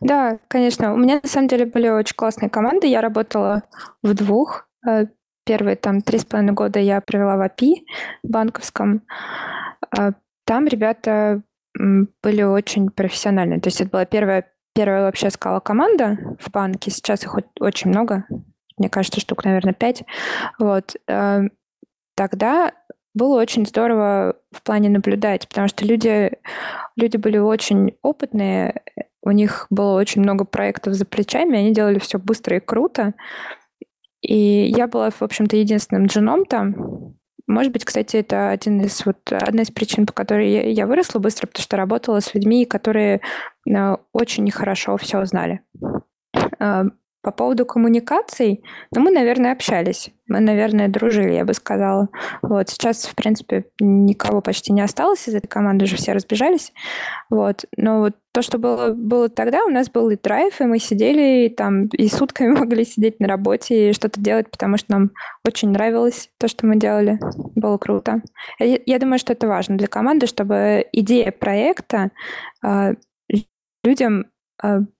Да, 0.00 0.38
конечно. 0.48 0.92
У 0.94 0.96
меня 0.96 1.20
на 1.22 1.28
самом 1.28 1.48
деле 1.48 1.66
были 1.66 1.88
очень 1.88 2.16
классные 2.16 2.50
команды. 2.50 2.86
Я 2.86 3.00
работала 3.00 3.62
в 4.02 4.14
двух. 4.14 4.68
Э, 4.86 5.06
первые 5.44 5.76
там 5.76 6.02
три 6.02 6.18
с 6.18 6.24
половиной 6.24 6.52
года 6.52 6.78
я 6.78 7.00
провела 7.00 7.36
в 7.36 7.40
API 7.40 7.84
банковском. 8.22 9.02
Э, 9.96 10.12
там 10.44 10.66
ребята 10.66 11.42
были 11.74 12.42
очень 12.42 12.90
профессиональные. 12.90 13.60
То 13.60 13.68
есть 13.68 13.80
это 13.80 13.90
была 13.90 14.04
первая, 14.04 14.46
первая 14.78 15.02
вообще 15.02 15.28
скала 15.30 15.58
команда 15.58 16.16
в 16.38 16.52
банке. 16.52 16.92
Сейчас 16.92 17.24
их 17.24 17.36
очень 17.58 17.90
много. 17.90 18.26
Мне 18.76 18.88
кажется, 18.88 19.20
штук, 19.20 19.44
наверное, 19.44 19.74
пять. 19.74 20.04
Вот. 20.60 20.94
Э, 21.08 21.40
тогда 22.14 22.72
было 23.12 23.40
очень 23.40 23.66
здорово 23.66 24.36
в 24.52 24.62
плане 24.62 24.88
наблюдать, 24.88 25.48
потому 25.48 25.66
что 25.66 25.84
люди, 25.84 26.30
люди 26.94 27.16
были 27.16 27.38
очень 27.38 27.96
опытные, 28.02 28.82
у 29.20 29.32
них 29.32 29.66
было 29.68 29.98
очень 29.98 30.22
много 30.22 30.44
проектов 30.44 30.94
за 30.94 31.04
плечами, 31.04 31.58
они 31.58 31.74
делали 31.74 31.98
все 31.98 32.20
быстро 32.20 32.58
и 32.58 32.60
круто. 32.60 33.14
И 34.20 34.72
я 34.76 34.86
была, 34.86 35.10
в 35.10 35.22
общем-то, 35.22 35.56
единственным 35.56 36.06
джином 36.06 36.44
там. 36.44 37.16
Может 37.48 37.72
быть, 37.72 37.84
кстати, 37.86 38.18
это 38.18 38.50
один 38.50 38.82
из, 38.82 39.04
вот, 39.06 39.16
одна 39.32 39.62
из 39.62 39.70
причин, 39.70 40.04
по 40.04 40.12
которой 40.12 40.50
я, 40.50 40.68
я 40.68 40.86
выросла 40.86 41.18
быстро, 41.18 41.46
потому 41.46 41.62
что 41.62 41.76
работала 41.78 42.20
с 42.20 42.34
людьми, 42.34 42.66
которые 42.66 43.22
э, 43.66 43.96
очень 44.12 44.50
хорошо 44.50 44.98
все 44.98 45.24
знали. 45.24 45.62
По 47.22 47.32
поводу 47.32 47.66
коммуникаций, 47.66 48.62
ну, 48.94 49.00
мы, 49.00 49.10
наверное, 49.10 49.52
общались. 49.52 50.10
Мы, 50.28 50.40
наверное, 50.40 50.88
дружили, 50.88 51.32
я 51.32 51.44
бы 51.44 51.52
сказала. 51.52 52.08
Вот. 52.42 52.68
Сейчас, 52.68 53.06
в 53.06 53.14
принципе, 53.14 53.64
никого 53.80 54.40
почти 54.40 54.72
не 54.72 54.82
осталось 54.82 55.26
из 55.26 55.34
этой 55.34 55.48
команды, 55.48 55.84
уже 55.84 55.96
все 55.96 56.12
разбежались. 56.12 56.72
Вот. 57.28 57.64
Но 57.76 58.00
вот 58.00 58.14
то, 58.32 58.42
что 58.42 58.58
было, 58.58 58.92
было 58.92 59.28
тогда, 59.28 59.64
у 59.64 59.68
нас 59.68 59.90
был 59.90 60.10
и 60.10 60.16
драйв, 60.16 60.60
и 60.60 60.64
мы 60.64 60.78
сидели 60.78 61.46
и 61.46 61.48
там 61.48 61.86
и 61.86 62.08
сутками 62.08 62.52
могли 62.58 62.84
сидеть 62.84 63.18
на 63.18 63.26
работе 63.26 63.90
и 63.90 63.92
что-то 63.92 64.20
делать, 64.20 64.50
потому 64.50 64.76
что 64.76 64.92
нам 64.92 65.10
очень 65.44 65.70
нравилось 65.70 66.30
то, 66.38 66.46
что 66.46 66.66
мы 66.66 66.76
делали. 66.76 67.18
Было 67.56 67.78
круто. 67.78 68.22
Я, 68.60 68.78
я 68.86 68.98
думаю, 68.98 69.18
что 69.18 69.32
это 69.32 69.48
важно 69.48 69.76
для 69.76 69.88
команды, 69.88 70.28
чтобы 70.28 70.86
идея 70.92 71.32
проекта 71.32 72.10
э, 72.64 72.94
людям 73.82 74.26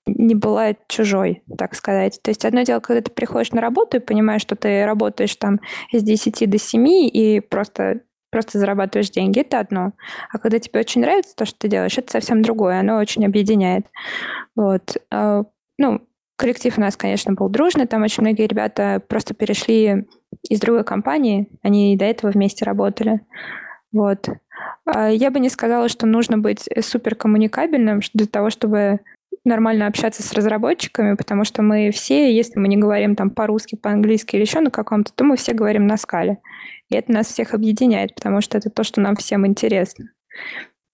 не 0.06 0.34
была 0.34 0.74
чужой, 0.88 1.42
так 1.56 1.74
сказать. 1.74 2.20
То 2.22 2.30
есть 2.30 2.44
одно 2.44 2.62
дело, 2.62 2.80
когда 2.80 3.02
ты 3.02 3.10
приходишь 3.10 3.52
на 3.52 3.60
работу 3.60 3.96
и 3.96 4.00
понимаешь, 4.00 4.42
что 4.42 4.56
ты 4.56 4.84
работаешь 4.84 5.34
там 5.36 5.60
с 5.92 6.02
10 6.02 6.48
до 6.48 6.58
7 6.58 6.86
и 6.88 7.40
просто 7.40 8.00
просто 8.30 8.58
зарабатываешь 8.58 9.10
деньги, 9.10 9.40
это 9.40 9.58
одно. 9.58 9.92
А 10.30 10.38
когда 10.38 10.58
тебе 10.58 10.80
очень 10.80 11.00
нравится 11.00 11.34
то, 11.34 11.46
что 11.46 11.58
ты 11.60 11.68
делаешь, 11.68 11.96
это 11.96 12.12
совсем 12.12 12.42
другое, 12.42 12.80
оно 12.80 12.98
очень 12.98 13.24
объединяет. 13.24 13.86
Вот. 14.54 14.98
А, 15.10 15.44
ну, 15.78 16.02
коллектив 16.36 16.76
у 16.76 16.80
нас, 16.80 16.96
конечно, 16.96 17.32
был 17.32 17.48
дружный, 17.48 17.86
там 17.86 18.02
очень 18.02 18.22
многие 18.22 18.46
ребята 18.46 19.02
просто 19.06 19.34
перешли 19.34 20.06
из 20.48 20.60
другой 20.60 20.84
компании, 20.84 21.48
они 21.62 21.96
до 21.96 22.04
этого 22.04 22.30
вместе 22.30 22.64
работали. 22.64 23.20
Вот. 23.92 24.28
А, 24.84 25.08
я 25.08 25.30
бы 25.30 25.40
не 25.40 25.48
сказала, 25.48 25.88
что 25.88 26.06
нужно 26.06 26.38
быть 26.38 26.68
супер 26.82 27.14
коммуникабельным 27.14 28.00
для 28.12 28.26
того, 28.26 28.50
чтобы 28.50 29.00
нормально 29.48 29.86
общаться 29.86 30.22
с 30.22 30.32
разработчиками, 30.32 31.14
потому 31.14 31.44
что 31.44 31.62
мы 31.62 31.90
все, 31.90 32.34
если 32.34 32.58
мы 32.58 32.68
не 32.68 32.76
говорим 32.76 33.16
там 33.16 33.30
по-русски, 33.30 33.76
по-английски 33.76 34.36
или 34.36 34.42
еще 34.42 34.60
на 34.60 34.70
каком-то, 34.70 35.12
то 35.12 35.24
мы 35.24 35.36
все 35.36 35.52
говорим 35.52 35.86
на 35.86 35.96
скале. 35.96 36.38
И 36.88 36.94
это 36.94 37.12
нас 37.12 37.26
всех 37.26 37.54
объединяет, 37.54 38.14
потому 38.14 38.40
что 38.40 38.56
это 38.56 38.70
то, 38.70 38.84
что 38.84 39.00
нам 39.00 39.16
всем 39.16 39.46
интересно. 39.46 40.10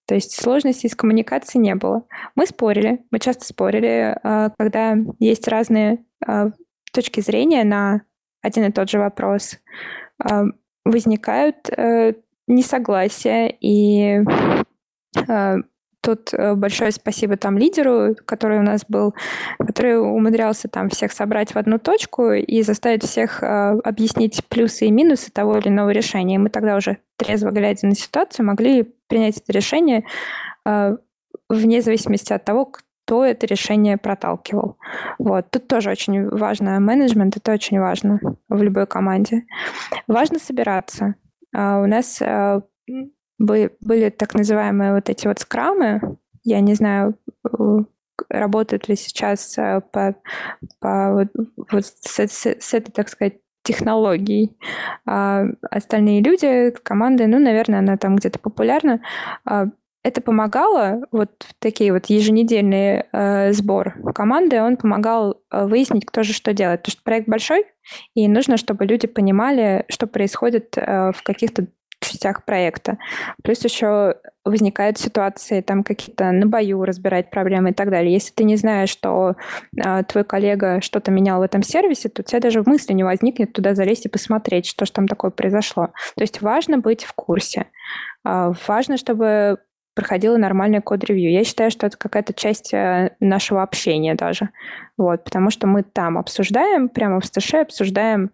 То 0.07 0.15
есть 0.15 0.33
сложностей 0.33 0.91
с 0.91 0.95
коммуникацией 0.95 1.63
не 1.63 1.75
было. 1.75 2.07
Мы 2.35 2.47
спорили, 2.47 3.05
мы 3.11 3.19
часто 3.19 3.45
спорили, 3.47 4.17
а, 4.23 4.51
когда 4.59 4.97
есть 5.19 5.49
разные 5.49 6.05
а, 6.27 6.51
точки 6.93 7.21
зрения 7.21 7.65
на 7.65 8.03
один 8.43 8.65
и 8.65 8.73
тот 8.73 8.91
же 8.91 8.99
вопрос. 8.99 9.59
А, 10.23 10.45
возникают 10.85 11.71
э, 11.71 12.13
несогласия, 12.47 13.57
и 13.59 14.23
Тут 16.05 16.35
э, 16.35 16.55
большое 16.55 16.93
спасибо 16.93 17.39
там 17.39 17.57
лидеру, 17.57 18.15
который 18.27 18.59
у 18.59 18.63
нас 18.63 18.85
был, 18.87 19.15
который 19.59 19.99
умудрялся 19.99 20.69
там 20.69 20.91
всех 20.91 21.13
собрать 21.13 21.55
в 21.55 21.57
одну 21.57 21.79
точку 21.79 22.33
и 22.33 22.61
заставить 22.61 23.03
всех 23.03 23.43
э, 23.43 23.47
объяснить 23.83 24.45
плюсы 24.49 24.85
и 24.85 24.91
минусы 24.91 25.33
того 25.33 25.57
или 25.57 25.69
иного 25.69 25.89
решения. 25.91 26.35
И 26.35 26.39
мы 26.39 26.51
тогда 26.51 26.77
уже 26.77 26.99
трезво 27.17 27.53
глядя 27.53 27.87
на 27.87 27.95
ситуацию 27.95 28.45
могли 28.45 28.83
принять 29.07 29.39
это 29.39 29.51
решение 29.51 30.05
э, 30.67 30.97
вне 31.49 31.81
зависимости 31.81 32.35
от 32.35 32.45
того, 32.45 32.67
кто 32.67 33.25
это 33.25 33.47
решение 33.47 33.97
проталкивал. 33.97 34.77
Вот. 35.19 35.51
Тут 35.51 35.69
тоже 35.69 35.91
очень 35.91 36.29
важно 36.29 36.81
менеджмент, 36.81 37.39
это 37.39 37.53
очень 37.53 37.81
важно 37.81 38.21
в 38.51 38.63
любой 38.63 38.87
команде. 38.87 39.45
Важно 40.07 40.39
собираться. 40.39 41.15
Uh, 41.57 41.85
у 41.85 41.87
нас 41.87 42.21
были 43.39 44.11
так 44.11 44.35
называемые 44.35 44.95
вот 44.95 45.09
эти 45.09 45.27
вот 45.27 45.39
скрамы. 45.39 46.17
Я 46.43 46.61
не 46.61 46.75
знаю, 46.75 47.19
работают 48.29 48.89
ли 48.89 48.97
сейчас 48.97 49.57
э, 49.59 49.81
по, 49.93 50.15
по 50.81 51.13
вот, 51.13 51.29
вот 51.71 51.85
с, 51.85 52.19
с, 52.19 52.47
с 52.47 52.75
этой, 52.75 52.93
так 52.93 53.09
сказать, 53.09 53.35
технологией. 53.63 54.57
А 55.07 55.47
остальные 55.71 56.23
люди, 56.23 56.71
команды, 56.83 57.27
ну, 57.27 57.39
наверное, 57.39 57.81
она 57.81 57.97
там 57.97 58.17
где-то 58.17 58.39
популярна. 58.39 59.01
А 59.45 59.67
это 60.05 60.21
помогало, 60.21 61.01
вот 61.13 61.31
такие 61.61 61.91
вот 61.91 62.07
еженедельные 62.07 63.09
э, 63.11 63.53
сбор 63.53 63.95
команды, 64.15 64.61
он 64.61 64.77
помогал 64.77 65.41
э, 65.51 65.67
выяснить, 65.67 66.05
кто 66.05 66.23
же 66.23 66.35
что 66.35 66.53
делает. 66.53 66.83
Потому 66.83 66.93
что 66.93 67.03
проект 67.05 67.27
большой, 67.27 67.65
и 68.15 68.29
нужно, 68.29 68.59
чтобы 68.59 68.85
люди 68.85 69.07
понимали, 69.07 69.87
что 69.89 70.07
происходит 70.07 70.77
э, 70.77 71.13
в 71.13 71.23
каких-то 71.23 71.69
частях 72.05 72.45
проекта. 72.45 72.99
Плюс 73.43 73.63
еще 73.65 74.17
возникают 74.45 74.99
ситуации, 74.99 75.61
там 75.63 75.83
какие-то 75.85 76.31
на 76.31 76.47
бою 76.47 76.85
разбирать 76.85 77.31
проблемы 77.31 77.71
и 77.71 77.73
так 77.73 77.91
далее. 77.91 78.13
Если 78.13 78.33
ты 78.33 78.45
не 78.45 78.57
знаешь, 78.57 78.91
что 78.91 79.37
э, 79.77 80.03
твой 80.05 80.25
коллега 80.25 80.81
что-то 80.81 81.11
менял 81.11 81.41
в 81.41 81.43
этом 81.43 81.63
сервисе, 81.63 82.09
то 82.09 82.23
у 82.23 82.25
тебя 82.25 82.41
даже 82.41 82.63
в 82.63 82.67
мысли 82.67 82.93
не 82.93 83.05
возникнет 83.05 83.53
туда 83.53 83.75
залезть 83.75 84.07
и 84.07 84.11
посмотреть, 84.11 84.67
что 84.67 84.85
же 84.85 84.93
там 84.93 85.09
такое 85.09 85.31
произошло. 85.31 85.89
То 86.17 86.23
есть 86.23 86.43
важно 86.43 86.79
быть 86.79 87.05
в 87.05 87.15
курсе. 87.15 87.67
Э, 88.27 88.53
важно, 88.69 88.97
чтобы 88.97 89.59
проходила 89.95 90.37
нормальный 90.37 90.83
код-ревью. 90.83 91.31
Я 91.31 91.45
считаю, 91.45 91.71
что 91.71 91.87
это 91.87 91.97
какая-то 91.97 92.35
часть 92.35 92.75
э, 92.75 93.17
нашего 93.21 93.63
общения 93.63 94.15
даже. 94.15 94.51
Вот, 94.99 95.25
потому 95.25 95.51
что 95.51 95.67
мы 95.67 95.85
там 95.85 96.19
обсуждаем, 96.19 96.89
прямо 96.89 97.21
в 97.21 97.25
сташе 97.25 97.59
обсуждаем 97.59 98.31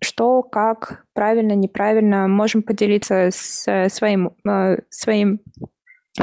что, 0.00 0.42
как, 0.42 1.04
правильно, 1.12 1.52
неправильно, 1.52 2.28
можем 2.28 2.62
поделиться 2.62 3.30
с 3.30 3.66
э, 3.66 3.88
своим, 3.88 4.32
э, 4.48 4.78
своим 4.88 5.40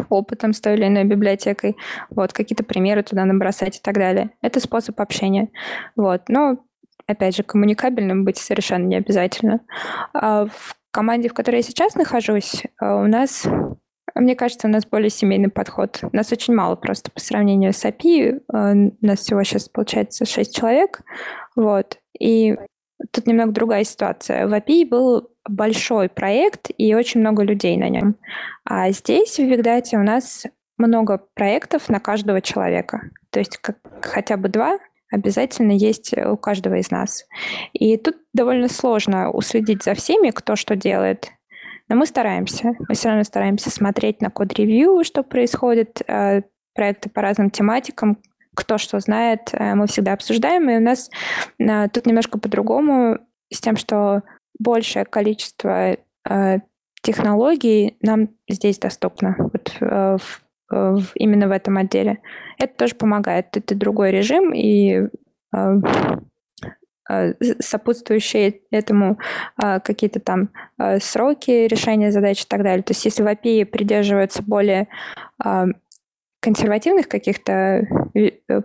опытом 0.10 0.54
с 0.54 0.62
той 0.62 0.76
или 0.76 0.88
иной 0.88 1.04
библиотекой, 1.04 1.76
вот, 2.10 2.34
какие-то 2.34 2.64
примеры 2.64 3.04
туда 3.04 3.26
набросать 3.26 3.78
и 3.78 3.82
так 3.82 3.96
далее. 3.96 4.32
Это 4.42 4.60
способ 4.60 5.00
общения. 5.00 5.50
Вот, 5.96 6.24
но, 6.28 6.60
опять 7.08 7.36
же, 7.36 7.44
коммуникабельным 7.44 8.26
быть 8.26 8.38
совершенно 8.38 8.86
не 8.86 8.96
обязательно. 8.96 9.62
А 10.14 10.46
в 10.46 10.76
команде, 10.92 11.30
в 11.30 11.34
которой 11.34 11.58
я 11.58 11.62
сейчас 11.62 11.96
нахожусь, 11.96 12.64
э, 12.82 12.86
у 12.86 13.08
нас 13.08 13.46
мне 14.18 14.36
кажется, 14.36 14.68
у 14.68 14.72
нас 14.72 14.86
более 14.86 15.10
семейный 15.10 15.50
подход. 15.50 16.00
Нас 16.14 16.32
очень 16.32 16.54
мало 16.54 16.78
просто 16.78 17.12
по 17.12 17.20
сравнению 17.20 17.74
с 17.74 17.84
API. 17.84 18.40
У 18.48 19.06
нас 19.06 19.20
всего 19.20 19.44
сейчас 19.44 19.68
получается 19.68 20.26
6 20.26 20.56
человек. 20.56 21.02
Вот. 21.58 21.98
И 22.18 22.56
Тут 23.12 23.28
немного 23.28 23.52
другая 23.52 23.84
ситуация. 23.84 24.48
В 24.48 24.54
API 24.54 24.88
был 24.88 25.30
большой 25.48 26.10
проект 26.10 26.70
и 26.78 26.96
очень 26.96 27.20
много 27.20 27.44
людей 27.44 27.78
на 27.78 27.90
нем. 27.90 28.16
А 28.64 28.90
здесь 28.92 29.38
в 29.38 29.44
Вигдате 29.44 29.98
у 29.98 30.04
нас 30.04 30.46
много 30.78 31.22
проектов 31.34 31.90
на 31.90 32.00
каждого 32.00 32.42
человека. 32.42 33.10
То 33.30 33.40
есть 33.40 33.58
как, 33.58 33.78
хотя 34.02 34.38
бы 34.38 34.50
два 34.50 34.80
обязательно 35.12 35.72
есть 35.72 36.18
у 36.18 36.38
каждого 36.38 36.76
из 36.76 36.92
нас. 36.92 37.26
И 37.74 37.98
тут 37.98 38.16
довольно 38.34 38.68
сложно 38.68 39.32
уследить 39.32 39.84
за 39.84 39.94
всеми, 39.94 40.32
кто 40.32 40.56
что 40.56 40.76
делает. 40.76 41.32
Но 41.88 41.96
мы 41.96 42.06
стараемся. 42.06 42.74
Мы 42.88 42.96
все 42.96 43.10
равно 43.10 43.24
стараемся 43.24 43.70
смотреть 43.70 44.22
на 44.22 44.30
код-ревью, 44.30 45.04
что 45.04 45.24
происходит, 45.24 46.02
э, 46.08 46.42
проекты 46.74 47.10
по 47.10 47.22
разным 47.22 47.52
тематикам, 47.52 48.18
кто 48.56 48.78
что 48.78 49.00
знает, 49.00 49.50
э, 49.54 49.76
мы 49.76 49.88
всегда 49.88 50.14
обсуждаем, 50.14 50.70
и 50.70 50.78
у 50.78 50.80
нас 50.80 51.10
э, 51.60 51.90
тут 51.90 52.06
немножко 52.06 52.40
по-другому 52.40 53.20
с 53.52 53.62
тем, 53.62 53.78
что 53.78 54.24
большее 54.58 55.06
количество 55.06 55.98
э, 56.28 56.60
технологий 57.02 57.98
нам 58.02 58.30
здесь 58.50 58.80
доступно, 58.80 59.36
вот 59.38 59.76
в, 59.80 60.20
в, 60.70 61.06
именно 61.16 61.48
в 61.48 61.52
этом 61.52 61.78
отделе. 61.78 62.20
Это 62.58 62.74
тоже 62.76 62.96
помогает. 62.96 63.56
Это 63.56 63.76
другой 63.76 64.12
режим, 64.12 64.54
и 64.54 65.08
сопутствующие 67.60 68.62
этому 68.72 69.20
какие-то 69.58 70.20
там 70.20 70.50
сроки 71.00 71.68
решения 71.68 72.12
задач 72.12 72.42
и 72.42 72.48
так 72.48 72.64
далее. 72.64 72.82
То 72.82 72.92
есть 72.92 73.06
если 73.06 73.22
в 73.22 73.28
API 73.28 73.66
придерживаются 73.66 74.42
более 74.42 74.88
консервативных 76.46 77.08
каких-то 77.08 77.88
э, 78.14 78.62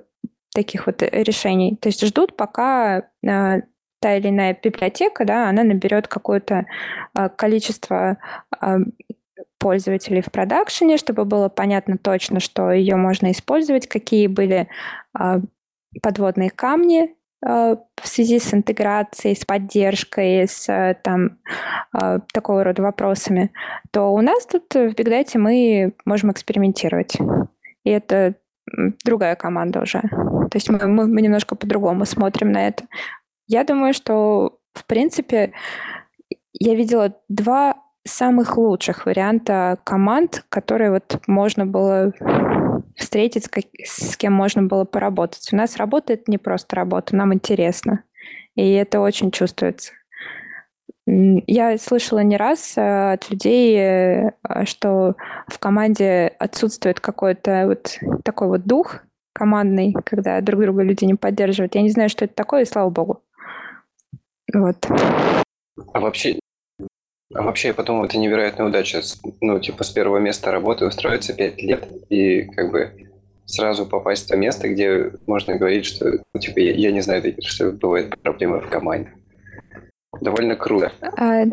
таких 0.55 0.87
вот 0.87 1.03
решений. 1.03 1.79
То 1.81 1.89
есть 1.89 2.07
ждут, 2.07 2.37
пока 2.37 2.99
э, 2.99 3.03
та 3.23 4.17
или 4.17 4.29
иная 4.29 4.55
библиотека, 4.63 5.25
да, 5.25 5.49
она 5.49 5.65
наберет 5.65 6.07
какое-то 6.07 6.67
э, 7.15 7.29
количество 7.31 8.19
пользователей 9.59 10.21
в 10.21 10.31
продакшене, 10.31 10.99
чтобы 10.99 11.25
было 11.25 11.49
понятно 11.49 11.97
точно, 11.97 12.41
что 12.41 12.71
ее 12.71 12.97
можно 12.97 13.31
использовать, 13.31 13.89
какие 13.89 14.27
были 14.27 14.69
подводные 16.03 16.49
камни 16.49 17.15
в 17.43 17.79
связи 18.05 18.39
с 18.39 18.55
интеграцией, 18.55 19.37
с 19.37 19.45
поддержкой, 19.45 20.47
с 20.49 20.97
там, 21.03 21.39
такого 22.33 22.65
рода 22.65 22.83
вопросами, 22.83 23.51
то 23.91 24.15
у 24.15 24.21
нас 24.23 24.47
тут 24.47 24.75
в 24.75 24.95
Big 24.95 25.39
мы 25.39 25.93
можем 26.07 26.31
экспериментировать 26.31 27.19
и 27.85 27.91
это 27.91 28.35
другая 29.05 29.37
команда 29.37 29.81
уже. 29.81 30.01
То 30.01 30.55
есть 30.55 30.69
мы, 30.69 30.87
мы, 30.87 31.07
мы 31.07 31.23
немножко 31.23 31.55
по-другому 31.55 32.05
смотрим 32.05 32.53
на 32.53 32.69
это. 32.69 32.85
Я 33.47 33.65
думаю, 33.65 33.95
что, 33.95 34.59
в 34.75 34.87
принципе, 34.87 35.53
я 36.53 36.75
видела 36.75 37.17
два 37.29 37.77
самых 38.07 38.57
лучших 38.57 39.07
варианта 39.07 39.79
команд, 39.85 40.45
которые 40.49 40.91
вот 40.91 41.21
можно 41.27 41.67
было 41.67 42.13
встретить, 42.97 43.45
с, 43.45 43.49
как, 43.49 43.65
с 43.85 44.17
кем 44.17 44.33
можно 44.33 44.63
было 44.63 44.85
поработать. 44.85 45.53
У 45.53 45.57
нас 45.57 45.77
работает 45.77 46.29
не 46.29 46.39
просто 46.39 46.77
работа, 46.77 47.17
нам 47.17 47.35
интересно. 47.35 48.05
И 48.55 48.73
это 48.73 49.01
очень 49.01 49.31
чувствуется. 49.31 49.93
Я 51.07 51.79
слышала 51.79 52.21
не 52.21 52.37
раз 52.37 52.77
э, 52.77 53.13
от 53.13 53.31
людей, 53.31 53.77
э, 53.77 54.33
что 54.65 55.17
в 55.49 55.59
команде 55.59 56.33
отсутствует 56.39 57.01
какой-то 57.01 57.67
вот 57.67 57.99
такой 58.25 58.49
вот 58.49 58.65
дух 58.65 59.01
командный, 59.33 59.95
когда 60.05 60.41
друг 60.41 60.61
друга 60.61 60.83
люди 60.83 61.05
не 61.05 61.15
поддерживают. 61.15 61.75
Я 61.75 61.83
не 61.83 61.91
знаю, 61.91 62.09
что 62.09 62.25
это 62.25 62.35
такое, 62.35 62.63
и 62.63 62.67
слава 62.67 62.91
богу. 62.91 63.23
Вот. 64.53 64.77
А 65.93 66.01
вообще, 66.01 66.39
а 67.35 67.43
вообще, 67.43 67.69
я 67.69 67.75
подумал, 67.75 68.05
это 68.05 68.19
невероятная 68.19 68.67
удача. 68.67 69.01
Ну, 69.41 69.59
типа, 69.61 69.85
с 69.85 69.91
первого 69.91 70.19
места 70.19 70.51
работы 70.51 70.87
устроиться 70.87 71.33
пять 71.33 71.63
лет 71.63 71.89
и 72.09 72.43
как 72.43 72.71
бы 72.71 73.11
сразу 73.47 73.87
попасть 73.87 74.27
в 74.27 74.29
то 74.29 74.37
место, 74.37 74.69
где 74.69 75.13
можно 75.27 75.57
говорить, 75.57 75.87
что, 75.87 76.19
ну, 76.35 76.41
типа, 76.41 76.59
я, 76.59 76.73
я 76.73 76.93
не 76.93 77.01
знаю, 77.01 77.23
что 77.41 77.73
бывает 77.73 78.21
проблемы 78.23 78.61
в 78.61 78.69
команде. 78.69 79.13
Довольно 80.21 80.57
круто. 80.57 80.93
А, 81.17 81.45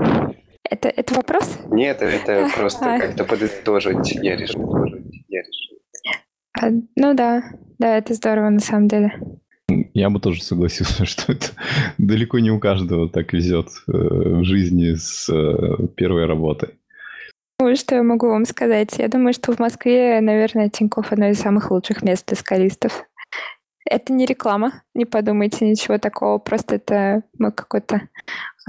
это, 0.69 0.89
это 0.89 1.14
вопрос? 1.14 1.57
Нет, 1.72 2.02
это 2.02 2.49
просто 2.56 2.95
а, 2.95 2.99
как-то 2.99 3.23
подытожить 3.23 4.11
я 4.15 4.35
решил. 4.35 4.85
Я 5.27 5.41
решил. 5.41 5.77
А, 6.60 6.69
ну 6.95 7.14
да, 7.14 7.44
да, 7.80 7.98
это 7.98 8.14
здорово 8.14 8.49
на 8.49 8.60
самом 8.60 8.88
деле. 8.88 9.14
Я 9.94 10.10
бы 10.10 10.19
тоже 10.19 10.41
согласился, 10.44 11.06
что 11.07 11.34
это 11.34 11.48
далеко 11.98 12.39
не 12.39 12.52
у 12.52 12.60
каждого 12.60 13.10
так 13.10 13.34
везет 13.34 13.68
э, 13.88 13.91
в 13.91 14.44
жизни 14.44 14.95
с 14.95 15.30
э, 15.30 15.88
первой 15.95 16.26
работой. 16.26 16.76
Ну, 17.60 17.76
что 17.76 17.95
я 17.95 18.03
могу 18.03 18.27
вам 18.27 18.45
сказать? 18.45 18.98
Я 18.99 19.07
думаю, 19.07 19.34
что 19.34 19.52
в 19.52 19.60
Москве, 19.60 20.22
наверное, 20.22 20.69
Тинькофф 20.69 21.11
одно 21.11 21.30
из 21.30 21.39
самых 21.39 21.72
лучших 21.72 22.03
мест 22.03 22.27
для 22.27 22.38
скалистов. 22.38 23.06
Это 23.89 24.14
не 24.14 24.26
реклама, 24.26 24.84
не 24.94 25.06
подумайте 25.06 25.68
ничего 25.68 25.98
такого, 25.98 26.38
просто 26.38 26.76
это 26.76 27.23
мой 27.39 27.52
какой-то 27.52 28.02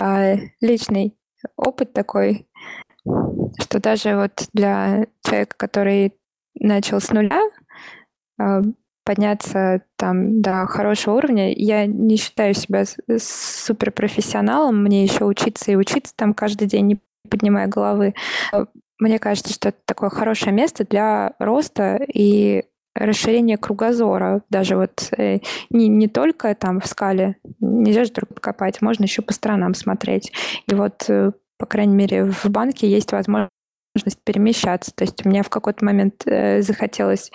а, 0.01 0.37
личный 0.61 1.17
опыт 1.57 1.93
такой. 1.93 2.49
что 3.61 3.81
даже 3.81 4.17
вот 4.17 4.49
для 4.53 5.07
человека, 5.25 5.57
который 5.57 6.13
начал 6.55 7.01
с 7.01 7.11
нуля, 7.11 7.41
а, 8.39 8.63
подняться 9.05 9.81
там 9.97 10.43
до 10.43 10.67
хорошего 10.67 11.15
уровня. 11.15 11.51
Я 11.55 11.87
не 11.87 12.17
считаю 12.17 12.53
себя 12.53 12.85
суперпрофессионалом, 13.17 14.83
мне 14.83 15.03
еще 15.03 15.25
учиться 15.25 15.73
и 15.73 15.77
учиться 15.77 16.13
там 16.15 16.35
каждый 16.35 16.69
день, 16.69 16.87
не 16.87 17.01
поднимая 17.31 17.69
головы. 17.69 18.15
Мне 18.99 19.19
кажется, 19.19 19.55
что 19.55 19.71
это 19.71 19.79
такое 19.87 20.11
хорошее 20.11 20.53
место 20.53 20.85
для 20.85 21.33
роста 21.39 21.99
и 22.07 22.65
расширения 22.95 23.57
кругозора. 23.57 24.43
Даже 24.51 24.77
вот 24.77 25.11
э, 25.17 25.39
не, 25.71 25.89
не 25.89 26.09
только 26.09 26.55
там 26.55 26.81
в 26.81 26.87
скале, 26.87 27.37
нельзя 27.61 28.05
же 28.05 28.11
только 28.11 28.35
копать, 28.35 28.81
можно 28.83 29.05
еще 29.05 29.23
по 29.23 29.33
сторонам 29.33 29.75
смотреть. 29.75 30.33
И 30.67 30.75
вот, 30.75 31.05
э, 31.09 31.33
по 31.59 31.67
крайней 31.67 31.95
мере, 31.95 32.25
в 32.25 32.47
банке 32.47 32.89
есть 32.89 33.13
возможность 33.13 33.51
перемещаться. 34.25 34.93
То 34.95 35.05
есть 35.05 35.25
мне 35.25 35.43
в 35.43 35.51
какой-то 35.51 35.85
момент 35.85 36.23
э, 36.27 36.63
захотелось 36.63 37.31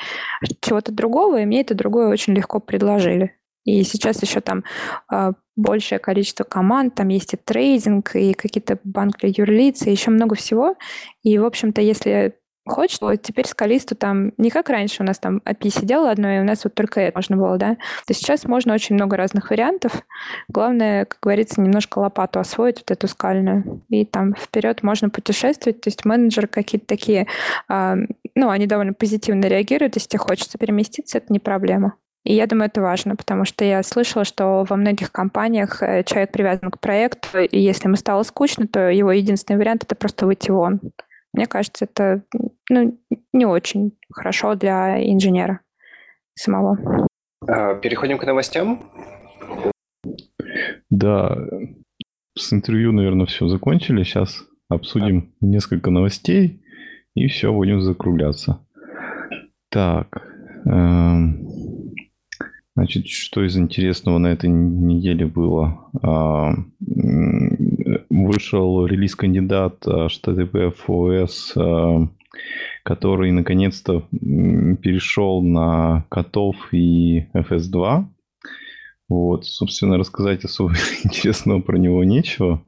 чего-то 0.61 0.91
другого, 0.91 1.41
и 1.41 1.45
мне 1.45 1.61
это 1.61 1.75
другое 1.75 2.09
очень 2.09 2.33
легко 2.33 2.59
предложили. 2.59 3.35
И 3.65 3.83
сейчас 3.83 4.21
еще 4.21 4.41
там 4.41 4.63
э, 5.11 5.31
большее 5.55 5.99
количество 5.99 6.43
команд, 6.43 6.95
там 6.95 7.07
есть 7.07 7.33
и 7.33 7.37
трейдинг, 7.37 8.15
и 8.15 8.33
какие-то 8.33 8.79
банки 8.83 9.33
юрлицы, 9.37 9.89
еще 9.89 10.11
много 10.11 10.35
всего. 10.35 10.75
И, 11.21 11.37
в 11.37 11.45
общем-то, 11.45 11.81
если 11.81 12.35
хочет, 12.65 13.01
вот 13.01 13.21
теперь 13.21 13.47
скалисту 13.47 13.95
там 13.95 14.31
не 14.37 14.49
как 14.49 14.69
раньше 14.69 15.03
у 15.03 15.05
нас 15.05 15.19
там 15.19 15.41
API 15.45 15.69
сидело 15.69 16.09
одно, 16.09 16.31
и 16.31 16.39
у 16.39 16.43
нас 16.43 16.63
вот 16.63 16.73
только 16.73 17.01
это 17.01 17.17
можно 17.17 17.37
было, 17.37 17.57
да, 17.57 17.77
то 18.05 18.13
сейчас 18.13 18.45
можно 18.45 18.73
очень 18.73 18.95
много 18.95 19.17
разных 19.17 19.49
вариантов. 19.49 20.03
Главное, 20.47 21.05
как 21.05 21.19
говорится, 21.21 21.61
немножко 21.61 21.99
лопату 21.99 22.39
освоить 22.39 22.79
вот 22.79 22.91
эту 22.91 23.07
скальную, 23.07 23.81
и 23.89 24.05
там 24.05 24.33
вперед 24.33 24.83
можно 24.83 25.09
путешествовать, 25.09 25.81
то 25.81 25.89
есть 25.89 26.05
менеджеры 26.05 26.47
какие-то 26.47 26.87
такие, 26.87 27.27
э, 27.69 27.95
ну, 28.35 28.49
они 28.49 28.67
довольно 28.67 28.93
позитивно 28.93 29.45
реагируют, 29.45 29.95
если 29.95 30.09
тебе 30.09 30.19
хочется 30.19 30.57
переместиться, 30.57 31.17
это 31.17 31.31
не 31.31 31.39
проблема. 31.39 31.95
И 32.23 32.33
я 32.33 32.47
думаю, 32.47 32.67
это 32.67 32.81
важно, 32.81 33.17
потому 33.17 33.43
что 33.43 33.65
я 33.65 33.83
слышала, 33.83 34.23
что 34.23 34.65
во 34.69 34.77
многих 34.77 35.11
компаниях 35.11 35.83
э, 35.83 36.03
человек 36.05 36.31
привязан 36.31 36.71
к 36.71 36.79
проекту, 36.79 37.39
и 37.39 37.59
если 37.59 37.87
ему 37.87 37.97
стало 37.97 38.23
скучно, 38.23 38.65
то 38.67 38.89
его 38.89 39.11
единственный 39.11 39.57
вариант— 39.57 39.83
это 39.85 39.95
просто 39.95 40.25
выйти 40.25 40.49
вон. 40.49 40.79
Мне 41.33 41.47
кажется, 41.47 41.85
это 41.85 42.23
ну, 42.69 42.97
не 43.33 43.45
очень 43.45 43.97
хорошо 44.11 44.55
для 44.55 45.03
инженера 45.03 45.61
самого. 46.35 47.07
А, 47.47 47.75
переходим 47.75 48.17
к 48.17 48.25
новостям. 48.25 48.91
Да, 50.89 51.37
с 52.37 52.53
интервью, 52.53 52.91
наверное, 52.91 53.25
все 53.25 53.47
закончили. 53.47 54.03
Сейчас 54.03 54.43
обсудим 54.69 55.33
а. 55.41 55.45
несколько 55.45 55.91
новостей 55.91 56.61
и 57.15 57.27
все, 57.27 57.53
будем 57.53 57.81
закругляться. 57.81 58.65
Так, 59.69 60.27
эм, 60.65 61.47
значит, 62.75 63.07
что 63.07 63.43
из 63.43 63.57
интересного 63.57 64.17
на 64.17 64.27
этой 64.27 64.49
неделе 64.49 65.25
было? 65.25 65.89
А, 66.01 66.53
вышел 68.09 68.85
релиз-кандидат 68.85 69.85
HTTP 69.85 70.73
FOS, 70.87 72.09
который 72.83 73.31
наконец-то 73.31 74.07
перешел 74.11 75.41
на 75.41 76.05
котов 76.09 76.55
и 76.73 77.27
FS2. 77.33 78.05
Вот, 79.09 79.45
собственно, 79.45 79.97
рассказать 79.97 80.43
особо 80.43 80.73
интересного 81.03 81.61
про 81.61 81.77
него 81.77 82.03
нечего. 82.03 82.63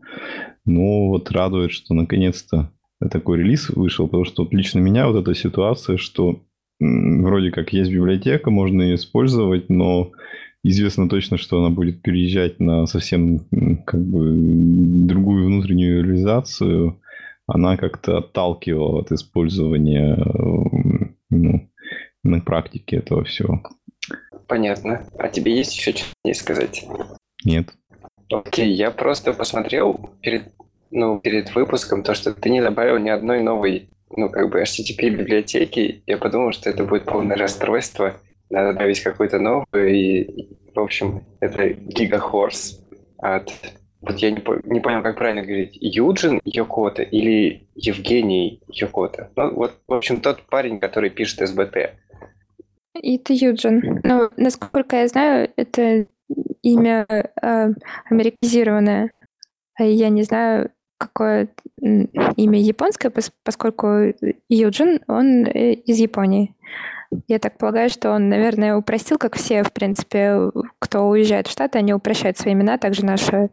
Но 0.66 1.10
вот 1.10 1.32
радует, 1.32 1.72
что 1.72 1.94
наконец-то 1.94 2.72
такой 3.12 3.40
релиз 3.40 3.70
вышел, 3.70 4.08
потому 4.08 4.26
что 4.26 4.44
вот 4.44 4.54
лично 4.54 4.80
меня 4.80 5.08
вот 5.08 5.22
эта 5.22 5.36
ситуация, 5.36 5.98
что 5.98 6.42
вроде 6.80 7.52
как 7.52 7.74
есть 7.74 7.92
библиотека, 7.92 8.50
можно 8.50 8.82
ее 8.82 8.96
использовать, 8.96 9.70
но 9.70 10.12
известно 10.64 11.08
точно, 11.08 11.38
что 11.38 11.60
она 11.60 11.70
будет 11.70 12.02
переезжать 12.02 12.60
на 12.60 12.86
совсем 12.88 13.42
как 13.86 14.04
бы 14.04 14.34
другую 14.36 15.46
внутреннюю 15.46 16.04
реализацию, 16.04 17.00
она 17.48 17.78
как-то 17.78 18.18
отталкивала 18.18 19.02
от 19.02 19.12
использования 19.12 20.18
ну, 21.30 21.70
на 22.24 22.40
практике 22.42 22.98
этого 22.98 23.24
всего. 23.24 23.62
Понятно. 24.48 25.06
А 25.18 25.28
тебе 25.28 25.56
есть 25.56 25.76
еще 25.76 25.92
что-то 25.92 26.34
сказать? 26.34 26.86
Нет. 27.44 27.70
Окей, 28.32 28.72
я 28.74 28.92
просто 28.92 29.34
посмотрел 29.34 30.12
перед, 30.22 30.54
ну, 30.92 31.20
перед 31.20 31.54
выпуском 31.54 32.04
то, 32.04 32.14
что 32.16 32.34
ты 32.34 32.50
не 32.50 32.62
добавил 32.62 32.98
ни 32.98 33.10
одной 33.10 33.42
новой, 33.42 33.90
ну, 34.16 34.30
как 34.30 34.52
бы 34.52 34.62
HTTP 34.62 35.10
библиотеки. 35.10 36.04
Я 36.06 36.18
подумал, 36.18 36.52
что 36.52 36.70
это 36.70 36.84
будет 36.84 37.06
полное 37.06 37.38
расстройство 37.38 38.16
надо 38.50 38.74
добавить 38.74 39.02
какую-то 39.02 39.40
новую, 39.40 39.94
и, 39.94 40.48
в 40.74 40.80
общем, 40.80 41.24
это 41.40 41.70
Гигахорс 41.70 42.80
от... 43.18 43.52
Вот 44.06 44.18
я 44.18 44.32
не, 44.32 44.44
не 44.66 44.80
понял, 44.80 45.02
как 45.02 45.18
правильно 45.18 45.42
говорить, 45.42 45.78
Юджин 45.82 46.40
Йокота 46.46 47.02
или 47.02 47.68
Евгений 47.76 48.62
Йокота. 48.68 49.32
Ну, 49.36 49.54
вот, 49.56 49.80
в 49.88 49.94
общем, 49.94 50.22
тот 50.22 50.44
парень, 50.44 50.80
который 50.80 51.10
пишет 51.10 51.48
СБТ. 51.48 51.96
Это 52.94 53.34
Юджин. 53.34 54.02
Ну, 54.04 54.30
насколько 54.38 54.96
я 54.98 55.08
знаю, 55.08 55.52
это 55.56 56.06
имя 56.62 57.06
э, 57.10 57.70
американизированное. 58.10 59.12
А 59.78 59.84
я 59.84 60.10
не 60.10 60.24
знаю, 60.24 60.72
какое 60.98 61.50
имя 61.82 62.60
японское, 62.60 63.12
поскольку 63.44 64.14
Юджин, 64.50 65.02
он 65.08 65.46
э, 65.46 65.74
из 65.74 65.98
Японии. 65.98 66.56
Я 67.28 67.40
так 67.40 67.58
полагаю, 67.58 67.90
что 67.90 68.12
он, 68.12 68.30
наверное, 68.30 68.76
упростил, 68.76 69.18
как 69.18 69.36
все, 69.36 69.64
в 69.64 69.72
принципе, 69.72 70.52
кто 70.80 71.08
уезжает 71.08 71.48
в 71.48 71.52
Штаты, 71.52 71.78
они 71.78 71.94
упрощают 71.94 72.38
свои 72.38 72.54
имена. 72.54 72.78
Также 72.78 73.06
наши, 73.06 73.50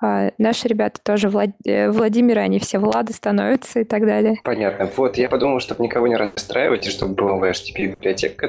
а, 0.00 0.30
наши 0.38 0.68
ребята 0.68 1.00
тоже 1.02 1.28
Влад... 1.28 1.50
Э, 1.66 1.90
Владимиры, 1.90 2.40
они 2.40 2.58
все 2.58 2.78
Влады 2.78 3.12
становятся 3.12 3.80
и 3.80 3.84
так 3.84 4.06
далее. 4.06 4.36
Понятно. 4.44 4.88
Вот, 4.96 5.16
я 5.16 5.28
подумал, 5.28 5.60
чтобы 5.60 5.82
никого 5.82 6.06
не 6.06 6.16
расстраивать, 6.16 6.86
и 6.86 6.90
чтобы 6.90 7.14
была 7.14 7.50
HTTP 7.50 7.96
библиотека, 7.96 8.46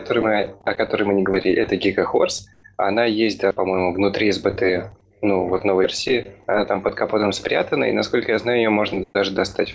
о 0.64 0.74
которой 0.76 1.04
мы 1.04 1.14
не 1.16 1.24
говорили, 1.24 1.62
это 1.62 1.76
GigaHorse. 1.76 2.46
Она 2.78 3.06
есть, 3.06 3.42
да, 3.42 3.52
по-моему, 3.52 3.94
внутри 3.94 4.30
SBT 4.30 4.90
ну, 5.22 5.48
вот 5.48 5.64
новой 5.64 5.84
версии, 5.84 6.28
она 6.48 6.66
там 6.66 6.82
под 6.82 6.96
капотом 6.96 7.32
спрятана, 7.32 7.86
и, 7.86 7.92
насколько 7.92 8.32
я 8.32 8.40
знаю, 8.40 8.60
ее 8.60 8.70
можно 8.70 9.06
даже 9.14 9.32
достать, 9.32 9.74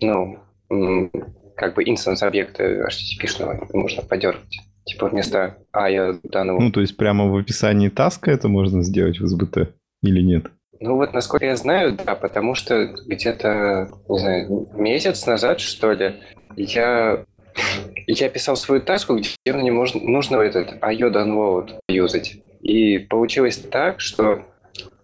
ну, 0.00 0.38
как 1.56 1.74
бы 1.74 1.84
инстанс 1.84 2.22
объекта 2.22 2.64
HTTP-шного 2.64 3.68
можно 3.72 4.02
подергать. 4.02 4.58
Типа 4.84 5.08
вместо 5.08 5.58
AIA 5.72 6.18
данного. 6.24 6.60
Ну, 6.60 6.72
то 6.72 6.80
есть 6.80 6.96
прямо 6.96 7.28
в 7.28 7.36
описании 7.36 7.88
таска 7.88 8.32
это 8.32 8.48
можно 8.48 8.82
сделать 8.82 9.20
в 9.20 9.24
SBT 9.24 9.68
или 10.02 10.20
нет? 10.20 10.46
Ну 10.80 10.96
вот, 10.96 11.12
насколько 11.12 11.46
я 11.46 11.54
знаю, 11.54 11.96
да, 12.04 12.16
потому 12.16 12.56
что 12.56 12.86
где-то, 13.06 13.88
не 14.08 14.18
знаю, 14.18 14.68
месяц 14.74 15.24
назад, 15.26 15.60
что 15.60 15.92
ли, 15.92 16.16
я, 16.56 17.24
я 18.08 18.28
писал 18.28 18.56
свою 18.56 18.82
таску, 18.82 19.16
где 19.16 19.52
мне 19.52 19.70
можно, 19.70 20.00
нужно 20.00 20.38
этот 20.38 20.82
IO 20.82 21.12
download 21.12 21.74
юзать. 21.88 22.42
И 22.62 22.98
получилось 22.98 23.58
так, 23.58 24.00
что 24.00 24.42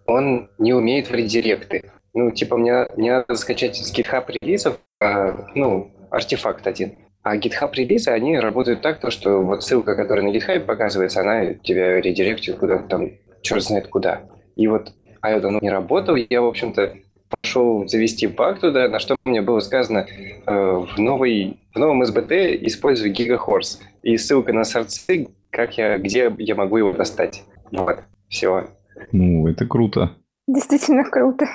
он 0.05 0.49
не 0.57 0.73
умеет 0.73 1.09
в 1.09 1.13
редиректы. 1.13 1.91
Ну, 2.13 2.31
типа, 2.31 2.57
мне, 2.57 2.87
мне 2.95 3.11
надо 3.11 3.35
скачать 3.35 3.75
с 3.75 3.93
GitHub 3.93 4.25
релизов, 4.41 4.79
а, 4.99 5.47
ну, 5.53 5.91
артефакт 6.09 6.65
один. 6.65 6.97
А 7.21 7.37
GitHub 7.37 7.71
релизы, 7.73 8.09
они 8.09 8.39
работают 8.39 8.81
так, 8.81 8.99
то, 8.99 9.11
что 9.11 9.41
вот 9.41 9.63
ссылка, 9.63 9.95
которая 9.95 10.25
на 10.25 10.35
GitHub 10.35 10.61
показывается, 10.61 11.21
она 11.21 11.53
тебя 11.53 12.01
редиректит 12.01 12.57
куда-то 12.57 12.87
там, 12.87 13.11
черт 13.41 13.61
знает 13.61 13.87
куда. 13.87 14.23
И 14.55 14.67
вот 14.67 14.93
IO 15.21 15.39
давно 15.39 15.59
не 15.61 15.69
работал, 15.69 16.15
я, 16.15 16.41
в 16.41 16.47
общем-то, 16.47 16.95
пошел 17.29 17.87
завести 17.87 18.27
баг 18.27 18.59
туда, 18.59 18.87
на 18.87 18.99
что 18.99 19.15
мне 19.25 19.41
было 19.41 19.59
сказано 19.59 20.07
э, 20.07 20.51
в, 20.51 20.97
новой, 20.97 21.59
в 21.73 21.79
новом 21.79 22.03
SBT 22.03 22.57
используй 22.65 23.11
GigaHorse. 23.11 23.79
И 24.01 24.17
ссылка 24.17 24.53
на 24.53 24.63
сорцы, 24.63 25.27
как 25.51 25.77
я, 25.77 25.97
где 25.97 26.33
я 26.37 26.55
могу 26.55 26.77
его 26.77 26.93
достать. 26.93 27.43
Вот, 27.71 27.99
все. 28.27 28.67
Ну, 29.11 29.47
это 29.47 29.65
круто. 29.65 30.11
Действительно 30.47 31.03
круто. 31.03 31.45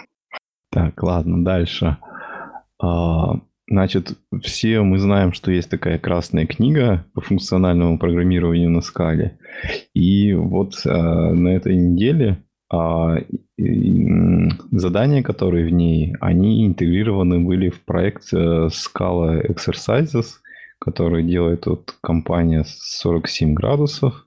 Так, 0.71 1.03
ладно, 1.03 1.45
дальше. 1.45 1.99
А, 2.81 3.41
Значит, 3.67 4.19
все 4.43 4.83
мы 4.83 4.99
знаем, 4.99 5.33
что 5.33 5.51
есть 5.51 5.71
такая 5.71 5.99
красная 5.99 6.47
книга 6.47 7.07
по 7.15 7.23
функциональному 7.23 7.99
программированию 7.99 8.71
на 8.71 8.83
скале. 8.83 9.39
И 9.95 10.35
вот 10.35 10.75
э, 10.85 10.91
на 10.91 11.49
этой 11.49 11.75
неделе 11.75 12.43
э, 12.71 13.23
задания, 14.71 15.23
которые 15.23 15.67
в 15.67 15.71
ней, 15.71 16.15
они 16.21 16.67
интегрированы 16.67 17.41
были 17.41 17.71
в 17.71 17.83
проект 17.85 18.35
э, 18.35 18.69
Scala 18.69 19.43
Exercises, 19.49 20.27
который 20.85 21.23
делает 21.25 21.65
вот 21.67 21.97
компания 22.03 22.65
47 22.67 23.55
градусов. 23.55 24.27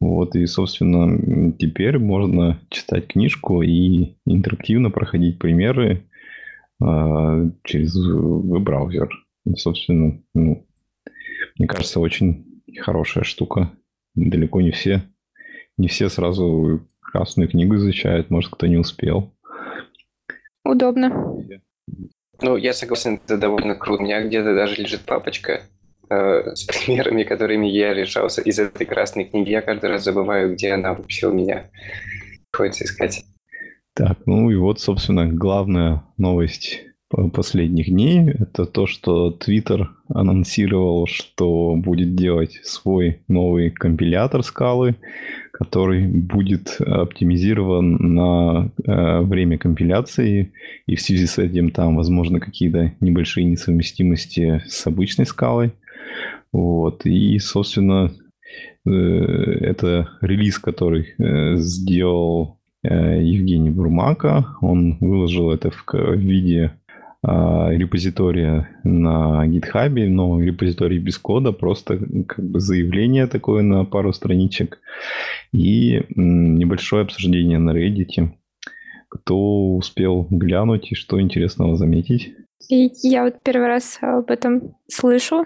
Вот, 0.00 0.36
и, 0.36 0.46
собственно, 0.46 1.52
теперь 1.52 1.98
можно 1.98 2.60
читать 2.70 3.08
книжку 3.08 3.62
и 3.62 4.14
интерактивно 4.26 4.90
проходить 4.90 5.38
примеры 5.38 6.04
э, 6.82 7.50
через 7.64 7.96
веб-браузер. 7.96 9.10
Собственно, 9.56 10.20
ну, 10.34 10.66
мне 11.58 11.68
кажется, 11.68 12.00
очень 12.00 12.62
хорошая 12.78 13.24
штука. 13.24 13.72
Далеко 14.14 14.60
не 14.60 14.70
все, 14.70 15.02
не 15.78 15.88
все 15.88 16.08
сразу 16.08 16.86
красную 17.00 17.48
книгу 17.48 17.76
изучают, 17.76 18.30
может, 18.30 18.52
кто 18.52 18.66
не 18.66 18.76
успел. 18.76 19.32
Удобно. 20.64 21.36
Ну, 22.40 22.56
я 22.56 22.72
согласен, 22.72 23.20
это 23.24 23.36
довольно 23.36 23.74
круто. 23.74 24.02
У 24.02 24.04
меня 24.04 24.22
где-то 24.22 24.54
даже 24.54 24.76
лежит 24.76 25.02
папочка 25.02 25.62
э, 26.08 26.54
с 26.54 26.64
примерами, 26.64 27.24
которыми 27.24 27.66
я 27.66 27.94
решался 27.94 28.40
из 28.40 28.58
этой 28.58 28.86
красной 28.86 29.24
книги. 29.24 29.50
Я 29.50 29.62
каждый 29.62 29.90
раз 29.90 30.04
забываю, 30.04 30.54
где 30.54 30.72
она 30.72 30.94
вообще 30.94 31.28
у 31.28 31.32
меня. 31.32 31.70
Приходится 32.50 32.84
искать. 32.84 33.24
Так, 33.94 34.18
ну 34.26 34.50
и 34.50 34.56
вот, 34.56 34.80
собственно, 34.80 35.26
главная 35.26 36.02
новость 36.16 36.82
последних 37.32 37.90
дней, 37.90 38.30
это 38.30 38.64
то, 38.64 38.86
что 38.86 39.36
Twitter 39.38 39.86
анонсировал, 40.08 41.06
что 41.06 41.74
будет 41.76 42.14
делать 42.14 42.60
свой 42.64 43.22
новый 43.28 43.70
компилятор 43.70 44.42
скалы, 44.42 44.96
который 45.52 46.06
будет 46.06 46.80
оптимизирован 46.80 48.14
на 48.14 48.70
э, 48.84 49.20
время 49.20 49.58
компиляции, 49.58 50.52
и 50.86 50.96
в 50.96 51.00
связи 51.00 51.26
с 51.26 51.38
этим 51.38 51.70
там, 51.70 51.96
возможно, 51.96 52.40
какие-то 52.40 52.94
небольшие 53.00 53.44
несовместимости 53.44 54.62
с 54.66 54.86
обычной 54.86 55.26
скалой. 55.26 55.72
Вот. 56.52 57.04
И, 57.04 57.38
собственно, 57.38 58.10
э, 58.86 58.90
это 58.90 60.08
релиз, 60.22 60.58
который 60.58 61.14
э, 61.18 61.56
сделал 61.56 62.58
э, 62.82 63.22
Евгений 63.22 63.70
Бурмака. 63.70 64.56
Он 64.62 64.96
выложил 65.00 65.50
это 65.50 65.70
в, 65.70 65.84
в 65.86 66.16
виде 66.16 66.72
репозитория 67.24 68.68
на 68.82 69.46
GitHub, 69.46 70.08
но 70.08 70.40
репозиторий 70.40 70.98
без 70.98 71.18
кода, 71.18 71.52
просто 71.52 71.98
как 72.26 72.44
бы 72.44 72.58
заявление 72.58 73.26
такое 73.26 73.62
на 73.62 73.84
пару 73.84 74.12
страничек 74.12 74.80
и 75.52 76.02
небольшое 76.16 77.02
обсуждение 77.02 77.58
на 77.58 77.70
Reddit. 77.70 78.30
Кто 79.08 79.74
успел 79.74 80.26
глянуть 80.30 80.90
и 80.90 80.94
что 80.94 81.20
интересного 81.20 81.76
заметить? 81.76 82.34
Я 82.68 83.24
вот 83.24 83.36
первый 83.42 83.68
раз 83.68 83.98
об 84.00 84.30
этом 84.30 84.74
слышу, 84.88 85.44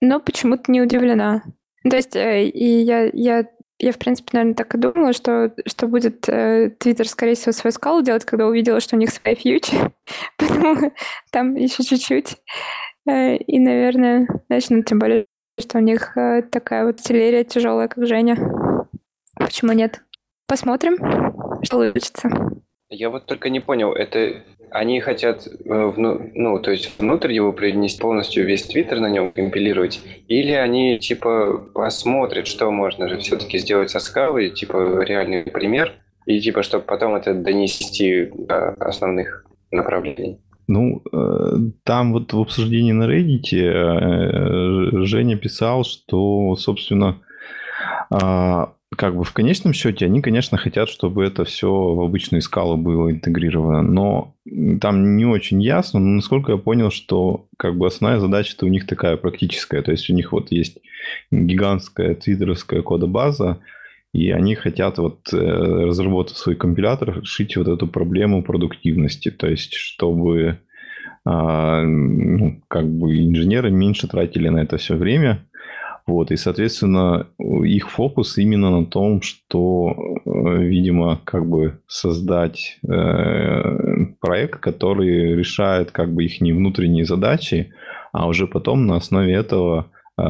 но 0.00 0.20
почему-то 0.20 0.72
не 0.72 0.80
удивлена. 0.80 1.42
То 1.88 1.96
есть 1.96 2.16
э, 2.16 2.48
и 2.48 2.82
я, 2.82 3.10
я 3.12 3.46
я, 3.84 3.92
в 3.92 3.98
принципе, 3.98 4.30
наверное, 4.32 4.54
так 4.54 4.74
и 4.74 4.78
думала, 4.78 5.12
что, 5.12 5.54
что 5.66 5.86
будет 5.88 6.22
Твиттер, 6.22 7.06
э, 7.06 7.08
скорее 7.08 7.34
всего, 7.34 7.52
свою 7.52 7.72
скалу 7.72 8.00
делать, 8.02 8.24
когда 8.24 8.46
увидела, 8.46 8.80
что 8.80 8.96
у 8.96 8.98
них 8.98 9.10
своя 9.10 9.36
фьючи. 9.36 9.76
Поэтому 10.38 10.92
там 11.30 11.54
еще 11.54 11.82
чуть-чуть. 11.82 12.38
Э, 13.06 13.36
и, 13.36 13.58
наверное, 13.58 14.26
начнут, 14.48 14.86
тем 14.86 14.98
более, 14.98 15.26
что 15.60 15.78
у 15.78 15.80
них 15.82 16.16
э, 16.16 16.42
такая 16.42 16.86
вот 16.86 16.98
артиллерия 16.98 17.44
тяжелая, 17.44 17.88
как 17.88 18.06
Женя. 18.06 18.36
Почему 19.36 19.72
нет? 19.72 20.02
Посмотрим, 20.46 20.96
что 21.62 21.76
получится. 21.76 22.30
Я 22.94 23.10
вот 23.10 23.26
только 23.26 23.50
не 23.50 23.58
понял, 23.58 23.92
это 23.92 24.44
они 24.70 25.00
хотят, 25.00 25.46
э, 25.46 25.92
ну, 25.96 26.58
то 26.58 26.70
есть 26.70 26.98
внутрь 26.98 27.32
его 27.32 27.52
принести 27.52 28.00
полностью 28.00 28.46
весь 28.46 28.62
твиттер 28.62 29.00
на 29.00 29.10
нем 29.10 29.32
компилировать, 29.32 30.00
или 30.28 30.52
они, 30.52 30.98
типа, 30.98 31.70
посмотрят, 31.74 32.46
что 32.46 32.70
можно 32.70 33.08
же 33.08 33.18
все-таки 33.18 33.58
сделать 33.58 33.90
со 33.90 33.98
скалой, 33.98 34.50
типа, 34.50 35.02
реальный 35.02 35.42
пример, 35.42 35.92
и, 36.26 36.40
типа, 36.40 36.62
чтобы 36.62 36.84
потом 36.84 37.16
это 37.16 37.34
донести 37.34 38.30
до 38.32 38.70
основных 38.74 39.44
направлений. 39.70 40.38
Ну, 40.68 41.02
э, 41.12 41.56
там 41.82 42.12
вот 42.12 42.32
в 42.32 42.40
обсуждении 42.40 42.92
на 42.92 43.04
Reddit 43.04 43.52
э, 43.52 45.04
Женя 45.04 45.36
писал, 45.36 45.84
что, 45.84 46.54
собственно, 46.56 47.20
а, 48.10 48.74
как 48.96 49.16
бы 49.16 49.24
в 49.24 49.32
конечном 49.32 49.72
счете 49.72 50.06
они, 50.06 50.20
конечно, 50.20 50.58
хотят, 50.58 50.88
чтобы 50.88 51.24
это 51.24 51.44
все 51.44 51.68
в 51.68 52.00
обычную 52.00 52.42
скалу 52.42 52.76
было 52.76 53.10
интегрировано, 53.10 53.82
но 53.82 54.34
там 54.80 55.16
не 55.16 55.26
очень 55.26 55.62
ясно, 55.62 56.00
но 56.00 56.10
насколько 56.16 56.52
я 56.52 56.58
понял, 56.58 56.90
что 56.90 57.46
как 57.56 57.76
бы 57.76 57.86
основная 57.86 58.20
задача-то 58.20 58.66
у 58.66 58.68
них 58.68 58.86
такая 58.86 59.16
практическая, 59.16 59.82
то 59.82 59.90
есть 59.90 60.10
у 60.10 60.14
них 60.14 60.32
вот 60.32 60.50
есть 60.50 60.78
гигантская 61.30 62.14
твиттеровская 62.14 62.82
кодобаза, 62.82 63.60
и 64.12 64.30
они 64.30 64.54
хотят 64.54 64.98
вот 64.98 65.32
э, 65.32 65.36
разработать 65.36 66.36
свой 66.36 66.54
компилятор, 66.54 67.20
решить 67.20 67.56
вот 67.56 67.68
эту 67.68 67.86
проблему 67.88 68.42
продуктивности, 68.42 69.30
то 69.30 69.48
есть 69.48 69.74
чтобы 69.74 70.60
а, 71.26 71.82
ну, 71.82 72.60
как 72.68 72.86
бы 72.86 73.16
инженеры 73.16 73.70
меньше 73.70 74.06
тратили 74.08 74.48
на 74.48 74.58
это 74.58 74.76
все 74.76 74.94
время, 74.94 75.46
вот, 76.06 76.30
и, 76.30 76.36
соответственно, 76.36 77.28
их 77.38 77.90
фокус 77.90 78.36
именно 78.36 78.70
на 78.70 78.84
том, 78.84 79.22
что, 79.22 79.94
э, 80.26 80.62
видимо, 80.62 81.18
как 81.24 81.48
бы 81.48 81.80
создать 81.86 82.78
э, 82.86 84.06
проект, 84.20 84.60
который 84.60 85.34
решает 85.34 85.92
как 85.92 86.12
бы 86.12 86.24
их 86.24 86.42
не 86.42 86.52
внутренние 86.52 87.06
задачи, 87.06 87.72
а 88.12 88.28
уже 88.28 88.46
потом 88.46 88.86
на 88.86 88.96
основе 88.96 89.32
этого 89.32 89.92
э, 90.18 90.22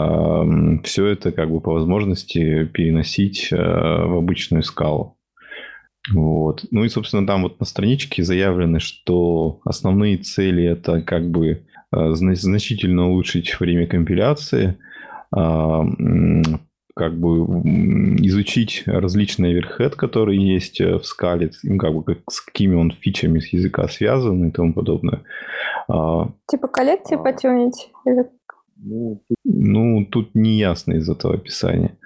все 0.84 1.06
это 1.06 1.32
как 1.32 1.51
бы 1.51 1.60
по 1.60 1.72
возможности 1.72 2.66
переносить 2.66 3.48
э, 3.51 3.56
в 3.56 4.16
обычную 4.16 4.62
скалу. 4.62 5.16
Вот. 6.12 6.66
Ну 6.70 6.84
и, 6.84 6.88
собственно, 6.88 7.26
там 7.26 7.42
вот 7.42 7.59
на 7.59 7.66
страничке 7.66 8.22
заявлено, 8.22 8.78
что 8.78 9.59
основные 9.64 10.18
цели 10.18 10.62
это 10.64 11.02
как 11.02 11.28
бы 11.28 11.64
э, 11.90 12.12
значительно 12.12 13.09
улучшить 13.09 13.59
время 13.59 13.88
компиляции– 13.88 14.76
как 16.94 17.18
бы 17.18 17.44
изучить 18.20 18.84
различные 18.86 19.52
оверхед, 19.52 19.96
которые 19.96 20.55
есть 20.55 20.80
э, 20.80 20.96
в 20.98 21.05
скале, 21.05 21.51
как 21.78 21.92
бы 21.94 22.18
с 22.30 22.40
какими 22.40 22.76
он 22.76 22.92
фичами 22.92 23.40
с 23.40 23.48
языка 23.48 23.88
связан 23.88 24.48
и 24.48 24.52
тому 24.52 24.72
подобное. 24.72 25.22
А, 25.88 26.30
типа 26.48 26.68
коллекции 26.68 27.16
а, 27.16 27.18
потюнить? 27.18 27.90
Ну, 28.76 29.20
ну, 29.44 30.05
тут 30.05 30.34
не 30.34 30.56
ясно 30.59 30.92
из 30.94 31.09
этого 31.09 31.34
описания. 31.34 31.96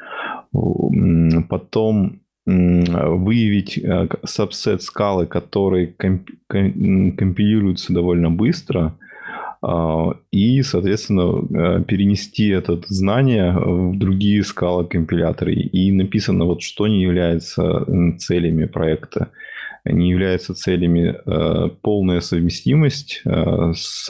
Потом 1.49 2.21
выявить 2.47 3.77
э, 3.77 4.09
сабсет 4.25 4.81
скалы, 4.83 5.27
которые 5.27 5.89
компилируются 6.47 7.93
довольно 7.93 8.31
быстро– 8.31 8.95
а, 9.03 9.08
и, 10.31 10.63
соответственно, 10.63 11.81
э, 11.81 11.83
перенести 11.83 12.49
это 12.49 12.81
знание 12.87 13.53
в 13.53 13.99
другие 13.99 14.45
скалы 14.45 14.87
компиляторы. 14.87 15.55
И 15.55 15.91
написано, 15.91 16.45
вот 16.45 16.63
что 16.63 16.87
не 16.87 17.03
является 17.03 17.85
целями 18.19 18.67
проекта. 18.67 19.31
Не 19.85 20.11
является 20.11 20.55
целями 20.55 21.17
э, 21.25 21.71
полная 21.83 22.21
совместимость 22.21 23.23
э, 23.25 23.73
с 23.75 24.09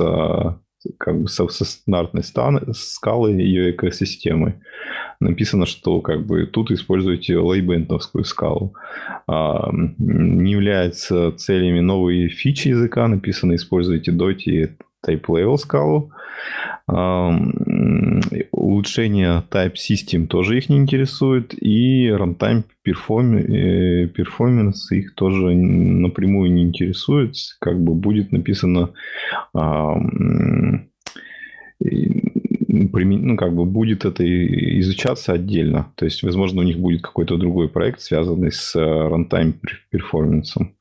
как 0.96 1.22
бы 1.22 1.28
со, 1.28 1.48
со 1.48 1.64
стандартной 1.64 2.22
скалой 2.72 3.34
ее 3.34 3.72
экосистемы. 3.72 4.60
Написано, 5.20 5.66
что 5.66 6.00
как 6.00 6.24
бы 6.26 6.46
тут 6.46 6.70
используйте 6.70 7.36
лейбентовскую 7.38 8.24
скалу. 8.24 8.74
А, 9.26 9.70
не 9.72 10.52
является 10.52 11.32
целями 11.32 11.80
новые 11.80 12.28
фичи 12.28 12.68
языка. 12.68 13.08
Написано, 13.08 13.56
используйте 13.56 14.12
Doti 14.12 14.76
Type 15.08 15.26
Level 15.26 15.56
скалу. 15.56 16.12
Улучшение 18.50 19.42
Type 19.50 19.74
System 19.74 20.26
тоже 20.26 20.58
их 20.58 20.68
не 20.68 20.76
интересует. 20.76 21.54
И 21.60 22.08
Runtime 22.08 22.64
э, 22.86 24.06
Performance 24.06 24.90
их 24.90 25.14
тоже 25.14 25.54
напрямую 25.54 26.52
не 26.52 26.62
интересует. 26.62 27.34
Как 27.60 27.78
бы 27.80 27.94
будет 27.94 28.32
написано 28.32 28.90
ну, 33.18 33.36
как 33.36 33.54
бы 33.54 33.64
будет 33.64 34.04
это 34.04 34.24
изучаться 34.80 35.32
отдельно. 35.32 35.92
То 35.96 36.04
есть, 36.04 36.22
возможно, 36.22 36.60
у 36.60 36.64
них 36.64 36.78
будет 36.78 37.02
какой-то 37.02 37.36
другой 37.36 37.68
проект, 37.68 38.00
связанный 38.00 38.52
с 38.52 38.74
э, 38.76 38.80
runtime 38.80 39.54
перформансом. 39.90 40.74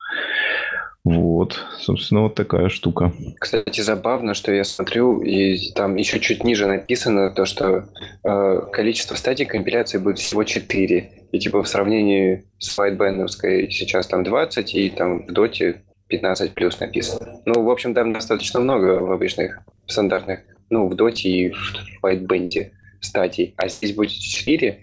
Вот, 1.10 1.64
собственно, 1.78 2.22
вот 2.22 2.34
такая 2.34 2.68
штука. 2.68 3.14
Кстати, 3.38 3.80
забавно, 3.80 4.34
что 4.34 4.52
я 4.52 4.62
смотрю, 4.62 5.22
и 5.22 5.72
там 5.72 5.96
еще 5.96 6.20
чуть 6.20 6.44
ниже 6.44 6.66
написано 6.66 7.30
то, 7.30 7.46
что 7.46 7.88
э, 8.24 8.60
количество 8.70 9.14
стадий 9.14 9.46
компиляции 9.46 9.96
будет 9.96 10.18
всего 10.18 10.44
4. 10.44 11.10
И 11.32 11.38
типа 11.38 11.62
в 11.62 11.68
сравнении 11.68 12.44
с 12.58 12.78
Whitebandовской 12.78 13.70
сейчас 13.70 14.06
там 14.06 14.22
20, 14.22 14.74
и 14.74 14.90
там 14.90 15.26
в 15.26 15.32
доте 15.32 15.80
15 16.08 16.52
плюс 16.52 16.78
написано. 16.78 17.40
Ну, 17.46 17.62
в 17.62 17.70
общем, 17.70 17.94
там 17.94 18.12
достаточно 18.12 18.60
много 18.60 19.00
в 19.00 19.10
обычных 19.10 19.60
стандартных, 19.86 20.40
ну, 20.68 20.88
в 20.88 20.94
доте 20.94 21.30
и 21.30 21.50
в 21.50 22.04
Whiteband 22.04 22.70
стадий. 23.00 23.54
А 23.56 23.68
здесь 23.68 23.94
будет 23.94 24.12
4, 24.12 24.78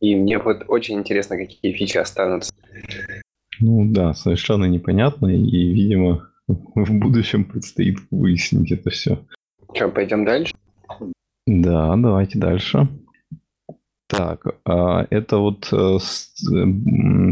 и 0.00 0.14
мне 0.14 0.38
вот 0.38 0.66
очень 0.68 1.00
интересно, 1.00 1.36
какие 1.36 1.72
фичи 1.72 1.98
останутся. 1.98 2.52
Ну 3.60 3.90
да, 3.90 4.14
совершенно 4.14 4.66
непонятно. 4.66 5.26
И, 5.26 5.72
видимо, 5.72 6.30
в 6.46 6.92
будущем 6.92 7.44
предстоит 7.44 7.98
выяснить 8.10 8.72
это 8.72 8.90
все. 8.90 9.18
Что, 9.74 9.88
пойдем 9.88 10.24
дальше? 10.24 10.54
Да, 11.46 11.96
давайте 11.96 12.38
дальше. 12.38 12.88
Так, 14.08 14.46
а, 14.64 15.06
это 15.10 15.36
вот 15.36 15.68
э, 15.70 15.98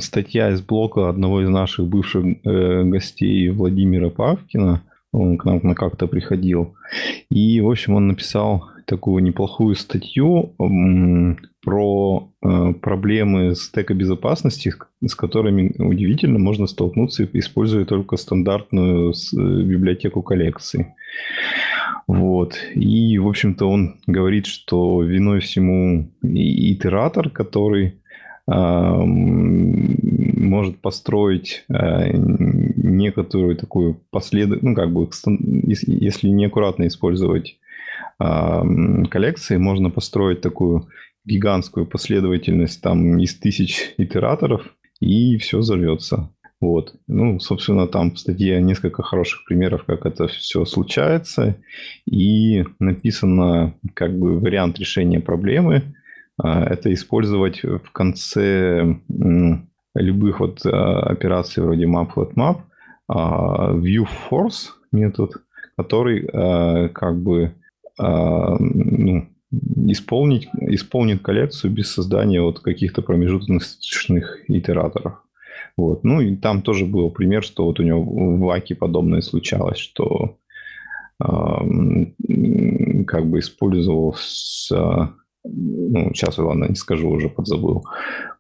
статья 0.01 0.51
из 0.51 0.61
блока 0.61 1.09
одного 1.09 1.43
из 1.43 1.49
наших 1.49 1.87
бывших 1.87 2.25
э, 2.45 2.83
гостей 2.85 3.49
Владимира 3.49 4.11
Павкина. 4.11 4.83
Он 5.13 5.39
к 5.39 5.47
нам 5.47 5.75
как-то 5.75 6.07
приходил. 6.07 6.75
И, 7.31 7.63
в 7.63 7.71
общем, 7.71 7.95
он 7.95 8.09
написал 8.09 8.69
такую 8.87 9.23
неплохую 9.23 9.75
статью 9.75 10.55
про 11.67 12.31
э, 12.43 12.75
проблемы 12.81 13.57
стека 13.57 13.93
безопасности, 13.93 14.73
с 15.05 15.15
которыми 15.17 15.75
удивительно 15.83 16.39
можно 16.39 16.69
столкнуться, 16.69 17.29
используя 17.33 17.85
только 17.85 18.17
стандартную 18.17 19.13
библиотеку 19.35 20.23
коллекции. 20.23 20.95
Вот. 22.07 22.57
И, 22.73 23.19
в 23.19 23.27
общем-то, 23.27 23.69
он 23.69 23.97
говорит, 24.07 24.47
что 24.47 25.03
виной 25.03 25.41
всему 25.41 26.09
итератор, 26.23 27.31
который 27.31 27.97
э, 28.47 29.03
может 30.47 30.79
построить 30.81 31.65
э, 31.69 32.13
некоторую 32.17 33.57
такую 33.57 34.01
последовательность, 34.13 34.63
ну, 34.63 34.75
как 34.77 34.93
бы, 34.93 35.09
если 35.67 36.29
неаккуратно 36.29 36.87
использовать 36.87 37.57
э, 38.21 38.63
коллекции, 39.11 39.57
можно 39.57 39.91
построить 39.91 40.43
такую 40.43 40.87
гигантскую 41.27 41.87
последовательность 41.87 42.81
там 42.81 43.19
из 43.19 43.35
тысяч 43.35 43.95
итераторов, 43.99 44.63
и 45.01 45.37
все 45.37 45.59
взорвется. 45.59 46.31
Вот. 46.61 46.95
Ну, 47.07 47.39
собственно, 47.39 47.87
там 47.87 48.13
в 48.13 48.19
статье 48.19 48.61
несколько 48.63 49.03
хороших 49.03 49.45
примеров, 49.45 49.85
как 49.85 50.07
это 50.07 50.27
все 50.27 50.65
случается. 50.65 51.57
И 52.07 52.65
написано 52.79 53.75
как 53.95 54.19
бы 54.19 54.41
вариант 54.41 54.79
решения 54.79 55.21
проблемы. 55.21 55.95
А, 56.43 56.65
это 56.65 56.93
использовать 56.93 57.63
в 57.63 57.91
конце 57.93 58.97
любых 59.95 60.41
вот 60.41 60.65
а, 60.65 61.01
операций 61.01 61.63
вроде 61.63 61.85
map 61.85 62.15
flat 62.15 62.35
map 62.35 62.61
а, 63.09 63.73
view 63.75 64.07
force 64.31 64.69
метод, 64.93 65.33
который 65.77 66.27
как 66.93 67.23
бы 67.23 67.55
ну, 67.99 69.29
исполнить, 69.87 70.49
исполнит 70.61 71.23
коллекцию 71.23 71.73
без 71.73 71.93
создания 71.93 72.41
вот 72.41 72.61
каких-то 72.61 73.03
промежуточных 73.03 74.49
итераторов. 74.49 75.23
Вот. 75.77 76.05
Ну 76.05 76.21
и 76.21 76.37
там 76.37 76.63
тоже 76.63 76.87
был 76.87 77.11
пример, 77.11 77.43
что 77.43 77.65
вот 77.65 77.81
у 77.81 77.83
него 77.83 78.03
в 78.03 78.39
Ваке 78.41 78.75
подобное 78.75 79.21
случалось, 79.21 79.79
что 79.79 80.39
э, 81.23 81.27
как 83.07 83.27
бы 83.29 83.39
использовал 83.39 84.15
с, 84.19 84.71
ну, 85.45 86.15
сейчас, 86.15 86.39
ладно, 86.39 86.67
не 86.67 86.77
скажу, 86.77 87.11
уже 87.11 87.29
подзабыл. 87.29 87.85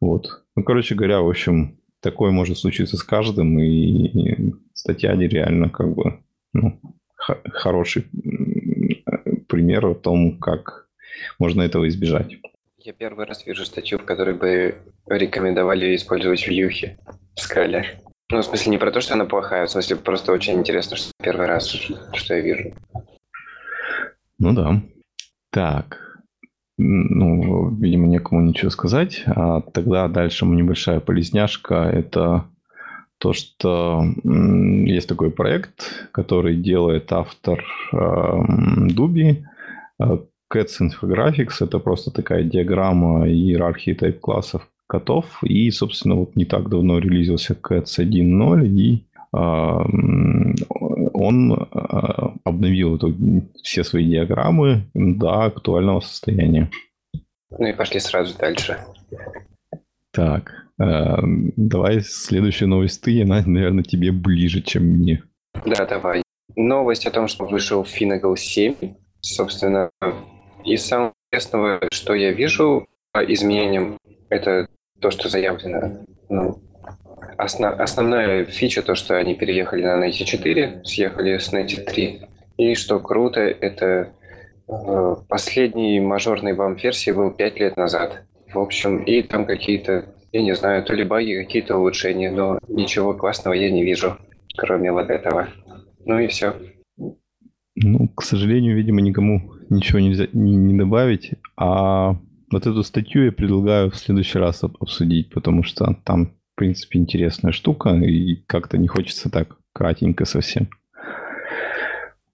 Вот. 0.01 0.43
Ну, 0.56 0.62
короче 0.62 0.94
говоря, 0.94 1.20
в 1.20 1.28
общем, 1.28 1.78
такое 2.01 2.30
может 2.30 2.59
случиться 2.59 2.97
с 2.97 3.02
каждым, 3.02 3.59
и, 3.59 4.55
статья 4.72 5.14
реально 5.14 5.68
как 5.68 5.94
бы 5.94 6.20
ну, 6.52 6.80
хороший 7.16 8.06
пример 9.48 9.86
о 9.86 9.94
том, 9.94 10.38
как 10.38 10.85
можно 11.38 11.62
этого 11.62 11.88
избежать. 11.88 12.36
Я 12.78 12.93
первый 12.93 13.26
раз 13.26 13.44
вижу 13.47 13.64
статью, 13.64 13.98
в 13.98 14.05
которой 14.05 14.34
бы 14.34 14.76
рекомендовали 15.06 15.97
использовать 15.97 16.47
вьюхи 16.47 16.98
в 17.34 17.40
скале. 17.40 18.01
Ну, 18.30 18.38
в 18.38 18.44
смысле, 18.44 18.72
не 18.72 18.78
про 18.78 18.90
то, 18.90 19.01
что 19.01 19.14
она 19.14 19.24
плохая, 19.24 19.66
в 19.66 19.70
смысле, 19.70 19.97
просто 19.97 20.32
очень 20.32 20.55
интересно, 20.55 20.97
что 20.97 21.12
первый 21.22 21.47
раз, 21.47 21.68
что 21.68 22.34
я 22.34 22.40
вижу. 22.40 22.74
Ну 24.38 24.52
да. 24.52 24.82
Так. 25.51 26.20
Ну, 26.78 27.74
видимо, 27.76 28.06
некому 28.06 28.43
ничего 28.43 28.70
сказать. 28.70 29.22
А 29.26 29.60
тогда 29.60 30.09
дальше 30.09 30.44
небольшая 30.44 31.01
полезняшка. 31.01 31.74
Это 31.74 32.44
то, 33.18 33.32
что 33.32 34.05
есть 34.24 35.09
такой 35.09 35.30
проект, 35.30 36.09
который 36.12 36.56
делает 36.56 37.12
автор 37.12 37.64
э, 37.93 38.38
Дуби. 38.90 39.44
Cats 40.52 40.81
Infographics– 40.81 41.56
это 41.60 41.78
просто 41.78 42.10
такая 42.10 42.44
диаграмма 42.44 43.28
иерархии 43.28 43.94
тайп-классов 43.94 44.68
котов. 44.86 45.43
И, 45.43 45.70
собственно, 45.70 46.14
вот 46.14 46.36
не 46.36 46.44
так 46.44 46.68
давно 46.68 46.98
релизился 46.98 47.55
Cats 47.55 47.98
1.0, 47.98 48.66
и 48.66 49.06
а, 49.32 49.85
он 51.12 51.52
а, 51.52 52.35
обновил 52.44 52.97
эту, 52.97 53.14
все 53.62 53.85
свои 53.85 54.06
диаграммы 54.06 54.89
до 54.94 55.47
актуального 55.47 56.01
состояния. 56.01 56.70
Ну 57.51 57.66
и 57.66 57.73
пошли 57.73 58.01
сразу 58.01 58.36
дальше. 58.39 58.78
Так, 60.12 60.51
э, 60.81 61.16
давай 61.56 62.01
следующую 62.01 62.68
новость 62.68 63.02
ты, 63.02 63.23
она, 63.23 63.43
наверное, 63.44 63.85
тебе 63.85 64.12
ближе, 64.12 64.62
чем 64.62 64.85
мне. 64.85 65.23
Да, 65.66 65.85
давай. 65.86 66.23
Новость 66.55 67.06
о 67.06 67.10
том, 67.10 67.28
что 67.28 67.44
вышел 67.44 67.82
Finagle 67.82 68.36
7. 68.36 68.94
Собственно, 69.20 69.90
из 70.66 70.84
самого 70.84 71.14
интересного, 71.32 71.80
что 71.93 72.14
я 72.14 72.32
вижу 72.32 72.86
по 73.12 73.24
изменениям, 73.24 73.98
это 74.28 74.68
то, 75.01 75.10
что 75.10 75.28
заявлено. 75.28 76.05
Ну, 76.28 76.59
основ, 77.38 77.78
основная 77.78 78.44
фича 78.44 78.82
то, 78.82 78.94
что 78.94 79.16
они 79.16 79.34
переехали 79.34 79.82
на 79.82 80.06
Nate 80.06 80.24
4, 80.24 80.82
съехали 80.84 81.38
с 81.38 81.52
Nate 81.52 81.82
3. 81.82 82.20
И 82.59 82.74
что 82.74 83.01
круто, 83.01 83.40
это 83.40 84.12
э, 84.68 85.16
последний 85.28 86.01
мажорный 86.01 86.55
бамп 86.55 86.82
версии 86.82 87.10
был 87.10 87.30
5 87.30 87.60
лет 87.60 87.76
назад. 87.76 88.24
В 88.52 88.59
общем, 88.59 89.02
и 89.02 89.22
там 89.22 89.44
какие-то, 89.47 90.06
я 90.32 90.43
не 90.43 90.55
знаю, 90.55 90.82
то 90.84 90.94
ли 90.94 91.05
баги, 91.05 91.43
какие-то 91.44 91.76
улучшения, 91.76 92.30
но 92.30 92.59
ничего 92.68 93.14
классного 93.14 93.55
я 93.55 93.70
не 93.70 93.84
вижу, 93.84 94.16
кроме 94.56 94.93
вот 94.93 95.10
этого. 95.10 95.48
Ну 96.05 96.18
и 96.18 96.28
все. 96.28 96.55
Ну, 97.74 98.09
к 98.09 98.22
сожалению, 98.22 98.74
видимо, 98.74 99.02
никому 99.02 99.55
ничего 99.68 100.01
нельзя 100.01 100.26
не, 100.32 100.55
не 100.55 100.76
добавить. 100.76 101.32
А 101.56 102.16
вот 102.51 102.66
эту 102.66 102.82
статью 102.82 103.24
я 103.24 103.32
предлагаю 103.32 103.90
в 103.90 103.97
следующий 103.97 104.38
раз 104.38 104.62
обсудить, 104.62 105.30
потому 105.30 105.62
что 105.62 105.97
там, 106.05 106.26
в 106.26 106.56
принципе, 106.56 106.98
интересная 106.98 107.52
штука, 107.52 107.90
и 107.90 108.36
как-то 108.47 108.78
не 108.78 108.88
хочется 108.88 109.30
так 109.30 109.56
кратенько 109.72 110.24
совсем. 110.24 110.68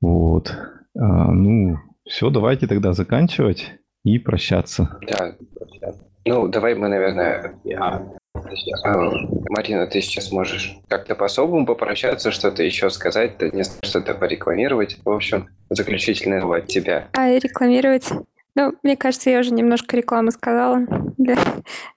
Вот. 0.01 0.55
А, 0.97 1.33
ну, 1.33 1.79
все, 2.05 2.31
давайте 2.31 2.67
тогда 2.67 2.93
заканчивать 2.93 3.73
и 4.05 4.19
прощаться. 4.19 4.99
Да. 5.09 5.37
Ну, 6.25 6.49
давай 6.49 6.75
мы, 6.75 6.89
наверное, 6.89 7.55
я... 7.65 8.07
А, 8.85 9.11
Марина, 9.49 9.87
ты 9.87 10.01
сейчас 10.01 10.33
можешь 10.33 10.77
как-то 10.89 11.15
по-особому 11.15 11.67
попрощаться, 11.67 12.31
что-то 12.31 12.63
еще 12.63 12.91
сказать, 12.91 13.41
не 13.53 13.63
что-то 13.63 14.15
порекламировать. 14.15 14.99
В 15.05 15.11
общем, 15.11 15.49
заключительное 15.71 16.41
слово 16.41 16.59
от 16.59 16.67
тебя. 16.67 17.09
А, 17.13 17.29
рекламировать? 17.31 18.09
Ну, 18.55 18.75
мне 18.83 18.97
кажется, 18.97 19.31
я 19.31 19.41
уже 19.41 19.53
немножко 19.53 19.97
рекламы 19.97 20.31
сказала 20.31 20.81
для, 21.19 21.37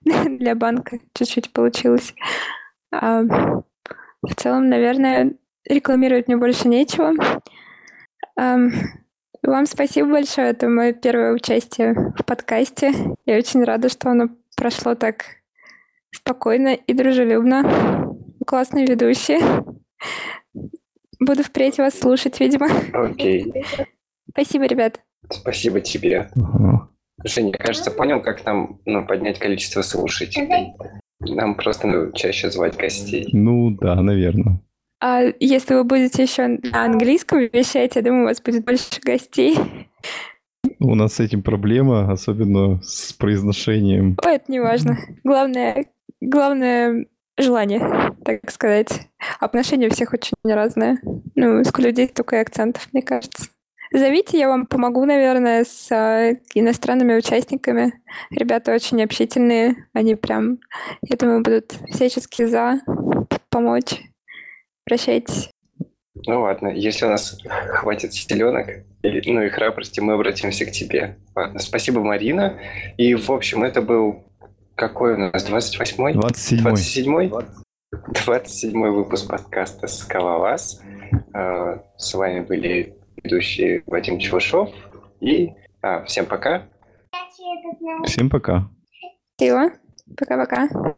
для 0.25 0.55
банка. 0.55 0.99
Чуть-чуть 1.13 1.51
получилось. 1.51 2.13
А, 2.91 3.21
в 4.21 4.35
целом, 4.35 4.69
наверное, 4.69 5.33
рекламировать 5.65 6.27
мне 6.27 6.37
больше 6.37 6.67
нечего. 6.67 7.13
А, 8.37 8.57
вам 9.41 9.65
спасибо 9.65 10.09
большое. 10.09 10.49
Это 10.49 10.67
мое 10.67 10.93
первое 10.93 11.33
участие 11.33 11.93
в 12.17 12.23
подкасте. 12.25 12.93
Я 13.25 13.37
очень 13.37 13.63
рада, 13.63 13.89
что 13.89 14.09
оно 14.09 14.29
прошло 14.55 14.95
так 14.95 15.25
спокойно 16.15 16.73
и 16.73 16.93
дружелюбно. 16.93 18.15
Классные 18.45 18.85
ведущие. 18.85 19.39
Буду 21.19 21.43
впредь 21.43 21.77
вас 21.77 21.97
слушать, 21.99 22.39
видимо. 22.39 22.67
Окей. 22.93 23.53
Спасибо, 24.29 24.65
ребят. 24.65 25.01
Спасибо 25.29 25.81
тебе. 25.81 26.29
Угу. 26.35 26.81
Женя, 27.23 27.53
кажется, 27.53 27.91
понял, 27.91 28.21
как 28.21 28.45
нам 28.45 28.79
ну, 28.85 29.05
поднять 29.05 29.39
количество 29.39 29.81
слушателей. 29.81 30.73
Нам 31.19 31.55
просто 31.55 31.87
ну, 31.87 32.11
чаще 32.11 32.51
звать 32.51 32.75
гостей. 32.75 33.29
Ну 33.31 33.71
да, 33.71 33.95
наверное. 34.01 34.61
А 35.01 35.21
если 35.39 35.75
вы 35.75 35.83
будете 35.83 36.23
еще 36.23 36.47
на 36.47 36.85
английском 36.85 37.39
вещать, 37.39 37.95
я 37.95 38.01
думаю, 38.01 38.23
у 38.23 38.27
вас 38.27 38.41
будет 38.41 38.65
больше 38.65 38.99
гостей. 39.01 39.57
У 40.79 40.95
нас 40.95 41.13
с 41.13 41.19
этим 41.19 41.41
проблема, 41.41 42.11
особенно 42.11 42.81
с 42.83 43.13
произношением. 43.13 44.17
Ой, 44.25 44.35
это 44.35 44.51
не 44.51 44.59
важно. 44.59 44.97
Главное, 45.23 45.85
главное 46.29 47.07
желание, 47.37 48.13
так 48.23 48.49
сказать. 48.49 49.09
Отношения 49.39 49.87
у 49.87 49.91
всех 49.91 50.13
очень 50.13 50.33
разные. 50.43 50.97
Ну, 51.35 51.61
у 51.61 51.81
людей 51.81 52.07
только 52.07 52.37
и 52.37 52.39
акцентов, 52.39 52.87
мне 52.91 53.01
кажется. 53.01 53.49
Зовите, 53.91 54.39
я 54.39 54.49
вам 54.49 54.65
помогу, 54.65 55.05
наверное, 55.05 55.63
с 55.63 55.91
э, 55.91 56.37
иностранными 56.53 57.15
участниками. 57.15 57.93
Ребята 58.31 58.73
очень 58.73 59.01
общительные, 59.03 59.87
они 59.93 60.15
прям, 60.15 60.59
я 61.01 61.15
думаю, 61.15 61.41
будут 61.43 61.73
всячески 61.89 62.45
за 62.45 62.81
помочь. 63.49 64.01
Прощайтесь. 64.85 65.49
Ну 66.27 66.41
ладно, 66.41 66.69
если 66.69 67.05
у 67.05 67.09
нас 67.09 67.37
хватит 67.69 68.13
силенок, 68.13 68.67
ну 69.03 69.41
и 69.43 69.49
храбрости, 69.49 69.99
мы 69.99 70.13
обратимся 70.13 70.65
к 70.65 70.71
тебе. 70.71 71.17
Ладно, 71.35 71.59
спасибо, 71.59 72.01
Марина. 72.01 72.59
И, 72.97 73.13
в 73.15 73.29
общем, 73.29 73.63
это 73.63 73.81
был 73.81 74.25
какой 74.75 75.13
у 75.13 75.17
нас, 75.17 75.49
28-й? 75.49 76.13
27 76.13 76.67
27-й? 76.67 77.31
27 78.25 78.87
выпуск 78.89 79.27
подкаста 79.29 79.87
«Скалолаз». 79.87 80.81
Э, 81.33 81.77
С 81.97 82.13
вами 82.13 82.41
были 82.41 82.97
ведущие 83.23 83.83
Вадим 83.87 84.19
Чевышов 84.19 84.69
и... 85.21 85.51
А, 85.81 86.03
всем 86.03 86.25
пока. 86.25 86.67
Всем 88.05 88.29
пока. 88.29 88.69
Спасибо. 89.37 89.71
Пока-пока. 90.17 90.67